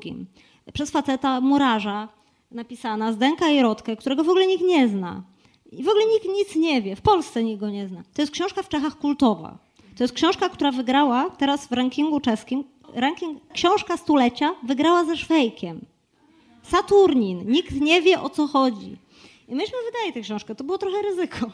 przez 0.73 0.91
faceta 0.91 1.41
murarza 1.41 2.07
napisana 2.51 3.13
Zdenka 3.13 3.49
i 3.49 3.61
Rodkę, 3.61 3.95
którego 3.95 4.23
w 4.23 4.29
ogóle 4.29 4.47
nikt 4.47 4.63
nie 4.63 4.87
zna. 4.87 5.23
I 5.71 5.83
w 5.83 5.87
ogóle 5.87 6.05
nikt 6.05 6.27
nic 6.27 6.55
nie 6.55 6.81
wie. 6.81 6.95
W 6.95 7.01
Polsce 7.01 7.43
nikt 7.43 7.59
go 7.59 7.69
nie 7.69 7.87
zna. 7.87 8.03
To 8.13 8.21
jest 8.21 8.31
książka 8.31 8.63
w 8.63 8.69
Czechach 8.69 8.97
kultowa. 8.97 9.57
To 9.97 10.03
jest 10.03 10.13
książka, 10.13 10.49
która 10.49 10.71
wygrała 10.71 11.29
teraz 11.29 11.67
w 11.67 11.71
rankingu 11.71 12.19
czeskim. 12.19 12.63
Ranking 12.93 13.39
książka 13.53 13.97
stulecia 13.97 14.55
wygrała 14.63 15.05
ze 15.05 15.17
Szwejkiem. 15.17 15.85
Saturnin. 16.63 17.51
Nikt 17.51 17.81
nie 17.81 18.01
wie 18.01 18.21
o 18.21 18.29
co 18.29 18.47
chodzi. 18.47 18.97
I 19.47 19.55
myśmy 19.55 19.77
wydali 19.85 20.13
tę 20.13 20.21
książkę. 20.21 20.55
To 20.55 20.63
było 20.63 20.77
trochę 20.77 21.01
ryzyko. 21.01 21.51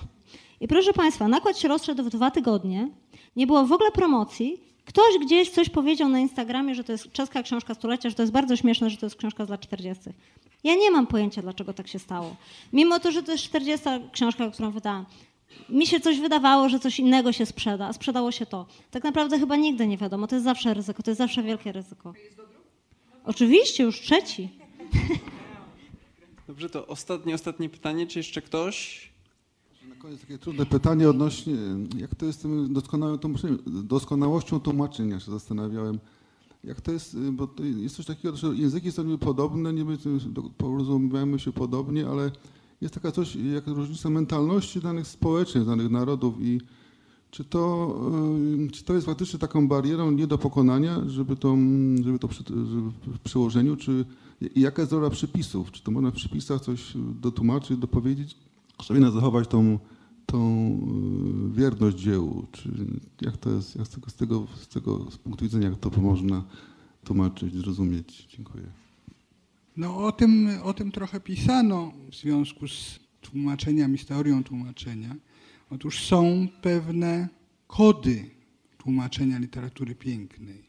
I 0.62 0.68
proszę 0.68 0.94
Państwa, 0.94 1.28
nakład 1.28 1.58
się 1.58 1.68
rozszedł 1.68 2.04
w 2.04 2.10
dwa 2.10 2.32
tygodnie. 2.32 2.90
Nie 3.36 3.48
było 3.48 3.66
w 3.66 3.72
ogóle 3.72 3.92
promocji. 3.92 4.62
Ktoś 4.86 5.18
gdzieś 5.22 5.50
coś 5.50 5.70
powiedział 5.70 6.10
na 6.10 6.20
Instagramie, 6.20 6.76
że 6.76 6.84
to 6.84 6.92
jest 6.92 7.12
czeska 7.12 7.44
książka 7.44 7.74
stulecia, 7.74 8.10
że 8.10 8.16
to 8.16 8.24
jest 8.24 8.34
bardzo 8.34 8.56
śmieszne, 8.56 8.90
że 8.90 8.98
to 8.98 9.06
jest 9.06 9.16
książka 9.16 9.46
z 9.46 9.50
lat 9.50 9.62
40. 9.62 10.04
Ja 10.64 10.76
nie 10.76 10.92
mam 10.92 11.08
pojęcia, 11.08 11.42
dlaczego 11.42 11.74
tak 11.74 11.88
się 11.88 12.00
stało. 12.00 12.36
Mimo 12.74 13.00
to, 13.00 13.12
że 13.12 13.24
to 13.24 13.32
jest 13.32 13.44
40 13.44 13.88
książka, 14.12 14.52
którą 14.52 14.72
wydałam. 14.72 15.06
Mi 15.70 15.88
się 15.88 16.00
coś 16.00 16.20
wydawało, 16.20 16.70
że 16.70 16.80
coś 16.80 17.00
innego 17.00 17.32
się 17.32 17.46
sprzeda, 17.46 17.88
a 17.88 17.94
sprzedało 17.94 18.32
się 18.32 18.46
to. 18.46 18.66
Tak 18.92 19.04
naprawdę 19.04 19.40
chyba 19.40 19.56
nigdy 19.56 19.88
nie 19.88 19.98
wiadomo. 19.98 20.28
To 20.28 20.36
jest 20.36 20.46
zawsze 20.46 20.74
ryzyko, 20.74 21.04
to 21.04 21.12
jest 21.12 21.18
zawsze 21.18 21.44
wielkie 21.44 21.72
ryzyko. 21.72 22.14
Oczywiście, 23.26 23.84
już 23.84 24.02
trzeci. 24.02 24.50
Dobrze, 26.48 26.70
to 26.70 26.88
ostatnie, 26.88 27.36
ostatnie 27.36 27.70
pytanie. 27.70 28.08
Czy 28.08 28.20
jeszcze 28.20 28.42
ktoś? 28.42 29.08
Na 29.90 29.96
koniec 29.96 30.22
takie 30.22 30.38
trudne 30.38 30.66
pytanie 30.66 31.10
odnośnie, 31.10 31.54
jak 31.98 32.16
to 32.16 32.26
jest 32.26 32.40
z 32.40 32.42
tym 32.42 32.74
doskonałym 32.74 33.20
tłumaczeniem, 33.20 33.60
doskonałością 33.66 34.60
tłumaczenia, 34.60 35.20
się 35.20 35.32
zastanawiałem. 35.32 36.00
Jak 36.64 36.82
to 36.82 36.92
jest, 36.92 37.20
bo 37.20 37.48
to 37.48 37.64
jest 37.64 37.96
coś 37.96 38.06
takiego, 38.06 38.38
że 38.38 38.48
języki 38.48 38.92
są 38.92 39.04
niby 39.04 39.18
podobne, 39.18 39.74
niby 39.74 39.98
porozumiewamy 40.58 41.40
się 41.40 41.52
podobnie, 41.52 42.08
ale 42.08 42.32
jest 42.82 42.94
taka 42.94 43.12
coś 43.12 43.36
jak 43.36 43.68
różnica 43.68 44.10
mentalności 44.10 44.82
danych 44.82 45.08
społecznych, 45.08 45.66
danych 45.66 45.90
narodów 45.92 46.36
i 46.42 46.62
czy 47.32 47.44
to, 47.44 47.96
y, 48.68 48.72
czy 48.72 48.84
to 48.84 48.94
jest 48.94 49.06
faktycznie 49.06 49.40
taką 49.40 49.68
barierą 49.68 50.12
nie 50.12 50.28
do 50.28 50.38
pokonania, 50.38 51.02
żeby 51.08 51.36
to, 51.36 51.58
żeby 52.04 52.20
to 52.20 52.28
przy, 52.28 52.44
żeby 52.48 52.92
w 53.18 53.20
przełożeniu, 53.20 53.76
czy 53.76 54.06
jaka 54.56 54.82
jest 54.82 54.92
rola 54.92 55.10
przypisów? 55.10 55.72
Czy 55.72 55.84
to 55.84 55.92
można 55.92 56.12
w 56.12 56.14
przypisach 56.14 56.62
coś 56.62 56.94
dotłumaczyć, 57.22 57.78
dopowiedzieć, 57.78 58.38
żeby 58.84 59.12
zachować 59.12 59.48
tą, 59.48 59.80
tą 60.26 60.70
y, 61.52 61.56
wierność 61.60 61.98
dziełu? 61.98 62.46
Czy 62.52 62.70
jak 63.22 63.38
to 63.38 63.50
jest, 63.50 63.76
jak 63.76 63.88
z 63.88 63.90
tego, 63.90 64.10
z 64.10 64.16
tego, 64.16 64.48
z 64.62 64.68
tego 64.68 65.06
punktu 65.24 65.46
widzenia, 65.46 65.70
jak 65.70 65.80
to 65.80 66.02
można 66.02 66.44
tłumaczyć, 67.04 67.54
zrozumieć? 67.54 68.28
Dziękuję. 68.36 68.87
No 69.78 69.98
o 70.06 70.12
tym, 70.12 70.50
o 70.64 70.74
tym 70.74 70.92
trochę 70.92 71.20
pisano 71.20 71.94
w 72.12 72.16
związku 72.16 72.68
z 72.68 73.00
tłumaczeniami, 73.22 73.98
z 73.98 74.06
teorią 74.06 74.44
tłumaczenia. 74.44 75.16
Otóż 75.70 76.06
są 76.06 76.48
pewne 76.62 77.30
kody 77.68 78.30
tłumaczenia 78.78 79.40
literatury 79.40 79.96
pięknej. 79.96 80.64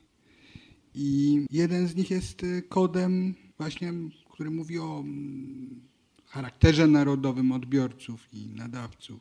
I 0.94 1.46
jeden 1.50 1.88
z 1.88 1.96
nich 1.96 2.10
jest 2.10 2.44
y, 2.44 2.62
kodem 2.68 3.34
właśnie, 3.58 3.92
który 4.30 4.50
mówi 4.50 4.78
o 4.78 5.00
mm, 5.00 5.80
charakterze 6.26 6.86
narodowym 6.86 7.52
odbiorców 7.52 8.28
i 8.32 8.46
nadawców. 8.46 9.20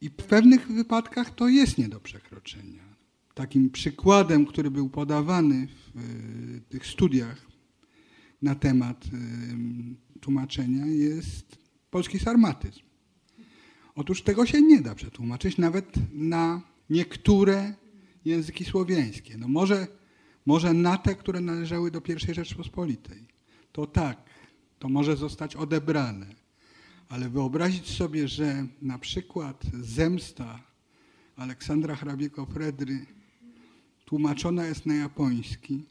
I 0.00 0.08
w 0.08 0.14
pewnych 0.14 0.68
wypadkach 0.68 1.34
to 1.34 1.48
jest 1.48 1.78
nie 1.78 1.88
do 1.88 2.00
przekroczenia. 2.00 2.82
Takim 3.34 3.70
przykładem, 3.70 4.46
który 4.46 4.70
był 4.70 4.88
podawany 4.88 5.66
w 5.66 5.98
y, 5.98 6.60
tych 6.68 6.86
studiach 6.86 7.53
na 8.44 8.54
temat 8.54 9.04
y, 9.06 10.20
tłumaczenia 10.20 10.86
jest 10.86 11.58
polski 11.90 12.18
sarmatyzm. 12.18 12.80
Otóż 13.94 14.22
tego 14.22 14.46
się 14.46 14.62
nie 14.62 14.80
da 14.80 14.94
przetłumaczyć 14.94 15.58
nawet 15.58 15.94
na 16.12 16.62
niektóre 16.90 17.74
języki 18.24 18.64
słowiańskie. 18.64 19.38
No 19.38 19.48
może, 19.48 19.86
może 20.46 20.72
na 20.72 20.98
te, 20.98 21.14
które 21.14 21.40
należały 21.40 21.90
do 21.90 22.02
I 22.30 22.34
Rzeczpospolitej. 22.34 23.28
To 23.72 23.86
tak, 23.86 24.18
to 24.78 24.88
może 24.88 25.16
zostać 25.16 25.56
odebrane. 25.56 26.26
Ale 27.08 27.30
wyobrazić 27.30 27.96
sobie, 27.96 28.28
że 28.28 28.66
na 28.82 28.98
przykład 28.98 29.64
zemsta 29.80 30.60
Aleksandra 31.36 31.96
Hrabiego 31.96 32.46
Fredry 32.46 33.06
tłumaczona 34.04 34.66
jest 34.66 34.86
na 34.86 34.94
japoński, 34.94 35.84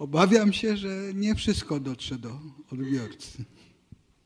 obawiam 0.00 0.52
się, 0.52 0.76
że 0.76 0.88
nie 1.14 1.34
wszystko 1.34 1.80
dotrze 1.80 2.18
do 2.18 2.30
odbiorcy. 2.72 3.44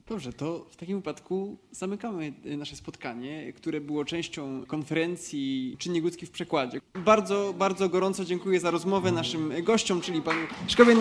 Dobrze, 0.07 0.33
to 0.33 0.67
w 0.71 0.77
takim 0.77 0.97
wypadku 0.97 1.59
zamykamy 1.71 2.33
y, 2.47 2.57
nasze 2.57 2.77
spotkanie, 2.77 3.53
które 3.53 3.81
było 3.81 4.05
częścią 4.05 4.65
konferencji 4.67 5.77
Czynnik 5.79 6.05
ludzki 6.05 6.27
w 6.27 6.31
przekładzie. 6.31 6.81
Bardzo, 7.05 7.55
bardzo 7.59 7.89
gorąco 7.89 8.25
dziękuję 8.25 8.61
za 8.61 8.71
rozmowę 8.71 9.13
naszym 9.13 9.53
gościom, 9.63 10.01
czyli 10.01 10.23
panu 10.23 10.41
Szkowie 10.69 10.97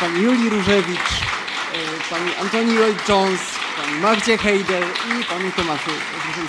pani 0.00 0.22
Julii 0.22 0.50
Różewicz, 0.50 1.10
y, 1.10 2.10
pani 2.10 2.34
Antonii 2.40 2.76
Lloyd-Jones, 2.76 3.40
pani 3.76 4.00
Magdzie 4.02 4.38
Heidel 4.38 4.84
i 4.84 5.24
panu 5.24 5.50
Tomaszu 5.56 5.90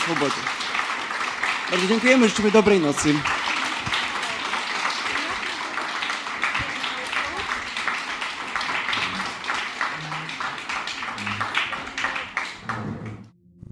Swobodzie. 0.04 0.42
Bardzo 1.72 1.88
dziękujemy, 1.88 2.30
życzymy 2.30 2.52
dobrej 2.52 2.80
nocy. 2.80 3.14